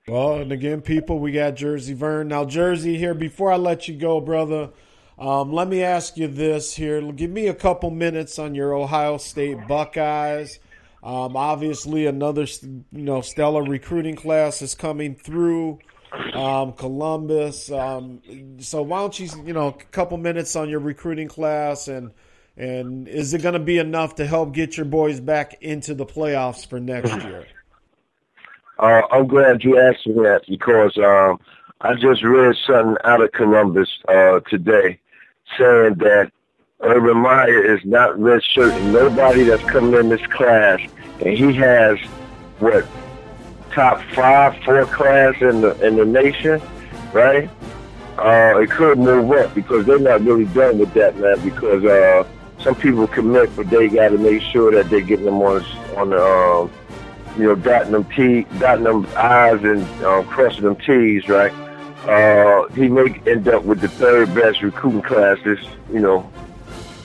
Well, 0.07 0.35
and 0.41 0.51
again, 0.51 0.81
people, 0.81 1.19
we 1.19 1.31
got 1.31 1.55
Jersey 1.55 1.93
Vern. 1.93 2.27
Now, 2.27 2.43
Jersey, 2.45 2.97
here, 2.97 3.13
before 3.13 3.51
I 3.51 3.55
let 3.55 3.88
you 3.88 3.95
go, 3.95 4.19
brother, 4.19 4.71
um, 5.17 5.53
let 5.53 5.67
me 5.69 5.81
ask 5.81 6.17
you 6.17 6.27
this 6.27 6.75
here. 6.75 7.01
Give 7.13 7.31
me 7.31 7.47
a 7.47 7.53
couple 7.53 7.89
minutes 7.89 8.38
on 8.38 8.53
your 8.53 8.73
Ohio 8.73 9.17
State 9.17 9.67
Buckeyes. 9.67 10.59
Um, 11.01 11.38
obviously, 11.38 12.05
another 12.05 12.43
you 12.43 12.84
know 12.91 13.21
stellar 13.21 13.63
recruiting 13.63 14.15
class 14.15 14.61
is 14.61 14.75
coming 14.75 15.15
through. 15.15 15.80
Um, 16.34 16.73
Columbus. 16.73 17.71
Um, 17.71 18.21
so 18.59 18.81
why 18.84 18.99
don't 18.99 19.19
you 19.19 19.30
you 19.45 19.53
know 19.53 19.67
a 19.69 19.73
couple 19.73 20.17
minutes 20.17 20.55
on 20.55 20.69
your 20.69 20.80
recruiting 20.80 21.27
class 21.27 21.88
and 21.88 22.11
and 22.55 23.07
is 23.07 23.34
it 23.34 23.41
going 23.41 23.53
to 23.53 23.59
be 23.59 23.77
enough 23.77 24.15
to 24.15 24.25
help 24.25 24.53
get 24.53 24.77
your 24.77 24.85
boys 24.85 25.19
back 25.19 25.55
into 25.61 25.93
the 25.93 26.05
playoffs 26.05 26.65
for 26.67 26.80
next 26.80 27.13
year? 27.23 27.47
Uh, 28.77 29.01
I'm 29.11 29.27
glad 29.27 29.63
you 29.63 29.80
asked 29.80 30.05
me 30.07 30.15
that 30.23 30.41
because 30.47 30.97
um, 30.97 31.39
I 31.81 31.95
just 31.95 32.23
read 32.23 32.55
something 32.65 32.97
out 33.03 33.21
of 33.21 33.31
Columbus 33.31 33.89
uh, 34.07 34.39
today 34.49 34.99
saying 35.57 35.95
that 35.95 36.31
Urban 36.81 37.17
Meyer 37.17 37.75
is 37.75 37.80
not 37.85 38.15
redshirting 38.15 38.91
nobody 38.91 39.43
that's 39.43 39.63
coming 39.63 39.93
in 39.93 40.09
this 40.09 40.25
class, 40.27 40.80
and 41.21 41.38
he 41.38 41.53
has 41.53 41.97
what 42.59 42.85
top 43.71 44.01
five, 44.13 44.61
four 44.63 44.85
class 44.85 45.35
in 45.41 45.61
the 45.61 45.80
in 45.85 45.95
the 45.95 46.05
nation, 46.05 46.61
right? 47.13 47.49
Uh, 48.17 48.59
it 48.59 48.69
could 48.69 48.97
move 48.97 49.31
up 49.31 49.53
because 49.55 49.85
they're 49.85 49.97
not 49.99 50.21
really 50.21 50.45
done 50.45 50.77
with 50.77 50.93
that, 50.93 51.17
man. 51.17 51.39
Because 51.41 51.84
uh, 51.85 52.27
some 52.64 52.76
people 52.76 53.07
commit, 53.07 53.56
but 53.56 53.69
they 53.69 53.90
got 53.90 54.10
to 54.10 54.18
make 54.18 54.41
sure 54.41 54.72
that 54.72 54.90
they're 54.90 55.02
getting 55.02 55.26
them 55.26 55.41
on 55.41 55.64
on 55.98 56.10
the 56.10 56.23
um, 56.23 56.72
you 57.38 57.44
know, 57.45 57.56
dotting 57.56 57.91
them 57.91 58.06
T, 58.06 58.44
dotting 58.60 58.84
them 58.84 59.07
I's 59.15 59.64
and 59.64 59.84
um, 60.03 60.26
crossing 60.26 60.64
them 60.64 60.76
T's, 60.76 61.27
right? 61.27 61.52
Uh, 62.07 62.68
he 62.69 62.88
may 62.88 63.19
end 63.27 63.48
up 63.48 63.64
with 63.64 63.81
the 63.81 63.88
third 63.88 64.34
best 64.35 64.61
recruiting 64.61 65.02
class 65.02 65.38
this, 65.44 65.60
you 65.91 65.99
know, 65.99 66.30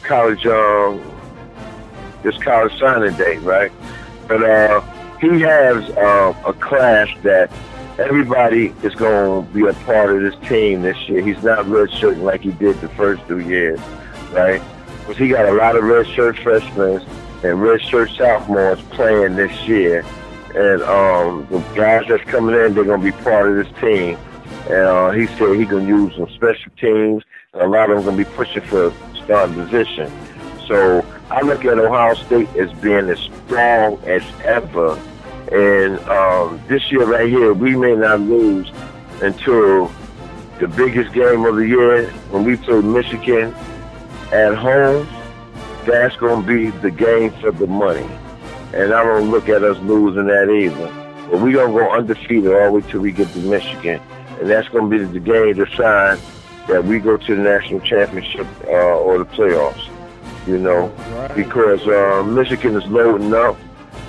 college, 0.03 0.45
um, 0.47 1.01
this 2.23 2.37
college 2.39 2.77
signing 2.79 3.17
day, 3.17 3.39
right? 3.39 3.73
But 4.27 4.43
uh, 4.43 4.81
he 5.21 5.41
has 5.41 5.89
uh, 5.91 6.35
a 6.45 6.53
class 6.53 7.09
that 7.23 7.51
everybody 7.99 8.75
is 8.83 8.95
going 8.95 9.47
to 9.47 9.53
be 9.53 9.67
a 9.67 9.73
part 9.85 10.15
of 10.15 10.21
this 10.21 10.49
team 10.49 10.83
this 10.83 11.09
year. 11.09 11.23
He's 11.23 11.43
not 11.43 11.65
redshirting 11.67 12.23
like 12.23 12.43
he 12.43 12.51
did 12.53 12.81
the 12.81 12.89
first 12.91 13.27
two 13.29 13.41
years, 13.41 13.81
right? 14.33 14.61
He 15.17 15.29
got 15.29 15.49
a 15.49 15.53
lot 15.53 15.77
of 15.77 15.85
redshirt 15.85 16.43
freshmen 16.43 17.01
and 17.43 17.59
redshirt 17.59 18.17
sophomores 18.17 18.81
playing 18.91 19.37
this 19.37 19.67
year. 19.67 20.05
And 20.55 20.83
um, 20.83 21.47
the 21.51 21.59
guys 21.75 22.05
that's 22.09 22.25
coming 22.25 22.55
in, 22.55 22.75
they're 22.75 22.85
going 22.85 23.01
to 23.01 23.13
be 23.13 23.13
part 23.23 23.49
of 23.51 23.57
this 23.57 23.81
team. 23.81 24.19
And 24.69 24.73
uh, 24.73 25.11
he 25.11 25.27
said 25.27 25.57
he 25.57 25.65
going 25.65 25.87
to 25.87 25.89
use 25.89 26.15
some 26.17 26.29
special 26.31 26.73
teams, 26.79 27.25
and 27.53 27.63
a 27.63 27.67
lot 27.67 27.91
of 27.91 27.97
them 27.97 28.05
going 28.05 28.25
to 28.25 28.31
be 28.31 28.37
pushing 28.37 28.63
for 28.63 28.89
a 28.89 28.95
starting 29.25 29.55
position. 29.55 30.11
So 30.67 31.05
I 31.31 31.41
look 31.43 31.65
at 31.65 31.79
Ohio 31.79 32.15
State 32.15 32.49
as 32.57 32.73
being 32.81 33.09
as 33.09 33.19
strong 33.19 33.99
as 34.05 34.23
ever. 34.45 34.99
And 35.51 35.99
um, 36.09 36.61
this 36.69 36.91
year 36.93 37.07
right 37.07 37.29
here, 37.29 37.55
we 37.55 37.75
may 37.77 37.95
not 37.95 38.21
lose 38.21 38.71
until 39.23 39.91
the 40.59 40.69
biggest 40.69 41.13
game 41.15 41.45
of 41.45 41.57
the 41.57 41.67
year 41.67 42.11
when 42.31 42.45
we 42.45 42.57
play 42.57 42.81
Michigan 42.81 43.55
at 44.33 44.55
home. 44.55 45.07
That's 45.87 46.17
going 46.17 46.43
to 46.43 46.47
be 46.47 46.71
the 46.81 46.91
game 46.91 47.31
for 47.41 47.51
the 47.51 47.67
money. 47.67 48.09
And 48.75 48.93
I 48.93 49.03
don't 49.03 49.31
look 49.31 49.49
at 49.49 49.63
us 49.65 49.79
losing 49.79 50.27
that 50.27 50.51
either. 50.51 50.87
But 51.31 51.41
we're 51.41 51.53
going 51.53 51.73
to 51.73 51.79
go 51.79 51.91
undefeated 51.93 52.53
all 52.53 52.67
the 52.67 52.73
way 52.73 52.91
till 52.91 53.01
we 53.01 53.13
get 53.13 53.29
to 53.33 53.39
Michigan. 53.39 54.01
And 54.41 54.49
that's 54.51 54.69
going 54.69 54.91
to 54.91 54.99
be 54.99 55.05
the 55.05 55.21
game 55.21 55.55
to 55.57 55.67
sign 55.77 56.19
that 56.69 56.85
we 56.85 56.99
go 56.99 57.17
to 57.17 57.37
the 57.37 57.43
national 57.43 57.81
championship 57.81 58.47
uh, 58.67 58.71
or 58.71 59.19
the 59.19 59.25
playoffs. 59.25 59.89
You 60.47 60.59
know, 60.59 60.89
Right. 60.89 61.35
because 61.35 61.87
uh, 61.87 62.23
Michigan 62.27 62.77
is 62.77 62.87
loading 62.87 63.35
up. 63.35 63.57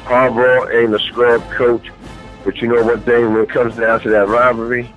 Harbaugh 0.05 0.73
ain't 0.73 0.93
a 0.93 0.99
scrub 0.99 1.41
coach, 1.51 1.91
but 2.43 2.57
you 2.57 2.67
know 2.67 2.81
one 2.83 3.01
thing 3.01 3.33
when 3.33 3.43
it 3.43 3.49
comes 3.49 3.75
down 3.75 3.99
to 4.01 4.09
that 4.09 4.27
rivalry, 4.27 4.91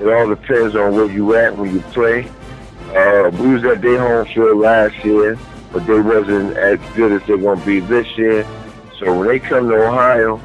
it 0.00 0.06
all 0.06 0.28
depends 0.28 0.76
on 0.76 0.94
where 0.94 1.06
you 1.10 1.34
at 1.34 1.56
when 1.56 1.72
you 1.72 1.80
play. 1.92 2.30
Uh, 2.94 3.30
we 3.40 3.54
was 3.54 3.64
at 3.64 3.82
their 3.82 3.98
home 3.98 4.26
field 4.32 4.58
last 4.58 5.04
year, 5.04 5.36
but 5.72 5.84
they 5.86 6.00
wasn't 6.00 6.56
as 6.56 6.78
good 6.94 7.10
as 7.10 7.26
they're 7.26 7.36
going 7.36 7.58
to 7.58 7.66
be 7.66 7.80
this 7.80 8.06
year. 8.16 8.46
So 8.98 9.18
when 9.18 9.26
they 9.26 9.40
come 9.40 9.68
to 9.68 9.74
Ohio, 9.74 10.40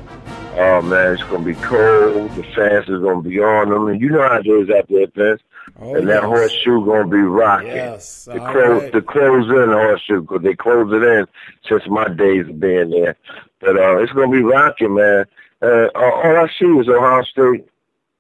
oh 0.56 0.82
man, 0.82 1.14
it's 1.14 1.24
going 1.24 1.44
to 1.44 1.54
be 1.54 1.56
cold. 1.62 2.32
The 2.36 2.44
fans 2.56 2.90
is 2.90 3.02
going 3.02 3.24
to 3.24 3.30
be 3.30 3.40
on 3.40 3.70
them, 3.70 3.88
and 3.88 4.02
you 4.02 4.10
know 4.10 4.28
how 4.28 4.40
it 4.40 4.48
is 4.48 4.70
out 4.72 4.88
there, 4.90 5.08
Vince. 5.08 5.42
Oh, 5.80 5.96
and 5.96 6.08
that 6.10 6.24
yes. 6.24 6.24
horseshoe 6.24 6.84
going 6.84 7.04
to 7.04 7.12
be 7.12 7.22
rocking. 7.22 7.68
Yes, 7.68 8.26
The 8.26 8.40
close, 8.40 8.82
right. 8.84 8.92
the 8.94 9.02
close 9.04 9.48
in 9.50 9.70
horseshoe, 9.70 10.22
because 10.22 10.42
they 10.42 10.56
close 10.56 10.92
it 10.92 11.04
in 11.04 11.28
since 11.68 11.84
my 11.88 12.08
days 12.10 12.50
of 12.50 12.60
being 12.60 12.90
there. 12.90 13.16
But 13.60 13.78
uh, 13.78 13.98
it's 14.00 14.12
going 14.12 14.32
to 14.32 14.38
be 14.38 14.44
rocking, 14.44 14.96
man. 14.96 15.26
Uh, 15.62 15.88
all 15.94 16.22
all 16.24 16.38
I 16.38 16.50
see 16.60 16.66
is 16.66 16.90
Ohio 16.90 17.22
State 17.24 17.68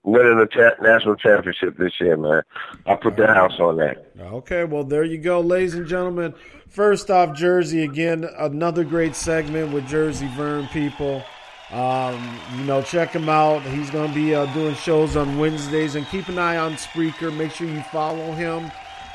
winning 0.03 0.37
the 0.37 0.45
ta- 0.45 0.81
national 0.81 1.15
championship 1.15 1.77
this 1.77 1.93
year, 1.99 2.17
man. 2.17 2.43
I 2.85 2.95
put 2.95 3.17
the 3.17 3.27
house 3.27 3.59
on 3.59 3.77
that. 3.77 4.08
Okay, 4.19 4.65
well, 4.65 4.83
there 4.83 5.05
you 5.05 5.17
go, 5.17 5.39
ladies 5.39 5.75
and 5.75 5.87
gentlemen. 5.87 6.33
First 6.67 7.09
off, 7.09 7.37
Jersey 7.37 7.83
again, 7.83 8.25
another 8.37 8.83
great 8.83 9.15
segment 9.15 9.71
with 9.71 9.87
Jersey 9.87 10.27
Vern 10.35 10.67
people. 10.67 11.23
Um, 11.71 12.39
you 12.57 12.65
know, 12.65 12.81
check 12.81 13.11
him 13.11 13.29
out. 13.29 13.61
He's 13.61 13.89
going 13.89 14.09
to 14.09 14.15
be 14.15 14.35
uh, 14.35 14.45
doing 14.53 14.75
shows 14.75 15.15
on 15.15 15.37
Wednesdays, 15.37 15.95
and 15.95 16.05
keep 16.07 16.27
an 16.27 16.37
eye 16.37 16.57
on 16.57 16.73
Spreaker. 16.73 17.35
Make 17.35 17.51
sure 17.51 17.67
you 17.67 17.81
follow 17.83 18.33
him 18.33 18.69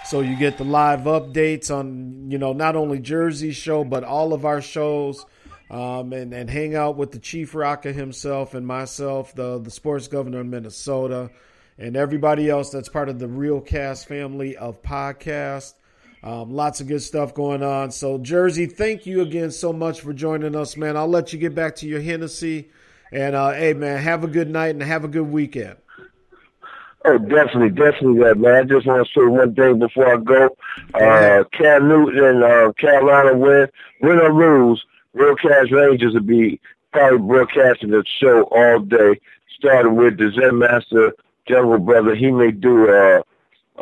so 0.06 0.20
you 0.20 0.36
get 0.36 0.56
the 0.56 0.64
live 0.64 1.00
updates 1.00 1.70
on, 1.74 2.30
you 2.30 2.38
know, 2.38 2.54
not 2.54 2.74
only 2.74 2.98
Jersey's 2.98 3.56
show 3.56 3.84
but 3.84 4.04
all 4.04 4.32
of 4.32 4.44
our 4.44 4.62
shows. 4.62 5.24
Um, 5.70 6.12
and, 6.12 6.32
and 6.34 6.48
hang 6.48 6.76
out 6.76 6.96
with 6.96 7.10
the 7.10 7.18
Chief 7.18 7.54
Rocker 7.54 7.90
himself 7.90 8.54
and 8.54 8.66
myself, 8.66 9.34
the 9.34 9.58
the 9.58 9.70
sports 9.70 10.08
governor 10.08 10.40
of 10.40 10.46
Minnesota, 10.46 11.30
and 11.78 11.96
everybody 11.96 12.48
else 12.48 12.70
that's 12.70 12.88
part 12.88 13.08
of 13.08 13.18
the 13.18 13.28
Real 13.28 13.60
Cast 13.60 14.06
family 14.06 14.56
of 14.56 14.82
podcasts. 14.82 15.74
Um, 16.22 16.54
lots 16.54 16.80
of 16.80 16.88
good 16.88 17.02
stuff 17.02 17.34
going 17.34 17.62
on. 17.62 17.90
So, 17.90 18.16
Jersey, 18.16 18.66
thank 18.66 19.04
you 19.04 19.20
again 19.20 19.50
so 19.50 19.72
much 19.72 20.00
for 20.00 20.14
joining 20.14 20.56
us, 20.56 20.76
man. 20.76 20.96
I'll 20.96 21.06
let 21.08 21.32
you 21.32 21.38
get 21.38 21.54
back 21.54 21.76
to 21.76 21.86
your 21.86 22.00
Hennessy. 22.00 22.70
And, 23.12 23.36
uh, 23.36 23.52
hey, 23.52 23.74
man, 23.74 24.02
have 24.02 24.24
a 24.24 24.26
good 24.26 24.48
night 24.48 24.70
and 24.70 24.82
have 24.82 25.04
a 25.04 25.08
good 25.08 25.30
weekend. 25.30 25.76
Oh, 27.04 27.18
definitely, 27.18 27.68
definitely, 27.68 28.20
that 28.20 28.38
man. 28.38 28.54
I 28.54 28.62
just 28.62 28.86
want 28.86 29.06
to 29.06 29.12
say 29.12 29.26
one 29.26 29.54
thing 29.54 29.78
before 29.78 30.14
I 30.14 30.16
go. 30.16 30.56
Uh, 30.94 31.44
Cam 31.52 31.86
Newton 31.86 32.24
and 32.24 32.42
uh, 32.42 32.72
Carolina 32.78 33.36
win, 33.36 33.68
win 34.00 34.18
or 34.18 34.32
lose. 34.32 34.82
Real 35.12 35.36
Cash 35.36 35.70
Rangers 35.70 36.14
will 36.14 36.22
be 36.22 36.58
probably 36.92 37.18
broadcasting 37.18 37.90
the 37.90 38.02
show 38.18 38.44
all 38.44 38.78
day, 38.80 39.20
starting 39.58 39.96
with 39.96 40.16
the 40.16 40.32
Zen 40.32 40.58
Master 40.58 41.12
General 41.46 41.78
Brother. 41.78 42.14
He 42.14 42.30
may 42.30 42.50
do 42.50 42.88
a, 42.88 43.22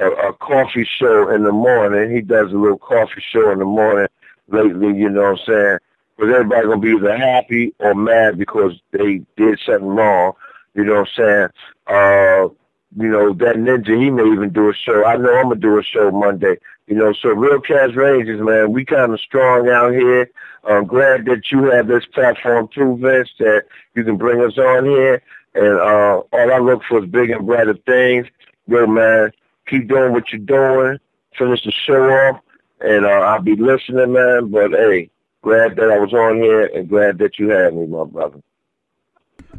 a 0.01 0.11
a 0.29 0.33
coffee 0.35 0.89
show 0.99 1.29
in 1.31 1.45
the 1.45 1.53
morning. 1.53 2.15
He 2.15 2.21
does 2.21 2.53
a 2.53 2.57
little 2.57 2.79
coffee 2.79 3.23
show 3.33 3.51
in 3.53 3.59
the 3.59 3.65
morning 3.65 4.09
lately. 4.49 4.97
You 4.99 5.09
know 5.11 5.33
what 5.33 5.41
I'm 5.41 5.47
saying? 5.47 5.79
But 6.19 6.29
everybody 6.29 6.67
gonna 6.67 6.81
be 6.81 6.91
either 6.91 7.17
happy 7.17 7.75
or 7.79 7.95
mad 7.95 8.39
because 8.39 8.73
they 8.93 9.23
did 9.37 9.61
something 9.65 9.89
wrong. 9.89 10.33
You 10.75 10.85
know 10.85 11.01
what 11.03 11.09
I'm 11.09 11.15
saying? 11.17 11.49
Uh, 11.87 12.49
you 12.97 13.09
know, 13.09 13.33
that 13.35 13.57
ninja, 13.57 13.99
he 14.01 14.11
may 14.11 14.25
even 14.25 14.51
do 14.51 14.69
a 14.71 14.75
show. 14.75 15.05
I 15.05 15.17
know 15.17 15.35
I'm 15.35 15.45
gonna 15.45 15.57
do 15.57 15.79
a 15.79 15.83
show 15.83 16.11
Monday. 16.11 16.57
You 16.87 16.97
know, 16.97 17.13
so 17.13 17.31
Real 17.31 17.61
Cash 17.61 17.95
Rangers, 17.95 18.41
man, 18.41 18.73
we 18.73 18.85
kind 18.85 19.13
of 19.13 19.21
strong 19.21 19.69
out 19.69 19.93
here. 19.93 20.31
I'm 20.65 20.87
glad 20.87 21.25
that 21.27 21.51
you 21.51 21.65
have 21.65 21.87
this 21.89 22.05
platform 22.07 22.69
too, 22.69 22.97
Vince, 23.01 23.31
that 23.39 23.65
you 23.95 24.05
can 24.05 24.17
bring 24.17 24.43
us 24.43 24.59
on 24.59 24.85
here. 24.85 25.23
And 25.55 25.79
uh, 25.79 26.23
all 26.33 26.53
I 26.53 26.59
look 26.59 26.83
for 26.89 27.03
is 27.03 27.11
big 27.11 27.31
and 27.31 27.47
brighter 27.47 27.75
things. 27.75 28.27
Yo, 28.67 28.87
man, 28.87 29.33
keep 29.67 29.89
doing 29.89 30.13
what 30.13 30.33
you're 30.33 30.41
doing. 30.41 30.99
Finish 31.37 31.65
the 31.65 31.73
show 31.73 32.11
off, 32.11 32.41
and 32.81 33.05
uh, 33.05 33.09
I'll 33.09 33.43
be 33.43 33.57
listening, 33.57 34.13
man. 34.13 34.51
But 34.51 34.73
hey, 34.73 35.11
glad 35.43 35.77
that 35.77 35.91
I 35.91 35.99
was 35.99 36.13
on 36.13 36.37
here, 36.37 36.67
and 36.67 36.89
glad 36.89 37.19
that 37.19 37.39
you 37.39 37.49
had 37.51 37.75
me, 37.75 37.87
my 37.87 38.05
brother. 38.05 38.41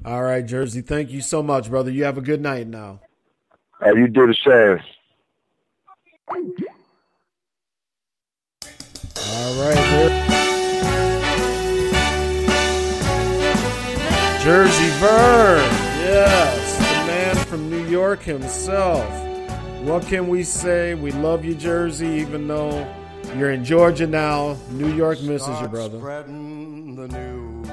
All 0.05 0.23
right, 0.23 0.45
Jersey. 0.45 0.81
Thank 0.81 1.11
you 1.11 1.21
so 1.21 1.41
much, 1.41 1.69
brother. 1.69 1.89
You 1.91 2.03
have 2.03 2.17
a 2.17 2.21
good 2.21 2.41
night 2.41 2.67
now. 2.67 2.99
Uh, 3.83 3.93
you 3.93 4.07
do 4.07 4.27
the 4.27 4.35
same. 4.45 4.79
All 9.15 9.53
right. 9.63 10.29
Jersey 14.43 14.89
Vern, 14.99 15.63
yes, 16.13 16.77
the 16.77 17.07
man 17.07 17.35
from 17.47 17.69
New 17.69 17.85
York 17.87 18.21
himself. 18.21 19.09
What 19.81 20.05
can 20.05 20.27
we 20.27 20.43
say? 20.43 20.93
We 20.93 21.11
love 21.11 21.43
you, 21.43 21.55
Jersey, 21.55 22.07
even 22.07 22.47
though 22.47 22.87
you're 23.35 23.51
in 23.51 23.65
Georgia 23.65 24.07
now. 24.07 24.57
New 24.69 24.93
York 24.93 25.21
misses 25.21 25.59
you, 25.59 25.67
brother. 25.67 25.99
Spreading 25.99 26.95
the 26.95 27.07
news. 27.07 27.67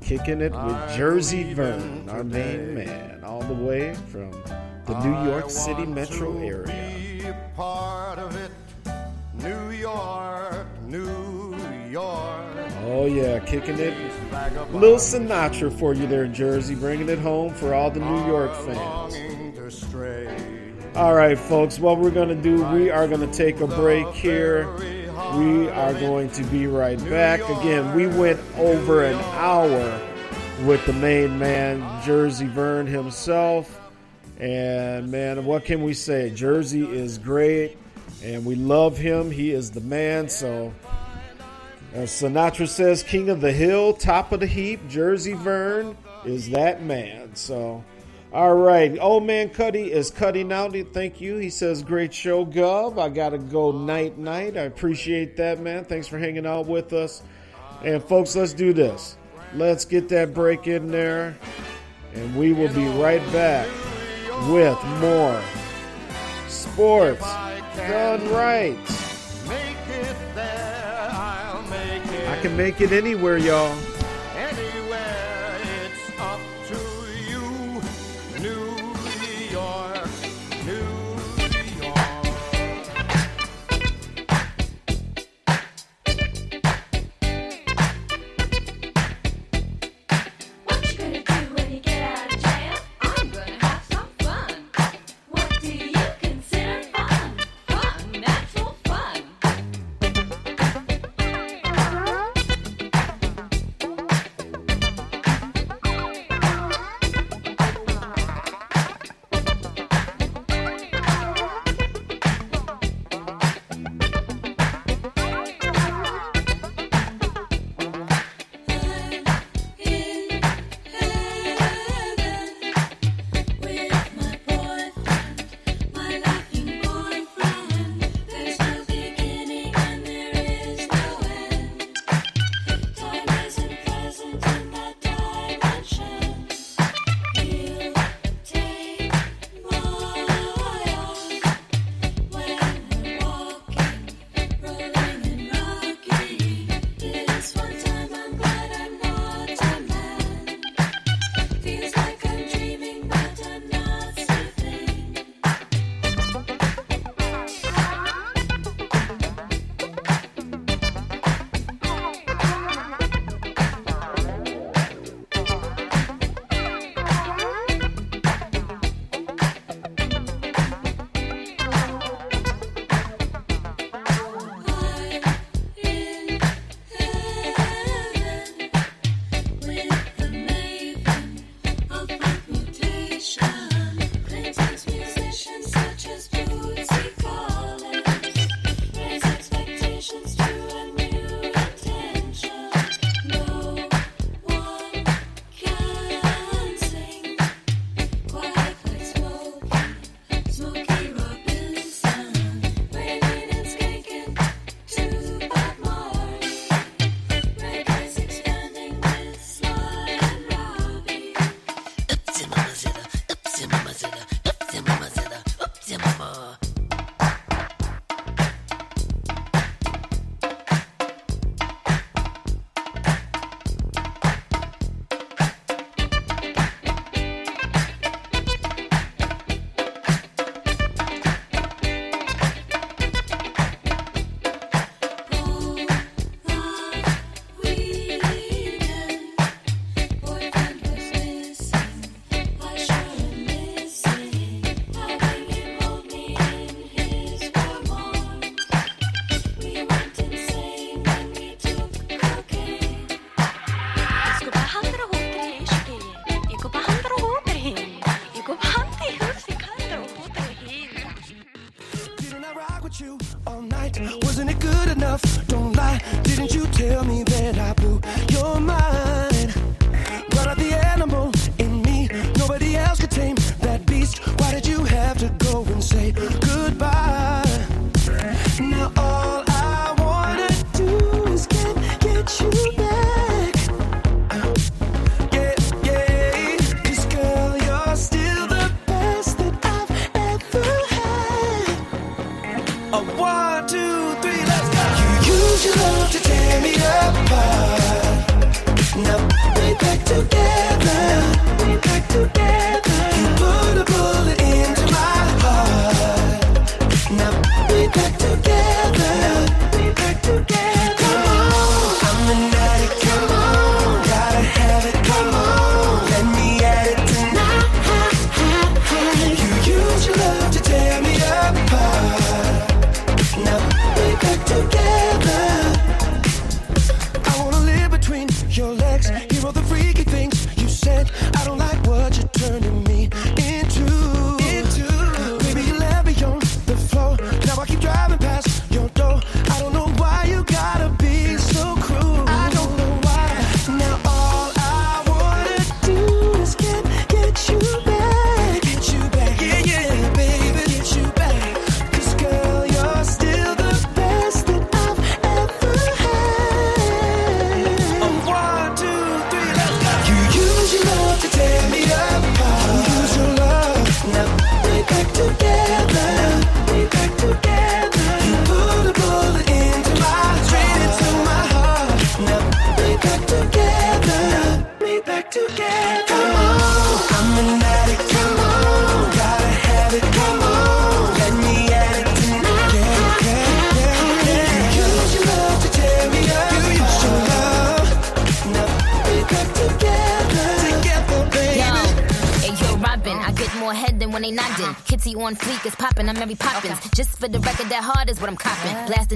Kicking 0.00 0.40
it 0.40 0.52
with 0.52 0.96
Jersey 0.96 1.54
Vern, 1.54 2.08
our 2.08 2.24
main 2.24 2.74
man, 2.74 3.24
all 3.24 3.42
the 3.42 3.54
way 3.54 3.94
from 3.94 4.30
the 4.86 4.98
New 5.04 5.30
York 5.30 5.48
City 5.48 5.86
metro 5.86 6.36
area. 6.38 7.36
Part 7.56 8.18
of 8.18 8.36
it. 8.36 8.50
New 9.34 9.70
York, 9.70 10.66
New 10.86 11.41
Oh 11.94 13.06
yeah, 13.06 13.38
kicking 13.40 13.78
it. 13.78 13.94
Little 14.72 14.96
Sinatra 14.96 15.70
for 15.78 15.92
you 15.94 16.06
there, 16.06 16.24
in 16.24 16.32
Jersey, 16.32 16.74
bringing 16.74 17.08
it 17.08 17.18
home 17.18 17.52
for 17.52 17.74
all 17.74 17.90
the 17.90 18.00
New 18.00 18.26
York 18.26 18.54
fans. 18.64 19.14
All 20.94 21.14
right, 21.14 21.38
folks, 21.38 21.78
what 21.78 21.98
we're 21.98 22.10
going 22.10 22.28
to 22.28 22.34
do, 22.34 22.64
we 22.66 22.90
are 22.90 23.06
going 23.06 23.20
to 23.20 23.32
take 23.32 23.60
a 23.60 23.66
break 23.66 24.06
here. 24.08 24.70
We 25.36 25.68
are 25.68 25.92
going 25.94 26.30
to 26.30 26.42
be 26.44 26.66
right 26.66 26.98
back. 27.10 27.40
Again, 27.48 27.94
we 27.94 28.06
went 28.06 28.40
over 28.56 29.04
an 29.04 29.18
hour 29.34 30.00
with 30.64 30.84
the 30.86 30.92
main 30.94 31.38
man, 31.38 32.02
Jersey 32.02 32.46
Vern 32.46 32.86
himself. 32.86 33.80
And 34.38 35.10
man, 35.10 35.44
what 35.44 35.64
can 35.64 35.82
we 35.82 35.94
say? 35.94 36.30
Jersey 36.30 36.84
is 36.84 37.18
great, 37.18 37.76
and 38.22 38.44
we 38.44 38.54
love 38.54 38.96
him. 38.96 39.30
He 39.30 39.52
is 39.52 39.70
the 39.70 39.80
man. 39.80 40.28
So, 40.28 40.72
as 41.92 42.10
Sinatra 42.10 42.68
says, 42.68 43.02
King 43.02 43.28
of 43.28 43.40
the 43.40 43.52
Hill, 43.52 43.92
top 43.92 44.32
of 44.32 44.40
the 44.40 44.46
heap, 44.46 44.88
Jersey 44.88 45.34
Vern 45.34 45.96
is 46.24 46.50
that 46.50 46.82
man. 46.82 47.34
So, 47.34 47.84
all 48.32 48.54
right. 48.54 48.96
Old 48.98 49.24
man 49.24 49.50
Cuddy 49.50 49.92
is 49.92 50.10
cutting 50.10 50.52
out. 50.52 50.74
Thank 50.92 51.20
you. 51.20 51.36
He 51.36 51.50
says, 51.50 51.82
Great 51.82 52.14
show, 52.14 52.46
Gov. 52.46 52.98
I 52.98 53.10
got 53.10 53.30
to 53.30 53.38
go 53.38 53.72
night 53.72 54.16
night. 54.16 54.56
I 54.56 54.62
appreciate 54.62 55.36
that, 55.36 55.60
man. 55.60 55.84
Thanks 55.84 56.08
for 56.08 56.18
hanging 56.18 56.46
out 56.46 56.66
with 56.66 56.94
us. 56.94 57.22
And, 57.84 58.02
folks, 58.02 58.34
let's 58.36 58.54
do 58.54 58.72
this. 58.72 59.18
Let's 59.54 59.84
get 59.84 60.08
that 60.08 60.32
break 60.32 60.66
in 60.66 60.90
there. 60.90 61.36
And 62.14 62.34
we 62.36 62.54
will 62.54 62.72
be 62.72 62.86
right 63.00 63.24
back 63.32 63.68
with 64.48 64.82
more 65.00 65.42
sports 66.48 67.22
done 67.76 68.26
right. 68.30 69.11
Can 72.42 72.56
make 72.56 72.80
it 72.80 72.90
anywhere, 72.90 73.38
y'all. 73.38 73.91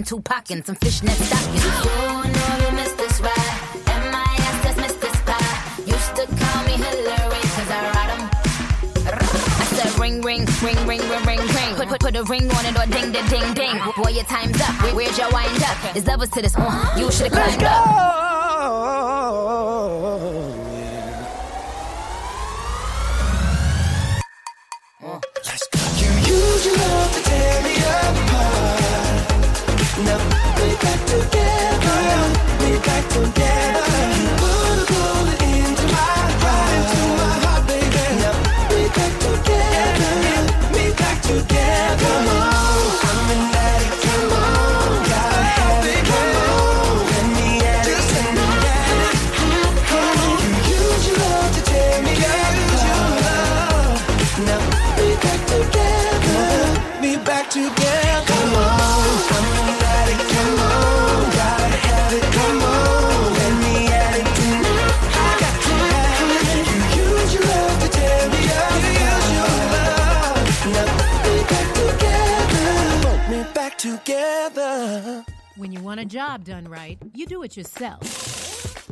Two 0.07 0.21
pockets, 0.21 0.67
some 0.67 0.77
fishnet 0.77 1.16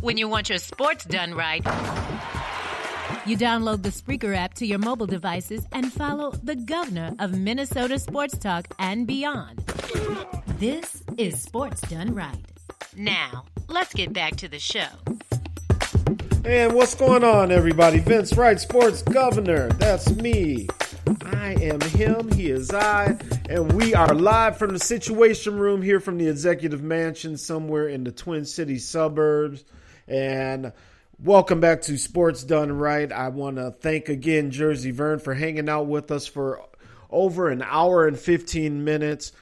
When 0.05 0.19
you 0.19 0.29
want 0.29 0.51
your 0.51 0.59
sports 0.59 1.07
done 1.07 1.33
right, 1.33 1.65
You 3.25 3.39
download 3.39 3.83
the 3.83 3.89
Spreaker 3.89 4.37
app 4.37 4.53
to 4.57 4.67
your 4.67 4.79
mobile 4.79 5.07
devices 5.07 5.65
and 5.73 5.91
follow 5.91 6.33
the 6.33 6.57
governor 6.57 7.17
of 7.19 7.33
Minnesota 7.33 7.99
Sports 7.99 8.37
Talk 8.37 8.67
and 8.79 9.07
beyond. 9.07 9.65
This 10.59 11.03
is 11.17 11.41
Sports 11.41 11.81
Done 11.89 12.15
Right. 12.15 12.37
now 12.95 13.45
let's 13.69 13.95
get 13.95 14.13
back 14.13 14.37
to 14.37 14.47
the 14.49 14.59
show. 14.59 14.89
And 16.45 16.75
what's 16.75 16.95
going 16.95 17.25
on, 17.25 17.51
everybody? 17.51 17.99
Vince 17.99 18.35
Wright, 18.35 18.61
Sports 18.61 19.01
Governor. 19.01 19.71
That's 19.71 20.11
me. 20.17 20.69
I 21.25 21.55
am 21.63 21.81
him. 21.81 22.31
He 22.31 22.51
is 22.51 22.71
I. 22.71 23.17
And 23.49 23.73
we 23.73 23.95
are 23.95 24.15
live 24.15 24.59
from 24.59 24.75
the 24.75 24.79
Situation 24.81 25.59
Room 25.59 25.81
here 25.81 25.99
from 25.99 26.19
the 26.19 26.29
Executive 26.29 26.83
Mansion 26.83 27.39
somewhere 27.39 27.89
in 27.89 28.05
the 28.05 28.13
Twin 28.13 28.45
Cities 28.45 28.87
suburbs. 28.87 29.65
And 30.15 30.73
welcome 31.19 31.59
back 31.59 31.83
to 31.83 31.99
Sports 31.99 32.45
Done 32.45 32.71
Right. 32.71 33.11
I 33.11 33.31
want 33.31 33.57
to 33.57 33.73
thank 33.73 34.09
again 34.09 34.53
Jersey 34.53 34.93
Vern 34.93 35.19
for 35.19 35.35
hanging 35.35 35.69
out 35.69 35.89
with 35.89 36.13
us 36.13 36.25
for 36.29 36.63
over 37.11 37.51
an 37.51 37.63
hour 37.63 38.07
and 38.07 38.17
15 38.17 38.85
minutes. 38.85 39.33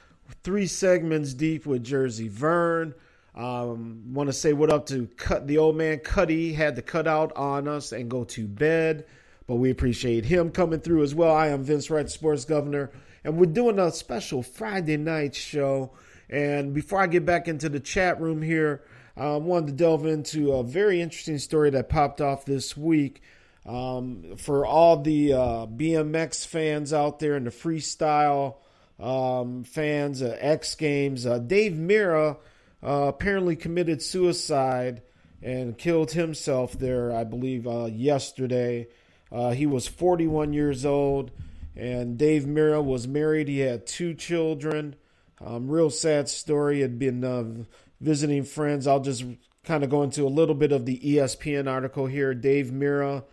Three 0.43 0.65
segments 0.65 1.35
deep 1.35 1.67
with 1.67 1.83
Jersey 1.83 2.27
Vern. 2.27 2.95
Um, 3.35 4.15
want 4.15 4.29
to 4.29 4.33
say 4.33 4.53
what 4.53 4.71
up 4.71 4.87
to 4.87 5.05
cut 5.15 5.45
the 5.45 5.59
old 5.59 5.75
man 5.75 5.99
Cuddy 5.99 6.53
had 6.53 6.75
to 6.77 6.81
cut 6.81 7.07
out 7.07 7.37
on 7.37 7.67
us 7.67 7.91
and 7.91 8.09
go 8.09 8.23
to 8.23 8.47
bed, 8.47 9.05
but 9.45 9.57
we 9.57 9.69
appreciate 9.69 10.25
him 10.25 10.49
coming 10.49 10.79
through 10.79 11.03
as 11.03 11.13
well. 11.13 11.35
I 11.35 11.49
am 11.49 11.63
Vince 11.63 11.91
Wright, 11.91 12.09
Sports 12.09 12.45
Governor, 12.45 12.89
and 13.23 13.37
we're 13.37 13.45
doing 13.45 13.77
a 13.77 13.91
special 13.91 14.41
Friday 14.41 14.97
night 14.97 15.35
show. 15.35 15.91
And 16.31 16.73
before 16.73 16.99
I 16.99 17.05
get 17.05 17.27
back 17.27 17.47
into 17.47 17.69
the 17.69 17.79
chat 17.79 18.19
room 18.19 18.41
here, 18.41 18.81
I 19.15 19.35
wanted 19.37 19.67
to 19.67 19.73
delve 19.73 20.05
into 20.05 20.53
a 20.53 20.63
very 20.63 21.01
interesting 21.01 21.37
story 21.37 21.69
that 21.71 21.89
popped 21.89 22.21
off 22.21 22.45
this 22.45 22.75
week. 22.75 23.21
Um, 23.65 24.35
for 24.37 24.65
all 24.65 24.97
the 24.97 25.33
uh, 25.33 25.65
BMX 25.67 26.45
fans 26.45 26.91
out 26.91 27.19
there 27.19 27.35
and 27.35 27.47
the 27.47 27.51
freestyle 27.51 28.55
um, 28.99 29.63
fans, 29.63 30.21
uh, 30.21 30.35
X 30.39 30.75
Games, 30.75 31.25
uh, 31.25 31.37
Dave 31.39 31.73
Mirra 31.73 32.37
uh, 32.83 32.87
apparently 33.07 33.55
committed 33.55 34.01
suicide 34.01 35.01
and 35.41 35.77
killed 35.77 36.11
himself 36.11 36.73
there, 36.73 37.15
I 37.15 37.23
believe, 37.23 37.67
uh, 37.67 37.85
yesterday. 37.85 38.87
Uh, 39.31 39.51
he 39.51 39.65
was 39.65 39.87
41 39.87 40.53
years 40.53 40.85
old, 40.85 41.31
and 41.75 42.17
Dave 42.17 42.45
Mirra 42.45 42.83
was 42.83 43.07
married. 43.07 43.47
He 43.47 43.59
had 43.59 43.87
two 43.87 44.13
children. 44.13 44.95
Um, 45.43 45.69
real 45.69 45.89
sad 45.89 46.29
story. 46.29 46.81
Had 46.81 46.99
been 46.99 47.65
visiting 48.03 48.43
friends. 48.43 48.85
I'll 48.85 48.99
just 48.99 49.23
kind 49.63 49.83
of 49.83 49.89
go 49.89 50.03
into 50.03 50.25
a 50.25 50.27
little 50.27 50.55
bit 50.55 50.71
of 50.71 50.85
the 50.85 50.99
ESPN 50.99 51.69
article 51.69 52.05
here. 52.05 52.33
Dave 52.33 52.67
Mirra, 52.67 53.23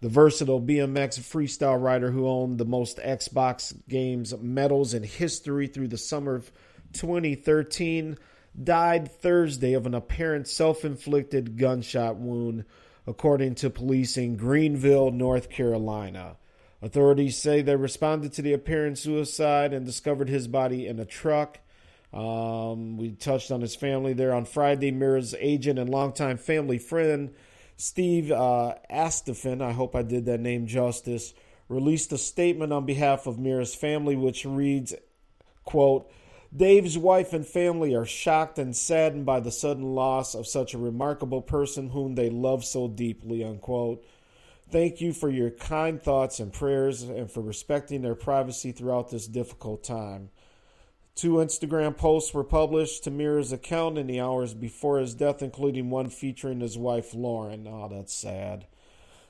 the 0.00 0.08
versatile 0.08 0.60
BMX 0.60 1.18
freestyle 1.18 1.80
rider 1.80 2.10
who 2.10 2.28
owned 2.28 2.58
the 2.58 2.64
most 2.64 3.00
X 3.02 3.28
Games 3.88 4.34
medals 4.38 4.94
in 4.94 5.02
history 5.02 5.66
through 5.66 5.88
the 5.88 5.98
summer 5.98 6.34
of 6.34 6.52
2013, 6.92 8.18
died 8.62 9.10
Thursday 9.10 9.72
of 9.72 9.86
an 9.86 9.94
apparent 9.94 10.46
self 10.46 10.84
inflicted 10.84 11.56
gunshot 11.56 12.16
wound, 12.16 12.64
according 13.06 13.54
to 13.56 13.70
police 13.70 14.16
in 14.16 14.36
Greenville, 14.36 15.10
North 15.10 15.48
Carolina. 15.48 16.36
Authorities 16.80 17.36
say 17.36 17.60
they 17.60 17.74
responded 17.74 18.32
to 18.34 18.42
the 18.42 18.52
apparent 18.52 18.98
suicide 18.98 19.72
and 19.72 19.84
discovered 19.84 20.28
his 20.28 20.46
body 20.46 20.86
in 20.86 21.00
a 21.00 21.04
truck. 21.04 21.58
Um, 22.12 22.96
we 22.96 23.12
touched 23.12 23.50
on 23.50 23.60
his 23.60 23.76
family 23.76 24.12
there 24.12 24.32
on 24.32 24.44
Friday. 24.44 24.90
Mirra's 24.90 25.34
agent 25.38 25.78
and 25.78 25.90
longtime 25.90 26.38
family 26.38 26.78
friend, 26.78 27.34
Steve 27.76 28.32
uh, 28.32 28.74
Astephen, 28.90 29.62
I 29.62 29.72
hope 29.72 29.94
I 29.94 30.02
did 30.02 30.24
that 30.26 30.40
name 30.40 30.66
justice, 30.66 31.34
released 31.68 32.12
a 32.12 32.18
statement 32.18 32.72
on 32.72 32.86
behalf 32.86 33.26
of 33.26 33.38
Mirra's 33.38 33.74
family, 33.74 34.16
which 34.16 34.44
reads, 34.44 34.94
quote, 35.64 36.10
Dave's 36.54 36.96
wife 36.96 37.34
and 37.34 37.46
family 37.46 37.94
are 37.94 38.06
shocked 38.06 38.58
and 38.58 38.74
saddened 38.74 39.26
by 39.26 39.38
the 39.40 39.50
sudden 39.50 39.94
loss 39.94 40.34
of 40.34 40.46
such 40.46 40.72
a 40.72 40.78
remarkable 40.78 41.42
person 41.42 41.90
whom 41.90 42.14
they 42.14 42.30
love 42.30 42.64
so 42.64 42.88
deeply, 42.88 43.44
unquote. 43.44 44.02
Thank 44.70 45.00
you 45.02 45.12
for 45.12 45.28
your 45.28 45.50
kind 45.50 46.02
thoughts 46.02 46.40
and 46.40 46.52
prayers 46.52 47.02
and 47.02 47.30
for 47.30 47.42
respecting 47.42 48.00
their 48.00 48.14
privacy 48.14 48.72
throughout 48.72 49.10
this 49.10 49.26
difficult 49.26 49.84
time. 49.84 50.30
Two 51.18 51.32
Instagram 51.32 51.96
posts 51.96 52.32
were 52.32 52.44
published 52.44 53.02
to 53.02 53.10
Mirra's 53.10 53.50
account 53.50 53.98
in 53.98 54.06
the 54.06 54.20
hours 54.20 54.54
before 54.54 55.00
his 55.00 55.16
death, 55.16 55.42
including 55.42 55.90
one 55.90 56.10
featuring 56.10 56.60
his 56.60 56.78
wife 56.78 57.12
Lauren. 57.12 57.66
Oh, 57.66 57.88
that's 57.88 58.14
sad. 58.14 58.68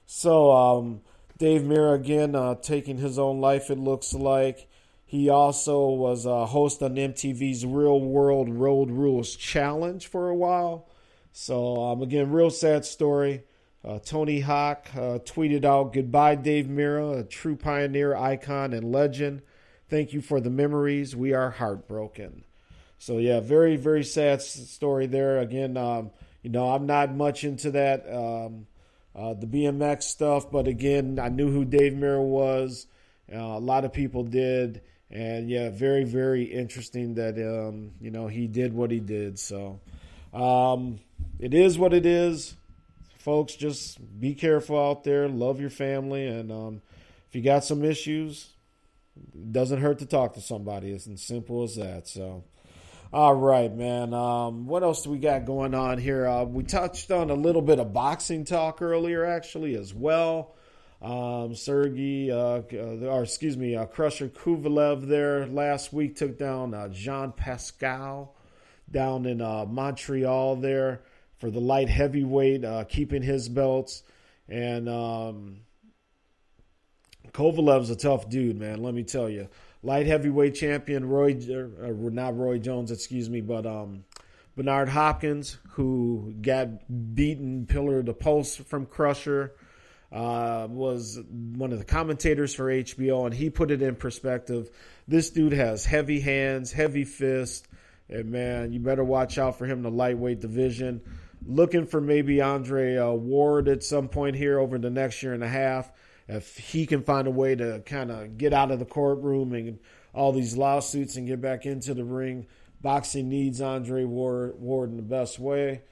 So, 0.05 0.51
um, 0.51 1.01
Dave 1.39 1.62
Mirra 1.62 1.94
again 1.94 2.35
uh, 2.35 2.56
taking 2.56 2.98
his 2.98 3.19
own 3.19 3.40
life, 3.40 3.70
it 3.70 3.78
looks 3.78 4.12
like. 4.12 4.69
He 5.06 5.31
also 5.31 5.86
was 5.89 6.27
a 6.27 6.44
host 6.44 6.82
on 6.82 6.97
MTV's 6.97 7.65
Real 7.65 7.98
World 7.98 8.51
Road 8.51 8.90
Rules 8.90 9.35
Challenge 9.35 10.06
for 10.06 10.28
a 10.28 10.35
while. 10.35 10.90
So, 11.32 11.85
um, 11.85 12.02
again, 12.02 12.31
real 12.31 12.51
sad 12.51 12.85
story. 12.85 13.44
Uh, 13.82 13.98
Tony 14.01 14.40
Hawk 14.40 14.89
uh, 14.94 15.20
tweeted 15.24 15.65
out, 15.65 15.94
Goodbye, 15.94 16.35
Dave 16.35 16.66
Mirra, 16.66 17.20
a 17.20 17.24
true 17.24 17.56
pioneer, 17.56 18.15
icon, 18.15 18.74
and 18.74 18.93
legend. 18.93 19.40
Thank 19.89 20.12
you 20.12 20.20
for 20.20 20.40
the 20.40 20.51
memories. 20.51 21.16
We 21.16 21.32
are 21.32 21.51
heartbroken. 21.51 22.44
So, 22.98 23.19
yeah, 23.19 23.40
very, 23.40 23.77
very 23.77 24.05
sad 24.05 24.43
story 24.43 25.06
there. 25.06 25.39
Again, 25.39 25.77
um, 25.77 26.10
you 26.43 26.51
know, 26.51 26.70
I'm 26.70 26.86
not 26.86 27.15
much 27.15 27.44
into 27.44 27.70
that, 27.73 28.05
um, 28.12 28.66
uh, 29.15 29.35
the 29.35 29.47
BMX 29.47 30.02
stuff, 30.05 30.51
but 30.51 30.66
again, 30.66 31.19
I 31.19 31.28
knew 31.28 31.51
who 31.51 31.65
Dave 31.65 31.93
Mirra 31.93 32.23
was. 32.23 32.86
Uh, 33.32 33.39
a 33.39 33.60
lot 33.60 33.85
of 33.85 33.93
people 33.93 34.24
did. 34.24 34.82
And 35.10 35.48
yeah, 35.48 35.70
very, 35.70 36.05
very 36.05 36.44
interesting 36.44 37.15
that, 37.15 37.39
um, 37.39 37.93
you 38.01 38.10
know, 38.10 38.27
he 38.27 38.47
did 38.47 38.74
what 38.74 38.90
he 38.90 39.01
did. 39.01 39.39
So, 39.39 39.81
um, 40.35 40.98
it 41.39 41.55
is 41.55 41.78
what 41.78 41.94
it 41.94 42.05
is 42.05 42.56
folks, 43.28 43.55
just 43.55 43.98
be 44.19 44.35
careful 44.35 44.78
out 44.78 45.05
there. 45.05 45.28
Love 45.28 45.60
your 45.60 45.69
family, 45.69 46.27
and 46.27 46.51
um, 46.51 46.81
if 47.28 47.35
you 47.35 47.43
got 47.43 47.62
some 47.62 47.85
issues, 47.85 48.48
doesn't 49.51 49.81
hurt 49.81 50.01
to 50.01 50.07
talk 50.07 50.35
to 50.35 50.40
somebody. 50.40 50.90
It's 50.90 51.07
as 51.07 51.23
simple 51.23 51.62
as 51.62 51.77
that. 51.77 52.09
So, 52.09 52.45
all 53.12 53.35
right, 53.35 53.74
man. 53.74 54.12
Um, 54.12 54.66
what 54.66 54.82
else 54.82 55.03
do 55.03 55.11
we 55.11 55.19
got 55.19 55.45
going 55.45 55.74
on 55.74 55.99
here? 55.99 56.27
Uh, 56.27 56.45
we 56.45 56.65
touched 56.65 57.11
on 57.11 57.31
a 57.31 57.35
little 57.35 57.62
bit 57.62 57.78
of 57.78 57.93
boxing 57.93 58.45
talk 58.45 58.82
earlier, 58.82 59.24
actually, 59.24 59.74
as 59.74 59.95
well. 59.95 60.55
Um, 61.01 61.55
Sergey, 61.55 62.31
uh, 62.31 62.62
uh, 62.73 63.07
or 63.07 63.23
excuse 63.23 63.57
me, 63.57 63.77
uh, 63.77 63.86
Crusher 63.86 64.28
Kovalev 64.28 65.07
there 65.07 65.47
last 65.47 65.93
week 65.93 66.16
took 66.16 66.36
down 66.36 66.74
uh, 66.74 66.89
Jean 66.89 67.32
Pascal 67.32 68.35
down 68.90 69.27
in 69.27 69.40
uh, 69.40 69.65
Montreal 69.65 70.57
there 70.57 71.03
for 71.39 71.51
the 71.51 71.61
light 71.61 71.89
heavyweight, 71.89 72.65
uh, 72.65 72.85
keeping 72.85 73.23
his 73.23 73.49
belts. 73.49 74.03
And 74.49 74.89
um, 74.89 75.61
Kovalev's 77.32 77.90
a 77.90 77.96
tough 77.96 78.28
dude, 78.28 78.59
man. 78.59 78.82
Let 78.82 78.94
me 78.94 79.02
tell 79.02 79.28
you. 79.28 79.48
Light 79.82 80.06
heavyweight 80.06 80.55
champion 80.56 81.09
Roy, 81.09 81.34
uh, 81.34 81.92
not 82.10 82.36
Roy 82.36 82.59
Jones, 82.59 82.90
excuse 82.90 83.30
me, 83.30 83.40
but 83.40 83.64
um, 83.64 84.05
Bernard 84.56 84.88
Hopkins, 84.88 85.56
who 85.70 86.34
got 86.42 86.68
beaten 87.14 87.66
pillar 87.66 88.02
to 88.02 88.12
post 88.12 88.62
from 88.62 88.86
Crusher, 88.86 89.52
uh, 90.10 90.66
was 90.68 91.20
one 91.30 91.72
of 91.72 91.78
the 91.78 91.84
commentators 91.84 92.55
for 92.55 92.66
HBO, 92.66 93.26
and 93.26 93.34
he 93.34 93.50
put 93.50 93.70
it 93.70 93.82
in 93.82 93.94
perspective. 93.94 94.68
This 95.06 95.30
dude 95.30 95.52
has 95.52 95.84
heavy 95.84 96.18
hands, 96.18 96.72
heavy 96.72 97.05
fists, 97.05 97.68
and 98.09 98.30
man, 98.32 98.72
you 98.72 98.80
better 98.80 99.05
watch 99.05 99.38
out 99.38 99.59
for 99.59 99.66
him 99.66 99.78
in 99.78 99.82
the 99.84 99.90
lightweight 99.90 100.40
division. 100.40 101.02
Looking 101.46 101.86
for 101.86 102.00
maybe 102.00 102.40
Andre 102.40 102.96
uh, 102.96 103.12
Ward 103.12 103.68
at 103.68 103.84
some 103.84 104.09
point 104.09 104.34
here 104.34 104.59
over 104.59 104.76
the 104.76 104.90
next 104.90 105.22
year 105.22 105.34
and 105.34 105.44
a 105.44 105.48
half 105.48 105.88
if 106.28 106.56
he 106.59 106.86
can 106.86 107.02
find 107.02 107.26
a 107.26 107.30
way 107.30 107.55
to 107.55 107.82
kind 107.86 108.10
of 108.10 108.36
get 108.38 108.52
out 108.52 108.70
of 108.70 108.78
the 108.78 108.84
courtroom 108.84 109.52
and 109.55 109.78
all 110.14 110.32
these 110.32 110.56
lawsuits 110.56 111.16
and 111.16 111.26
get 111.26 111.40
back 111.40 111.66
into 111.66 111.94
the 111.94 112.05
ring, 112.05 112.46
boxing 112.82 113.28
needs 113.28 113.60
Andre 113.60 114.05
Ward, 114.05 114.55
in 114.90 114.96
the 114.96 115.02
best 115.02 115.38
way 115.38 115.82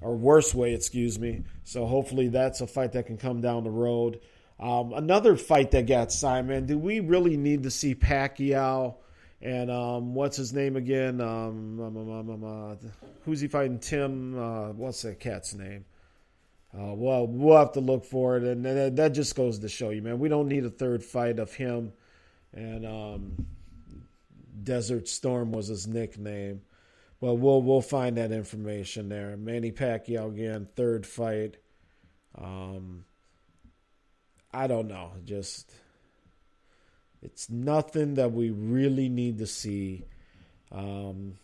or 0.00 0.14
worst 0.16 0.54
way, 0.54 0.74
excuse 0.74 1.18
me. 1.18 1.42
So 1.64 1.86
hopefully 1.86 2.28
that's 2.28 2.60
a 2.60 2.66
fight 2.66 2.92
that 2.92 3.06
can 3.06 3.16
come 3.16 3.40
down 3.40 3.64
the 3.64 3.70
road. 3.70 4.20
Um, 4.58 4.92
another 4.92 5.36
fight 5.36 5.70
that 5.72 5.86
got 5.86 6.12
signed, 6.12 6.48
man. 6.48 6.66
Do 6.66 6.78
we 6.78 7.00
really 7.00 7.36
need 7.36 7.62
to 7.64 7.70
see 7.70 7.94
Pacquiao 7.94 8.96
and 9.42 9.70
um, 9.70 10.14
what's 10.14 10.36
his 10.36 10.52
name 10.52 10.76
again? 10.76 11.20
Um, 11.20 11.78
um, 11.80 11.96
um, 11.96 12.30
um, 12.30 12.44
uh, 12.44 12.88
who's 13.24 13.40
he 13.40 13.48
fighting? 13.48 13.78
Tim. 13.78 14.38
Uh, 14.38 14.72
what's 14.72 15.02
that 15.02 15.20
cat's 15.20 15.54
name? 15.54 15.84
Uh, 16.78 16.92
well, 16.92 17.26
we'll 17.26 17.56
have 17.56 17.72
to 17.72 17.80
look 17.80 18.04
for 18.04 18.36
it, 18.36 18.42
and 18.42 18.64
that, 18.64 18.96
that 18.96 19.08
just 19.14 19.34
goes 19.34 19.60
to 19.60 19.68
show 19.68 19.90
you, 19.90 20.02
man. 20.02 20.18
We 20.18 20.28
don't 20.28 20.48
need 20.48 20.64
a 20.64 20.70
third 20.70 21.02
fight 21.02 21.38
of 21.38 21.54
him, 21.54 21.92
and 22.52 22.84
um, 22.84 23.46
Desert 24.62 25.08
Storm 25.08 25.52
was 25.52 25.68
his 25.68 25.86
nickname, 25.86 26.60
but 27.18 27.34
we'll 27.36 27.62
we'll 27.62 27.80
find 27.80 28.18
that 28.18 28.30
information 28.30 29.08
there. 29.08 29.38
Manny 29.38 29.72
Pacquiao 29.72 30.30
again, 30.30 30.68
third 30.76 31.06
fight. 31.06 31.56
Um, 32.36 33.06
I 34.52 34.66
don't 34.66 34.88
know, 34.88 35.12
just 35.24 35.72
it's 37.22 37.48
nothing 37.48 38.14
that 38.14 38.32
we 38.32 38.50
really 38.50 39.08
need 39.08 39.38
to 39.38 39.46
see. 39.46 40.04
Um, 40.70 41.38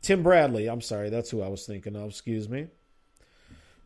Tim 0.00 0.22
Bradley, 0.22 0.68
I'm 0.68 0.80
sorry, 0.80 1.10
that's 1.10 1.30
who 1.30 1.42
I 1.42 1.48
was 1.48 1.66
thinking 1.66 1.96
of. 1.96 2.10
Excuse 2.10 2.48
me. 2.48 2.68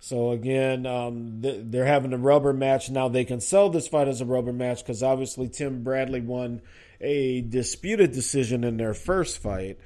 So 0.01 0.31
again, 0.31 0.87
um, 0.87 1.41
th- 1.43 1.61
they're 1.67 1.85
having 1.85 2.15
a 2.15 2.19
rubber 2.19 2.55
match 2.55 2.91
now. 2.91 3.09
They 3.09 3.27
can 3.27 3.41
sell 3.41 3.69
this 3.69 3.87
fight 3.87 4.09
as 4.09 4.23
a 4.23 4.25
rubber 4.25 4.53
match 4.53 4.79
because 4.79 5.03
obviously 5.03 5.49
Tim 5.49 5.83
Bradley 5.85 6.23
won 6.23 6.63
a 7.03 7.43
disputed 7.43 8.13
decision 8.13 8.65
in 8.65 8.79
their 8.79 8.95
first 8.95 9.39
fight. 9.39 9.79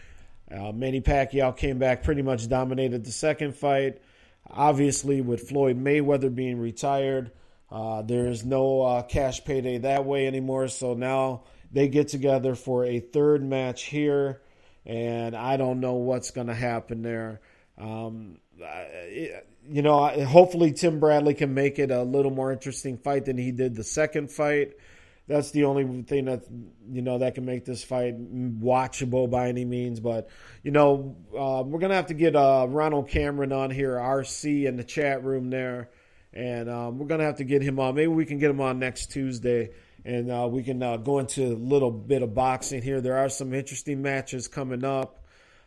Uh, 0.51 0.71
Manny 0.71 1.01
Pacquiao 1.01 1.57
came 1.57 1.79
back, 1.79 2.05
pretty 2.05 2.23
much 2.23 2.49
dominated 2.49 3.05
the 3.05 3.11
second 3.11 3.57
fight. 3.57 4.01
Obviously, 4.49 5.21
with 5.21 5.49
Floyd 5.49 5.83
Mayweather 5.83 6.33
being 6.33 6.59
retired, 6.59 7.33
uh, 7.71 8.03
there 8.03 8.29
is 8.29 8.45
no 8.45 8.83
uh, 8.83 9.03
cash 9.03 9.45
payday 9.45 9.79
that 9.79 10.05
way 10.05 10.29
anymore. 10.29 10.69
So 10.69 10.95
now 10.95 11.43
they 11.73 11.89
get 11.89 12.09
together 12.09 12.55
for 12.55 12.85
a 12.85 13.01
third 13.01 13.43
match 13.43 13.85
here, 13.85 14.43
and 14.87 15.35
I 15.35 15.57
don't 15.57 15.81
know 15.81 15.95
what's 15.95 16.31
going 16.31 16.47
to 16.47 16.55
happen 16.55 17.03
there. 17.03 17.41
Um, 17.79 18.39
it, 18.61 19.49
you 19.69 19.83
know, 19.83 20.09
hopefully 20.25 20.73
Tim 20.73 21.01
Bradley 21.01 21.35
can 21.35 21.55
make 21.55 21.79
it 21.79 21.91
a 21.91 22.03
little 22.03 22.31
more 22.31 22.53
interesting 22.53 22.99
fight 22.99 23.25
than 23.25 23.39
he 23.39 23.53
did 23.53 23.75
the 23.75 23.85
second 23.85 24.31
fight. 24.31 24.75
That's 25.27 25.53
the 25.53 25.65
only 25.65 26.03
thing 26.03 26.27
that 26.27 26.45
you 26.91 27.01
know 27.01 27.19
that 27.19 27.35
can 27.35 27.47
make 27.47 27.65
this 27.65 27.83
fight 27.83 28.15
watchable 28.61 29.31
by 29.31 29.49
any 29.49 29.65
means. 29.65 29.99
But 29.99 30.29
you 30.63 30.71
know, 30.71 31.17
uh, 31.33 31.63
we're 31.65 31.79
gonna 31.79 31.95
have 31.95 32.09
to 32.09 32.15
get 32.15 32.37
uh, 32.37 32.67
Ronald 32.69 33.09
Cameron 33.09 33.51
on 33.53 33.71
here, 33.71 33.95
RC, 33.95 34.67
in 34.67 34.77
the 34.77 34.85
chat 34.85 35.25
room 35.25 35.49
there, 35.49 35.89
and 36.35 36.69
um, 36.69 36.99
we're 36.99 37.07
gonna 37.07 37.25
have 37.25 37.39
to 37.39 37.45
get 37.45 37.63
him 37.63 37.81
on. 37.81 37.95
Maybe 37.95 38.09
we 38.09 38.27
can 38.27 38.39
get 38.39 38.51
him 38.51 38.61
on 38.61 38.79
next 38.79 39.13
Tuesday, 39.13 39.71
and 40.05 40.31
uh, 40.31 40.47
we 40.51 40.63
can 40.63 40.83
uh, 40.83 40.99
go 40.99 41.21
into 41.21 41.43
a 41.43 41.57
little 41.57 41.91
bit 41.91 42.23
of 42.23 42.35
boxing 42.35 42.83
here. 42.83 43.01
There 43.01 43.17
are 43.17 43.31
some 43.31 43.55
interesting 43.55 44.03
matches 44.03 44.47
coming 44.47 44.85
up. 44.85 45.25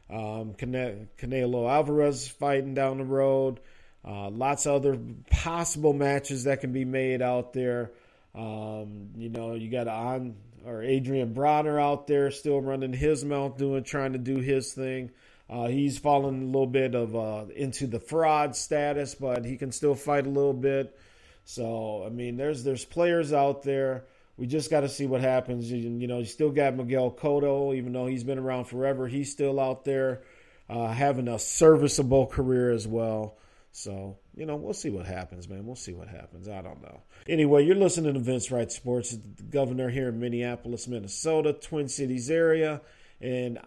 Um, 0.07 0.53
Cane- 0.53 1.09
Canelo 1.17 1.67
Alvarez 1.67 2.27
fighting 2.27 2.75
down 2.75 2.99
the 2.99 3.05
road. 3.05 3.59
Uh, 4.07 4.29
lots 4.29 4.65
of 4.65 4.75
other 4.75 4.97
possible 5.29 5.91
matches 5.91 6.45
that 6.45 6.61
can 6.61 6.71
be 6.71 6.85
made 6.85 7.21
out 7.21 7.51
there. 7.51 7.91
Um, 8.33 9.09
you 9.17 9.29
know, 9.29 9.55
you 9.55 9.69
got 9.69 9.87
on 9.87 10.35
or 10.65 10.81
Adrien 10.81 11.33
Broner 11.33 11.81
out 11.81 12.07
there 12.07 12.31
still 12.31 12.61
running 12.61 12.93
his 12.93 13.23
mouth, 13.25 13.57
doing 13.57 13.83
trying 13.83 14.13
to 14.13 14.19
do 14.19 14.37
his 14.37 14.73
thing. 14.73 15.11
Uh, 15.49 15.67
he's 15.67 15.97
fallen 15.97 16.41
a 16.41 16.45
little 16.45 16.67
bit 16.67 16.93
of 16.93 17.15
uh, 17.15 17.45
into 17.55 17.87
the 17.87 17.99
fraud 17.99 18.55
status, 18.55 19.15
but 19.15 19.45
he 19.45 19.55
can 19.55 19.71
still 19.71 19.95
fight 19.95 20.25
a 20.25 20.29
little 20.29 20.53
bit. 20.53 20.97
So 21.45 22.03
I 22.05 22.09
mean, 22.09 22.37
there's 22.37 22.63
there's 22.63 22.85
players 22.85 23.33
out 23.33 23.63
there. 23.63 24.03
We 24.37 24.45
just 24.45 24.69
got 24.69 24.81
to 24.81 24.89
see 24.89 25.07
what 25.07 25.21
happens. 25.21 25.71
You, 25.71 25.77
you 25.77 26.07
know, 26.07 26.19
you 26.19 26.25
still 26.25 26.51
got 26.51 26.75
Miguel 26.75 27.11
Cotto, 27.11 27.75
even 27.75 27.91
though 27.93 28.05
he's 28.05 28.23
been 28.23 28.37
around 28.37 28.65
forever. 28.65 29.07
He's 29.07 29.31
still 29.31 29.59
out 29.59 29.83
there 29.83 30.21
uh, 30.69 30.89
having 30.89 31.27
a 31.27 31.39
serviceable 31.39 32.27
career 32.27 32.71
as 32.71 32.87
well. 32.87 33.37
So, 33.77 34.17
you 34.35 34.47
know, 34.47 34.55
we'll 34.55 34.73
see 34.73 34.89
what 34.89 35.05
happens, 35.05 35.47
man. 35.47 35.63
We'll 35.67 35.75
see 35.75 35.93
what 35.93 36.07
happens. 36.07 36.49
I 36.49 36.63
don't 36.63 36.81
know. 36.81 37.03
Anyway, 37.29 37.63
you're 37.63 37.75
listening 37.75 38.15
to 38.15 38.19
Vince 38.19 38.49
Wright 38.49 38.71
Sports, 38.71 39.11
the 39.11 39.43
governor 39.43 39.87
here 39.87 40.09
in 40.09 40.19
Minneapolis, 40.19 40.87
Minnesota, 40.87 41.53
Twin 41.53 41.87
Cities 41.87 42.31
area. 42.31 42.81
And, 43.21 43.59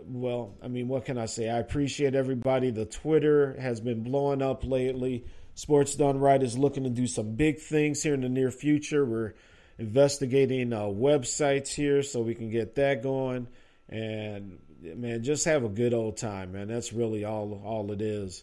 well, 0.00 0.54
I 0.62 0.68
mean, 0.68 0.88
what 0.88 1.04
can 1.04 1.18
I 1.18 1.26
say? 1.26 1.50
I 1.50 1.58
appreciate 1.58 2.14
everybody. 2.14 2.70
The 2.70 2.86
Twitter 2.86 3.54
has 3.60 3.82
been 3.82 4.02
blowing 4.02 4.40
up 4.40 4.64
lately. 4.64 5.26
Sports 5.54 5.94
Done 5.94 6.18
Right 6.18 6.42
is 6.42 6.56
looking 6.56 6.84
to 6.84 6.90
do 6.90 7.06
some 7.06 7.34
big 7.34 7.58
things 7.58 8.02
here 8.02 8.14
in 8.14 8.22
the 8.22 8.30
near 8.30 8.50
future. 8.50 9.04
We're 9.04 9.34
investigating 9.76 10.72
uh, 10.72 10.84
websites 10.84 11.68
here 11.68 12.02
so 12.02 12.22
we 12.22 12.34
can 12.34 12.48
get 12.48 12.76
that 12.76 13.02
going. 13.02 13.48
And, 13.90 14.58
man, 14.80 15.22
just 15.22 15.44
have 15.44 15.64
a 15.64 15.68
good 15.68 15.92
old 15.92 16.16
time, 16.16 16.52
man. 16.52 16.68
That's 16.68 16.94
really 16.94 17.24
all, 17.24 17.60
all 17.62 17.92
it 17.92 18.00
is. 18.00 18.42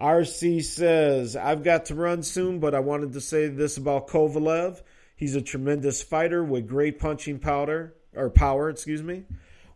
RC 0.00 0.64
says, 0.64 1.36
I've 1.36 1.62
got 1.62 1.86
to 1.86 1.94
run 1.94 2.22
soon, 2.22 2.58
but 2.58 2.74
I 2.74 2.80
wanted 2.80 3.12
to 3.12 3.20
say 3.20 3.46
this 3.48 3.76
about 3.76 4.08
Kovalev. 4.08 4.82
He's 5.14 5.36
a 5.36 5.42
tremendous 5.42 6.02
fighter 6.02 6.42
with 6.42 6.68
great 6.68 6.98
punching 6.98 7.38
powder 7.38 7.94
or 8.14 8.30
power, 8.30 8.68
excuse 8.68 9.02
me. 9.02 9.24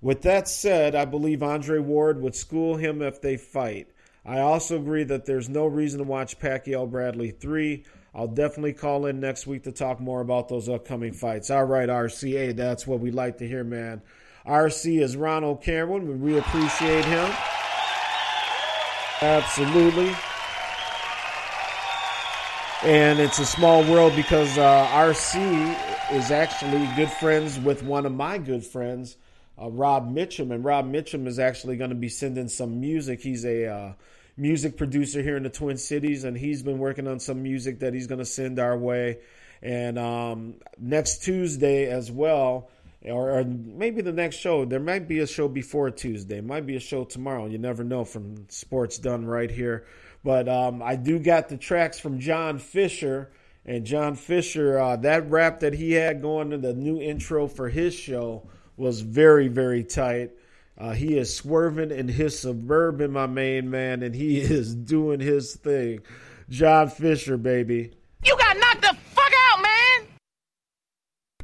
With 0.00 0.22
that 0.22 0.48
said, 0.48 0.94
I 0.94 1.04
believe 1.04 1.42
Andre 1.42 1.78
Ward 1.78 2.20
would 2.20 2.34
school 2.34 2.76
him 2.76 3.02
if 3.02 3.20
they 3.20 3.36
fight. 3.36 3.88
I 4.24 4.40
also 4.40 4.76
agree 4.76 5.04
that 5.04 5.24
there's 5.24 5.48
no 5.48 5.66
reason 5.66 5.98
to 5.98 6.04
watch 6.04 6.38
Pacquiao 6.38 6.90
Bradley 6.90 7.30
3. 7.30 7.84
I'll 8.14 8.26
definitely 8.26 8.72
call 8.72 9.06
in 9.06 9.20
next 9.20 9.46
week 9.46 9.62
to 9.64 9.72
talk 9.72 10.00
more 10.00 10.20
about 10.20 10.48
those 10.48 10.68
upcoming 10.68 11.12
fights. 11.12 11.50
All 11.50 11.64
right, 11.64 11.88
RCA, 11.88 12.56
that's 12.56 12.86
what 12.86 13.00
we 13.00 13.10
like 13.10 13.38
to 13.38 13.46
hear, 13.46 13.64
man. 13.64 14.02
RC 14.46 15.00
is 15.00 15.16
Ronald 15.16 15.62
Cameron. 15.62 16.20
We 16.20 16.38
appreciate 16.38 17.04
him. 17.04 17.30
Absolutely. 19.20 20.14
And 22.84 23.18
it's 23.18 23.40
a 23.40 23.44
small 23.44 23.82
world 23.90 24.14
because 24.14 24.56
uh, 24.56 24.86
RC 24.86 26.12
is 26.12 26.30
actually 26.30 26.88
good 26.94 27.10
friends 27.10 27.58
with 27.58 27.82
one 27.82 28.06
of 28.06 28.12
my 28.12 28.38
good 28.38 28.64
friends, 28.64 29.16
uh, 29.60 29.68
Rob 29.70 30.14
Mitchum. 30.14 30.54
And 30.54 30.64
Rob 30.64 30.86
Mitchum 30.86 31.26
is 31.26 31.40
actually 31.40 31.76
going 31.76 31.90
to 31.90 31.96
be 31.96 32.08
sending 32.08 32.46
some 32.46 32.80
music. 32.80 33.20
He's 33.20 33.44
a 33.44 33.66
uh, 33.66 33.92
music 34.36 34.76
producer 34.76 35.20
here 35.20 35.36
in 35.36 35.42
the 35.42 35.50
Twin 35.50 35.78
Cities, 35.78 36.22
and 36.22 36.38
he's 36.38 36.62
been 36.62 36.78
working 36.78 37.08
on 37.08 37.18
some 37.18 37.42
music 37.42 37.80
that 37.80 37.94
he's 37.94 38.06
going 38.06 38.20
to 38.20 38.24
send 38.24 38.60
our 38.60 38.78
way. 38.78 39.18
And 39.60 39.98
um, 39.98 40.54
next 40.78 41.24
Tuesday 41.24 41.90
as 41.90 42.12
well, 42.12 42.70
or, 43.10 43.38
or, 43.38 43.44
maybe 43.44 44.02
the 44.02 44.12
next 44.12 44.36
show. 44.36 44.64
There 44.64 44.80
might 44.80 45.08
be 45.08 45.18
a 45.18 45.26
show 45.26 45.48
before 45.48 45.90
Tuesday. 45.90 46.40
Might 46.40 46.66
be 46.66 46.76
a 46.76 46.80
show 46.80 47.04
tomorrow. 47.04 47.46
You 47.46 47.58
never 47.58 47.84
know 47.84 48.04
from 48.04 48.48
Sports 48.48 48.98
Done 48.98 49.24
right 49.24 49.50
here. 49.50 49.86
But 50.24 50.48
um, 50.48 50.82
I 50.82 50.96
do 50.96 51.18
got 51.18 51.48
the 51.48 51.56
tracks 51.56 51.98
from 51.98 52.20
John 52.20 52.58
Fisher. 52.58 53.30
And 53.64 53.84
John 53.84 54.14
Fisher, 54.14 54.78
uh, 54.78 54.96
that 54.96 55.30
rap 55.30 55.60
that 55.60 55.74
he 55.74 55.92
had 55.92 56.22
going 56.22 56.50
to 56.50 56.58
the 56.58 56.72
new 56.72 57.00
intro 57.00 57.46
for 57.46 57.68
his 57.68 57.94
show 57.94 58.48
was 58.76 59.00
very, 59.00 59.48
very 59.48 59.84
tight. 59.84 60.30
Uh, 60.78 60.92
he 60.92 61.18
is 61.18 61.34
swerving 61.34 61.90
in 61.90 62.08
his 62.08 62.38
suburban, 62.38 63.10
my 63.10 63.26
main 63.26 63.68
man, 63.68 64.02
and 64.02 64.14
he 64.14 64.38
is 64.40 64.74
doing 64.74 65.20
his 65.20 65.54
thing. 65.56 66.00
John 66.48 66.88
Fisher, 66.88 67.36
baby. 67.36 67.92
You 68.24 68.36
got 68.38 68.56
knocked 68.56 68.82
the 68.82 68.96
fuck 69.10 69.32
out, 69.50 69.62
man! 69.62 69.87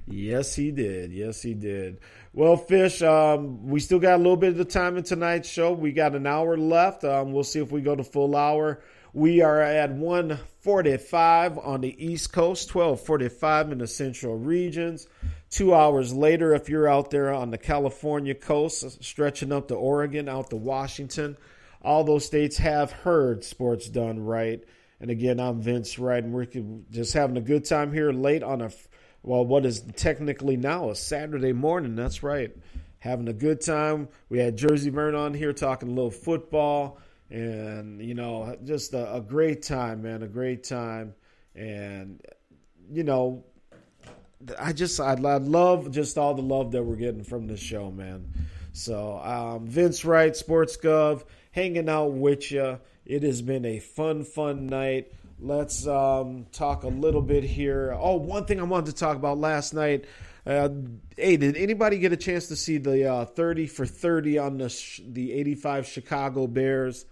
Yes, 0.06 0.54
he 0.54 0.70
did. 0.70 1.12
Yes, 1.12 1.40
he 1.40 1.54
did. 1.54 2.00
Well, 2.32 2.56
Fish, 2.56 3.00
um, 3.00 3.66
we 3.66 3.80
still 3.80 3.98
got 3.98 4.16
a 4.16 4.18
little 4.18 4.36
bit 4.36 4.50
of 4.50 4.58
the 4.58 4.64
time 4.64 4.96
in 4.96 5.02
tonight's 5.02 5.48
show. 5.48 5.72
We 5.72 5.92
got 5.92 6.14
an 6.14 6.26
hour 6.26 6.56
left. 6.56 7.04
Um, 7.04 7.32
we'll 7.32 7.44
see 7.44 7.60
if 7.60 7.72
we 7.72 7.80
go 7.80 7.96
to 7.96 8.04
full 8.04 8.36
hour. 8.36 8.82
We 9.14 9.40
are 9.42 9.60
at 9.60 9.92
145 9.92 11.58
on 11.58 11.80
the 11.80 12.04
East 12.04 12.32
Coast, 12.32 12.74
1245 12.74 13.72
in 13.72 13.78
the 13.78 13.86
central 13.86 14.36
regions. 14.36 15.06
Two 15.50 15.72
hours 15.72 16.12
later, 16.12 16.52
if 16.52 16.68
you're 16.68 16.88
out 16.88 17.10
there 17.10 17.32
on 17.32 17.50
the 17.50 17.58
California 17.58 18.34
coast, 18.34 19.04
stretching 19.04 19.52
up 19.52 19.68
to 19.68 19.74
Oregon, 19.76 20.28
out 20.28 20.50
to 20.50 20.56
Washington, 20.56 21.36
all 21.80 22.02
those 22.02 22.24
states 22.24 22.56
have 22.56 22.90
heard 22.90 23.44
sports 23.44 23.88
done 23.88 24.18
right. 24.18 24.64
And 25.00 25.12
again, 25.12 25.38
I'm 25.38 25.60
Vince 25.60 25.96
Wright, 25.96 26.24
and 26.24 26.32
we're 26.32 26.48
just 26.90 27.12
having 27.12 27.36
a 27.36 27.42
good 27.42 27.64
time 27.64 27.92
here 27.92 28.10
late 28.10 28.42
on 28.42 28.62
a, 28.62 28.70
well, 29.24 29.44
what 29.44 29.64
is 29.64 29.80
technically 29.96 30.56
now 30.56 30.90
a 30.90 30.94
Saturday 30.94 31.52
morning. 31.52 31.96
That's 31.96 32.22
right. 32.22 32.54
Having 32.98 33.28
a 33.28 33.32
good 33.32 33.60
time. 33.60 34.08
We 34.28 34.38
had 34.38 34.56
Jersey 34.56 34.90
Vern 34.90 35.14
on 35.14 35.34
here 35.34 35.52
talking 35.52 35.88
a 35.88 35.92
little 35.92 36.10
football, 36.10 36.98
and, 37.30 38.00
you 38.00 38.14
know, 38.14 38.56
just 38.64 38.92
a, 38.92 39.14
a 39.14 39.20
great 39.20 39.62
time, 39.62 40.02
man, 40.02 40.22
a 40.22 40.28
great 40.28 40.62
time. 40.62 41.14
And, 41.54 42.20
you 42.92 43.02
know, 43.02 43.44
I 44.58 44.72
just 44.72 45.00
I, 45.00 45.12
I 45.12 45.38
love 45.38 45.90
just 45.90 46.18
all 46.18 46.34
the 46.34 46.42
love 46.42 46.72
that 46.72 46.82
we're 46.82 46.96
getting 46.96 47.24
from 47.24 47.46
this 47.46 47.60
show, 47.60 47.90
man. 47.90 48.28
So 48.72 49.18
um, 49.22 49.66
Vince 49.66 50.04
Wright, 50.04 50.36
Sports 50.36 50.76
Gov, 50.76 51.24
hanging 51.52 51.88
out 51.88 52.12
with 52.12 52.50
you. 52.50 52.78
It 53.06 53.22
has 53.22 53.40
been 53.40 53.64
a 53.64 53.78
fun, 53.78 54.24
fun 54.24 54.66
night. 54.66 55.12
Let's 55.44 55.86
um, 55.86 56.46
talk 56.52 56.84
a 56.84 56.88
little 56.88 57.20
bit 57.20 57.44
here. 57.44 57.94
Oh, 58.00 58.14
one 58.14 58.46
thing 58.46 58.60
I 58.60 58.62
wanted 58.62 58.86
to 58.86 58.94
talk 58.94 59.14
about 59.14 59.36
last 59.36 59.74
night. 59.74 60.06
Uh, 60.46 60.70
hey, 61.18 61.36
did 61.36 61.58
anybody 61.58 61.98
get 61.98 62.14
a 62.14 62.16
chance 62.16 62.48
to 62.48 62.56
see 62.56 62.78
the 62.78 63.12
uh, 63.12 63.24
30 63.26 63.66
for 63.66 63.84
30 63.84 64.38
on 64.38 64.56
the 64.56 64.74
the 65.06 65.34
85 65.34 65.86
Chicago 65.86 66.46
Bears? 66.46 67.04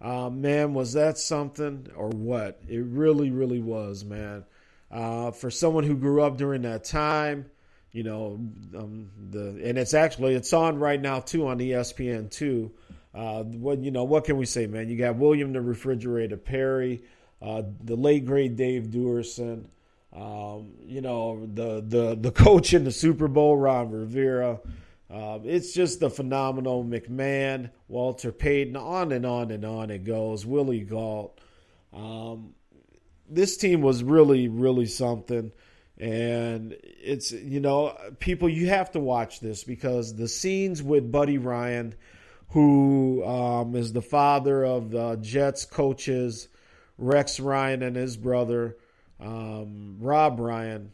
Uh, 0.00 0.30
man, 0.30 0.72
was 0.72 0.94
that 0.94 1.18
something 1.18 1.88
or 1.94 2.08
what? 2.08 2.58
It 2.66 2.82
really, 2.86 3.30
really 3.30 3.60
was, 3.60 4.02
man. 4.02 4.46
Uh, 4.90 5.32
for 5.32 5.50
someone 5.50 5.84
who 5.84 5.94
grew 5.94 6.22
up 6.22 6.38
during 6.38 6.62
that 6.62 6.84
time, 6.84 7.50
you 7.92 8.02
know, 8.02 8.40
um, 8.78 9.10
the 9.30 9.60
and 9.62 9.76
it's 9.76 9.92
actually 9.92 10.34
it's 10.34 10.54
on 10.54 10.78
right 10.78 11.00
now 11.00 11.20
too 11.20 11.48
on 11.48 11.58
ESPN 11.58 12.30
two. 12.30 12.72
Uh, 13.14 13.42
what 13.42 13.80
you 13.80 13.90
know, 13.90 14.04
what 14.04 14.24
can 14.24 14.38
we 14.38 14.46
say, 14.46 14.66
man? 14.66 14.88
You 14.88 14.96
got 14.96 15.16
William 15.16 15.52
the 15.52 15.60
Refrigerator 15.60 16.38
Perry, 16.38 17.02
uh, 17.44 17.62
the 17.82 17.96
late 17.96 18.24
great 18.24 18.56
Dave 18.56 18.84
Duerson, 18.84 19.66
um, 20.14 20.72
you 20.86 21.00
know, 21.00 21.46
the 21.52 21.84
the 21.86 22.16
the 22.18 22.30
coach 22.44 22.72
in 22.72 22.84
the 22.84 22.92
Super 22.92 23.28
Bowl, 23.28 23.56
Ron 23.56 23.90
Rivera. 23.90 24.60
Uh, 25.10 25.38
it's 25.44 25.72
just 25.72 26.00
the 26.00 26.10
phenomenal 26.10 26.82
McMahon, 26.82 27.70
Walter 27.88 28.32
Payton, 28.32 28.76
on 28.76 29.12
and 29.12 29.26
on 29.26 29.50
and 29.50 29.64
on 29.64 29.90
it 29.90 30.04
goes. 30.04 30.46
Willie 30.46 30.80
Gault. 30.80 31.38
Um, 31.92 32.54
this 33.28 33.56
team 33.56 33.82
was 33.82 34.02
really, 34.02 34.48
really 34.48 34.86
something. 34.86 35.52
And 35.98 36.76
it's, 36.82 37.30
you 37.30 37.60
know, 37.60 37.96
people, 38.18 38.48
you 38.48 38.68
have 38.68 38.90
to 38.92 39.00
watch 39.00 39.40
this 39.40 39.62
because 39.62 40.16
the 40.16 40.26
scenes 40.26 40.82
with 40.82 41.12
Buddy 41.12 41.38
Ryan, 41.38 41.94
who 42.48 43.24
um, 43.24 43.76
is 43.76 43.92
the 43.92 44.02
father 44.02 44.64
of 44.64 44.90
the 44.90 45.16
Jets 45.16 45.64
coaches, 45.64 46.48
Rex 46.98 47.40
Ryan 47.40 47.82
and 47.82 47.96
his 47.96 48.16
brother, 48.16 48.76
um, 49.20 49.96
Rob 50.00 50.38
Ryan, 50.38 50.92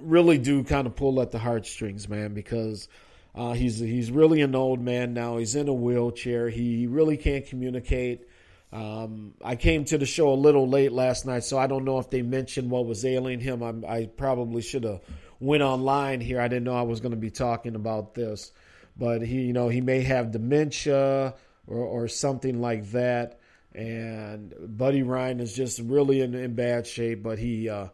really 0.00 0.38
do 0.38 0.64
kind 0.64 0.86
of 0.86 0.96
pull 0.96 1.20
at 1.20 1.30
the 1.30 1.38
heartstrings, 1.38 2.08
man, 2.08 2.34
because 2.34 2.88
uh, 3.34 3.52
he's 3.52 3.78
he's 3.78 4.10
really 4.10 4.40
an 4.40 4.54
old 4.54 4.80
man 4.80 5.14
now. 5.14 5.36
He's 5.38 5.54
in 5.54 5.68
a 5.68 5.74
wheelchair. 5.74 6.48
He 6.48 6.86
really 6.86 7.16
can't 7.16 7.46
communicate. 7.46 8.26
Um, 8.72 9.34
I 9.42 9.56
came 9.56 9.84
to 9.86 9.98
the 9.98 10.06
show 10.06 10.30
a 10.30 10.34
little 10.34 10.68
late 10.68 10.92
last 10.92 11.24
night, 11.24 11.44
so 11.44 11.56
I 11.56 11.66
don't 11.66 11.84
know 11.84 11.98
if 11.98 12.10
they 12.10 12.22
mentioned 12.22 12.70
what 12.70 12.86
was 12.86 13.04
ailing 13.04 13.40
him. 13.40 13.62
I'm, 13.62 13.84
I 13.84 14.06
probably 14.06 14.60
should 14.60 14.84
have 14.84 15.00
went 15.40 15.62
online 15.62 16.20
here. 16.20 16.40
I 16.40 16.48
didn't 16.48 16.64
know 16.64 16.76
I 16.76 16.82
was 16.82 17.00
going 17.00 17.12
to 17.12 17.16
be 17.16 17.30
talking 17.30 17.76
about 17.76 18.14
this, 18.14 18.52
but 18.96 19.22
he, 19.22 19.42
you 19.42 19.52
know, 19.54 19.68
he 19.68 19.80
may 19.80 20.02
have 20.02 20.32
dementia 20.32 21.34
or, 21.66 21.78
or 21.78 22.08
something 22.08 22.60
like 22.60 22.90
that. 22.90 23.40
And 23.74 24.54
Buddy 24.76 25.02
Ryan 25.02 25.40
is 25.40 25.52
just 25.54 25.80
really 25.80 26.20
in, 26.20 26.34
in 26.34 26.54
bad 26.54 26.86
shape, 26.86 27.22
but 27.22 27.38
he 27.38 27.68
uh, 27.68 27.88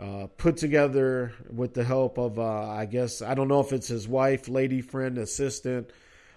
uh, 0.00 0.28
put 0.36 0.56
together 0.56 1.32
with 1.50 1.74
the 1.74 1.84
help 1.84 2.18
of, 2.18 2.38
uh, 2.38 2.70
I 2.70 2.86
guess, 2.86 3.22
I 3.22 3.34
don't 3.34 3.48
know 3.48 3.60
if 3.60 3.72
it's 3.72 3.88
his 3.88 4.06
wife, 4.06 4.48
lady 4.48 4.80
friend, 4.80 5.18
assistant. 5.18 5.90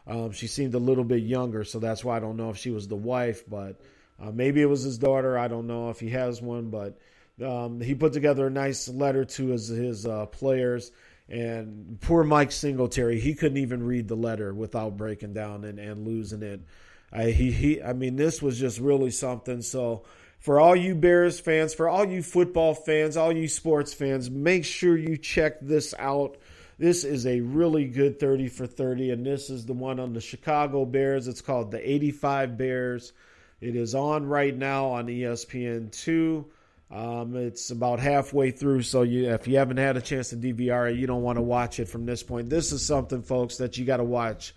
Um, 0.07 0.31
she 0.31 0.47
seemed 0.47 0.73
a 0.73 0.79
little 0.79 1.03
bit 1.03 1.23
younger, 1.23 1.63
so 1.63 1.79
that's 1.79 2.03
why 2.03 2.17
I 2.17 2.19
don't 2.19 2.37
know 2.37 2.49
if 2.49 2.57
she 2.57 2.71
was 2.71 2.87
the 2.87 2.95
wife, 2.95 3.43
but 3.47 3.79
uh, 4.19 4.31
maybe 4.31 4.61
it 4.61 4.65
was 4.65 4.81
his 4.81 4.97
daughter. 4.97 5.37
I 5.37 5.47
don't 5.47 5.67
know 5.67 5.89
if 5.89 5.99
he 5.99 6.09
has 6.09 6.41
one, 6.41 6.69
but 6.69 6.97
um, 7.45 7.79
he 7.79 7.95
put 7.95 8.13
together 8.13 8.47
a 8.47 8.51
nice 8.51 8.89
letter 8.89 9.23
to 9.23 9.47
his 9.47 9.67
his 9.67 10.05
uh, 10.05 10.25
players. 10.25 10.91
And 11.29 11.99
poor 12.01 12.23
Mike 12.23 12.51
Singletary, 12.51 13.19
he 13.19 13.35
couldn't 13.35 13.57
even 13.57 13.83
read 13.83 14.07
the 14.07 14.15
letter 14.15 14.51
without 14.51 14.97
breaking 14.97 15.33
down 15.33 15.63
and, 15.63 15.77
and 15.77 16.07
losing 16.07 16.41
it. 16.41 16.61
I, 17.11 17.31
he, 17.31 17.51
he, 17.51 17.81
I 17.81 17.93
mean, 17.93 18.15
this 18.15 18.41
was 18.41 18.59
just 18.59 18.79
really 18.79 19.11
something. 19.11 19.61
So, 19.61 20.03
for 20.39 20.59
all 20.59 20.75
you 20.75 20.95
Bears 20.95 21.39
fans, 21.39 21.73
for 21.73 21.89
all 21.89 22.07
you 22.07 22.23
football 22.23 22.73
fans, 22.73 23.17
all 23.17 23.31
you 23.31 23.47
sports 23.47 23.93
fans, 23.93 24.29
make 24.29 24.63
sure 24.63 24.97
you 24.97 25.17
check 25.17 25.59
this 25.59 25.93
out. 25.99 26.37
This 26.77 27.03
is 27.03 27.27
a 27.27 27.41
really 27.41 27.85
good 27.85 28.19
30 28.21 28.47
for 28.47 28.65
30, 28.65 29.11
and 29.11 29.25
this 29.25 29.49
is 29.49 29.65
the 29.65 29.73
one 29.73 29.99
on 29.99 30.13
the 30.13 30.21
Chicago 30.21 30.85
Bears. 30.85 31.27
It's 31.27 31.41
called 31.41 31.71
the 31.71 31.91
85 31.91 32.57
Bears. 32.57 33.11
It 33.59 33.75
is 33.75 33.93
on 33.95 34.25
right 34.25 34.55
now 34.55 34.87
on 34.91 35.09
E 35.09 35.21
ESPN2. 35.21 36.45
Um, 36.91 37.35
it's 37.35 37.69
about 37.69 37.99
halfway 37.99 38.51
through, 38.51 38.83
so 38.83 39.03
you, 39.03 39.29
if 39.31 39.47
you 39.47 39.57
haven't 39.57 39.77
had 39.77 39.97
a 39.97 40.01
chance 40.01 40.29
to 40.29 40.37
DVR 40.37 40.91
it, 40.91 40.97
you 40.97 41.05
don't 41.05 41.21
want 41.21 41.37
to 41.37 41.41
watch 41.41 41.79
it 41.79 41.87
from 41.87 42.05
this 42.05 42.23
point. 42.23 42.49
This 42.49 42.71
is 42.71 42.83
something, 42.83 43.21
folks, 43.21 43.57
that 43.57 43.77
you 43.77 43.85
got 43.85 43.97
to 43.97 44.03
watch 44.03 44.55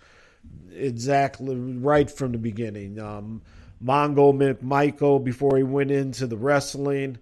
exactly 0.71 1.55
right 1.55 2.09
from 2.09 2.31
the 2.31 2.37
beginning. 2.37 2.99
Um, 2.99 3.41
Mongo 3.83 4.33
McMichael 4.33 5.23
before 5.23 5.57
he 5.57 5.63
went 5.63 5.91
into 5.91 6.27
the 6.27 6.37
wrestling. 6.37 7.17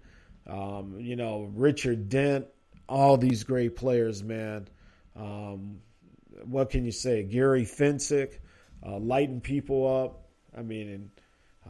Um, 0.46 0.96
you 0.98 1.16
know, 1.16 1.50
Richard 1.54 2.08
Dent, 2.08 2.46
all 2.88 3.16
these 3.16 3.44
great 3.44 3.76
players, 3.76 4.22
man. 4.22 4.68
Um, 5.16 5.78
what 6.44 6.70
can 6.70 6.84
you 6.84 6.92
say? 6.92 7.22
Gary 7.22 7.64
Fencik, 7.64 8.38
uh, 8.84 8.98
lighting 8.98 9.40
people 9.40 10.04
up. 10.04 10.28
I 10.56 10.62
mean, 10.62 10.88
and, 10.88 11.10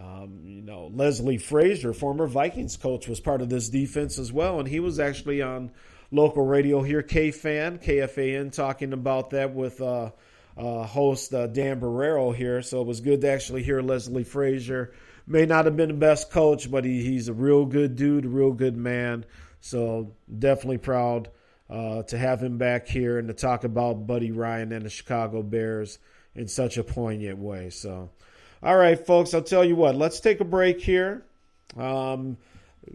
um, 0.01 0.41
you 0.45 0.63
know, 0.63 0.91
Leslie 0.93 1.39
Frazier, 1.39 1.93
former 1.93 2.27
Vikings 2.27 2.77
coach, 2.77 3.09
was 3.09 3.21
part 3.21 3.43
of 3.43 3.49
this 3.49 3.69
defense 3.69 4.19
as 4.19 4.33
well, 4.33 4.59
and 4.59 4.69
he 4.69 4.81
was 4.81 4.99
actually 4.99 5.43
on 5.43 5.71
local 6.11 6.45
radio 6.45 6.83
here, 6.83 7.03
KFan, 7.03 7.83
KFAN, 7.83 8.53
talking 8.53 8.93
about 8.93 9.31
that 9.31 9.55
with 9.55 9.81
uh, 9.81 10.11
uh, 10.57 10.85
host 10.85 11.33
uh, 11.35 11.47
Dan 11.47 11.81
Barreiro 11.81 12.35
here. 12.35 12.63
So 12.63 12.81
it 12.81 12.87
was 12.87 13.01
good 13.01 13.21
to 13.23 13.31
actually 13.31 13.63
hear 13.63 13.81
Leslie 13.81 14.25
Frazier. 14.25 14.93
May 15.27 15.47
not 15.47 15.65
have 15.67 15.77
been 15.77 15.89
the 15.89 15.95
best 15.95 16.31
coach, 16.31 16.71
but 16.71 16.85
he, 16.85 17.03
he's 17.03 17.29
a 17.29 17.33
real 17.33 17.65
good 17.65 17.97
dude, 17.97 18.25
a 18.25 18.29
real 18.29 18.53
good 18.53 18.77
man. 18.77 19.25
So 19.61 20.13
definitely 20.39 20.79
proud 20.79 21.31
uh, 21.71 22.03
to 22.05 22.19
have 22.19 22.43
him 22.43 22.59
back 22.59 22.89
here 22.89 23.19
and 23.19 23.29
to 23.29 23.35
talk 23.35 23.65
about 23.65 24.07
Buddy 24.07 24.33
Ryan 24.33 24.73
and 24.73 24.85
the 24.85 24.91
Chicago 24.91 25.43
Bears 25.43 25.99
in 26.35 26.49
such 26.49 26.77
a 26.77 26.85
poignant 26.85 27.39
way. 27.39 27.71
So, 27.71 28.11
all 28.63 28.77
right, 28.77 28.99
folks, 28.99 29.35
I'll 29.35 29.43
tell 29.43 29.65
you 29.65 29.77
what. 29.77 29.95
Let's 29.95 30.21
take 30.21 30.41
a 30.41 30.45
break 30.45 30.81
here. 30.81 31.25
Um, 31.77 32.37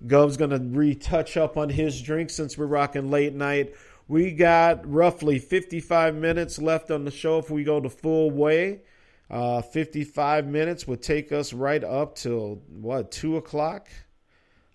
Gov's 0.05 0.38
going 0.38 0.51
to 0.51 0.59
retouch 0.59 1.38
up 1.38 1.57
on 1.57 1.69
his 1.69 2.01
drink 2.01 2.29
since 2.29 2.57
we're 2.57 2.65
rocking 2.65 3.09
late 3.09 3.34
night. 3.34 3.73
We 4.07 4.31
got 4.31 4.89
roughly 4.89 5.38
55 5.39 6.15
minutes 6.15 6.61
left 6.61 6.91
on 6.91 7.03
the 7.03 7.11
show 7.11 7.39
if 7.39 7.49
we 7.49 7.63
go 7.63 7.79
the 7.79 7.89
full 7.89 8.31
way. 8.31 8.81
Uh, 9.29 9.61
55 9.61 10.47
minutes 10.47 10.88
would 10.88 11.01
take 11.01 11.34
us 11.34 11.51
right 11.51 11.84
up 11.84 12.15
till 12.15 12.61
what, 12.69 13.11
2 13.11 13.35
o'clock? 13.35 13.89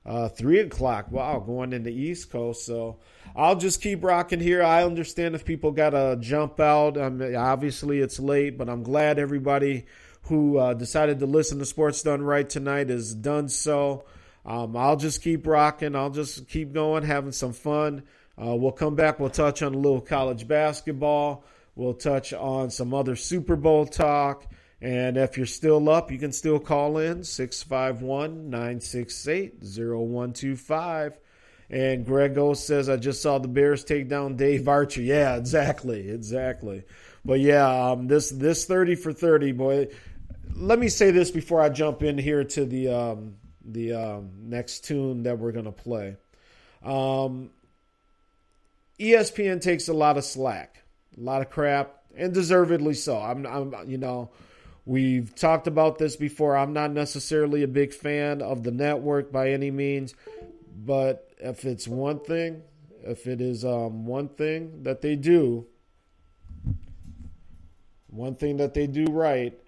Uh, 0.05 0.29
3 0.29 0.61
o'clock. 0.61 1.11
Wow, 1.11 1.39
going 1.39 1.73
in 1.73 1.83
the 1.83 1.93
East 1.93 2.31
Coast. 2.31 2.67
So 2.67 2.99
I'll 3.35 3.57
just 3.57 3.81
keep 3.81 4.05
rocking 4.05 4.41
here. 4.41 4.63
I 4.63 4.85
understand 4.85 5.35
if 5.35 5.47
people 5.47 5.71
got 5.71 5.91
to 5.91 6.19
jump 6.21 6.61
out. 6.61 6.99
I 6.99 7.09
mean, 7.09 7.35
obviously, 7.35 8.01
it's 8.01 8.21
late, 8.21 8.59
but 8.59 8.69
I'm 8.69 8.83
glad 8.83 9.19
everybody 9.19 9.87
who 10.25 10.59
uh, 10.59 10.75
decided 10.75 11.21
to 11.21 11.27
listen 11.27 11.59
to 11.59 11.65
Sports 11.65 12.03
Done 12.03 12.23
Right 12.23 12.49
tonight 12.49 12.91
has 12.91 13.15
done 13.15 13.49
so. 13.49 14.05
Um, 14.45 14.77
I'll 14.77 14.97
just 14.97 15.23
keep 15.23 15.47
rocking. 15.47 15.97
I'll 15.97 16.11
just 16.11 16.49
keep 16.49 16.73
going, 16.73 17.05
having 17.05 17.33
some 17.33 17.53
fun. 17.53 18.03
Uh, 18.43 18.57
we'll 18.57 18.73
come 18.73 18.95
back. 18.95 19.21
We'll 19.21 19.31
touch 19.31 19.63
on 19.63 19.75
a 19.75 19.79
little 19.79 20.01
college 20.01 20.49
basketball. 20.49 21.45
We'll 21.77 21.95
touch 21.95 22.33
on 22.33 22.71
some 22.71 22.93
other 22.93 23.15
Super 23.15 23.57
Bowl 23.57 23.87
talk. 23.87 24.47
And 24.81 25.17
if 25.17 25.37
you're 25.37 25.47
still 25.47 25.89
up, 25.89 26.11
you 26.11 26.19
can 26.19 26.33
still 26.33 26.59
call 26.59 26.99
in 26.99 27.23
651 27.23 28.51
968 28.51 29.63
0125. 29.63 31.19
And 31.71 32.05
Grego 32.05 32.55
says, 32.55 32.89
I 32.89 32.97
just 32.97 33.23
saw 33.23 33.39
the 33.39 33.49
Bears 33.49 33.85
take 33.85 34.09
down 34.09 34.37
Dave 34.37 34.67
Archer. 34.67 35.03
Yeah, 35.03 35.37
exactly. 35.37 36.11
Exactly. 36.11 36.83
But 37.25 37.41
yeah, 37.41 37.91
um, 37.91 38.09
this 38.09 38.31
this 38.31 38.65
30 38.65 38.97
for 38.97 39.13
30, 39.13 39.53
boy. 39.53 39.89
Let 40.55 40.79
me 40.81 40.89
say 40.89 41.13
this 41.13 41.31
before 41.31 41.61
I 41.61 41.69
jump 41.69 42.03
in 42.03 42.19
here 42.19 42.43
to 42.45 42.65
the 42.65 42.89
um, 42.89 43.37
the 43.65 43.95
um, 43.95 44.31
next 44.41 44.85
tune 44.85 45.23
that 45.23 45.39
we're 45.39 45.53
going 45.53 45.67
to 45.67 45.73
play. 45.73 46.17
Um, 46.83 47.51
ESPN 48.99 49.61
takes 49.61 49.89
a 49.89 49.93
lot 49.93 50.17
of 50.17 50.25
slack, 50.25 50.83
a 51.17 51.21
lot 51.21 51.43
of 51.43 51.51
crap, 51.51 52.03
and 52.17 52.33
deservedly 52.33 52.95
so. 52.95 53.19
I'm, 53.19 53.47
I'm, 53.47 53.75
you 53.89 53.99
know, 53.99 54.31
we've 54.85 55.35
talked 55.35 55.67
about 55.67 55.99
this 55.99 56.17
before. 56.17 56.57
I'm 56.57 56.73
not 56.73 56.93
necessarily 56.93 57.63
a 57.63 57.69
big 57.69 57.93
fan 57.93 58.43
of 58.43 58.63
the 58.63 58.71
network 58.71 59.33
by 59.33 59.51
any 59.51 59.71
means, 59.71 60.15
but 60.75 61.29
if 61.39 61.65
it's 61.65 61.89
one 61.89 62.21
thing, 62.21 62.63
if 63.05 63.27
it 63.27 63.41
is 63.41 63.65
um, 63.65 64.07
one 64.07 64.29
thing 64.29 64.85
that 64.85 65.01
they 65.01 65.17
do, 65.17 65.67
one 68.09 68.35
thing 68.35 68.59
that 68.59 68.75
they 68.75 68.87
do 68.87 69.07
right, 69.07 69.59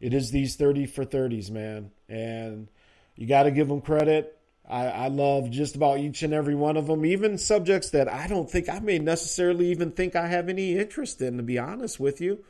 it 0.00 0.12
is 0.12 0.30
these 0.30 0.56
30 0.56 0.86
for 0.86 1.04
30s, 1.04 1.50
man. 1.50 1.90
And 2.08 2.68
you 3.16 3.26
got 3.26 3.44
to 3.44 3.50
give 3.50 3.68
them 3.68 3.80
credit. 3.80 4.33
I, 4.68 4.86
I 4.86 5.08
love 5.08 5.50
just 5.50 5.76
about 5.76 5.98
each 5.98 6.22
and 6.22 6.32
every 6.32 6.54
one 6.54 6.76
of 6.76 6.86
them, 6.86 7.04
even 7.04 7.36
subjects 7.36 7.90
that 7.90 8.10
I 8.10 8.26
don't 8.26 8.50
think 8.50 8.68
I 8.68 8.78
may 8.78 8.98
necessarily 8.98 9.70
even 9.70 9.90
think 9.90 10.16
I 10.16 10.26
have 10.28 10.48
any 10.48 10.78
interest 10.78 11.20
in, 11.20 11.36
to 11.36 11.42
be 11.42 11.58
honest 11.58 12.00
with 12.00 12.20
you. 12.20 12.44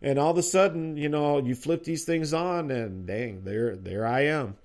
And 0.00 0.18
all 0.18 0.30
of 0.30 0.38
a 0.38 0.42
sudden, 0.42 0.96
you 0.96 1.08
know, 1.08 1.38
you 1.38 1.54
flip 1.54 1.84
these 1.84 2.04
things 2.04 2.32
on, 2.32 2.70
and 2.70 3.06
dang, 3.06 3.42
there, 3.44 3.74
there 3.74 4.06
I 4.06 4.26
am, 4.26 4.56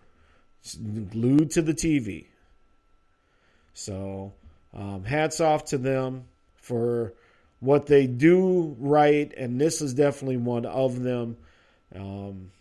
glued 1.09 1.51
to 1.51 1.61
the 1.61 1.73
TV. 1.73 2.25
So, 3.73 4.33
um, 4.73 5.03
hats 5.03 5.39
off 5.39 5.65
to 5.65 5.77
them 5.77 6.25
for 6.57 7.13
what 7.61 7.87
they 7.87 8.07
do 8.07 8.75
right, 8.79 9.31
and 9.35 9.59
this 9.59 9.81
is 9.81 9.93
definitely 9.93 10.37
one 10.37 10.65
of 10.65 11.01
them. 11.01 11.37
Um, 11.95 12.51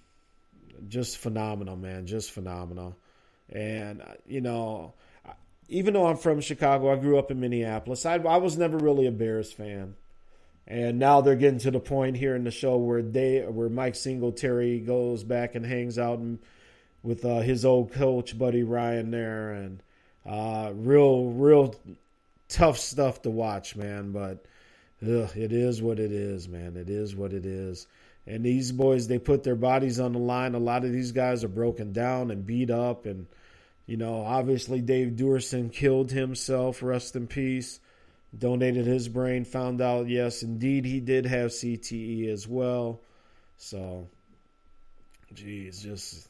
just 0.89 1.19
phenomenal, 1.19 1.77
man, 1.77 2.07
just 2.07 2.31
phenomenal. 2.31 2.97
And 3.51 4.01
uh, 4.01 4.15
you 4.27 4.41
know, 4.41 4.95
even 5.69 5.95
though 5.95 6.07
I'm 6.07 6.17
from 6.17 6.41
Chicago, 6.41 6.93
I 6.93 6.97
grew 6.97 7.19
up 7.19 7.31
in 7.31 7.41
Minneapolis. 7.41 8.07
I, 8.07 8.15
I 8.15 8.37
was 8.37 8.57
never 8.57 8.77
really 8.77 9.07
a 9.07 9.13
Bears 9.13 9.53
fan, 9.53 9.97
and 10.67 10.99
now 10.99 11.21
they're 11.21 11.37
getting 11.37 11.61
to 11.61 11.71
the 11.71 11.81
point 11.81 12.17
here 12.17 12.35
in 12.35 12.45
the 12.45 12.51
show 12.51 12.77
where 12.77 13.03
they, 13.03 13.41
where 13.41 13.69
Mike 13.69 13.95
Singletary 13.95 14.81
goes 14.81 15.25
back 15.25 15.55
and 15.55 15.65
hangs 15.67 15.99
out 15.99 16.19
and, 16.19 16.39
with 17.03 17.25
uh, 17.25 17.41
his 17.41 17.65
old 17.65 17.93
coach 17.93 18.39
Buddy 18.39 18.63
Ryan 18.63 19.11
there, 19.11 19.53
and 19.53 19.83
uh, 20.27 20.71
real, 20.75 21.27
real 21.27 21.75
tough 22.49 22.79
stuff 22.79 23.23
to 23.23 23.31
watch, 23.31 23.75
man. 23.75 24.13
But 24.13 24.45
ugh, 25.03 25.37
it 25.37 25.53
is 25.53 25.81
what 25.81 25.99
it 25.99 26.13
is, 26.13 26.49
man. 26.49 26.77
It 26.77 26.91
is 26.91 27.17
what 27.17 27.33
it 27.33 27.47
is. 27.47 27.87
And 28.27 28.45
these 28.45 28.71
boys, 28.71 29.09
they 29.09 29.19
put 29.19 29.43
their 29.43 29.57
bodies 29.57 29.99
on 29.99 30.13
the 30.13 30.19
line. 30.19 30.55
A 30.55 30.59
lot 30.59 30.85
of 30.85 30.93
these 30.93 31.11
guys 31.11 31.43
are 31.43 31.49
broken 31.49 31.93
down 31.93 32.31
and 32.31 32.47
beat 32.47 32.71
up. 32.71 33.07
And, 33.07 33.27
you 33.91 33.97
know, 33.97 34.23
obviously 34.25 34.81
Dave 34.81 35.15
Duerson 35.17 35.73
killed 35.73 36.13
himself, 36.13 36.81
rest 36.81 37.17
in 37.17 37.27
peace. 37.27 37.81
Donated 38.39 38.87
his 38.87 39.09
brain, 39.09 39.45
found 39.45 39.81
out, 39.81 40.09
yes, 40.09 40.45
indeed, 40.45 40.85
he 40.85 41.01
did 41.01 41.27
have 41.27 41.51
CTE 41.51 42.29
as 42.29 42.47
well. 42.47 43.01
So, 43.57 44.07
geez, 45.35 45.83
just, 45.83 46.29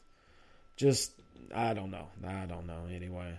just, 0.75 1.11
I 1.53 1.75
don't 1.75 1.91
know. 1.91 2.07
I 2.27 2.47
don't 2.47 2.65
know. 2.65 2.87
Anyway. 2.91 3.31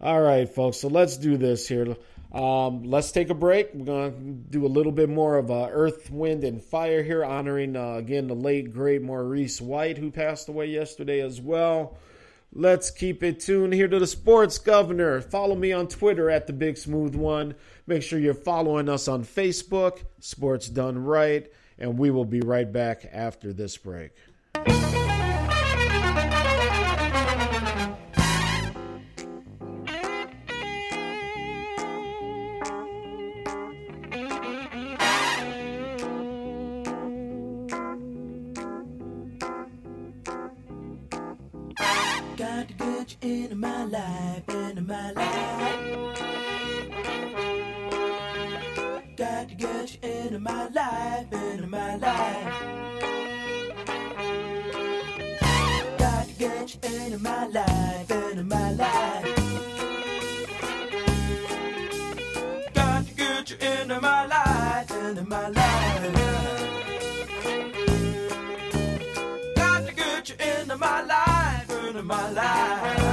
All 0.00 0.20
right, 0.20 0.48
folks. 0.48 0.78
So 0.78 0.88
let's 0.88 1.18
do 1.18 1.36
this 1.36 1.68
here. 1.68 1.94
Um, 2.32 2.82
let's 2.82 3.12
take 3.12 3.30
a 3.30 3.34
break. 3.34 3.70
We're 3.72 4.10
to 4.10 4.10
do 4.10 4.66
a 4.66 4.68
little 4.68 4.90
bit 4.90 5.08
more 5.08 5.38
of 5.38 5.52
uh, 5.52 5.68
Earth, 5.70 6.10
Wind, 6.10 6.42
and 6.42 6.60
Fire 6.60 7.04
here, 7.04 7.24
honoring, 7.24 7.76
uh, 7.76 7.92
again, 7.92 8.26
the 8.26 8.34
late, 8.34 8.72
great 8.72 9.00
Maurice 9.00 9.60
White, 9.60 9.96
who 9.96 10.10
passed 10.10 10.48
away 10.48 10.66
yesterday 10.66 11.20
as 11.20 11.40
well. 11.40 11.96
Let's 12.54 12.90
keep 12.90 13.22
it 13.22 13.40
tuned 13.40 13.72
here 13.72 13.88
to 13.88 13.98
the 13.98 14.06
Sports 14.06 14.58
Governor. 14.58 15.22
Follow 15.22 15.54
me 15.54 15.72
on 15.72 15.88
Twitter 15.88 16.28
at 16.28 16.46
the 16.46 16.52
Big 16.52 16.76
Smooth 16.76 17.14
One. 17.14 17.54
Make 17.86 18.02
sure 18.02 18.18
you're 18.18 18.34
following 18.34 18.90
us 18.90 19.08
on 19.08 19.24
Facebook, 19.24 20.00
Sports 20.20 20.68
Done 20.68 21.02
Right, 21.02 21.50
and 21.78 21.98
we 21.98 22.10
will 22.10 22.26
be 22.26 22.40
right 22.40 22.70
back 22.70 23.08
after 23.10 23.54
this 23.54 23.78
break. 23.78 24.10
Got 49.42 49.48
to 49.48 49.54
get 49.56 49.92
you 49.92 50.08
into 50.08 50.38
my 50.38 50.68
life, 50.68 51.32
into 51.32 51.66
my 51.66 51.96
life. 51.96 52.54
Got 55.98 56.28
to 56.28 56.32
get 56.38 56.74
you 56.74 56.80
into 56.88 57.18
my 57.18 57.46
life, 57.48 58.08
into 58.08 58.44
my 58.44 58.70
life. 58.70 59.24
Got 62.72 63.04
to 63.04 63.14
get 63.14 63.50
you 63.50 63.56
into 63.56 64.00
my 64.00 64.26
life, 64.26 64.90
into 64.92 65.24
my 65.24 65.48
life. 65.48 66.14
Got 69.56 69.86
to 69.88 69.92
get 69.92 70.28
you 70.28 70.36
into 70.36 70.76
my 70.76 71.02
life, 71.02 71.68
into 71.68 72.02
my 72.04 72.30
life. 72.30 73.11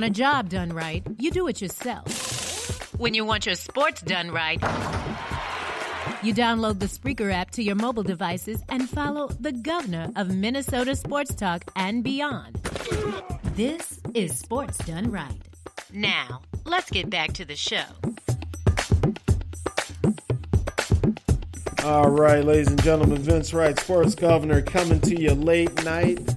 Want 0.00 0.18
a 0.18 0.18
job 0.18 0.48
done 0.48 0.72
right, 0.72 1.02
you 1.18 1.30
do 1.30 1.46
it 1.46 1.60
yourself. 1.60 2.94
When 2.98 3.12
you 3.12 3.26
want 3.26 3.44
your 3.44 3.54
sports 3.54 4.00
done 4.00 4.30
right, 4.30 4.58
you 6.22 6.32
download 6.32 6.78
the 6.78 6.86
Spreaker 6.86 7.30
app 7.30 7.50
to 7.50 7.62
your 7.62 7.74
mobile 7.74 8.02
devices 8.02 8.62
and 8.70 8.88
follow 8.88 9.28
the 9.28 9.52
governor 9.52 10.10
of 10.16 10.34
Minnesota 10.34 10.96
sports 10.96 11.34
talk 11.34 11.64
and 11.76 12.02
beyond. 12.02 12.54
This 13.56 14.00
is 14.14 14.38
Sports 14.38 14.78
Done 14.78 15.10
Right. 15.10 15.42
Now, 15.92 16.40
let's 16.64 16.90
get 16.90 17.10
back 17.10 17.34
to 17.34 17.44
the 17.44 17.56
show. 17.56 17.84
All 21.84 22.08
right, 22.08 22.42
ladies 22.42 22.68
and 22.68 22.82
gentlemen, 22.82 23.18
Vince 23.18 23.52
Wright, 23.52 23.78
sports 23.78 24.14
governor, 24.14 24.62
coming 24.62 25.00
to 25.00 25.20
you 25.20 25.34
late 25.34 25.84
night, 25.84 26.29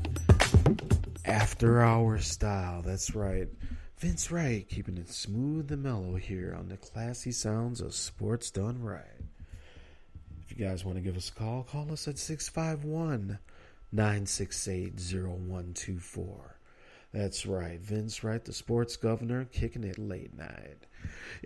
after 1.64 1.82
hour 1.82 2.20
style. 2.20 2.82
That's 2.82 3.16
right. 3.16 3.48
Vince 3.98 4.30
Wright, 4.30 4.68
keeping 4.68 4.98
it 4.98 5.10
smooth 5.10 5.72
and 5.72 5.82
mellow 5.82 6.16
here 6.16 6.54
on 6.60 6.68
the 6.68 6.76
classy 6.76 7.32
sounds 7.32 7.80
of 7.80 7.96
Sports 7.96 8.52
Done 8.52 8.84
Right. 8.84 9.24
If 10.42 10.52
you 10.52 10.66
guys 10.66 10.84
want 10.84 10.98
to 10.98 11.02
give 11.02 11.16
us 11.16 11.30
a 11.30 11.32
call, 11.32 11.64
call 11.64 11.90
us 11.94 12.06
at 12.10 12.18
651 12.18 13.40
968 13.94 15.00
0124. 15.00 16.58
That's 17.14 17.46
right. 17.46 17.80
Vince 17.80 18.26
Wright, 18.26 18.44
the 18.44 18.52
sports 18.52 18.98
governor, 18.98 19.46
kicking 19.46 19.86
it 19.86 19.98
late 19.98 20.38
night. 20.38 20.86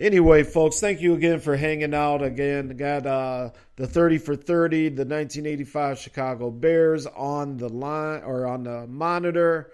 Anyway, 0.00 0.42
folks, 0.42 0.80
thank 0.80 1.00
you 1.00 1.14
again 1.14 1.38
for 1.38 1.54
hanging 1.56 1.94
out. 1.94 2.22
Again, 2.24 2.76
got 2.76 3.06
uh, 3.06 3.50
the 3.76 3.86
30 3.86 4.18
for 4.18 4.34
30, 4.34 4.88
the 4.88 5.04
1985 5.04 5.96
Chicago 5.96 6.50
Bears 6.50 7.06
on 7.06 7.56
the 7.56 7.68
line 7.68 8.24
or 8.24 8.48
on 8.48 8.64
the 8.64 8.84
monitor, 8.88 9.70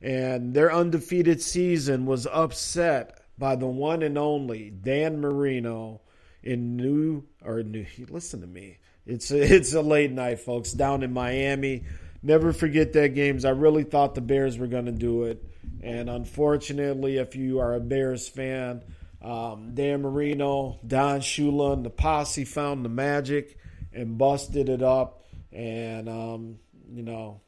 and 0.00 0.54
their 0.54 0.72
undefeated 0.72 1.42
season 1.42 2.06
was 2.06 2.26
upset 2.26 3.20
by 3.36 3.56
the 3.56 3.66
one 3.66 4.02
and 4.02 4.18
only 4.18 4.70
Dan 4.70 5.20
Marino 5.20 6.00
in 6.42 6.76
New 6.76 7.24
or 7.44 7.62
New. 7.62 7.86
Listen 8.08 8.40
to 8.40 8.46
me. 8.46 8.78
It's 9.06 9.30
a, 9.30 9.40
it's 9.56 9.74
a 9.74 9.82
late 9.82 10.12
night, 10.12 10.40
folks, 10.40 10.72
down 10.72 11.02
in 11.02 11.12
Miami. 11.12 11.84
Never 12.22 12.52
forget 12.52 12.92
that 12.94 13.14
games. 13.14 13.44
I 13.44 13.50
really 13.50 13.84
thought 13.84 14.14
the 14.14 14.20
Bears 14.20 14.58
were 14.58 14.66
going 14.66 14.86
to 14.86 14.92
do 14.92 15.24
it, 15.24 15.44
and 15.82 16.10
unfortunately, 16.10 17.18
if 17.18 17.36
you 17.36 17.60
are 17.60 17.74
a 17.74 17.80
Bears 17.80 18.28
fan, 18.28 18.82
um, 19.22 19.74
Dan 19.74 20.02
Marino, 20.02 20.80
Don 20.84 21.20
Shula, 21.20 21.74
and 21.74 21.84
the 21.84 21.90
posse 21.90 22.44
found 22.44 22.84
the 22.84 22.88
magic 22.88 23.56
and 23.92 24.18
busted 24.18 24.68
it 24.68 24.82
up, 24.82 25.26
and 25.52 26.08
um, 26.08 26.58
you 26.92 27.04
know 27.04 27.40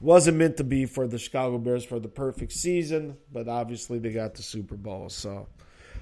wasn't 0.00 0.36
meant 0.36 0.58
to 0.58 0.64
be 0.64 0.86
for 0.86 1.06
the 1.06 1.18
Chicago 1.18 1.58
Bears 1.58 1.84
for 1.84 1.98
the 1.98 2.08
perfect 2.08 2.52
season, 2.52 3.16
but 3.32 3.48
obviously 3.48 3.98
they 3.98 4.12
got 4.12 4.34
the 4.34 4.42
Super 4.42 4.76
Bowl. 4.76 5.08
So, 5.08 5.48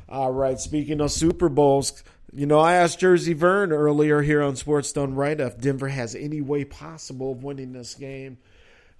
all 0.09 0.33
right. 0.33 0.59
Speaking 0.59 1.01
of 1.01 1.12
Super 1.12 1.49
Bowls, 1.49 2.03
you 2.33 2.47
know, 2.47 2.59
I 2.59 2.75
asked 2.75 2.99
Jersey 2.99 3.35
Vern 3.35 3.73
earlier 3.73 4.21
here 4.23 4.43
on 4.43 4.57
Sports 4.57 4.93
Done 4.93 5.15
Right 5.15 5.39
if 5.39 5.59
Denver 5.59 5.89
has 5.89 6.16
any 6.16 6.41
way 6.41 6.65
possible 6.65 7.33
of 7.33 7.45
winning 7.45 7.73
this 7.73 7.95
game. 7.95 8.39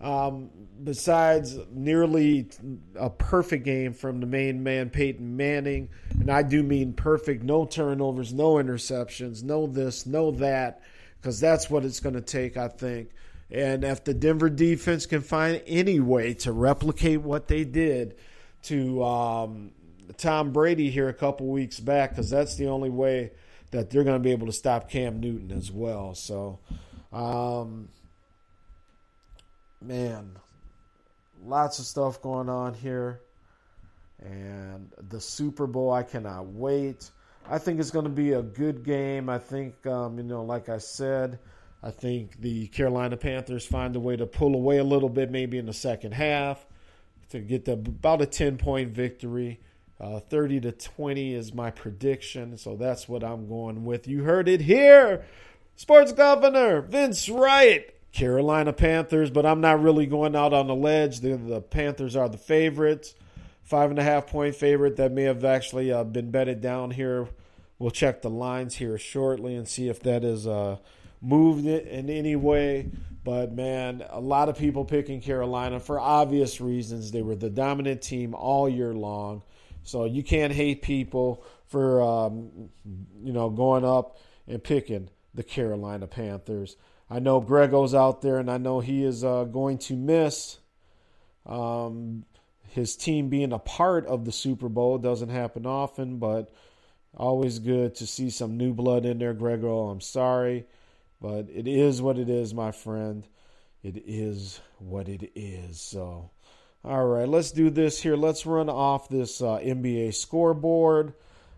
Um, 0.01 0.51
besides 0.83 1.57
nearly 1.71 2.49
a 2.95 3.09
perfect 3.09 3.65
game 3.65 3.93
from 3.93 4.21
the 4.21 4.27
main 4.27 4.62
man, 4.62 4.91
Peyton 4.91 5.37
Manning, 5.37 5.89
and 6.11 6.31
I 6.31 6.43
do 6.43 6.62
mean 6.62 6.93
perfect, 6.93 7.43
no 7.43 7.65
turnovers, 7.65 8.33
no 8.33 8.55
interceptions, 8.55 9.43
no 9.43 9.66
this, 9.66 10.05
no 10.05 10.33
that, 10.33 10.83
because 11.21 11.41
that's 11.41 11.71
what 11.71 11.85
it's 11.85 12.01
going 12.01 12.16
to 12.16 12.21
take, 12.21 12.57
I 12.57 12.69
think. 12.69 13.11
And 13.51 13.85
if 13.85 14.05
the 14.05 14.15
Denver 14.15 14.51
defense 14.51 15.07
can 15.07 15.21
find 15.21 15.62
any 15.66 16.01
way 16.01 16.35
to 16.35 16.53
replicate 16.53 17.21
what 17.21 17.47
they 17.47 17.65
did 17.65 18.16
to 18.65 19.05
um, 19.05 19.73
Tom 20.16 20.53
Brady 20.53 20.91
here 20.91 21.09
a 21.09 21.15
couple 21.15 21.47
weeks 21.47 21.79
back, 21.79 22.11
because 22.11 22.31
that's 22.31 22.57
the 22.57 22.69
only 22.69 22.91
way 22.91 23.33
that 23.71 23.91
they're 23.91 24.05
going 24.05 24.16
to 24.16 24.23
be 24.23 24.33
able 24.33 24.47
to 24.47 24.53
stop 24.53 24.89
Cam 24.89 25.21
Newton 25.21 25.51
as 25.51 25.71
well. 25.71 26.15
So, 26.15 26.59
um, 27.12 27.89
man, 29.81 30.37
lots 31.45 31.79
of 31.79 31.85
stuff 31.85 32.23
going 32.23 32.49
on 32.49 32.75
here. 32.75 33.21
And 34.21 34.91
the 35.11 35.21
Super 35.21 35.66
Bowl, 35.66 35.93
I 35.93 36.03
cannot 36.03 36.47
wait. 36.47 37.11
I 37.49 37.59
think 37.59 37.79
it's 37.79 37.91
going 37.91 38.07
to 38.07 38.11
be 38.11 38.33
a 38.33 38.43
good 38.43 38.85
game. 38.85 39.29
I 39.29 39.39
think, 39.39 39.87
um, 39.87 40.16
you 40.16 40.25
know, 40.25 40.45
like 40.45 40.71
I 40.71 40.79
said, 40.79 41.39
I 41.85 41.90
think 41.90 42.40
the 42.40 42.69
Carolina 42.69 43.19
Panthers 43.19 43.66
find 43.66 43.94
a 43.94 44.01
way 44.01 44.16
to 44.16 44.24
pull 44.24 44.55
away 44.55 44.78
a 44.78 44.85
little 44.85 45.11
bit, 45.11 45.31
maybe 45.31 45.59
in 45.59 45.66
the 45.66 45.74
second 45.74 46.12
half, 46.12 46.65
to 47.28 47.40
get 47.40 47.66
the, 47.66 47.73
about 47.73 48.23
a 48.23 48.27
10 48.27 48.56
point 48.56 48.93
victory. 48.93 49.61
Uh, 50.01 50.19
30 50.19 50.61
to 50.61 50.73
20 50.73 51.35
is 51.35 51.52
my 51.52 51.70
prediction, 51.70 52.56
so 52.56 52.74
that's 52.74 53.06
what 53.06 53.23
I'm 53.23 53.48
going 53.48 53.85
with. 53.85 54.09
You 54.09 54.23
heard 54.23 54.48
it 54.48 54.62
here. 54.62 55.27
Sports 55.77 56.12
Governor 56.12 56.81
Vince 56.81 57.28
Wright, 57.28 57.94
Carolina 58.12 58.73
Panthers, 58.73 59.31
but 59.31 59.44
I'm 59.44 59.61
not 59.61 59.82
really 59.82 60.06
going 60.06 60.35
out 60.35 60.55
on 60.55 60.66
the 60.66 60.74
ledge. 60.74 61.20
The, 61.20 61.36
the 61.36 61.61
Panthers 61.61 62.16
are 62.16 62.31
the 62.31 62.39
favorites. 62.39 63.15
Five 63.62 63.90
and 63.90 63.98
a 63.98 64.02
half 64.02 64.27
point 64.27 64.56
favorite 64.56 64.97
that 64.97 65.12
may 65.12 65.24
have 65.24 65.44
actually 65.44 65.93
uh, 65.93 66.05
been 66.05 66.31
betted 66.31 66.62
down 66.62 66.93
here. 66.93 67.28
We'll 67.78 67.90
check 67.90 68.23
the 68.23 68.31
lines 68.31 68.77
here 68.77 68.97
shortly 68.97 69.55
and 69.55 69.69
see 69.69 69.89
if 69.89 70.01
that 70.01 70.24
is 70.24 70.47
uh, 70.47 70.78
moved 71.25 71.67
it 71.67 71.87
in 71.89 72.11
any 72.11 72.37
way. 72.37 72.91
But 73.25 73.53
man, 73.53 74.05
a 74.11 74.21
lot 74.21 74.49
of 74.49 74.59
people 74.59 74.85
picking 74.85 75.21
Carolina 75.21 75.81
for 75.81 75.99
obvious 75.99 76.61
reasons. 76.61 77.11
They 77.11 77.23
were 77.23 77.37
the 77.37 77.51
dominant 77.51 78.03
team 78.03 78.35
all 78.35 78.69
year 78.69 78.93
long. 78.93 79.43
So 79.83 80.05
you 80.05 80.23
can't 80.23 80.53
hate 80.53 80.83
people 80.83 81.45
for 81.67 82.03
um, 82.03 82.71
you 83.23 83.33
know 83.33 83.51
going 83.51 83.85
up 83.85 84.19
and 84.47 84.63
picking 84.63 85.09
the 85.35 85.43
Carolina 85.43 86.07
Panthers. 86.07 86.77
I 87.11 87.19
know 87.19 87.41
Grego's 87.41 87.95
out 87.95 88.23
there, 88.23 88.39
and 88.39 88.51
I 88.51 88.59
know 88.59 88.81
he 88.81 89.05
is 89.05 89.25
uh, 89.25 89.45
going 89.45 89.79
to 89.79 89.95
miss 89.95 90.59
um, 91.47 92.25
his 92.69 92.97
team 92.97 93.29
being 93.29 93.53
a 93.53 93.59
part 93.59 94.07
of 94.07 94.25
the 94.25 94.33
Super 94.33 94.69
Bowl. 94.69 94.97
It 94.97 95.03
doesn't 95.03 95.29
happen 95.29 95.67
often, 95.67 96.19
but 96.19 96.53
always 97.17 97.59
good 97.59 97.95
to 97.97 98.07
see 98.07 98.31
some 98.31 98.57
new 98.57 98.73
blood 98.73 99.05
in 99.05 99.19
there, 99.19 99.35
Grego. 99.35 99.89
I'm 99.89 100.01
sorry, 100.01 100.67
but 101.20 101.49
it 101.53 101.66
is 101.66 102.03
what 102.03 102.19
it 102.19 102.28
is, 102.28 102.55
my 102.55 102.73
friend. 102.73 103.27
It 103.82 104.03
is 104.07 104.61
what 104.78 105.09
it 105.09 105.32
is. 105.35 105.81
So. 105.81 106.31
All 106.86 107.07
right, 107.07 107.27
let's 107.27 107.51
do 107.51 107.70
this 107.70 108.03
here. 108.03 108.15
Let's 108.15 108.45
run 108.45 108.69
off 108.69 109.09
this 109.09 109.41
uh, 109.41 109.57
NBA 109.57 110.12
scoreboard. 110.12 111.15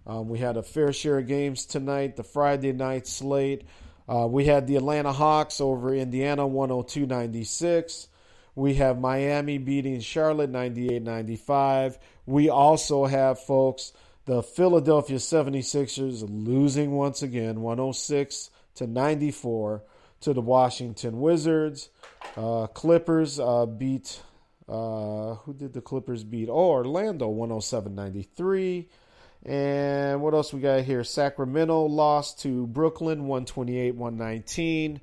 Um, 0.06 0.28
we 0.28 0.38
had 0.38 0.56
a 0.56 0.62
fair 0.62 0.92
share 0.92 1.18
of 1.18 1.26
games 1.26 1.66
tonight, 1.66 2.14
the 2.14 2.22
Friday 2.22 2.72
night 2.72 3.08
slate. 3.08 3.64
Uh, 4.08 4.28
we 4.30 4.44
had 4.44 4.68
the 4.68 4.76
Atlanta 4.76 5.12
Hawks 5.12 5.60
over 5.60 5.92
Indiana 5.92 6.46
102 6.46 7.06
96. 7.06 8.06
We 8.54 8.74
have 8.74 9.00
Miami 9.00 9.58
beating 9.58 9.98
Charlotte 9.98 10.50
98 10.50 11.02
95. 11.02 11.98
We 12.24 12.48
also 12.48 13.04
have, 13.04 13.40
folks, 13.40 13.92
the 14.26 14.44
Philadelphia 14.44 15.16
76ers 15.16 16.24
losing 16.28 16.92
once 16.92 17.22
again 17.22 17.62
106 17.62 18.50
to 18.76 18.86
94 18.86 19.82
to 20.20 20.32
the 20.32 20.40
Washington 20.40 21.20
Wizards. 21.20 21.90
Uh, 22.36 22.66
Clippers 22.68 23.38
uh, 23.38 23.66
beat 23.66 24.20
uh, 24.68 25.34
who 25.34 25.54
did 25.54 25.72
the 25.72 25.80
Clippers 25.80 26.24
beat? 26.24 26.48
Oh, 26.48 26.70
Orlando 26.70 27.28
107 27.28 27.94
93. 27.94 28.88
And 29.44 30.20
what 30.20 30.34
else 30.34 30.52
we 30.52 30.60
got 30.60 30.82
here? 30.82 31.04
Sacramento 31.04 31.84
lost 31.84 32.40
to 32.40 32.66
Brooklyn 32.66 33.26
128 33.26 33.94
119. 33.94 35.00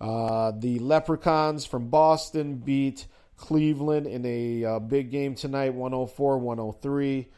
Uh, 0.00 0.52
the 0.58 0.78
Leprechauns 0.78 1.66
from 1.66 1.88
Boston 1.88 2.56
beat 2.56 3.06
Cleveland 3.36 4.06
in 4.06 4.24
a 4.24 4.64
uh, 4.64 4.78
big 4.78 5.10
game 5.10 5.34
tonight 5.34 5.74
104 5.74 6.38
103. 6.38 7.28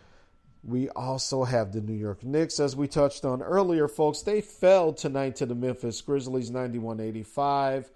We 0.66 0.88
also 0.90 1.44
have 1.44 1.70
the 1.70 1.80
New 1.80 1.94
York 1.94 2.24
Knicks, 2.24 2.58
as 2.58 2.74
we 2.74 2.88
touched 2.88 3.24
on 3.24 3.40
earlier, 3.40 3.86
folks. 3.86 4.22
They 4.22 4.40
fell 4.40 4.92
tonight 4.92 5.36
to 5.36 5.46
the 5.46 5.54
Memphis 5.54 6.00
Grizzlies 6.00 6.50
91 6.50 6.98
85. 6.98 7.88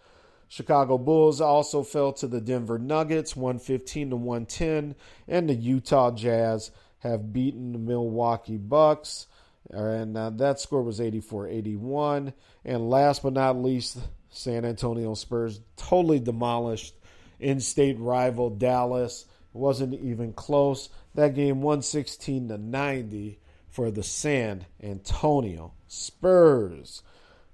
Chicago 0.47 0.97
Bulls 0.97 1.41
also 1.41 1.83
fell 1.83 2.13
to 2.13 2.29
the 2.29 2.41
Denver 2.41 2.79
Nuggets 2.79 3.35
115 3.35 4.11
to 4.11 4.17
110 4.17 4.95
and 5.27 5.49
the 5.49 5.55
Utah 5.55 6.13
Jazz 6.13 6.71
have 7.01 7.33
beaten 7.33 7.73
the 7.73 7.79
Milwaukee 7.79 8.57
Bucks. 8.57 9.27
And 9.71 10.17
uh, 10.17 10.31
that 10.31 10.61
score 10.61 10.83
was 10.83 11.01
84-81 11.01 12.33
and 12.65 12.91
last 12.91 13.23
but 13.23 13.33
not 13.33 13.57
least 13.57 13.99
San 14.29 14.65
Antonio 14.65 15.15
Spurs 15.15 15.61
totally 15.77 16.21
demolished 16.21 16.95
in-state 17.41 17.99
rival 17.99 18.51
Dallas. 18.51 19.27
It 19.55 19.59
wasn't 19.59 19.95
even 19.95 20.33
close 20.33 20.89
that 21.15 21.35
game 21.35 21.63
116 21.63 22.49
to 22.49 22.59
90 22.59 23.39
for 23.69 23.91
the 23.91 24.03
San 24.03 24.67
Antonio 24.83 25.75
Spurs 25.87 27.03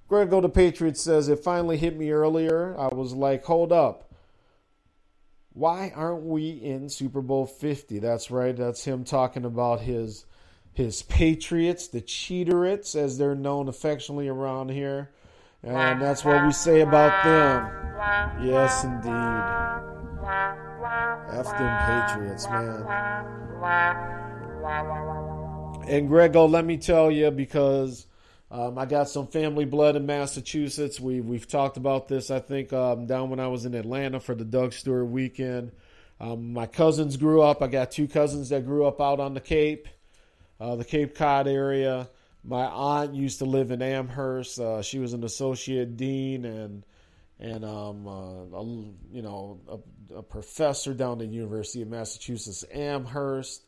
Grego 0.09 0.41
the 0.41 0.49
Patriot 0.49 0.97
says, 0.97 1.28
It 1.28 1.41
finally 1.43 1.76
hit 1.76 1.97
me 1.97 2.10
earlier. 2.10 2.78
I 2.78 2.89
was 2.94 3.12
like, 3.12 3.44
hold 3.44 3.73
up. 3.73 4.12
why 5.52 5.93
aren't 5.94 6.25
we 6.25 6.51
in 6.51 6.89
Super 6.89 7.20
Bowl 7.23 7.47
50? 7.47 7.99
That's 7.99 8.31
right. 8.31 8.57
That's 8.57 8.85
him 8.85 9.05
talking 9.05 9.44
about 9.44 9.81
his 9.81 10.26
his 10.73 11.02
Patriots, 11.02 11.89
the 11.89 12.02
Cheaterits, 12.02 12.94
as 12.94 13.17
they're 13.17 13.35
known 13.35 13.67
affectionately 13.67 14.28
around 14.28 14.70
here. 14.70 15.10
And 15.62 16.01
that's 16.02 16.23
what 16.23 16.44
we 16.44 16.52
say 16.52 16.83
about 16.83 17.25
them. 17.25 18.47
Yes, 18.47 18.85
indeed. 18.85 20.06
F 20.26 21.46
them 21.58 21.76
Patriots, 21.86 22.48
man. 22.48 22.84
And 25.88 26.08
Grego, 26.08 26.46
let 26.46 26.64
me 26.64 26.78
tell 26.78 27.10
you, 27.10 27.30
because 27.30 28.06
um, 28.50 28.76
I 28.76 28.86
got 28.86 29.08
some 29.08 29.28
family 29.28 29.64
blood 29.64 29.94
in 29.94 30.06
Massachusetts. 30.06 30.98
We 30.98 31.20
we've 31.20 31.46
talked 31.46 31.76
about 31.76 32.08
this. 32.08 32.30
I 32.30 32.40
think 32.40 32.72
um, 32.72 33.06
down 33.06 33.30
when 33.30 33.38
I 33.38 33.48
was 33.48 33.66
in 33.66 33.74
Atlanta 33.74 34.18
for 34.18 34.34
the 34.34 34.44
Doug 34.44 34.72
Stewart 34.72 35.06
weekend. 35.06 35.72
Um, 36.18 36.52
my 36.52 36.66
cousins 36.66 37.16
grew 37.16 37.42
up. 37.42 37.62
I 37.62 37.66
got 37.66 37.90
two 37.90 38.08
cousins 38.08 38.48
that 38.48 38.64
grew 38.64 38.86
up 38.86 39.00
out 39.00 39.20
on 39.20 39.34
the 39.34 39.40
Cape, 39.40 39.86
uh, 40.58 40.74
the 40.76 40.84
Cape 40.84 41.14
Cod 41.14 41.46
area. 41.46 42.08
My 42.42 42.64
aunt 42.66 43.14
used 43.14 43.40
to 43.40 43.44
live 43.44 43.70
in 43.70 43.82
Amherst. 43.82 44.58
Uh, 44.58 44.80
she 44.80 44.98
was 44.98 45.12
an 45.12 45.24
associate 45.24 45.96
dean 45.96 46.44
and 46.44 46.84
and 47.39 47.65
um, 47.65 48.06
uh, 48.06 48.56
a, 48.56 48.65
you 49.12 49.23
know 49.23 49.60
a, 49.68 50.16
a 50.16 50.23
professor 50.23 50.94
down 50.94 51.12
at 51.12 51.18
the 51.18 51.26
University 51.26 51.82
of 51.82 51.89
Massachusetts 51.89 52.65
Amherst. 52.73 53.62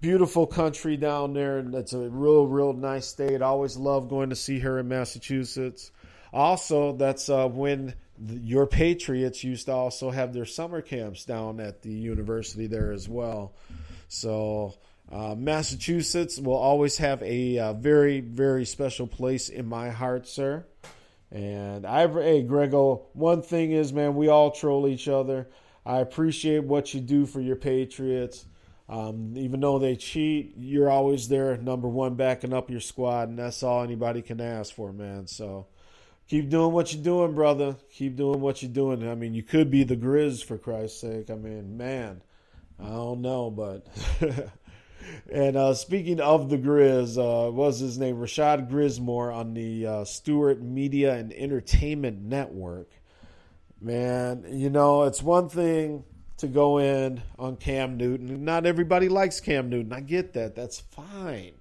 Beautiful 0.00 0.46
country 0.46 0.96
down 0.96 1.34
there. 1.34 1.58
And 1.58 1.74
it's 1.74 1.92
a 1.92 2.08
real 2.08 2.46
real 2.46 2.72
nice 2.72 3.06
state. 3.06 3.42
I 3.42 3.46
always 3.46 3.76
love 3.76 4.08
going 4.08 4.30
to 4.30 4.36
see 4.36 4.60
her 4.60 4.78
in 4.78 4.88
massachusetts. 4.88 5.90
Also 6.32 6.96
that's 6.96 7.28
uh, 7.28 7.48
when 7.48 7.94
the, 8.16 8.38
your 8.38 8.66
patriots 8.66 9.42
used 9.42 9.66
to 9.66 9.72
also 9.72 10.10
have 10.10 10.32
their 10.32 10.46
summer 10.46 10.80
camps 10.80 11.24
down 11.24 11.58
at 11.60 11.82
the 11.82 11.90
university 11.90 12.66
there 12.66 12.92
as 12.92 13.08
well. 13.08 13.52
So 14.08 14.74
uh, 15.10 15.34
massachusetts 15.34 16.38
will 16.38 16.54
always 16.54 16.96
have 16.98 17.22
a 17.22 17.58
uh, 17.58 17.72
very 17.72 18.20
very 18.20 18.64
special 18.64 19.08
place 19.08 19.48
in 19.48 19.66
my 19.66 19.90
heart 19.90 20.28
sir 20.28 20.64
and 21.30 21.86
I, 21.86 22.08
hey, 22.08 22.42
Grego, 22.42 23.06
one 23.12 23.42
thing 23.42 23.72
is, 23.72 23.92
man, 23.92 24.16
we 24.16 24.28
all 24.28 24.50
troll 24.50 24.88
each 24.88 25.08
other. 25.08 25.48
I 25.86 25.98
appreciate 25.98 26.64
what 26.64 26.92
you 26.92 27.00
do 27.00 27.26
for 27.26 27.40
your 27.40 27.56
Patriots. 27.56 28.46
Um, 28.88 29.34
even 29.36 29.60
though 29.60 29.78
they 29.78 29.94
cheat, 29.94 30.54
you're 30.56 30.90
always 30.90 31.28
there, 31.28 31.56
number 31.56 31.88
one, 31.88 32.16
backing 32.16 32.52
up 32.52 32.70
your 32.70 32.80
squad, 32.80 33.28
and 33.28 33.38
that's 33.38 33.62
all 33.62 33.84
anybody 33.84 34.20
can 34.20 34.40
ask 34.40 34.74
for, 34.74 34.92
man. 34.92 35.28
So 35.28 35.68
keep 36.26 36.50
doing 36.50 36.72
what 36.72 36.92
you're 36.92 37.02
doing, 37.02 37.34
brother. 37.34 37.76
Keep 37.92 38.16
doing 38.16 38.40
what 38.40 38.62
you're 38.62 38.72
doing. 38.72 39.08
I 39.08 39.14
mean, 39.14 39.32
you 39.32 39.44
could 39.44 39.70
be 39.70 39.84
the 39.84 39.96
Grizz 39.96 40.44
for 40.44 40.58
Christ's 40.58 41.00
sake. 41.00 41.30
I 41.30 41.36
mean, 41.36 41.76
man, 41.76 42.22
I 42.80 42.88
don't 42.88 43.20
know, 43.20 43.50
but. 43.50 43.86
and 45.32 45.56
uh, 45.56 45.74
speaking 45.74 46.20
of 46.20 46.48
the 46.48 46.58
Grizz, 46.58 47.16
uh, 47.18 47.50
was 47.50 47.78
his 47.78 47.98
name? 47.98 48.16
Rashad 48.16 48.70
Grismore 48.70 49.34
on 49.34 49.54
the 49.54 49.86
uh, 49.86 50.04
Stewart 50.04 50.60
Media 50.60 51.14
and 51.14 51.32
Entertainment 51.32 52.22
Network. 52.22 52.90
Man, 53.80 54.44
you 54.50 54.70
know, 54.70 55.04
it's 55.04 55.22
one 55.22 55.48
thing 55.48 56.04
to 56.38 56.46
go 56.46 56.78
in 56.78 57.22
on 57.38 57.56
Cam 57.56 57.96
Newton. 57.96 58.44
Not 58.44 58.66
everybody 58.66 59.08
likes 59.08 59.40
Cam 59.40 59.68
Newton. 59.68 59.92
I 59.92 60.00
get 60.00 60.34
that. 60.34 60.54
That's 60.54 60.80
fine. 60.80 61.52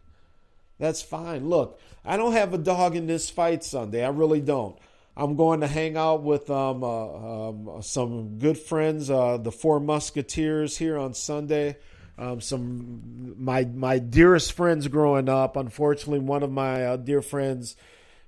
That's 0.80 1.02
fine. 1.02 1.50
Look, 1.50 1.80
I 2.06 2.18
don't 2.18 2.34
have 2.34 2.54
a 2.54 2.58
dog 2.58 2.96
in 2.96 3.08
this 3.08 3.30
fight 3.30 3.64
Sunday. 3.64 4.04
I 4.04 4.10
really 4.10 4.42
don't. 4.42 4.78
I'm 5.18 5.36
going 5.36 5.60
to 5.60 5.68
hang 5.68 5.98
out 5.98 6.24
with 6.24 6.50
um, 6.50 6.82
uh, 6.82 7.50
um, 7.50 7.82
some 7.82 8.38
good 8.38 8.58
friends, 8.58 9.10
uh, 9.10 9.38
the 9.38 9.52
Four 9.52 9.82
Musketeers, 9.82 10.78
here 10.78 10.98
on 10.98 11.14
Sunday. 11.14 11.76
Um, 12.20 12.42
some 12.42 13.36
my 13.38 13.64
my 13.64 13.98
dearest 13.98 14.52
friends 14.52 14.90
growing 14.90 15.30
up. 15.30 15.56
Unfortunately, 15.56 16.20
one 16.20 16.44
of 16.44 16.52
my 16.52 16.84
uh, 16.84 16.98
dear 16.98 17.22
friends 17.22 17.78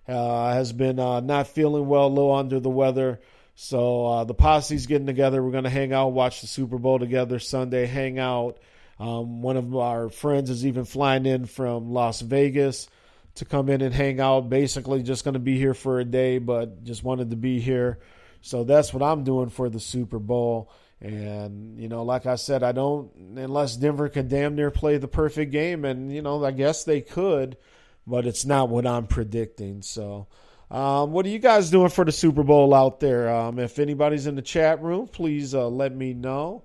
uh, 0.08 0.54
has 0.54 0.72
been 0.72 0.98
uh, 0.98 1.20
not 1.20 1.48
feeling 1.48 1.88
well, 1.88 2.12
low 2.12 2.34
under 2.34 2.62
the 2.62 2.70
weather. 2.70 3.20
So 3.56 4.06
uh, 4.06 4.24
the 4.24 4.34
posse's 4.34 4.88
getting 4.88 5.08
together. 5.08 5.44
We're 5.44 5.52
going 5.52 5.66
to 5.66 5.70
hang 5.70 5.92
out, 5.92 6.14
watch 6.14 6.40
the 6.40 6.48
Super 6.48 6.78
Bowl 6.78 7.00
together 7.00 7.38
Sunday. 7.38 7.86
Hang 7.86 8.18
out. 8.18 8.60
Um, 8.98 9.42
one 9.42 9.58
of 9.58 9.76
our 9.76 10.08
friends 10.10 10.50
is 10.50 10.66
even 10.66 10.86
flying 10.86 11.26
in 11.26 11.46
from 11.46 11.92
Las 11.92 12.22
Vegas 12.22 12.88
to 13.36 13.46
come 13.46 13.68
in 13.68 13.82
and 13.82 13.94
hang 13.94 14.22
out. 14.22 14.50
Basically, 14.50 15.04
just 15.04 15.26
going 15.26 15.34
to 15.34 15.40
be 15.40 15.58
here 15.58 15.74
for 15.74 16.00
a 16.00 16.06
day, 16.06 16.38
but 16.38 16.86
just 16.86 17.04
wanted 17.04 17.32
to 17.32 17.36
be 17.36 17.60
here. 17.60 18.00
So 18.42 18.64
that's 18.64 18.94
what 18.94 19.04
I'm 19.04 19.26
doing 19.26 19.50
for 19.50 19.70
the 19.70 19.82
Super 19.82 20.18
Bowl. 20.20 20.72
And, 21.02 21.80
you 21.80 21.90
know, 21.90 22.04
like 22.04 22.28
I 22.28 22.36
said, 22.36 22.62
I 22.62 22.74
don't, 22.74 23.12
unless 23.36 23.76
Denver 23.76 24.08
can 24.08 24.28
damn 24.28 24.56
near 24.56 24.70
play 24.70 24.98
the 24.98 25.08
perfect 25.08 25.52
game, 25.52 25.84
and, 25.84 26.14
you 26.14 26.22
know, 26.22 26.46
I 26.46 26.52
guess 26.52 26.84
they 26.84 27.02
could, 27.02 27.58
but 28.06 28.28
it's 28.28 28.46
not 28.46 28.70
what 28.70 28.86
I'm 28.86 29.08
predicting. 29.08 29.82
So, 29.82 30.28
um, 30.70 31.12
what 31.12 31.26
are 31.26 31.30
you 31.30 31.40
guys 31.40 31.72
doing 31.72 31.90
for 31.90 32.06
the 32.06 32.12
Super 32.12 32.44
Bowl 32.44 32.74
out 32.74 33.00
there? 33.00 33.34
Um, 33.34 33.58
if 33.58 33.80
anybody's 33.80 34.28
in 34.28 34.36
the 34.36 34.44
chat 34.44 34.82
room, 34.82 35.08
please 35.08 35.56
uh, 35.56 35.68
let 35.68 35.96
me 35.96 36.14
know. 36.14 36.64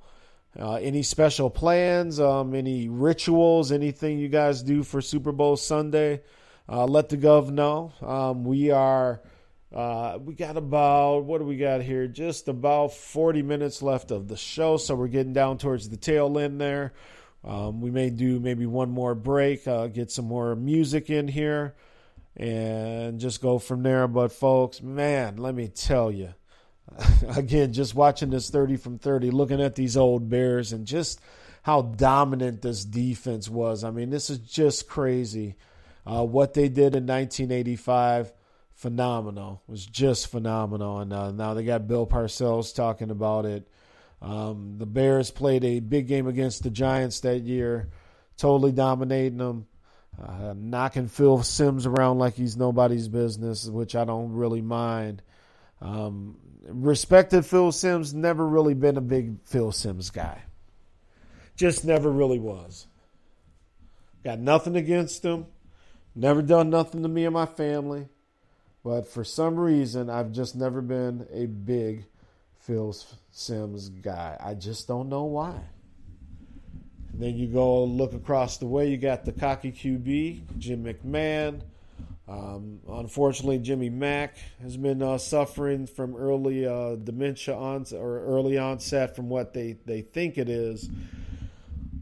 Uh, 0.58 0.74
any 0.74 1.02
special 1.02 1.50
plans, 1.50 2.20
um, 2.20 2.54
any 2.54 2.88
rituals, 2.88 3.72
anything 3.72 4.18
you 4.18 4.28
guys 4.28 4.62
do 4.62 4.82
for 4.82 5.00
Super 5.00 5.32
Bowl 5.32 5.56
Sunday? 5.56 6.22
Uh, 6.68 6.84
let 6.84 7.08
the 7.08 7.16
gov 7.16 7.50
know. 7.50 7.92
Um, 8.02 8.44
we 8.44 8.70
are 8.70 9.20
uh, 9.76 10.18
we 10.24 10.32
got 10.32 10.56
about 10.56 11.26
what 11.26 11.36
do 11.36 11.44
we 11.44 11.58
got 11.58 11.82
here? 11.82 12.08
Just 12.08 12.48
about 12.48 12.94
40 12.94 13.42
minutes 13.42 13.82
left 13.82 14.10
of 14.10 14.26
the 14.26 14.36
show, 14.36 14.78
so 14.78 14.94
we're 14.94 15.08
getting 15.08 15.34
down 15.34 15.58
towards 15.58 15.90
the 15.90 15.98
tail 15.98 16.38
end 16.38 16.58
there. 16.58 16.94
Um, 17.44 17.82
we 17.82 17.90
may 17.90 18.08
do 18.08 18.40
maybe 18.40 18.64
one 18.64 18.88
more 18.88 19.14
break, 19.14 19.68
uh, 19.68 19.88
get 19.88 20.10
some 20.10 20.24
more 20.24 20.56
music 20.56 21.10
in 21.10 21.28
here, 21.28 21.74
and 22.38 23.20
just 23.20 23.42
go 23.42 23.58
from 23.58 23.82
there. 23.82 24.08
But 24.08 24.32
folks, 24.32 24.80
man, 24.80 25.36
let 25.36 25.54
me 25.54 25.68
tell 25.68 26.10
you, 26.10 26.32
again, 27.36 27.74
just 27.74 27.94
watching 27.94 28.30
this 28.30 28.48
30 28.48 28.78
from 28.78 28.98
30, 28.98 29.30
looking 29.30 29.60
at 29.60 29.74
these 29.74 29.98
old 29.98 30.30
Bears, 30.30 30.72
and 30.72 30.86
just 30.86 31.20
how 31.60 31.82
dominant 31.82 32.62
this 32.62 32.82
defense 32.82 33.46
was. 33.46 33.84
I 33.84 33.90
mean, 33.90 34.08
this 34.08 34.30
is 34.30 34.38
just 34.38 34.88
crazy. 34.88 35.56
Uh, 36.06 36.24
what 36.24 36.54
they 36.54 36.70
did 36.70 36.94
in 36.94 37.06
1985 37.06 38.32
phenomenal. 38.76 39.62
It 39.66 39.70
was 39.70 39.84
just 39.84 40.28
phenomenal. 40.28 41.00
And 41.00 41.12
uh, 41.12 41.32
now 41.32 41.54
they 41.54 41.64
got 41.64 41.88
Bill 41.88 42.06
Parcells 42.06 42.74
talking 42.74 43.10
about 43.10 43.46
it. 43.46 43.66
Um, 44.22 44.76
the 44.78 44.86
Bears 44.86 45.30
played 45.30 45.64
a 45.64 45.80
big 45.80 46.06
game 46.06 46.26
against 46.26 46.62
the 46.62 46.70
Giants 46.70 47.20
that 47.20 47.40
year, 47.40 47.90
totally 48.36 48.72
dominating 48.72 49.38
them, 49.38 49.66
uh, 50.22 50.54
knocking 50.56 51.08
Phil 51.08 51.42
Simms 51.42 51.86
around 51.86 52.18
like 52.18 52.34
he's 52.34 52.56
nobody's 52.56 53.08
business, 53.08 53.66
which 53.66 53.94
I 53.94 54.04
don't 54.04 54.32
really 54.32 54.62
mind. 54.62 55.22
Um, 55.80 56.38
respected 56.66 57.44
Phil 57.44 57.72
Simms, 57.72 58.14
never 58.14 58.46
really 58.46 58.74
been 58.74 58.96
a 58.96 59.02
big 59.02 59.42
Phil 59.44 59.72
Simms 59.72 60.10
guy. 60.10 60.42
Just 61.56 61.84
never 61.84 62.10
really 62.10 62.38
was. 62.38 62.86
Got 64.24 64.38
nothing 64.38 64.76
against 64.76 65.24
him. 65.24 65.46
Never 66.14 66.40
done 66.40 66.70
nothing 66.70 67.02
to 67.02 67.08
me 67.08 67.26
and 67.26 67.34
my 67.34 67.46
family. 67.46 68.08
But 68.86 69.08
for 69.08 69.24
some 69.24 69.58
reason, 69.58 70.08
I've 70.08 70.30
just 70.30 70.54
never 70.54 70.80
been 70.80 71.26
a 71.32 71.46
big 71.46 72.04
Phil 72.60 72.94
Simms 73.32 73.88
guy. 73.88 74.36
I 74.38 74.54
just 74.54 74.86
don't 74.86 75.08
know 75.08 75.24
why. 75.24 75.60
And 77.12 77.20
then 77.20 77.36
you 77.36 77.48
go 77.48 77.82
look 77.82 78.12
across 78.12 78.58
the 78.58 78.66
way, 78.66 78.88
you 78.88 78.96
got 78.96 79.24
the 79.24 79.32
cocky 79.32 79.72
QB, 79.72 80.58
Jim 80.58 80.84
McMahon. 80.84 81.62
Um, 82.28 82.78
unfortunately, 82.88 83.58
Jimmy 83.58 83.90
Mack 83.90 84.36
has 84.62 84.76
been 84.76 85.02
uh, 85.02 85.18
suffering 85.18 85.88
from 85.88 86.14
early 86.14 86.64
uh, 86.64 86.94
dementia 86.94 87.56
onset 87.56 87.98
or 87.98 88.20
early 88.20 88.56
onset 88.56 89.16
from 89.16 89.28
what 89.28 89.52
they, 89.52 89.78
they 89.84 90.02
think 90.02 90.38
it 90.38 90.48
is. 90.48 90.88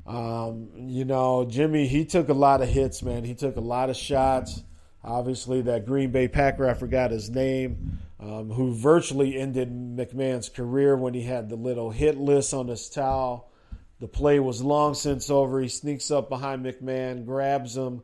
Um, 0.06 0.68
you 0.76 1.06
know, 1.06 1.46
Jimmy, 1.46 1.86
he 1.86 2.04
took 2.04 2.28
a 2.28 2.34
lot 2.34 2.60
of 2.60 2.68
hits, 2.68 3.02
man. 3.02 3.24
He 3.24 3.34
took 3.34 3.56
a 3.56 3.62
lot 3.62 3.88
of 3.88 3.96
shots. 3.96 4.62
Obviously, 5.04 5.60
that 5.62 5.84
Green 5.84 6.10
Bay 6.10 6.28
Packer, 6.28 6.66
I 6.66 6.72
forgot 6.72 7.10
his 7.10 7.28
name, 7.28 7.98
um, 8.18 8.50
who 8.50 8.74
virtually 8.74 9.36
ended 9.36 9.70
McMahon's 9.70 10.48
career 10.48 10.96
when 10.96 11.12
he 11.12 11.22
had 11.22 11.50
the 11.50 11.56
little 11.56 11.90
hit 11.90 12.16
list 12.16 12.54
on 12.54 12.68
his 12.68 12.88
towel. 12.88 13.50
The 14.00 14.08
play 14.08 14.40
was 14.40 14.62
long 14.62 14.94
since 14.94 15.28
over. 15.28 15.60
He 15.60 15.68
sneaks 15.68 16.10
up 16.10 16.30
behind 16.30 16.64
McMahon, 16.64 17.26
grabs 17.26 17.76
him, 17.76 18.02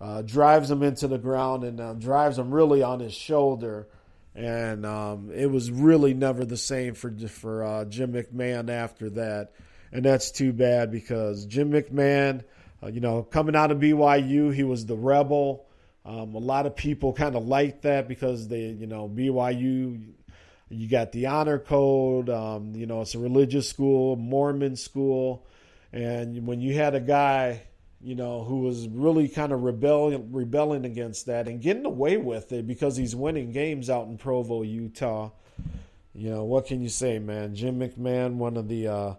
uh, 0.00 0.20
drives 0.20 0.70
him 0.70 0.82
into 0.82 1.08
the 1.08 1.18
ground, 1.18 1.64
and 1.64 1.80
uh, 1.80 1.94
drives 1.94 2.38
him 2.38 2.52
really 2.52 2.82
on 2.82 3.00
his 3.00 3.14
shoulder. 3.14 3.88
And 4.34 4.84
um, 4.84 5.30
it 5.32 5.50
was 5.50 5.70
really 5.70 6.12
never 6.12 6.44
the 6.44 6.56
same 6.58 6.94
for 6.94 7.10
for 7.28 7.64
uh, 7.64 7.84
Jim 7.86 8.12
McMahon 8.12 8.68
after 8.68 9.08
that, 9.10 9.52
and 9.92 10.04
that's 10.04 10.30
too 10.30 10.52
bad 10.52 10.90
because 10.90 11.46
Jim 11.46 11.70
McMahon, 11.70 12.42
uh, 12.82 12.88
you 12.88 13.00
know, 13.00 13.22
coming 13.22 13.56
out 13.56 13.70
of 13.70 13.78
BYU, 13.78 14.52
he 14.52 14.64
was 14.64 14.84
the 14.84 14.96
rebel. 14.96 15.66
Um, 16.04 16.34
a 16.34 16.38
lot 16.38 16.66
of 16.66 16.76
people 16.76 17.12
kind 17.14 17.34
of 17.34 17.46
like 17.46 17.82
that 17.82 18.08
because 18.08 18.48
they, 18.48 18.66
you 18.66 18.86
know, 18.86 19.08
BYU, 19.08 20.12
you 20.68 20.88
got 20.88 21.12
the 21.12 21.26
honor 21.26 21.58
code. 21.58 22.28
Um, 22.28 22.74
you 22.74 22.86
know, 22.86 23.00
it's 23.00 23.14
a 23.14 23.18
religious 23.18 23.68
school, 23.68 24.16
Mormon 24.16 24.76
school, 24.76 25.46
and 25.92 26.46
when 26.46 26.60
you 26.60 26.74
had 26.74 26.94
a 26.94 27.00
guy, 27.00 27.62
you 28.02 28.14
know, 28.14 28.44
who 28.44 28.60
was 28.60 28.86
really 28.88 29.28
kind 29.28 29.50
of 29.50 29.62
rebelling 29.62 30.30
rebelling 30.30 30.84
against 30.84 31.26
that 31.26 31.48
and 31.48 31.62
getting 31.62 31.86
away 31.86 32.18
with 32.18 32.52
it 32.52 32.66
because 32.66 32.96
he's 32.96 33.16
winning 33.16 33.50
games 33.50 33.88
out 33.88 34.06
in 34.06 34.18
Provo, 34.18 34.62
Utah. 34.62 35.30
You 36.12 36.30
know, 36.30 36.44
what 36.44 36.66
can 36.66 36.82
you 36.82 36.90
say, 36.90 37.18
man? 37.18 37.54
Jim 37.54 37.80
McMahon, 37.80 38.34
one 38.34 38.58
of 38.58 38.68
the 38.68 38.88
uh, 38.88 39.14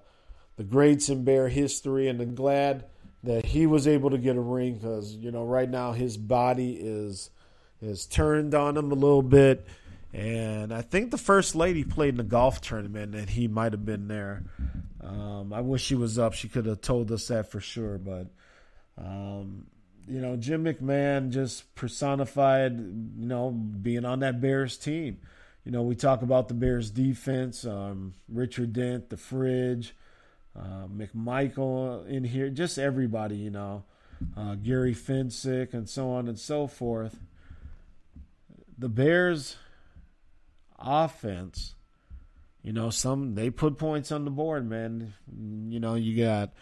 the 0.56 0.64
greats 0.64 1.10
in 1.10 1.24
Bear 1.24 1.50
history, 1.50 2.08
and 2.08 2.22
I'm 2.22 2.36
glad 2.36 2.86
that 3.26 3.46
he 3.46 3.66
was 3.66 3.88
able 3.88 4.12
to 4.12 4.18
get 4.18 4.36
a 4.36 4.42
ring 4.42 4.76
because 4.76 5.16
you 5.16 5.32
know 5.32 5.44
right 5.44 5.70
now 5.70 5.92
his 5.92 6.16
body 6.18 6.74
is 6.80 7.30
is 7.82 8.06
turned 8.06 8.56
on 8.56 8.78
him 8.78 8.92
a 8.92 8.96
little 8.96 9.22
bit, 9.22 9.68
and 10.14 10.74
I 10.74 10.82
think 10.82 11.12
the 11.12 11.18
first 11.18 11.56
lady 11.56 11.84
played 11.84 12.10
in 12.10 12.18
the 12.18 12.24
golf 12.24 12.62
tournament 12.62 13.16
and 13.16 13.30
he 13.30 13.48
might 13.48 13.74
have 13.74 13.86
been 13.86 14.08
there. 14.08 14.44
Um, 15.02 15.54
I 15.54 15.62
wish 15.62 15.84
she 15.84 15.96
was 15.96 16.18
up; 16.18 16.34
she 16.34 16.48
could 16.48 16.66
have 16.66 16.82
told 16.82 17.12
us 17.12 17.28
that 17.28 17.52
for 17.52 17.60
sure. 17.60 17.98
But 17.98 18.28
um, 18.98 19.68
you 20.08 20.22
know, 20.22 20.36
Jim 20.36 20.64
McMahon 20.64 21.32
just 21.32 21.74
personified 21.76 22.78
you 22.78 23.28
know 23.28 23.50
being 23.50 24.06
on 24.06 24.20
that 24.20 24.40
Bears 24.40 24.78
team. 24.78 25.20
You 25.64 25.72
know, 25.72 25.82
we 25.82 25.96
talk 25.96 26.22
about 26.22 26.48
the 26.48 26.54
Bears 26.54 26.92
defense, 26.92 27.66
um, 27.66 28.14
Richard 28.30 28.72
Dent, 28.72 29.10
the 29.10 29.18
fridge 29.18 29.96
uh, 30.58 30.88
McMichael 30.88 32.08
in 32.08 32.24
here, 32.24 32.50
just 32.50 32.78
everybody, 32.78 33.36
you 33.36 33.50
know, 33.50 33.84
uh, 34.38 34.56
Gary 34.56 34.94
Fencik, 34.94 35.74
and 35.74 35.90
so 35.90 36.12
on 36.12 36.28
and 36.28 36.40
so 36.40 36.68
forth. 36.68 37.20
The 38.78 38.90
Bears' 38.90 39.58
offense, 40.80 41.76
you 42.62 42.74
know, 42.74 42.90
some 42.90 43.36
they 43.36 43.50
put 43.50 43.78
points 43.78 44.12
on 44.12 44.26
the 44.26 44.32
board, 44.32 44.70
man. 44.70 45.14
You 45.70 45.80
know, 45.80 45.96
you 45.96 46.24
got, 46.24 46.54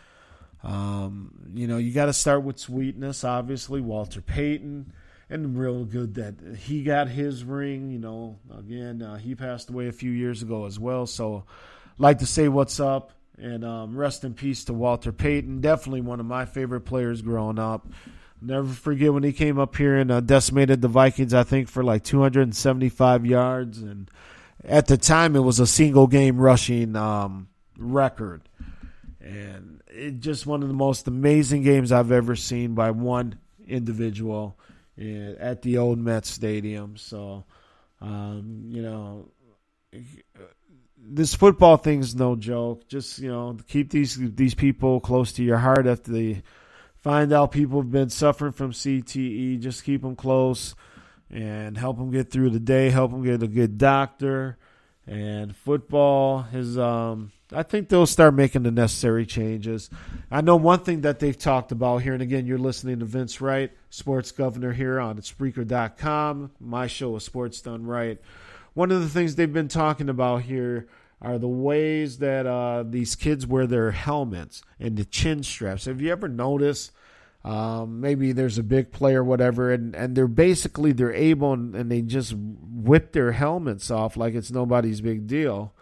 um, 0.63 1.51
you 1.53 1.67
know, 1.67 1.77
you 1.77 1.91
got 1.91 2.07
to 2.07 2.13
start 2.13 2.43
with 2.43 2.57
sweetness. 2.57 3.23
Obviously, 3.23 3.80
Walter 3.80 4.22
Payton, 4.22 4.91
and 5.30 5.57
real 5.57 5.85
good 5.85 6.15
that 6.15 6.57
he 6.57 6.83
got 6.83 7.09
his 7.09 7.43
ring. 7.43 7.91
You 7.91 7.99
know, 7.99 8.39
again, 8.57 9.03
uh, 9.03 9.17
he 9.17 9.35
passed 9.35 9.69
away 9.69 9.88
a 9.88 9.93
few 9.93 10.11
years 10.11 10.41
ago 10.41 10.65
as 10.65 10.80
well. 10.80 11.05
So, 11.05 11.45
like 11.99 12.19
to 12.19 12.25
say 12.25 12.47
what's 12.47 12.80
up 12.80 13.11
and 13.38 13.66
um, 13.66 13.95
rest 13.95 14.24
in 14.24 14.34
peace 14.34 14.64
to 14.66 14.74
Walter 14.74 15.12
Payton. 15.12 15.62
Definitely 15.62 16.02
one 16.02 16.20
of 16.20 16.26
my 16.26 16.45
favorite 16.45 16.82
players 16.82 17.22
growing 17.22 17.60
up. 17.60 17.88
Never 18.42 18.68
forget 18.68 19.14
when 19.14 19.24
he 19.24 19.32
came 19.32 19.58
up 19.58 19.76
here 19.76 19.95
and 19.95 20.12
uh, 20.12 20.20
decimated 20.20 20.82
the 20.82 20.90
Vikings. 20.90 21.34
I 21.34 21.44
think 21.44 21.70
for 21.70 21.84
like 21.84 22.03
275 22.03 23.26
yards, 23.26 23.80
and 23.80 24.10
at 24.66 24.88
the 24.88 24.98
time 24.98 25.36
it 25.36 25.40
was 25.40 25.60
a 25.60 25.68
single 25.68 26.08
game 26.08 26.38
rushing 26.38 26.95
um, 26.95 27.48
record, 27.78 28.50
and 29.22 29.82
it 29.88 30.20
just 30.20 30.45
one 30.45 30.62
of 30.62 30.68
the 30.68 30.74
most 30.74 31.08
amazing 31.08 31.64
games 31.64 31.92
I've 31.92 32.12
ever 32.12 32.36
seen 32.36 32.76
by 32.76 32.92
one 32.92 33.40
individual 33.66 34.60
eh, 35.00 35.36
at 35.40 35.62
the 35.62 35.78
old 35.78 35.98
Met 35.98 36.26
Stadium. 36.26 36.98
So, 36.98 37.45
um, 38.02 38.64
you 38.68 38.82
know 38.82 39.30
this 41.06 41.35
football 41.35 41.77
thing's 41.77 42.15
no 42.15 42.35
joke. 42.35 42.88
Just 42.88 43.19
you 43.19 43.30
know, 43.30 43.57
keep 43.67 43.90
these 43.90 44.17
these 44.17 44.53
people 44.56 44.99
close 44.99 45.33
to 45.33 45.43
your 45.43 45.57
heart. 45.57 45.88
after 45.88 46.11
they 46.11 46.43
find 47.01 47.33
out 47.33 47.51
people 47.51 47.82
have 47.82 47.91
been 47.91 48.09
suffering 48.09 48.53
from 48.53 48.72
CTE, 48.72 49.59
just 49.59 49.83
keep 49.83 50.01
them 50.01 50.15
close 50.15 50.75
and 51.30 51.77
help 51.77 51.98
them 51.98 52.11
get 52.11 52.32
through 52.32 52.51
the 52.51 52.59
day. 52.59 52.90
Help 52.90 53.11
them 53.11 53.23
get 53.23 53.43
a 53.43 53.48
good 53.48 53.77
doctor. 53.77 54.57
And 55.06 55.53
football 55.53 56.45
is, 56.53 56.77
um, 56.77 57.33
I 57.51 57.64
think 57.64 57.90
they'll 57.90 58.06
start 58.06 58.33
making 58.33 58.64
the 58.64 58.72
necessary 58.72 59.25
changes. 59.25 59.90
I 60.32 60.40
know 60.40 60.56
one 60.56 60.80
thing 60.80 61.01
that 61.01 61.19
they've 61.19 61.38
talked 61.38 61.73
about 61.73 62.03
here, 62.03 62.14
and 62.14 62.22
again, 62.22 62.45
you're 62.45 62.57
listening 62.57 62.99
to 62.99 63.06
Vince 63.06 63.41
Wright, 63.41 63.69
sports 63.90 64.32
governor 64.32 64.72
here 64.72 65.01
on 65.01 65.17
Spreaker.com. 65.17 66.51
My 66.61 66.88
show 66.88 67.17
is 67.17 67.25
Sports 67.25 67.59
Done 67.59 67.85
Right 67.85 68.22
one 68.74 68.92
of 68.92 69.02
the 69.02 69.10
things 69.10 69.35
they've 69.35 69.52
been 69.52 69.68
talking 69.68 70.10
about 70.10 70.43
here 70.43 70.88
are 71.22 71.38
the 71.38 71.48
ways 71.48 72.18
that 72.18 72.45
uh, 72.45 72.84
these 72.84 73.16
kids 73.16 73.48
wear 73.48 73.66
their 73.66 73.92
helmets 73.92 74.61
and 74.80 74.98
the 74.98 75.06
chin 75.06 75.42
straps. 75.42 75.85
Have 75.85 76.02
you 76.02 76.11
ever 76.11 76.27
noticed? 76.27 76.92
Um, 77.45 78.02
maybe 78.02 78.32
there's 78.32 78.58
a 78.58 78.64
big 78.64 78.92
play 78.92 79.16
or 79.16 79.24
whatever, 79.24 79.72
and, 79.72 79.95
and 79.95 80.16
they're 80.16 80.27
basically 80.27 80.92
they're 80.92 81.14
able 81.14 81.53
and, 81.53 81.76
and 81.76 81.92
they 81.92 82.02
just 82.02 82.34
whip 82.34 83.11
their 83.11 83.34
helmets 83.34 83.92
off 83.92 84.16
like 84.18 84.34
it's 84.34 84.52
nobody's 84.52 85.02
big 85.02 85.27
deal. 85.27 85.74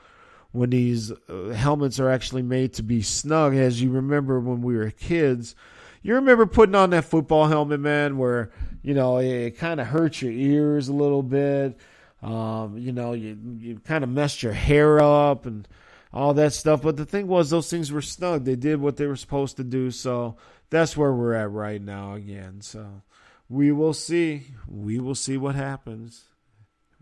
When 0.52 0.72
these 0.72 1.12
uh, 1.30 1.50
helmets 1.50 2.00
are 2.00 2.10
actually 2.10 2.42
made 2.42 2.74
to 2.74 2.84
be 2.84 3.02
snug, 3.02 3.56
as 3.56 3.82
you 3.82 3.90
remember 3.90 4.40
when 4.40 4.62
we 4.62 4.76
were 4.76 4.92
kids, 4.92 5.56
you 6.02 6.16
remember 6.16 6.46
putting 6.46 6.76
on 6.76 6.90
that 6.90 7.06
football 7.06 7.48
helmet, 7.48 7.80
man, 7.80 8.18
where 8.18 8.52
you 8.82 8.94
know 8.94 9.18
it, 9.18 9.28
it 9.28 9.58
kind 9.58 9.80
of 9.80 9.88
hurts 9.88 10.22
your 10.22 10.32
ears 10.32 10.88
a 10.88 10.94
little 10.94 11.24
bit 11.24 11.80
um, 12.22 12.78
you 12.78 12.92
know, 12.92 13.14
you 13.14 13.38
you 13.60 13.80
kind 13.80 14.04
of 14.04 14.10
messed 14.10 14.44
your 14.44 14.54
hair 14.54 15.02
up 15.02 15.46
and 15.46 15.68
all 16.14 16.34
that 16.36 16.54
stuff. 16.54 16.82
But 16.82 16.98
the 16.98 17.06
thing 17.06 17.28
was, 17.28 17.50
those 17.50 17.70
things 17.70 17.92
were 17.92 18.02
snug. 18.02 18.46
They 18.46 18.56
did 18.56 18.80
what 18.80 18.98
they 18.98 19.08
were 19.08 19.16
supposed 19.16 19.58
to 19.58 19.64
do. 19.64 19.92
So 19.92 20.38
that's 20.70 20.96
where 20.96 21.14
we're 21.14 21.34
at 21.34 21.52
right 21.52 21.82
now 21.82 22.14
again. 22.14 22.62
So 22.62 23.02
we 23.50 23.72
will 23.72 23.94
see. 23.94 24.48
We 24.68 25.00
will 25.00 25.16
see 25.16 25.38
what 25.38 25.56
happens 25.56 26.26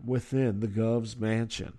within 0.04 0.60
the 0.60 0.68
Gov's 0.68 1.16
mansion. 1.16 1.78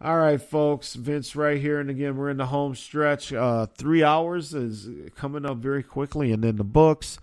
All 0.00 0.18
right, 0.18 0.40
folks. 0.40 0.94
Vince 0.94 1.34
right 1.34 1.60
here, 1.60 1.80
and 1.80 1.90
again, 1.90 2.16
we're 2.16 2.30
in 2.30 2.36
the 2.36 2.46
home 2.46 2.76
stretch. 2.76 3.32
Uh, 3.32 3.66
three 3.66 4.04
hours 4.04 4.54
is 4.54 4.88
coming 5.16 5.44
up 5.44 5.56
very 5.56 5.82
quickly, 5.82 6.30
and 6.30 6.44
in 6.44 6.56
the 6.56 6.64
books. 6.64 7.18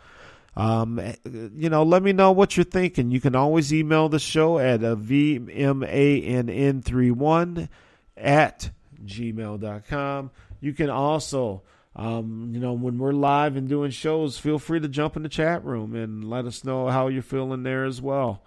Um, 0.58 1.02
you 1.26 1.70
know, 1.70 1.84
let 1.84 2.02
me 2.02 2.14
know 2.14 2.32
what 2.32 2.56
you're 2.56 2.64
thinking. 2.64 3.12
You 3.12 3.20
can 3.20 3.36
always 3.36 3.74
email 3.74 4.08
the 4.08 4.20
show 4.20 4.58
at 4.58 4.84
a 4.84 4.96
VMANN31 4.96 7.68
at 8.16 8.70
gmail.com. 9.04 10.32
You 10.62 10.74
can 10.74 10.90
also, 10.90 11.64
um, 11.96 12.52
you 12.54 12.62
know, 12.62 12.72
when 12.74 12.98
we're 12.98 13.12
live 13.12 13.58
and 13.58 13.68
doing 13.68 13.92
shows, 13.92 14.38
feel 14.38 14.58
free 14.58 14.80
to 14.80 14.88
jump 14.88 15.18
in 15.18 15.24
the 15.24 15.30
chat 15.30 15.66
room 15.66 15.94
and 15.94 16.30
let 16.30 16.46
us 16.46 16.64
know 16.64 16.88
how 16.88 17.08
you're 17.08 17.22
feeling 17.22 17.64
there 17.64 17.84
as 17.84 18.02
well. 18.02 18.42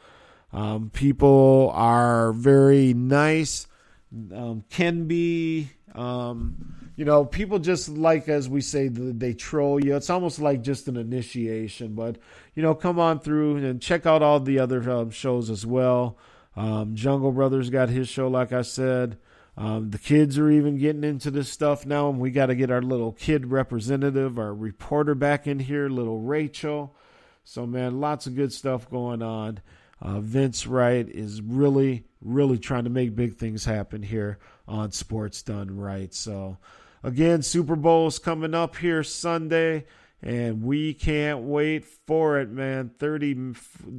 Um, 0.50 0.88
people 0.90 1.70
are 1.74 2.32
very 2.32 2.94
nice, 2.94 3.66
um, 4.32 4.64
can 4.70 5.04
be, 5.04 5.68
um, 5.94 6.77
you 6.98 7.04
know, 7.04 7.24
people 7.24 7.60
just 7.60 7.88
like, 7.88 8.28
as 8.28 8.48
we 8.48 8.60
say, 8.60 8.88
they 8.88 9.32
troll 9.32 9.78
you. 9.82 9.94
It's 9.94 10.10
almost 10.10 10.40
like 10.40 10.62
just 10.62 10.88
an 10.88 10.96
initiation. 10.96 11.94
But, 11.94 12.18
you 12.56 12.62
know, 12.64 12.74
come 12.74 12.98
on 12.98 13.20
through 13.20 13.58
and 13.58 13.80
check 13.80 14.04
out 14.04 14.20
all 14.20 14.40
the 14.40 14.58
other 14.58 14.90
um, 14.90 15.10
shows 15.10 15.48
as 15.48 15.64
well. 15.64 16.18
Um, 16.56 16.96
Jungle 16.96 17.30
Brothers 17.30 17.70
got 17.70 17.88
his 17.88 18.08
show, 18.08 18.26
like 18.26 18.52
I 18.52 18.62
said. 18.62 19.16
Um, 19.56 19.90
the 19.90 19.98
kids 19.98 20.38
are 20.38 20.50
even 20.50 20.76
getting 20.76 21.04
into 21.04 21.30
this 21.30 21.48
stuff 21.48 21.86
now, 21.86 22.10
and 22.10 22.18
we 22.18 22.32
got 22.32 22.46
to 22.46 22.56
get 22.56 22.72
our 22.72 22.82
little 22.82 23.12
kid 23.12 23.46
representative, 23.46 24.36
our 24.36 24.52
reporter 24.52 25.14
back 25.14 25.46
in 25.46 25.60
here, 25.60 25.88
little 25.88 26.18
Rachel. 26.18 26.96
So, 27.44 27.64
man, 27.64 28.00
lots 28.00 28.26
of 28.26 28.34
good 28.34 28.52
stuff 28.52 28.90
going 28.90 29.22
on. 29.22 29.60
Uh, 30.02 30.18
Vince 30.18 30.66
Wright 30.66 31.08
is 31.08 31.42
really, 31.42 32.06
really 32.20 32.58
trying 32.58 32.84
to 32.84 32.90
make 32.90 33.14
big 33.14 33.36
things 33.36 33.64
happen 33.64 34.02
here 34.02 34.38
on 34.66 34.90
Sports 34.90 35.44
Done 35.44 35.76
Right. 35.76 36.12
So, 36.12 36.58
Again, 37.02 37.42
Super 37.42 37.76
Bowl's 37.76 38.18
coming 38.18 38.54
up 38.54 38.76
here 38.76 39.02
Sunday, 39.02 39.86
and 40.20 40.62
we 40.62 40.94
can't 40.94 41.40
wait 41.40 41.84
for 41.84 42.38
it, 42.40 42.50
man. 42.50 42.90
30, 42.98 43.54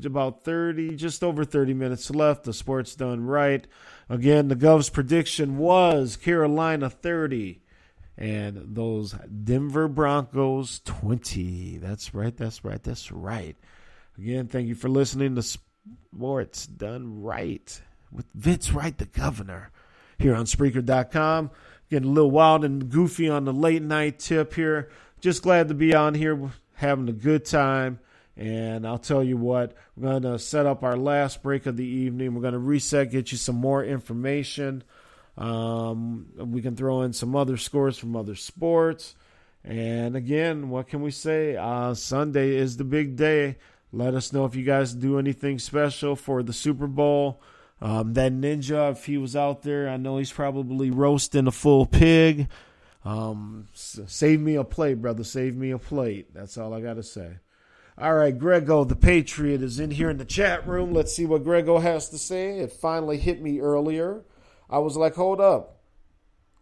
about 0.06 0.44
30, 0.44 0.96
just 0.96 1.24
over 1.24 1.46
30 1.46 1.74
minutes 1.74 2.10
left. 2.10 2.44
The 2.44 2.54
sport's 2.54 2.96
done 2.96 3.26
right. 3.26 3.66
Again, 4.10 4.48
the 4.48 4.56
Gov's 4.56 4.90
prediction 4.90 5.58
was 5.58 6.18
Carolina 6.18 6.90
30 6.90 7.62
and 8.20 8.76
those 8.76 9.14
Denver 9.44 9.88
Broncos 9.88 10.82
20. 10.82 11.78
That's 11.78 12.14
right, 12.14 12.36
that's 12.36 12.66
right, 12.66 12.84
that's 12.84 13.12
right. 13.14 13.56
Again, 14.18 14.48
thank 14.48 14.68
you 14.68 14.76
for 14.76 14.90
listening 14.90 15.36
to 15.36 15.42
Sports 15.42 16.68
Done 16.68 17.22
Right 17.22 17.82
with 18.12 18.26
Vince 18.34 18.72
Wright, 18.72 18.98
the 18.98 19.06
governor, 19.06 19.72
here 20.18 20.36
on 20.36 20.46
Spreaker.com. 20.46 21.52
Getting 21.90 22.10
a 22.10 22.14
little 22.14 22.32
wild 22.32 22.64
and 22.64 22.90
goofy 22.90 23.30
on 23.30 23.46
the 23.46 23.54
late 23.54 23.82
night 23.82 24.20
tip 24.20 24.54
here. 24.54 24.90
Just 25.22 25.42
glad 25.42 25.70
to 25.70 25.74
be 25.74 25.94
on 25.94 26.14
here, 26.14 26.52
having 26.76 27.10
a 27.10 27.14
good 27.14 27.46
time. 27.46 28.00
And 28.38 28.88
I'll 28.88 29.00
tell 29.00 29.24
you 29.24 29.36
what, 29.36 29.76
we're 29.98 30.10
going 30.10 30.24
to 30.24 30.40
set 30.40 30.66
up 30.66 30.84
our 30.84 30.96
last 30.96 31.44
break 31.44 31.66
of 31.66 31.76
the 31.76 31.86
evening. 31.86 32.34
We're 32.34 32.42
going 32.42 32.54
to 32.54 32.60
reset, 32.60 33.12
get 33.12 33.32
you 33.32 33.38
some 33.38 33.58
more 33.58 33.84
information. 33.84 34.84
Um, 35.38 36.28
we 36.38 36.62
can 36.62 36.76
throw 36.76 37.02
in 37.02 37.12
some 37.12 37.36
other 37.36 37.58
scores 37.58 37.98
from 37.98 38.16
other 38.16 38.36
sports. 38.36 39.16
And 39.64 40.16
again, 40.16 40.70
what 40.70 40.88
can 40.88 41.02
we 41.02 41.12
say? 41.12 41.58
Uh, 41.58 41.94
Sunday 41.96 42.56
is 42.56 42.78
the 42.78 42.86
big 42.86 43.16
day. 43.16 43.58
Let 43.92 44.14
us 44.14 44.32
know 44.32 44.46
if 44.46 44.56
you 44.56 44.64
guys 44.64 44.94
do 44.94 45.20
anything 45.20 45.60
special 45.60 46.16
for 46.16 46.44
the 46.44 46.54
Super 46.54 46.88
Bowl. 46.88 47.42
Um, 47.82 48.14
that 48.14 48.34
ninja, 48.34 48.92
if 48.92 49.06
he 49.06 49.18
was 49.18 49.36
out 49.36 49.62
there, 49.62 49.90
I 49.90 49.98
know 49.98 50.18
he's 50.18 50.32
probably 50.32 50.92
roasting 50.92 51.48
a 51.48 51.52
full 51.52 51.86
pig. 51.86 52.50
Um, 53.06 53.68
save 53.74 54.42
me 54.42 54.56
a 54.56 54.64
plate, 54.64 55.02
brother. 55.02 55.24
Save 55.24 55.56
me 55.56 55.72
a 55.72 55.78
plate. 55.78 56.34
That's 56.34 56.58
all 56.58 56.74
I 56.74 56.82
got 56.82 56.96
to 56.96 57.04
say. 57.04 57.38
All 57.98 58.16
right, 58.16 58.38
Grego, 58.38 58.84
the 58.84 58.96
Patriot, 58.96 59.62
is 59.62 59.80
in 59.80 59.92
here 59.92 60.10
in 60.10 60.18
the 60.18 60.26
chat 60.26 60.68
room. 60.68 60.94
Let's 60.94 61.14
see 61.14 61.26
what 61.26 61.44
Grego 61.44 61.80
has 61.80 62.10
to 62.10 62.18
say. 62.18 62.60
It 62.60 62.72
finally 62.72 63.18
hit 63.18 63.42
me 63.42 63.60
earlier. 63.60 64.24
I 64.70 64.80
was 64.80 64.96
like, 64.96 65.16
hold 65.16 65.42
up. 65.42 65.80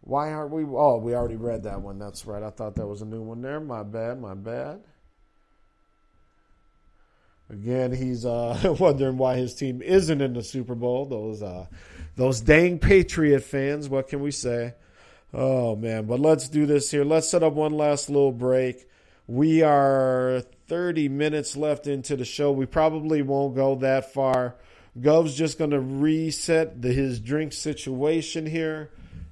Why 0.00 0.32
aren't 0.32 0.52
we? 0.52 0.64
Oh, 0.64 0.98
we 0.98 1.14
already 1.14 1.36
read 1.36 1.64
that 1.64 1.82
one. 1.82 1.98
That's 1.98 2.26
right. 2.26 2.42
I 2.42 2.50
thought 2.50 2.76
that 2.76 2.86
was 2.86 3.02
a 3.02 3.06
new 3.06 3.22
one 3.22 3.42
there. 3.42 3.60
My 3.60 3.82
bad. 3.82 4.20
My 4.20 4.34
bad. 4.34 4.80
Again, 7.50 7.92
he's 7.92 8.26
uh, 8.26 8.76
wondering 8.80 9.16
why 9.16 9.36
his 9.36 9.54
team 9.54 9.80
isn't 9.82 10.20
in 10.20 10.34
the 10.34 10.42
Super 10.42 10.74
Bowl. 10.74 11.06
Those 11.06 11.42
uh, 11.42 11.66
those 12.16 12.40
dang 12.40 12.78
Patriot 12.78 13.40
fans. 13.40 13.88
What 13.88 14.08
can 14.08 14.20
we 14.20 14.30
say? 14.30 14.74
Oh 15.32 15.76
man, 15.76 16.06
but 16.06 16.20
let's 16.20 16.48
do 16.48 16.66
this 16.66 16.90
here. 16.90 17.04
Let's 17.04 17.28
set 17.28 17.42
up 17.42 17.52
one 17.52 17.72
last 17.72 18.08
little 18.08 18.32
break. 18.32 18.88
We 19.26 19.62
are 19.62 20.42
30 20.68 21.08
minutes 21.10 21.56
left 21.56 21.86
into 21.86 22.16
the 22.16 22.24
show. 22.24 22.50
We 22.50 22.64
probably 22.64 23.20
won't 23.20 23.54
go 23.54 23.74
that 23.76 24.12
far. 24.12 24.56
Gov's 24.98 25.34
just 25.34 25.58
going 25.58 25.70
to 25.70 25.80
reset 25.80 26.80
the, 26.80 26.92
his 26.92 27.20
drink 27.20 27.52
situation 27.52 28.46
here. 28.46 28.90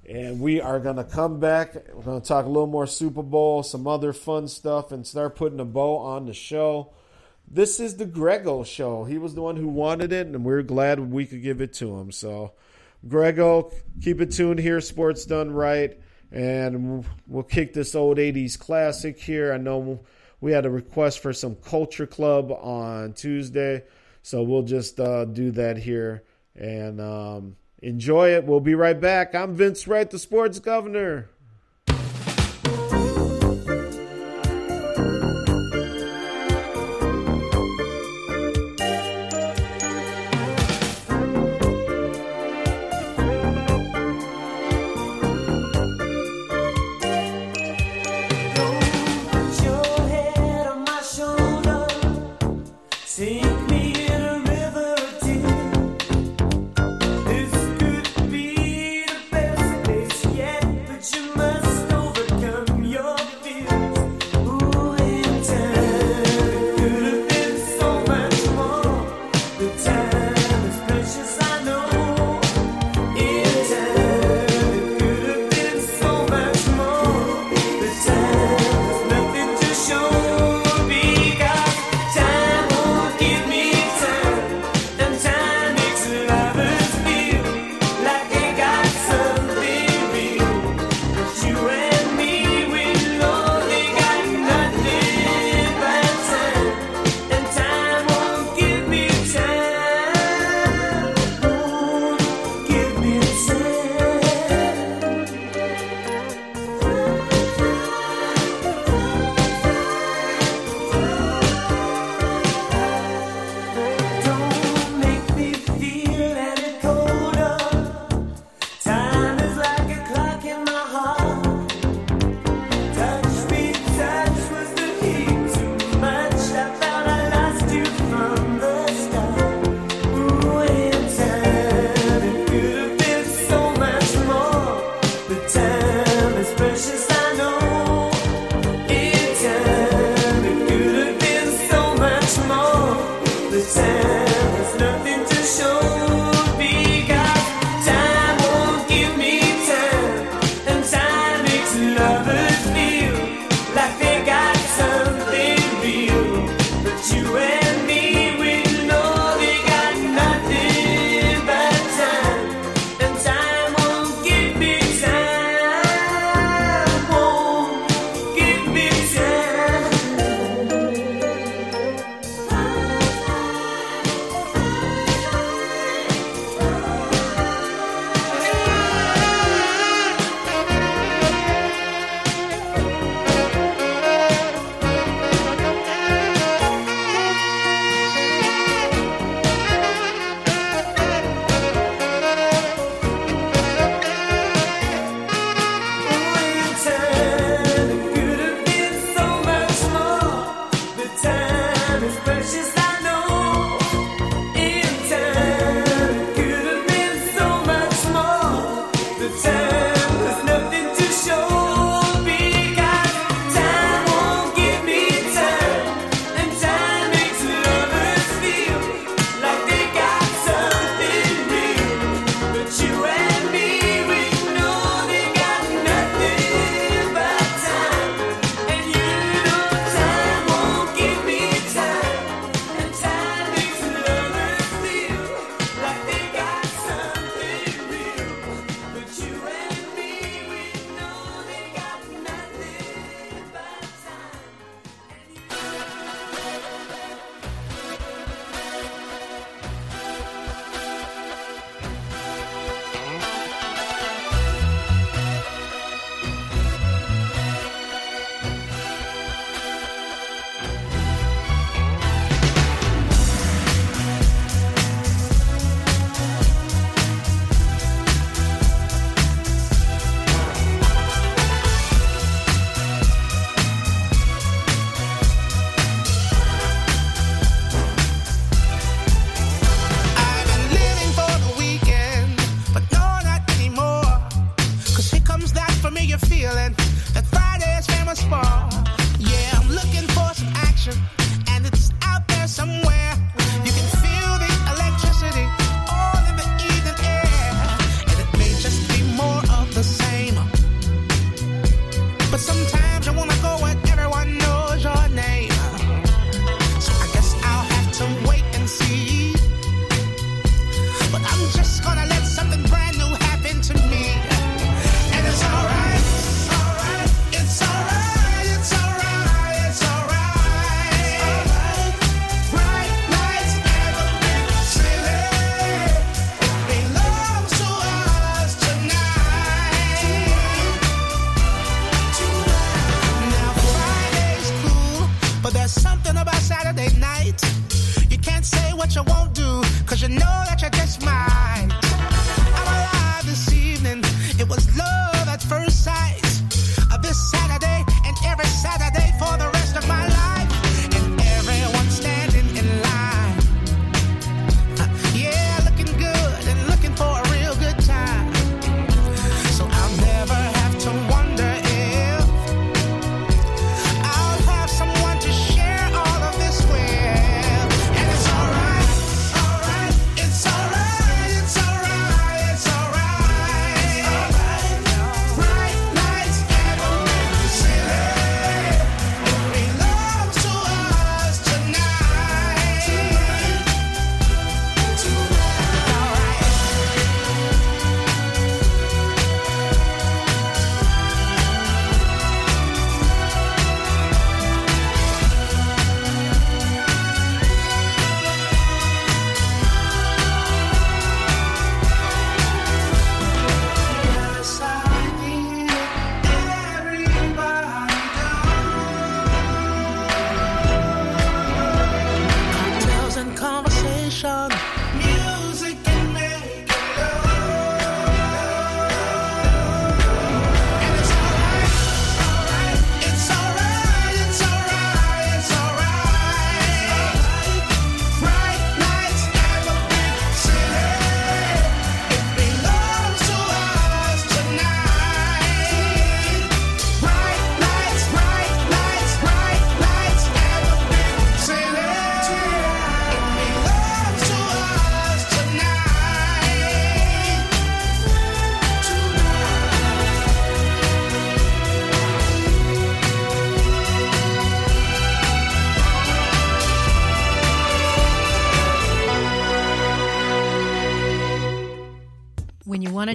And 0.09 0.39
we 0.39 0.61
are 0.61 0.79
going 0.79 0.97
to 0.97 1.05
come 1.05 1.41
back. 1.41 1.75
We're 1.95 2.03
going 2.03 2.21
to 2.21 2.27
talk 2.29 2.45
a 2.45 2.49
little 2.49 2.69
more 2.69 2.87
Super 2.87 3.23
Bowl, 3.23 3.63
some 3.63 3.87
other 3.87 4.13
fun 4.13 4.49
stuff, 4.49 4.93
and 4.93 5.07
start 5.07 5.35
putting 5.35 5.59
a 5.59 5.65
bow 5.65 5.97
on 5.97 6.27
the 6.27 6.35
show. 6.35 6.93
This 7.49 7.79
is 7.79 7.97
the 7.97 8.07
Grego 8.07 8.65
show. 8.65 9.05
He 9.05 9.19
was 9.19 9.35
the 9.35 9.43
one 9.43 9.57
who 9.57 9.69
wanted 9.69 10.13
it, 10.13 10.27
and 10.27 10.45
we're 10.45 10.63
glad 10.63 10.99
we 10.99 11.27
could 11.27 11.43
give 11.43 11.61
it 11.61 11.73
to 11.75 11.97
him. 11.97 12.11
So, 12.11 12.53
Grego, 13.07 13.71
keep 14.03 14.21
it 14.21 14.33
tuned 14.33 14.59
here. 14.59 14.81
Sports 14.81 15.25
done 15.25 15.53
right, 15.53 15.99
and 16.33 17.05
we'll 17.29 17.45
kick 17.45 17.73
this 17.73 17.95
old 17.95 18.19
'80s 18.19 18.59
classic 18.59 19.19
here. 19.19 19.53
I 19.53 19.59
know 19.59 20.01
we 20.41 20.53
had 20.53 20.67
a 20.67 20.71
request 20.71 21.21
for 21.21 21.33
some 21.33 21.55
Culture 21.57 22.07
Club 22.07 22.51
on 22.51 23.13
Tuesday, 23.13 23.85
so 24.23 24.43
we'll 24.43 24.63
just 24.63 24.99
uh, 24.99 25.25
do 25.25 25.53
that 25.53 25.79
here 25.79 26.25
and 26.57 27.01
um, 27.01 27.57
enjoy 27.81 28.31
it. 28.31 28.45
We'll 28.45 28.61
be 28.61 28.75
right 28.75 29.01
back. 29.01 29.35
I'm 29.35 29.55
Vince 29.55 29.87
Wright, 29.87 30.11
the 30.11 30.19
Sports 30.19 30.59
Governor. 30.59 31.31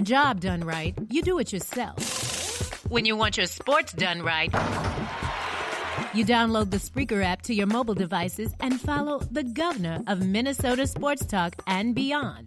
Want 0.02 0.08
a 0.08 0.14
job 0.14 0.40
done 0.40 0.64
right, 0.64 0.94
you 1.10 1.22
do 1.22 1.38
it 1.38 1.52
yourself. 1.52 2.84
When 2.90 3.04
you 3.04 3.16
want 3.16 3.36
your 3.36 3.46
sports 3.46 3.92
done 3.92 4.22
right, 4.22 4.52
you 6.14 6.24
download 6.24 6.70
the 6.70 6.78
Spreaker 6.78 7.22
app 7.22 7.42
to 7.42 7.54
your 7.54 7.66
mobile 7.66 7.94
devices 7.94 8.52
and 8.60 8.80
follow 8.80 9.20
the 9.30 9.44
governor 9.44 10.00
of 10.08 10.26
Minnesota 10.26 10.86
sports 10.86 11.24
talk 11.26 11.54
and 11.66 11.94
beyond. 11.94 12.46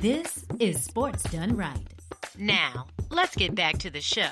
This 0.00 0.44
is 0.58 0.82
Sports 0.82 1.24
Done 1.24 1.56
Right. 1.56 1.86
Now, 2.38 2.86
let's 3.10 3.36
get 3.36 3.54
back 3.54 3.78
to 3.78 3.90
the 3.90 4.00
show. 4.00 4.30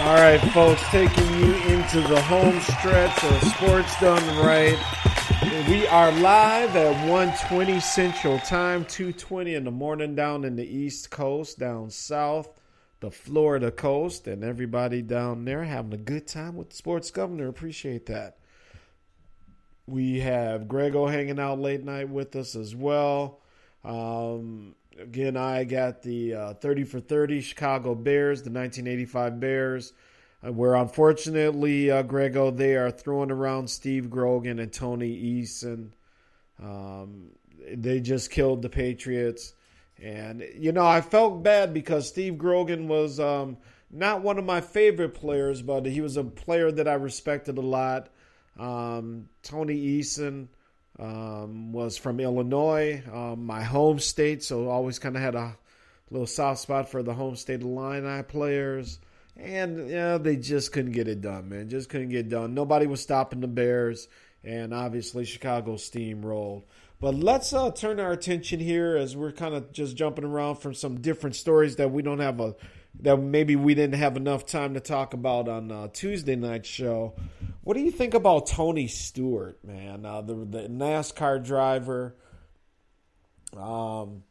All 0.00 0.16
right, 0.16 0.40
folks, 0.52 0.82
taking 0.90 1.28
you 1.38 1.54
into 1.74 2.00
the 2.00 2.20
home 2.22 2.58
stretch 2.60 3.24
of 3.24 3.42
Sports 3.52 4.00
Done 4.00 4.44
Right. 4.44 5.09
We 5.50 5.84
are 5.88 6.12
live 6.12 6.76
at 6.76 7.08
1:20 7.08 7.80
Central 7.80 8.38
Time, 8.38 8.84
2:20 8.84 9.56
in 9.56 9.64
the 9.64 9.72
morning 9.72 10.14
down 10.14 10.44
in 10.44 10.54
the 10.54 10.64
East 10.64 11.10
Coast, 11.10 11.58
down 11.58 11.90
south, 11.90 12.48
the 13.00 13.10
Florida 13.10 13.72
coast, 13.72 14.28
and 14.28 14.44
everybody 14.44 15.02
down 15.02 15.44
there 15.44 15.64
having 15.64 15.92
a 15.92 15.96
good 15.96 16.28
time 16.28 16.54
with 16.54 16.70
the 16.70 16.76
sports 16.76 17.10
governor. 17.10 17.48
Appreciate 17.48 18.06
that. 18.06 18.38
We 19.88 20.20
have 20.20 20.68
Grego 20.68 21.06
hanging 21.08 21.40
out 21.40 21.58
late 21.58 21.82
night 21.82 22.08
with 22.08 22.36
us 22.36 22.54
as 22.54 22.76
well. 22.76 23.40
Um, 23.82 24.76
again, 25.00 25.36
I 25.36 25.64
got 25.64 26.02
the 26.02 26.32
uh, 26.32 26.54
30 26.54 26.84
for 26.84 27.00
30 27.00 27.40
Chicago 27.40 27.96
Bears, 27.96 28.42
the 28.42 28.50
1985 28.50 29.40
Bears, 29.40 29.94
where 30.42 30.74
unfortunately, 30.74 31.90
uh, 31.90 32.02
Grego, 32.02 32.50
they 32.50 32.76
are 32.76 32.90
throwing 32.90 33.30
around 33.30 33.68
Steve 33.68 34.08
Grogan 34.08 34.58
and 34.58 34.72
Tony 34.72 35.10
Eason. 35.10 35.90
Um, 36.62 37.30
they 37.72 38.00
just 38.00 38.30
killed 38.30 38.62
the 38.62 38.68
Patriots. 38.68 39.52
And, 40.02 40.42
you 40.56 40.72
know, 40.72 40.86
I 40.86 41.02
felt 41.02 41.42
bad 41.42 41.74
because 41.74 42.08
Steve 42.08 42.38
Grogan 42.38 42.88
was 42.88 43.20
um, 43.20 43.58
not 43.90 44.22
one 44.22 44.38
of 44.38 44.44
my 44.44 44.62
favorite 44.62 45.14
players, 45.14 45.60
but 45.60 45.84
he 45.84 46.00
was 46.00 46.16
a 46.16 46.24
player 46.24 46.72
that 46.72 46.88
I 46.88 46.94
respected 46.94 47.58
a 47.58 47.62
lot. 47.62 48.08
Um, 48.58 49.28
Tony 49.42 49.76
Eason 49.76 50.48
um, 50.98 51.72
was 51.72 51.98
from 51.98 52.18
Illinois, 52.18 53.02
um, 53.12 53.44
my 53.44 53.62
home 53.62 53.98
state, 53.98 54.42
so 54.42 54.68
always 54.68 54.98
kind 54.98 55.16
of 55.16 55.22
had 55.22 55.34
a 55.34 55.56
little 56.10 56.26
soft 56.26 56.60
spot 56.60 56.88
for 56.88 57.02
the 57.02 57.14
home 57.14 57.36
state 57.36 57.60
of 57.60 57.66
Illini 57.66 58.22
players. 58.22 58.98
And 59.42 59.88
yeah, 59.88 60.18
they 60.18 60.36
just 60.36 60.72
couldn't 60.72 60.92
get 60.92 61.08
it 61.08 61.20
done, 61.20 61.48
man. 61.48 61.68
Just 61.68 61.88
couldn't 61.88 62.10
get 62.10 62.28
done. 62.28 62.52
Nobody 62.54 62.86
was 62.86 63.00
stopping 63.00 63.40
the 63.40 63.48
Bears, 63.48 64.08
and 64.44 64.74
obviously 64.74 65.24
Chicago 65.24 65.74
steamrolled. 65.74 66.64
But 67.00 67.14
let's 67.14 67.54
uh, 67.54 67.70
turn 67.70 67.98
our 67.98 68.12
attention 68.12 68.60
here 68.60 68.96
as 68.96 69.16
we're 69.16 69.32
kind 69.32 69.54
of 69.54 69.72
just 69.72 69.96
jumping 69.96 70.24
around 70.24 70.56
from 70.56 70.74
some 70.74 71.00
different 71.00 71.34
stories 71.36 71.76
that 71.76 71.90
we 71.90 72.02
don't 72.02 72.18
have 72.18 72.40
a 72.40 72.54
that 73.02 73.16
maybe 73.16 73.56
we 73.56 73.74
didn't 73.74 73.98
have 73.98 74.16
enough 74.16 74.44
time 74.44 74.74
to 74.74 74.80
talk 74.80 75.14
about 75.14 75.48
on 75.48 75.70
uh, 75.70 75.88
Tuesday 75.92 76.36
night 76.36 76.66
show. 76.66 77.14
What 77.62 77.74
do 77.74 77.80
you 77.80 77.90
think 77.90 78.14
about 78.14 78.48
Tony 78.48 78.88
Stewart, 78.88 79.64
man? 79.64 80.04
Uh, 80.04 80.20
the 80.20 80.34
the 80.34 80.68
NASCAR 80.68 81.42
driver. 81.42 82.16
Um, 83.56 84.24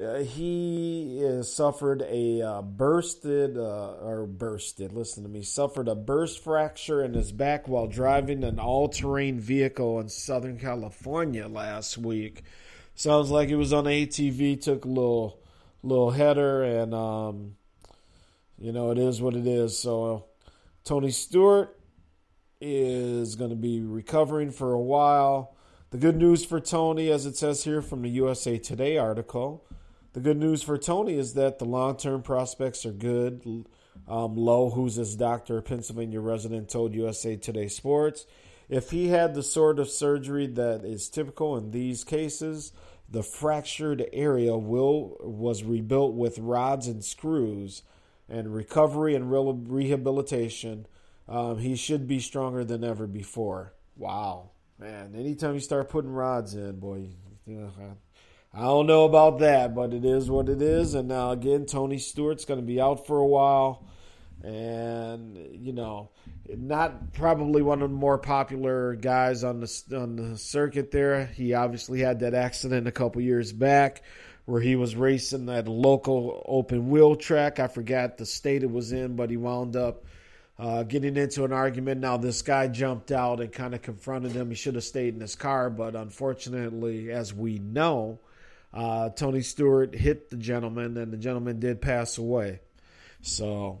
uh, 0.00 0.18
he 0.20 1.22
uh, 1.24 1.42
suffered 1.42 2.02
a 2.02 2.40
uh, 2.40 2.62
bursted 2.62 3.58
uh, 3.58 3.92
or 4.00 4.26
bursted. 4.26 4.92
Listen 4.92 5.22
to 5.22 5.28
me. 5.28 5.42
Suffered 5.42 5.88
a 5.88 5.94
burst 5.94 6.42
fracture 6.42 7.04
in 7.04 7.14
his 7.14 7.32
back 7.32 7.68
while 7.68 7.86
driving 7.86 8.42
an 8.42 8.58
all-terrain 8.58 9.38
vehicle 9.38 10.00
in 10.00 10.08
Southern 10.08 10.58
California 10.58 11.46
last 11.46 11.98
week. 11.98 12.42
Sounds 12.94 13.30
like 13.30 13.48
it 13.48 13.56
was 13.56 13.72
on 13.72 13.84
ATV. 13.84 14.60
Took 14.60 14.84
a 14.84 14.88
little 14.88 15.40
little 15.82 16.10
header, 16.10 16.62
and 16.62 16.94
um, 16.94 17.56
you 18.58 18.72
know 18.72 18.90
it 18.90 18.98
is 18.98 19.20
what 19.20 19.34
it 19.34 19.46
is. 19.46 19.78
So 19.78 20.26
Tony 20.84 21.10
Stewart 21.10 21.78
is 22.60 23.36
going 23.36 23.50
to 23.50 23.56
be 23.56 23.80
recovering 23.80 24.50
for 24.50 24.72
a 24.72 24.80
while. 24.80 25.56
The 25.90 25.98
good 25.98 26.16
news 26.16 26.44
for 26.44 26.60
Tony, 26.60 27.10
as 27.10 27.26
it 27.26 27.36
says 27.36 27.64
here 27.64 27.82
from 27.82 28.02
the 28.02 28.10
USA 28.10 28.58
Today 28.58 28.96
article, 28.96 29.64
the 30.12 30.20
good 30.20 30.38
news 30.38 30.62
for 30.62 30.78
Tony 30.78 31.14
is 31.14 31.34
that 31.34 31.58
the 31.58 31.64
long 31.64 31.96
term 31.96 32.22
prospects 32.22 32.84
are 32.86 32.92
good. 32.92 33.66
Um, 34.08 34.36
Lowe, 34.36 34.70
who's 34.70 34.96
his 34.96 35.16
doctor, 35.16 35.58
a 35.58 35.62
Pennsylvania 35.62 36.20
resident, 36.20 36.68
told 36.68 36.94
USA 36.94 37.36
Today 37.36 37.68
Sports 37.68 38.26
if 38.70 38.92
he 38.92 39.08
had 39.08 39.34
the 39.34 39.42
sort 39.42 39.80
of 39.80 39.90
surgery 39.90 40.46
that 40.46 40.84
is 40.84 41.08
typical 41.08 41.56
in 41.56 41.72
these 41.72 42.04
cases, 42.04 42.72
the 43.10 43.24
fractured 43.24 44.06
area 44.12 44.56
will 44.56 45.16
was 45.20 45.64
rebuilt 45.64 46.14
with 46.14 46.38
rods 46.38 46.86
and 46.86 47.04
screws, 47.04 47.82
and 48.28 48.54
recovery 48.54 49.16
and 49.16 49.32
rehabilitation. 49.32 50.86
Um, 51.28 51.58
he 51.58 51.74
should 51.74 52.06
be 52.06 52.20
stronger 52.20 52.64
than 52.64 52.84
ever 52.84 53.08
before. 53.08 53.74
Wow, 53.96 54.50
man! 54.78 55.16
Anytime 55.16 55.54
you 55.54 55.60
start 55.60 55.88
putting 55.88 56.12
rods 56.12 56.54
in, 56.54 56.78
boy, 56.78 57.08
you 57.46 57.56
know, 57.56 57.72
I 58.52 58.62
don't 58.62 58.88
know 58.88 59.04
about 59.04 59.38
that, 59.38 59.76
but 59.76 59.94
it 59.94 60.04
is 60.04 60.28
what 60.28 60.48
it 60.48 60.60
is. 60.60 60.94
And 60.94 61.08
now 61.08 61.30
again, 61.30 61.66
Tony 61.66 61.98
Stewart's 61.98 62.44
going 62.44 62.58
to 62.58 62.66
be 62.66 62.80
out 62.80 63.06
for 63.06 63.18
a 63.18 63.26
while, 63.26 63.86
and 64.42 65.36
you 65.52 65.72
know, 65.72 66.10
not 66.48 67.12
probably 67.12 67.62
one 67.62 67.80
of 67.80 67.90
the 67.90 67.96
more 67.96 68.18
popular 68.18 68.96
guys 68.96 69.44
on 69.44 69.60
the 69.60 69.82
on 69.96 70.16
the 70.16 70.36
circuit. 70.36 70.90
There, 70.90 71.26
he 71.26 71.54
obviously 71.54 72.00
had 72.00 72.20
that 72.20 72.34
accident 72.34 72.88
a 72.88 72.92
couple 72.92 73.22
years 73.22 73.52
back 73.52 74.02
where 74.46 74.60
he 74.60 74.74
was 74.74 74.96
racing 74.96 75.48
at 75.48 75.68
a 75.68 75.72
local 75.72 76.42
open 76.44 76.90
wheel 76.90 77.14
track. 77.14 77.60
I 77.60 77.68
forgot 77.68 78.18
the 78.18 78.26
state 78.26 78.64
it 78.64 78.70
was 78.70 78.90
in, 78.90 79.14
but 79.14 79.30
he 79.30 79.36
wound 79.36 79.76
up. 79.76 80.04
Uh, 80.58 80.82
getting 80.82 81.16
into 81.16 81.42
an 81.44 81.54
argument. 81.54 82.02
Now, 82.02 82.18
this 82.18 82.42
guy 82.42 82.68
jumped 82.68 83.12
out 83.12 83.40
and 83.40 83.50
kind 83.50 83.74
of 83.74 83.80
confronted 83.80 84.32
him. 84.32 84.50
He 84.50 84.54
should 84.54 84.74
have 84.74 84.84
stayed 84.84 85.14
in 85.14 85.20
his 85.22 85.34
car, 85.34 85.70
but 85.70 85.96
unfortunately, 85.96 87.10
as 87.10 87.32
we 87.32 87.58
know, 87.58 88.18
uh, 88.72 89.10
Tony 89.10 89.42
Stewart 89.42 89.94
hit 89.94 90.30
the 90.30 90.36
gentleman, 90.36 90.96
and 90.96 91.12
the 91.12 91.16
gentleman 91.16 91.58
did 91.58 91.80
pass 91.80 92.18
away. 92.18 92.60
So 93.22 93.80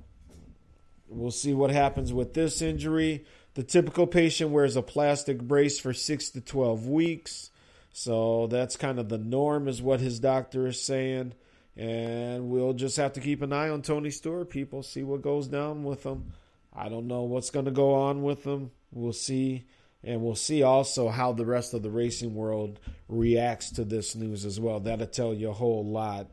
we'll 1.08 1.30
see 1.30 1.54
what 1.54 1.70
happens 1.70 2.12
with 2.12 2.34
this 2.34 2.60
injury. 2.60 3.24
The 3.54 3.62
typical 3.62 4.06
patient 4.06 4.50
wears 4.50 4.76
a 4.76 4.82
plastic 4.82 5.40
brace 5.40 5.78
for 5.78 5.92
six 5.92 6.30
to 6.30 6.40
12 6.40 6.86
weeks. 6.86 7.50
So 7.92 8.46
that's 8.46 8.76
kind 8.76 8.98
of 8.98 9.08
the 9.08 9.18
norm, 9.18 9.68
is 9.68 9.82
what 9.82 10.00
his 10.00 10.20
doctor 10.20 10.66
is 10.66 10.80
saying. 10.80 11.34
And 11.76 12.50
we'll 12.50 12.74
just 12.74 12.96
have 12.96 13.14
to 13.14 13.20
keep 13.20 13.42
an 13.42 13.52
eye 13.52 13.68
on 13.68 13.82
Tony 13.82 14.10
Stewart, 14.10 14.50
people, 14.50 14.82
see 14.82 15.02
what 15.02 15.22
goes 15.22 15.48
down 15.48 15.84
with 15.84 16.04
him. 16.04 16.32
I 16.74 16.88
don't 16.88 17.08
know 17.08 17.22
what's 17.22 17.50
going 17.50 17.64
to 17.64 17.70
go 17.70 17.94
on 17.94 18.22
with 18.22 18.44
him. 18.44 18.70
We'll 18.92 19.12
see. 19.12 19.64
And 20.02 20.22
we'll 20.22 20.34
see 20.34 20.62
also 20.62 21.08
how 21.08 21.32
the 21.32 21.44
rest 21.44 21.74
of 21.74 21.82
the 21.82 21.90
racing 21.90 22.34
world 22.34 22.80
reacts 23.08 23.70
to 23.72 23.84
this 23.84 24.14
news 24.14 24.44
as 24.44 24.58
well. 24.58 24.80
That'll 24.80 25.06
tell 25.06 25.34
you 25.34 25.50
a 25.50 25.54
whole 25.54 25.84
lot. 25.84 26.28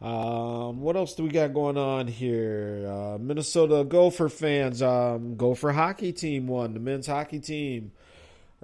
Um, 0.00 0.80
what 0.80 0.96
else 0.96 1.14
do 1.14 1.22
we 1.22 1.30
got 1.30 1.54
going 1.54 1.78
on 1.78 2.08
here? 2.08 2.86
Uh, 2.86 3.18
Minnesota 3.18 3.84
Gopher 3.84 4.28
fans, 4.28 4.82
um, 4.82 5.36
Gopher 5.36 5.72
hockey 5.72 6.12
team 6.12 6.46
won. 6.46 6.74
The 6.74 6.80
men's 6.80 7.06
hockey 7.06 7.40
team 7.40 7.92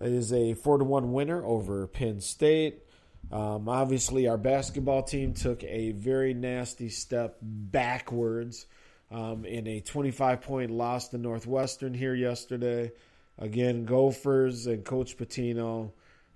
is 0.00 0.32
a 0.32 0.54
four 0.54 0.78
to 0.78 0.84
one 0.84 1.12
winner 1.12 1.44
over 1.44 1.86
Penn 1.86 2.20
State. 2.20 2.82
Um, 3.30 3.68
obviously, 3.68 4.26
our 4.26 4.36
basketball 4.36 5.04
team 5.04 5.34
took 5.34 5.62
a 5.62 5.92
very 5.92 6.34
nasty 6.34 6.88
step 6.88 7.38
backwards 7.40 8.66
um, 9.10 9.44
in 9.44 9.66
a 9.66 9.80
25 9.80 10.40
point 10.40 10.70
loss 10.70 11.08
to 11.08 11.18
Northwestern 11.18 11.94
here 11.94 12.14
yesterday. 12.14 12.92
Again, 13.40 13.86
Gophers 13.86 14.66
and 14.66 14.84
Coach 14.84 15.16
Pitino, 15.16 15.92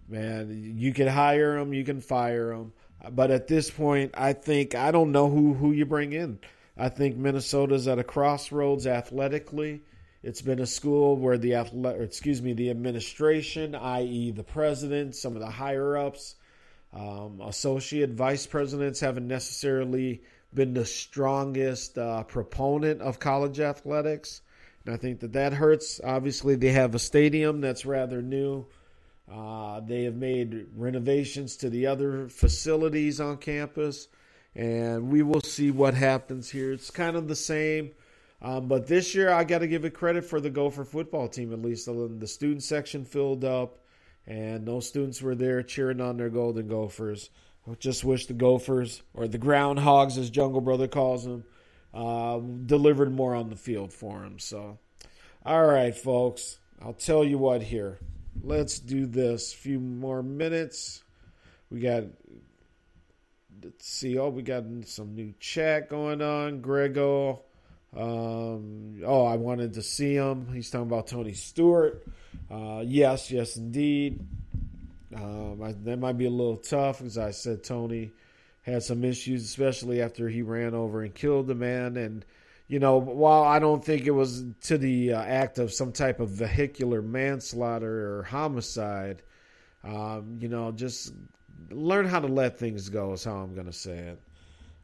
man, 0.08 0.74
you 0.78 0.94
can 0.94 1.06
hire 1.06 1.58
them, 1.58 1.74
you 1.74 1.84
can 1.84 2.00
fire 2.00 2.48
them. 2.48 2.72
But 3.10 3.30
at 3.30 3.46
this 3.46 3.70
point, 3.70 4.12
I 4.14 4.32
think 4.32 4.74
I 4.74 4.90
don't 4.90 5.12
know 5.12 5.28
who, 5.28 5.52
who 5.52 5.72
you 5.72 5.84
bring 5.84 6.14
in. 6.14 6.38
I 6.76 6.88
think 6.88 7.16
Minnesota's 7.16 7.86
at 7.86 7.98
a 7.98 8.04
crossroads 8.04 8.86
athletically. 8.86 9.82
It's 10.22 10.40
been 10.40 10.60
a 10.60 10.66
school 10.66 11.16
where 11.16 11.36
the 11.36 11.56
athletic, 11.56 12.00
excuse 12.00 12.40
me, 12.40 12.54
the 12.54 12.70
administration, 12.70 13.74
i.e., 13.74 14.30
the 14.30 14.42
president, 14.42 15.14
some 15.14 15.34
of 15.34 15.40
the 15.40 15.50
higher 15.50 15.98
ups, 15.98 16.36
um, 16.94 17.42
associate 17.44 18.10
vice 18.10 18.46
presidents, 18.46 19.00
haven't 19.00 19.28
necessarily 19.28 20.22
been 20.54 20.72
the 20.72 20.86
strongest 20.86 21.98
uh, 21.98 22.22
proponent 22.22 23.02
of 23.02 23.18
college 23.18 23.60
athletics. 23.60 24.40
And 24.84 24.94
I 24.94 24.98
think 24.98 25.20
that 25.20 25.32
that 25.32 25.54
hurts. 25.54 26.00
Obviously, 26.02 26.56
they 26.56 26.72
have 26.72 26.94
a 26.94 26.98
stadium 26.98 27.60
that's 27.60 27.86
rather 27.86 28.20
new. 28.20 28.66
Uh, 29.30 29.80
they 29.80 30.04
have 30.04 30.16
made 30.16 30.66
renovations 30.76 31.56
to 31.56 31.70
the 31.70 31.86
other 31.86 32.28
facilities 32.28 33.20
on 33.20 33.38
campus, 33.38 34.08
and 34.54 35.10
we 35.10 35.22
will 35.22 35.40
see 35.40 35.70
what 35.70 35.94
happens 35.94 36.50
here. 36.50 36.72
It's 36.72 36.90
kind 36.90 37.16
of 37.16 37.28
the 37.28 37.36
same. 37.36 37.92
Um, 38.42 38.68
but 38.68 38.86
this 38.86 39.14
year, 39.14 39.32
I 39.32 39.44
got 39.44 39.60
to 39.60 39.66
give 39.66 39.86
it 39.86 39.94
credit 39.94 40.26
for 40.26 40.38
the 40.38 40.50
Gopher 40.50 40.84
football 40.84 41.28
team, 41.28 41.54
at 41.54 41.62
least. 41.62 41.86
The 41.86 42.26
student 42.26 42.62
section 42.62 43.06
filled 43.06 43.42
up, 43.42 43.78
and 44.26 44.66
those 44.66 44.86
students 44.86 45.22
were 45.22 45.34
there 45.34 45.62
cheering 45.62 46.02
on 46.02 46.18
their 46.18 46.28
Golden 46.28 46.68
Gophers. 46.68 47.30
I 47.66 47.74
just 47.76 48.04
wish 48.04 48.26
the 48.26 48.34
Gophers, 48.34 49.00
or 49.14 49.26
the 49.26 49.38
Groundhogs 49.38 50.18
as 50.18 50.28
Jungle 50.28 50.60
Brother 50.60 50.88
calls 50.88 51.24
them, 51.24 51.44
uh, 51.94 52.40
delivered 52.66 53.12
more 53.14 53.34
on 53.34 53.48
the 53.48 53.56
field 53.56 53.92
for 53.92 54.24
him. 54.24 54.38
So, 54.38 54.78
all 55.46 55.64
right, 55.64 55.96
folks, 55.96 56.58
I'll 56.82 56.92
tell 56.92 57.24
you 57.24 57.38
what 57.38 57.62
here. 57.62 57.98
Let's 58.42 58.78
do 58.80 59.06
this. 59.06 59.52
A 59.54 59.56
few 59.56 59.78
more 59.78 60.22
minutes. 60.22 61.04
We 61.70 61.80
got 61.80 62.04
let's 63.62 63.86
see. 63.86 64.18
Oh, 64.18 64.28
we 64.28 64.42
got 64.42 64.64
some 64.84 65.14
new 65.14 65.32
chat 65.38 65.88
going 65.88 66.20
on. 66.20 66.60
Grego. 66.60 67.42
Um, 67.96 69.00
oh, 69.04 69.24
I 69.24 69.36
wanted 69.36 69.74
to 69.74 69.82
see 69.82 70.14
him. 70.14 70.52
He's 70.52 70.70
talking 70.70 70.88
about 70.88 71.06
Tony 71.06 71.32
Stewart. 71.32 72.04
Uh, 72.50 72.82
yes, 72.84 73.30
yes, 73.30 73.56
indeed. 73.56 74.18
Um, 75.14 75.62
I, 75.62 75.72
that 75.84 75.98
might 75.98 76.18
be 76.18 76.26
a 76.26 76.30
little 76.30 76.56
tough, 76.56 77.00
as 77.02 77.16
I 77.16 77.30
said. 77.30 77.62
Tony 77.62 78.10
had 78.64 78.82
some 78.82 79.04
issues, 79.04 79.44
especially 79.44 80.00
after 80.02 80.28
he 80.28 80.42
ran 80.42 80.74
over 80.74 81.02
and 81.02 81.14
killed 81.14 81.46
the 81.46 81.54
man. 81.54 81.96
And 81.96 82.24
you 82.66 82.78
know, 82.78 82.96
while 82.96 83.44
I 83.44 83.58
don't 83.58 83.84
think 83.84 84.06
it 84.06 84.10
was 84.10 84.44
to 84.62 84.78
the 84.78 85.12
uh, 85.12 85.22
act 85.22 85.58
of 85.58 85.72
some 85.72 85.92
type 85.92 86.20
of 86.20 86.30
vehicular 86.30 87.02
manslaughter 87.02 88.18
or 88.18 88.22
homicide, 88.22 89.22
um, 89.84 90.38
you 90.40 90.48
know, 90.48 90.72
just 90.72 91.12
learn 91.70 92.06
how 92.06 92.20
to 92.20 92.26
let 92.26 92.58
things 92.58 92.88
go 92.88 93.12
is 93.12 93.24
how 93.24 93.36
I'm 93.36 93.54
going 93.54 93.66
to 93.66 93.72
say 93.72 93.98
it. 93.98 94.20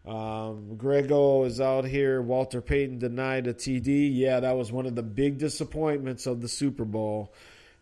Um, 0.07 0.77
Grego 0.77 1.45
is 1.45 1.61
out 1.61 1.85
here. 1.85 2.23
Walter 2.23 2.61
Payton 2.61 2.99
denied 2.99 3.47
a 3.47 3.55
TD. 3.55 4.11
Yeah, 4.15 4.41
that 4.41 4.57
was 4.57 4.73
one 4.73 4.87
of 4.87 4.95
the 4.95 5.03
big 5.03 5.39
disappointments 5.39 6.27
of 6.27 6.41
the 6.41 6.49
Super 6.49 6.85
Bowl. 6.85 7.33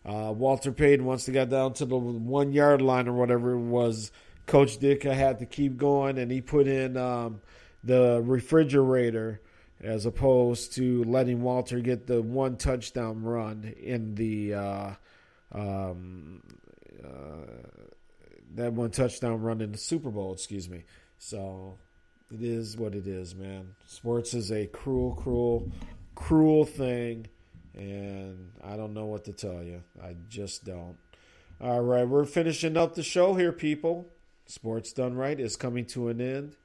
Uh, 0.05 0.33
Walter 0.35 0.71
Payton, 0.71 1.05
once 1.05 1.25
they 1.25 1.33
got 1.33 1.49
down 1.49 1.73
to 1.73 1.85
the 1.85 1.97
one 1.97 2.53
yard 2.53 2.81
line 2.81 3.07
or 3.07 3.13
whatever 3.13 3.53
it 3.53 3.59
was, 3.59 4.11
Coach 4.49 4.79
Ditka 4.79 5.13
had 5.13 5.39
to 5.39 5.45
keep 5.45 5.77
going, 5.77 6.17
and 6.17 6.31
he 6.31 6.41
put 6.41 6.67
in 6.67 6.97
um, 6.97 7.39
the 7.83 8.19
refrigerator 8.25 9.41
as 9.79 10.07
opposed 10.07 10.73
to 10.73 11.03
letting 11.03 11.43
Walter 11.43 11.79
get 11.81 12.07
the 12.07 12.19
one 12.21 12.57
touchdown 12.57 13.23
run 13.23 13.75
in 13.79 14.15
the 14.15 14.55
uh, 14.55 14.93
um, 15.51 16.41
uh, 17.03 17.45
that 18.55 18.73
one 18.73 18.89
touchdown 18.89 19.39
run 19.39 19.61
in 19.61 19.71
the 19.71 19.77
Super 19.77 20.09
Bowl. 20.09 20.33
Excuse 20.33 20.67
me. 20.67 20.83
So 21.19 21.77
it 22.33 22.41
is 22.41 22.75
what 22.75 22.95
it 22.95 23.05
is, 23.05 23.35
man. 23.35 23.75
Sports 23.85 24.33
is 24.33 24.51
a 24.51 24.65
cruel, 24.65 25.13
cruel, 25.13 25.71
cruel 26.15 26.65
thing, 26.65 27.27
and 27.75 28.51
I 28.63 28.77
don't 28.77 28.95
know 28.95 29.05
what 29.05 29.25
to 29.25 29.33
tell 29.33 29.61
you. 29.61 29.83
I 30.03 30.15
just 30.27 30.65
don't. 30.65 30.97
All 31.61 31.81
right, 31.81 32.07
we're 32.07 32.25
finishing 32.25 32.77
up 32.77 32.95
the 32.95 33.03
show 33.03 33.35
here, 33.35 33.51
people. 33.51 34.09
Sports 34.49 34.93
Done 34.93 35.13
Right 35.13 35.39
is 35.39 35.55
coming 35.55 35.85
to 35.85 36.07
an 36.07 36.19
end, 36.19 36.55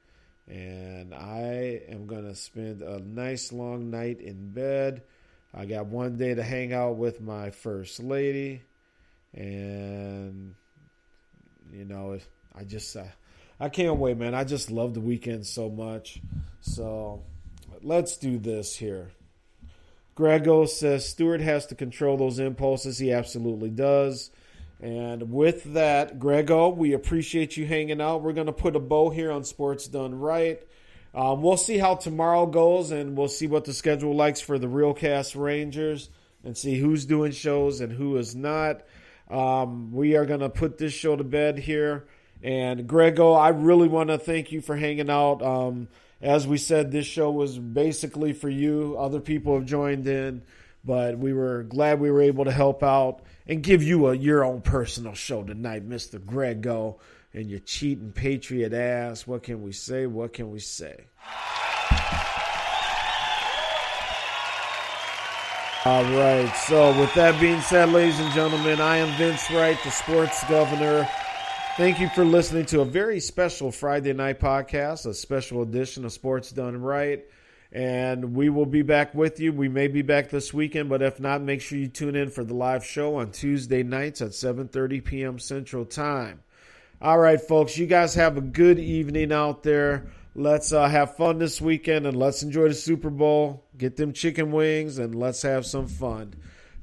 and 0.48 1.14
I 1.14 1.82
am 1.90 2.06
going 2.06 2.24
to 2.24 2.34
spend 2.34 2.80
a 2.80 2.98
nice 2.98 3.52
long 3.52 3.90
night 3.90 4.22
in 4.22 4.52
bed. 4.52 5.02
I 5.52 5.66
got 5.66 5.84
one 5.86 6.16
day 6.16 6.32
to 6.34 6.42
hang 6.42 6.72
out 6.72 6.96
with 6.96 7.20
my 7.20 7.50
first 7.50 8.02
lady, 8.02 8.62
and 9.34 10.54
you 11.70 11.84
know, 11.84 12.18
I 12.58 12.64
just 12.64 12.96
uh, 12.96 13.04
I 13.60 13.68
can't 13.68 13.98
wait, 13.98 14.16
man. 14.16 14.34
I 14.34 14.44
just 14.44 14.70
love 14.70 14.94
the 14.94 15.00
weekend 15.00 15.44
so 15.44 15.68
much. 15.68 16.22
So 16.62 17.22
let's 17.82 18.16
do 18.16 18.38
this 18.38 18.74
here. 18.74 19.10
Grego 20.14 20.64
says 20.64 21.06
Stewart 21.06 21.42
has 21.42 21.66
to 21.66 21.74
control 21.74 22.16
those 22.16 22.38
impulses. 22.38 22.96
He 22.96 23.12
absolutely 23.12 23.68
does. 23.68 24.30
And 24.84 25.32
with 25.32 25.72
that, 25.72 26.18
Grego, 26.18 26.68
we 26.68 26.92
appreciate 26.92 27.56
you 27.56 27.64
hanging 27.64 28.02
out. 28.02 28.22
We're 28.22 28.34
going 28.34 28.48
to 28.48 28.52
put 28.52 28.76
a 28.76 28.80
bow 28.80 29.08
here 29.08 29.32
on 29.32 29.42
Sports 29.42 29.88
Done 29.88 30.14
Right. 30.14 30.62
Um, 31.14 31.40
we'll 31.40 31.56
see 31.56 31.78
how 31.78 31.94
tomorrow 31.94 32.44
goes, 32.44 32.90
and 32.90 33.16
we'll 33.16 33.28
see 33.28 33.46
what 33.46 33.64
the 33.64 33.72
schedule 33.72 34.14
likes 34.14 34.42
for 34.42 34.58
the 34.58 34.68
real 34.68 34.92
cast 34.92 35.36
Rangers 35.36 36.10
and 36.44 36.54
see 36.54 36.78
who's 36.78 37.06
doing 37.06 37.32
shows 37.32 37.80
and 37.80 37.94
who 37.94 38.18
is 38.18 38.36
not. 38.36 38.82
Um, 39.30 39.90
we 39.90 40.16
are 40.16 40.26
going 40.26 40.40
to 40.40 40.50
put 40.50 40.76
this 40.76 40.92
show 40.92 41.16
to 41.16 41.24
bed 41.24 41.58
here. 41.58 42.04
And 42.42 42.86
Grego, 42.86 43.32
I 43.32 43.48
really 43.48 43.88
want 43.88 44.10
to 44.10 44.18
thank 44.18 44.52
you 44.52 44.60
for 44.60 44.76
hanging 44.76 45.08
out. 45.08 45.40
Um, 45.40 45.88
as 46.20 46.46
we 46.46 46.58
said, 46.58 46.92
this 46.92 47.06
show 47.06 47.30
was 47.30 47.58
basically 47.58 48.34
for 48.34 48.50
you. 48.50 48.98
Other 48.98 49.20
people 49.20 49.54
have 49.54 49.64
joined 49.64 50.06
in, 50.06 50.42
but 50.84 51.18
we 51.18 51.32
were 51.32 51.62
glad 51.62 52.00
we 52.00 52.10
were 52.10 52.20
able 52.20 52.44
to 52.44 52.52
help 52.52 52.82
out 52.82 53.22
and 53.46 53.62
give 53.62 53.82
you 53.82 54.06
a 54.08 54.14
your 54.16 54.44
own 54.44 54.60
personal 54.60 55.14
show 55.14 55.42
tonight, 55.42 55.84
Mister 55.84 56.18
Grego, 56.18 56.98
and 57.32 57.50
your 57.50 57.60
cheating 57.60 58.12
patriot 58.12 58.72
ass. 58.72 59.26
What 59.26 59.42
can 59.42 59.62
we 59.62 59.72
say? 59.72 60.06
What 60.06 60.32
can 60.32 60.50
we 60.50 60.60
say? 60.60 61.04
All 65.86 66.02
right. 66.02 66.50
So, 66.66 66.98
with 66.98 67.12
that 67.12 67.38
being 67.38 67.60
said, 67.60 67.90
ladies 67.90 68.18
and 68.18 68.32
gentlemen, 68.32 68.80
I 68.80 68.96
am 68.96 69.18
Vince 69.18 69.50
Wright, 69.50 69.76
the 69.84 69.90
sports 69.90 70.42
governor. 70.48 71.06
Thank 71.76 72.00
you 72.00 72.08
for 72.08 72.24
listening 72.24 72.64
to 72.66 72.80
a 72.80 72.84
very 72.86 73.20
special 73.20 73.70
Friday 73.70 74.14
night 74.14 74.40
podcast, 74.40 75.04
a 75.04 75.12
special 75.12 75.60
edition 75.60 76.06
of 76.06 76.12
Sports 76.12 76.52
Done 76.52 76.80
Right. 76.80 77.26
And 77.74 78.36
we 78.36 78.48
will 78.48 78.66
be 78.66 78.82
back 78.82 79.14
with 79.14 79.40
you. 79.40 79.52
We 79.52 79.68
may 79.68 79.88
be 79.88 80.02
back 80.02 80.30
this 80.30 80.54
weekend, 80.54 80.88
but 80.88 81.02
if 81.02 81.18
not, 81.18 81.42
make 81.42 81.60
sure 81.60 81.76
you 81.76 81.88
tune 81.88 82.14
in 82.14 82.30
for 82.30 82.44
the 82.44 82.54
live 82.54 82.84
show 82.84 83.16
on 83.16 83.32
Tuesday 83.32 83.82
nights 83.82 84.22
at 84.22 84.30
7:30 84.30 85.04
p.m. 85.04 85.38
Central 85.40 85.84
Time. 85.84 86.40
All 87.02 87.18
right, 87.18 87.40
folks, 87.40 87.76
you 87.76 87.86
guys 87.86 88.14
have 88.14 88.36
a 88.36 88.40
good 88.40 88.78
evening 88.78 89.32
out 89.32 89.64
there. 89.64 90.06
Let's 90.36 90.72
uh, 90.72 90.88
have 90.88 91.16
fun 91.16 91.38
this 91.38 91.60
weekend 91.60 92.06
and 92.06 92.16
let's 92.16 92.42
enjoy 92.42 92.68
the 92.68 92.74
Super 92.74 93.10
Bowl. 93.10 93.64
Get 93.76 93.96
them 93.96 94.12
chicken 94.12 94.52
wings 94.52 94.98
and 94.98 95.14
let's 95.14 95.42
have 95.42 95.66
some 95.66 95.88
fun. 95.88 96.34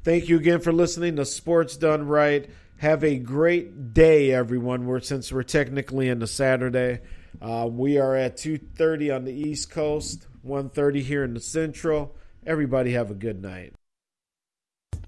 Thank 0.03 0.29
you 0.29 0.37
again 0.37 0.59
for 0.59 0.71
listening 0.73 1.15
to 1.15 1.25
Sports 1.25 1.77
Done 1.77 2.07
Right. 2.07 2.49
Have 2.77 3.03
a 3.03 3.17
great 3.17 3.93
day, 3.93 4.31
everyone. 4.31 4.85
We're 4.85 4.99
since 4.99 5.31
we're 5.31 5.43
technically 5.43 6.09
into 6.09 6.27
Saturday. 6.27 6.99
Uh, 7.41 7.69
we 7.71 7.97
are 7.97 8.15
at 8.15 8.37
2:30 8.37 9.15
on 9.15 9.25
the 9.25 9.33
East 9.33 9.69
Coast, 9.69 10.27
1:30 10.45 11.01
here 11.01 11.23
in 11.23 11.33
the 11.33 11.39
Central. 11.39 12.15
Everybody 12.45 12.93
have 12.93 13.11
a 13.11 13.15
good 13.15 13.41
night. 13.41 13.73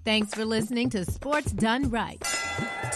Thanks 0.05 0.33
for 0.33 0.43
listening 0.43 0.89
to 0.91 1.05
Sports 1.05 1.51
Done 1.53 1.89
Right. 1.89 2.21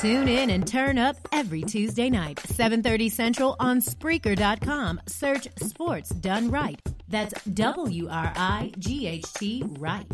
Tune 0.01 0.27
in 0.27 0.49
and 0.49 0.67
turn 0.67 0.98
up 0.98 1.16
every 1.32 1.61
Tuesday 1.61 2.09
night, 2.09 2.38
7:30 2.40 3.09
Central 3.09 3.56
on 3.59 3.80
Spreaker.com. 3.80 4.99
Search 5.07 5.48
Sports 5.61 6.09
Done 6.09 6.51
Right. 6.51 6.80
That's 7.07 7.33
W 7.45 8.07
R 8.09 8.33
I 8.35 8.72
G 8.77 9.07
H 9.07 9.33
T 9.33 9.64
Right. 9.80 10.07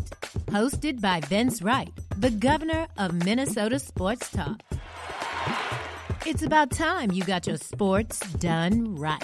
Hosted 0.46 1.00
by 1.00 1.20
Vince 1.20 1.62
Wright, 1.62 1.90
the 2.16 2.30
governor 2.30 2.86
of 2.96 3.12
Minnesota 3.12 3.78
Sports 3.78 4.30
Talk. 4.30 4.62
It's 6.26 6.42
about 6.42 6.70
time 6.70 7.10
you 7.12 7.22
got 7.24 7.46
your 7.46 7.58
sports 7.58 8.20
done 8.34 8.94
right. 8.94 9.22